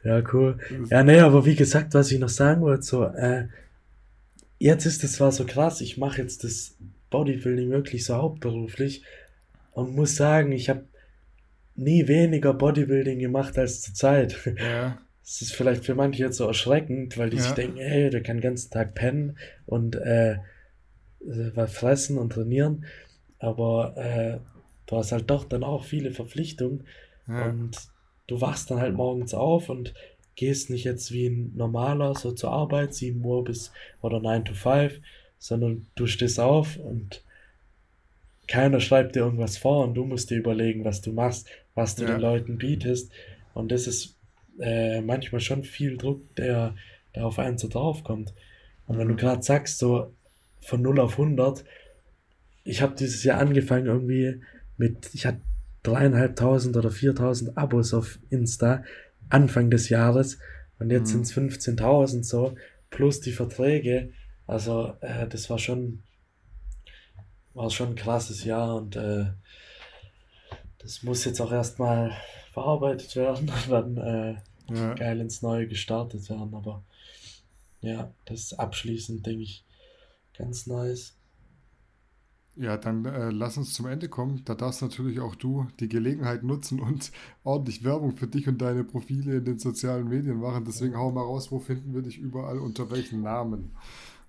ja, 0.04 0.22
cool. 0.32 0.58
Ja, 0.90 1.02
nee, 1.02 1.20
aber 1.20 1.44
wie 1.44 1.56
gesagt, 1.56 1.94
was 1.94 2.10
ich 2.10 2.18
noch 2.18 2.28
sagen 2.28 2.60
wollte, 2.62 2.82
so, 2.82 3.04
äh, 3.04 3.48
jetzt 4.58 4.86
ist 4.86 5.02
es 5.04 5.14
zwar 5.14 5.32
so 5.32 5.44
krass, 5.44 5.80
ich 5.80 5.98
mache 5.98 6.22
jetzt 6.22 6.44
das 6.44 6.76
Bodybuilding 7.10 7.70
wirklich 7.70 8.04
so 8.04 8.14
hauptberuflich 8.14 9.02
und 9.72 9.94
muss 9.94 10.16
sagen, 10.16 10.52
ich 10.52 10.68
habe 10.68 10.84
nie 11.76 12.06
weniger 12.06 12.54
Bodybuilding 12.54 13.18
gemacht 13.18 13.58
als 13.58 13.82
zur 13.82 13.94
Zeit. 13.94 14.36
Ja. 14.58 14.98
Das 15.22 15.40
ist 15.40 15.54
vielleicht 15.54 15.86
für 15.86 15.94
manche 15.94 16.22
jetzt 16.22 16.36
so 16.36 16.46
erschreckend, 16.46 17.16
weil 17.16 17.30
die 17.30 17.38
ja. 17.38 17.44
sich 17.44 17.52
denken, 17.52 17.78
hey, 17.78 18.10
der 18.10 18.22
kann 18.22 18.36
den 18.36 18.42
ganzen 18.42 18.70
Tag 18.70 18.94
pennen 18.94 19.38
und 19.64 19.96
äh, 19.96 20.36
was 21.20 21.72
fressen 21.72 22.18
und 22.18 22.34
trainieren. 22.34 22.84
Aber 23.38 23.96
äh, 23.96 24.38
du 24.86 24.96
hast 24.96 25.12
halt 25.12 25.30
doch 25.30 25.44
dann 25.44 25.64
auch 25.64 25.84
viele 25.84 26.10
Verpflichtungen 26.10 26.84
ja. 27.26 27.46
und 27.46 27.78
du 28.26 28.40
wachst 28.40 28.70
dann 28.70 28.80
halt 28.80 28.94
morgens 28.94 29.32
auf 29.32 29.70
und 29.70 29.94
gehst 30.36 30.68
nicht 30.68 30.84
jetzt 30.84 31.12
wie 31.12 31.26
ein 31.26 31.52
normaler 31.56 32.14
so 32.14 32.32
zur 32.32 32.50
Arbeit, 32.50 32.94
7 32.94 33.24
Uhr 33.24 33.44
bis 33.44 33.72
oder 34.02 34.20
9 34.20 34.44
to 34.44 34.54
5, 34.54 35.00
sondern 35.38 35.86
du 35.94 36.06
stehst 36.06 36.40
auf 36.40 36.76
und 36.76 37.22
keiner 38.46 38.80
schreibt 38.80 39.16
dir 39.16 39.20
irgendwas 39.20 39.56
vor 39.56 39.84
und 39.84 39.94
du 39.94 40.04
musst 40.04 40.30
dir 40.30 40.36
überlegen, 40.36 40.84
was 40.84 41.00
du 41.00 41.12
machst, 41.12 41.48
was 41.74 41.96
du 41.96 42.04
ja. 42.04 42.12
den 42.12 42.20
Leuten 42.20 42.58
bietest. 42.58 43.12
Und 43.52 43.70
das 43.72 43.86
ist 43.86 44.16
äh, 44.60 45.00
manchmal 45.00 45.40
schon 45.40 45.64
viel 45.64 45.96
Druck, 45.96 46.34
der 46.36 46.74
da 47.12 47.24
auf 47.24 47.38
einen 47.38 47.58
so 47.58 47.68
draufkommt. 47.68 48.34
Und 48.86 48.98
wenn 48.98 49.08
du 49.08 49.14
mhm. 49.14 49.18
gerade 49.18 49.42
sagst, 49.42 49.78
so 49.78 50.12
von 50.60 50.82
0 50.82 51.00
auf 51.00 51.12
100, 51.12 51.64
ich 52.64 52.82
habe 52.82 52.94
dieses 52.94 53.24
Jahr 53.24 53.38
angefangen 53.38 53.86
irgendwie 53.86 54.40
mit, 54.76 55.10
ich 55.14 55.26
hatte 55.26 55.40
dreieinhalbtausend 55.82 56.76
oder 56.76 56.90
4000 56.90 57.56
Abos 57.56 57.94
auf 57.94 58.18
Insta 58.30 58.82
Anfang 59.28 59.70
des 59.70 59.88
Jahres 59.88 60.38
und 60.78 60.90
jetzt 60.90 61.14
mhm. 61.14 61.24
sind 61.24 61.48
es 61.48 61.56
15.000 61.76 62.24
so, 62.24 62.54
plus 62.90 63.20
die 63.20 63.32
Verträge. 63.32 64.12
Also 64.46 64.94
äh, 65.00 65.26
das 65.28 65.48
war 65.50 65.58
schon, 65.58 66.02
war 67.54 67.70
schon 67.70 67.90
ein 67.90 67.96
krasses 67.96 68.44
Jahr 68.44 68.76
und 68.76 68.96
äh, 68.96 69.26
das 70.84 71.02
muss 71.02 71.24
jetzt 71.24 71.40
auch 71.40 71.50
erstmal 71.50 72.12
verarbeitet 72.52 73.16
werden 73.16 73.50
und 73.66 73.70
dann 73.70 73.96
äh, 73.96 74.34
ja. 74.72 74.94
geil 74.94 75.20
ins 75.20 75.42
Neue 75.42 75.66
gestartet 75.66 76.28
werden. 76.30 76.54
Aber 76.54 76.84
ja, 77.80 78.12
das 78.26 78.40
ist 78.40 78.52
abschließend, 78.54 79.26
denke 79.26 79.42
ich, 79.42 79.64
ganz 80.36 80.66
nice. 80.66 81.16
Ja, 82.56 82.76
dann 82.76 83.04
äh, 83.04 83.30
lass 83.30 83.56
uns 83.56 83.74
zum 83.74 83.86
Ende 83.86 84.08
kommen. 84.08 84.42
Da 84.44 84.54
darfst 84.54 84.80
natürlich 84.80 85.18
auch 85.18 85.34
du 85.34 85.66
die 85.80 85.88
Gelegenheit 85.88 86.44
nutzen 86.44 86.78
und 86.78 87.10
ordentlich 87.44 87.82
Werbung 87.82 88.16
für 88.16 88.28
dich 88.28 88.46
und 88.46 88.62
deine 88.62 88.84
Profile 88.84 89.38
in 89.38 89.44
den 89.44 89.58
sozialen 89.58 90.08
Medien 90.08 90.38
machen. 90.38 90.64
Deswegen 90.64 90.96
hau 90.96 91.10
mal 91.10 91.22
raus, 91.22 91.50
wo 91.50 91.58
finden 91.58 91.94
wir 91.94 92.02
dich 92.02 92.18
überall, 92.18 92.58
unter 92.58 92.90
welchen 92.90 93.22
Namen? 93.22 93.72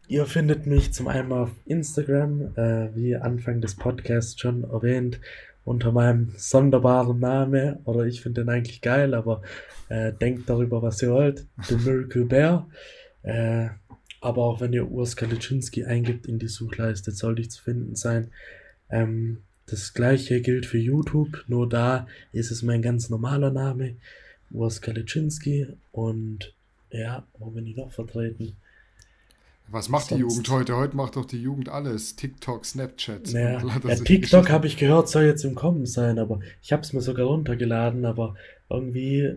Ihr 0.07 0.25
findet 0.25 0.65
mich 0.65 0.93
zum 0.93 1.07
einen 1.07 1.31
auf 1.31 1.51
Instagram, 1.65 2.55
äh, 2.55 2.95
wie 2.95 3.15
Anfang 3.15 3.61
des 3.61 3.75
Podcasts 3.75 4.39
schon 4.39 4.63
erwähnt, 4.63 5.19
unter 5.65 5.91
meinem 5.91 6.31
sonderbaren 6.37 7.19
Namen. 7.19 7.79
Oder 7.83 8.05
ich 8.05 8.21
finde 8.21 8.41
den 8.41 8.49
eigentlich 8.49 8.81
geil, 8.81 9.13
aber 9.13 9.41
äh, 9.89 10.13
denkt 10.13 10.49
darüber, 10.49 10.81
was 10.81 11.01
ihr 11.01 11.11
wollt. 11.11 11.45
The 11.63 11.75
Miracle 11.75 12.25
Bear. 12.25 12.69
Äh, 13.23 13.69
aber 14.21 14.43
auch 14.43 14.61
wenn 14.61 14.73
ihr 14.73 14.89
Urs 14.89 15.15
Kaliczynski 15.15 15.85
eingibt 15.85 16.27
in 16.27 16.39
die 16.39 16.47
Suchleiste, 16.47 17.11
sollte 17.11 17.41
ich 17.41 17.51
zu 17.51 17.61
finden 17.61 17.95
sein. 17.95 18.31
Ähm, 18.89 19.39
das 19.67 19.93
gleiche 19.93 20.41
gilt 20.41 20.65
für 20.67 20.77
YouTube, 20.77 21.43
nur 21.47 21.67
da 21.67 22.07
ist 22.31 22.51
es 22.51 22.61
mein 22.61 22.83
ganz 22.83 23.09
normaler 23.09 23.51
Name, 23.51 23.95
Urs 24.51 24.81
Kaliczynski. 24.81 25.67
Und 25.91 26.53
ja, 26.91 27.25
wo 27.39 27.49
bin 27.49 27.65
ich 27.65 27.75
noch 27.75 27.91
vertreten? 27.91 28.55
Was 29.67 29.89
macht 29.89 30.07
Sonst, 30.07 30.17
die 30.17 30.21
Jugend 30.21 30.49
heute? 30.49 30.75
Heute 30.75 30.95
macht 30.95 31.15
doch 31.15 31.25
die 31.25 31.41
Jugend 31.41 31.69
alles. 31.69 32.15
TikTok, 32.15 32.65
Snapchat. 32.65 33.29
Ja, 33.29 33.59
ja 33.59 33.95
TikTok 33.95 34.49
habe 34.49 34.67
ich 34.67 34.77
gehört, 34.77 35.09
soll 35.09 35.23
jetzt 35.23 35.43
im 35.43 35.55
Kommen 35.55 35.85
sein, 35.85 36.19
aber 36.19 36.39
ich 36.61 36.71
habe 36.71 36.83
es 36.83 36.93
mir 36.93 37.01
sogar 37.01 37.25
runtergeladen, 37.25 38.05
aber 38.05 38.35
irgendwie 38.69 39.35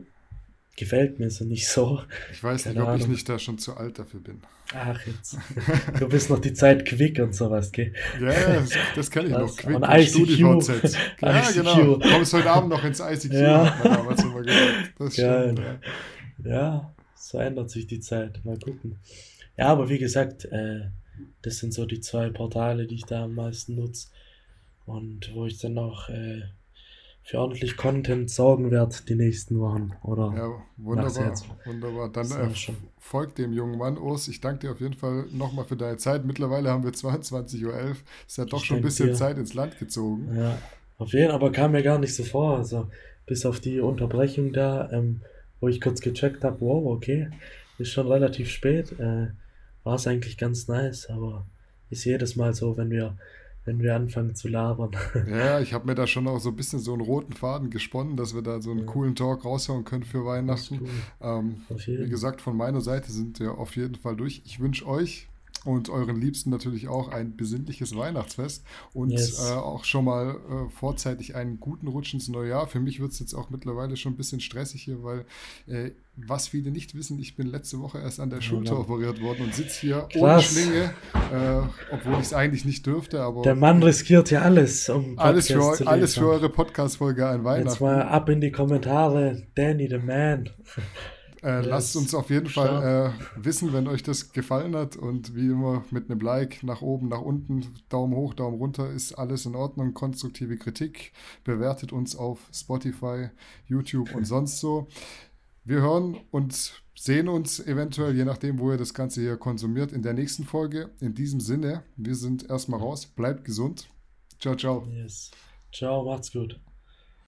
gefällt 0.77 1.19
mir 1.19 1.31
so 1.31 1.45
nicht 1.45 1.69
so. 1.69 2.03
Ich 2.33 2.43
weiß 2.43 2.65
Keine 2.65 2.75
nicht, 2.75 2.83
ob 2.83 2.89
Ahnung. 2.89 3.01
ich 3.01 3.09
nicht 3.09 3.29
da 3.29 3.39
schon 3.39 3.59
zu 3.59 3.77
alt 3.77 3.99
dafür 3.99 4.21
bin. 4.21 4.41
Ach, 4.75 5.01
jetzt. 5.07 5.37
Du 5.99 6.09
bist 6.09 6.31
noch 6.31 6.41
die 6.41 6.53
Zeit 6.53 6.87
quick 6.87 7.19
und 7.19 7.35
sowas, 7.35 7.73
gell? 7.73 7.93
Ja, 8.21 8.29
das, 8.29 8.71
das 8.95 9.11
kann 9.11 9.27
ich 9.27 9.33
Was? 9.33 9.41
noch. 9.41 9.57
Quick 9.57 9.77
und 9.77 10.05
StudiVZ. 10.05 10.97
Ja, 11.21 11.41
ICQ. 11.41 11.55
genau. 11.55 11.99
Kommst 11.99 12.33
heute 12.35 12.51
Abend 12.51 12.71
noch 12.71 12.85
ins 12.85 13.01
ICQ. 13.01 13.33
Ja. 13.33 13.79
Damals 13.83 14.23
immer 14.23 14.43
gesagt. 14.43 14.93
Das 14.99 15.17
Geil. 15.17 15.53
Stimmt, 15.53 15.81
ja. 16.45 16.51
ja, 16.51 16.95
so 17.15 17.39
ändert 17.39 17.71
sich 17.71 17.87
die 17.87 18.01
Zeit. 18.01 18.45
Mal 18.45 18.59
gucken. 18.59 18.99
Ja, 19.59 19.67
aber 19.67 19.89
wie 19.89 19.99
gesagt, 19.99 20.45
äh, 20.47 20.83
das 21.43 21.59
sind 21.59 21.75
so 21.75 21.85
die 21.85 22.01
zwei 22.01 22.31
Portale, 22.31 22.87
die 22.87 22.95
ich 22.95 23.05
da 23.05 23.25
am 23.25 23.35
meisten 23.35 23.75
nutze. 23.75 24.09
Und 24.87 25.35
wo 25.35 25.45
ich 25.45 25.59
dann 25.59 25.75
noch 25.75 26.09
äh, 26.09 26.43
für 27.25 27.39
ordentlich 27.41 27.77
Content 27.77 28.31
sorgen 28.31 28.71
werde 28.71 28.95
die 29.07 29.17
nächsten 29.17 29.59
Wochen. 29.59 29.93
Oder 30.03 30.33
ja, 30.35 30.63
wunderbar. 30.79 31.35
Wunderbar. 31.67 32.09
Dann 32.11 32.31
äh, 32.31 32.49
folgt 32.99 33.37
dem 33.37 33.53
jungen 33.53 33.77
Mann, 33.77 33.99
Urs. 33.99 34.29
Ich 34.29 34.41
danke 34.41 34.61
dir 34.61 34.73
auf 34.73 34.81
jeden 34.81 34.95
Fall 34.95 35.27
nochmal 35.33 35.67
für 35.67 35.77
deine 35.77 35.99
Zeit. 35.99 36.25
Mittlerweile 36.25 36.71
haben 36.71 36.85
wir 36.85 36.93
22.11 36.93 37.67
Uhr. 37.67 37.97
Ist 38.27 38.39
ja 38.39 38.45
doch 38.47 38.61
ich 38.61 38.65
schon 38.65 38.79
ein 38.79 38.83
bisschen 38.83 39.09
dir. 39.09 39.15
Zeit 39.15 39.37
ins 39.37 39.53
Land 39.53 39.79
gezogen. 39.79 40.35
Ja, 40.35 40.57
auf 40.97 41.13
jeden 41.13 41.27
Fall, 41.27 41.35
aber 41.35 41.53
kam 41.53 41.73
mir 41.73 41.83
gar 41.83 41.99
nicht 41.99 42.15
so 42.15 42.23
vor. 42.23 42.57
Also 42.57 42.89
bis 43.27 43.45
auf 43.45 43.61
die 43.61 43.81
Unterbrechung 43.81 44.53
da, 44.53 44.89
ähm, 44.93 45.21
wo 45.61 45.69
ich 45.69 45.81
kurz 45.81 46.01
gecheckt 46.01 46.45
habe, 46.45 46.61
wow, 46.61 46.87
okay, 46.87 47.29
ist 47.79 47.91
schon 47.91 48.07
relativ 48.07 48.49
spät. 48.51 48.99
Äh, 48.99 49.27
War 49.89 49.95
es 49.95 50.07
eigentlich 50.07 50.37
ganz 50.37 50.69
nice, 50.69 51.09
aber 51.09 51.47
ist 51.89 52.05
jedes 52.05 52.37
Mal 52.37 52.55
so, 52.55 52.77
wenn 52.77 52.91
wir 52.91 53.17
wenn 53.65 53.81
wir 53.81 53.97
anfangen 53.97 54.35
zu 54.35 54.47
labern. 54.47 54.91
Ja, 55.27 55.61
ich 55.61 55.73
habe 55.73 55.87
mir 55.87 55.95
da 55.95 56.07
schon 56.07 56.29
auch 56.29 56.41
so 56.41 56.51
ein 56.51 56.57
bisschen 56.57 56.79
so 56.79 56.93
einen 56.93 57.01
roten 57.01 57.33
Faden 57.33 57.71
gesponnen, 57.71 58.15
dass 58.15 58.35
wir 58.35 58.43
da 58.43 58.61
so 58.61 58.71
einen 58.71 58.81
ja. 58.81 58.85
coolen 58.85 59.15
Talk 59.15 59.47
raushauen 59.47 59.87
können 59.87 60.05
für 60.05 60.27
Weihnachten. 60.27 60.81
Cool. 60.83 60.89
Ähm, 61.23 61.63
wie 61.87 62.11
gesagt, 62.11 62.43
von 62.43 62.55
meiner 62.55 62.83
Seite 62.83 63.11
sind 63.11 63.41
wir 63.41 63.57
auf 63.57 63.77
jeden 63.77 63.95
Fall 63.95 64.15
durch. 64.15 64.43
Ich 64.45 64.61
wünsche 64.61 64.87
euch 64.87 65.27
und 65.65 65.89
euren 65.89 66.21
Liebsten 66.21 66.51
natürlich 66.51 66.89
auch 66.89 67.09
ein 67.09 67.37
besinnliches 67.37 67.97
Weihnachtsfest 67.97 68.65
und 68.93 69.11
yes. 69.11 69.39
äh, 69.39 69.53
auch 69.53 69.85
schon 69.85 70.05
mal 70.05 70.31
äh, 70.31 70.71
vorzeitig 70.71 71.35
einen 71.35 71.61
guten 71.61 71.89
Rutsch 71.89 72.15
ins 72.15 72.29
neue 72.29 72.51
Jahr. 72.51 72.67
Für 72.67 72.81
mich 72.81 73.01
wird 73.01 73.13
es 73.13 73.19
jetzt 73.19 73.35
auch 73.35 73.51
mittlerweile 73.51 73.97
schon 73.97 74.13
ein 74.13 74.17
bisschen 74.17 74.41
stressig 74.41 74.83
hier, 74.83 75.03
weil 75.03 75.25
äh, 75.67 75.91
was 76.27 76.49
viele 76.49 76.71
nicht 76.71 76.95
wissen, 76.95 77.19
ich 77.21 77.37
bin 77.37 77.47
letzte 77.47 77.81
Woche 77.81 77.99
erst 77.99 78.19
an 78.19 78.31
der 78.31 78.41
Schulter 78.41 78.73
ja. 78.73 78.79
operiert 78.79 79.21
worden 79.21 79.45
und 79.45 79.55
sitze 79.55 79.81
hier 79.81 80.09
Krass. 80.11 80.21
ohne 80.21 80.43
Schlinge, 80.43 80.91
äh, 81.33 81.95
obwohl 81.95 82.15
ich 82.15 82.27
es 82.27 82.35
eigentlich 82.35 82.65
nicht 82.65 82.87
dürfte. 82.87 83.21
Aber 83.21 83.43
der 83.43 83.55
Mann 83.55 83.83
riskiert 83.83 84.31
ja 84.31 84.43
alles, 84.43 84.89
um 84.89 85.19
alles 85.19 85.49
für, 85.49 85.87
alles 85.87 86.15
für 86.15 86.29
eure 86.29 86.49
Podcast-Folge 86.49 87.29
ein 87.29 87.45
Weihnachten. 87.45 87.69
Jetzt 87.69 87.81
mal 87.81 88.03
ab 88.03 88.29
in 88.29 88.41
die 88.41 88.51
Kommentare, 88.51 89.47
Danny 89.55 89.89
the 89.89 89.99
Man. 89.99 90.51
Äh, 91.43 91.61
lasst 91.61 91.95
uns 91.97 92.15
auf 92.15 92.31
jeden 92.31 92.49
Fall 92.49 93.13
äh, 93.15 93.45
wissen, 93.45 93.73
wenn 93.73 93.87
euch 93.87 94.03
das 94.03 94.33
gefallen 94.33 94.75
hat 94.75 94.97
und 94.97 95.35
wie 95.37 95.47
immer 95.47 95.85
mit 95.91 96.11
einem 96.11 96.21
Like 96.21 96.63
nach 96.65 96.83
oben, 96.83 97.09
nach 97.09 97.21
unten, 97.21 97.67
Daumen 97.89 98.15
hoch, 98.17 98.35
Daumen 98.35 98.59
runter, 98.59 98.91
ist 98.91 99.13
alles 99.13 99.47
in 99.47 99.55
Ordnung. 99.55 99.95
Konstruktive 99.95 100.57
Kritik, 100.57 101.13
bewertet 101.45 101.93
uns 101.93 102.17
auf 102.17 102.41
Spotify, 102.53 103.29
YouTube 103.67 104.15
und 104.15 104.25
sonst 104.25 104.59
so. 104.59 104.89
Wir 105.65 105.81
hören 105.83 106.19
und 106.31 106.83
sehen 106.95 107.29
uns 107.29 107.61
eventuell, 107.61 108.17
je 108.17 108.25
nachdem, 108.25 108.59
wo 108.59 108.73
ihr 108.73 108.79
das 108.79 108.95
Ganze 108.95 109.21
hier 109.21 109.37
konsumiert, 109.37 109.93
in 109.93 110.03
der 110.03 110.15
nächsten 110.15 110.45
Folge. 110.45 110.91
In 111.01 111.15
diesem 111.15 111.41
Sinne, 111.41 111.85
wir 111.97 112.15
sind 112.15 112.49
erstmal 112.49 112.81
raus. 112.81 113.07
Bleibt 113.07 113.45
gesund. 113.45 113.89
Ciao, 114.41 114.57
ciao. 114.57 114.87
Yes. 114.91 115.31
Ciao, 115.73 116.05
macht's 116.05 116.33
gut. 116.33 116.59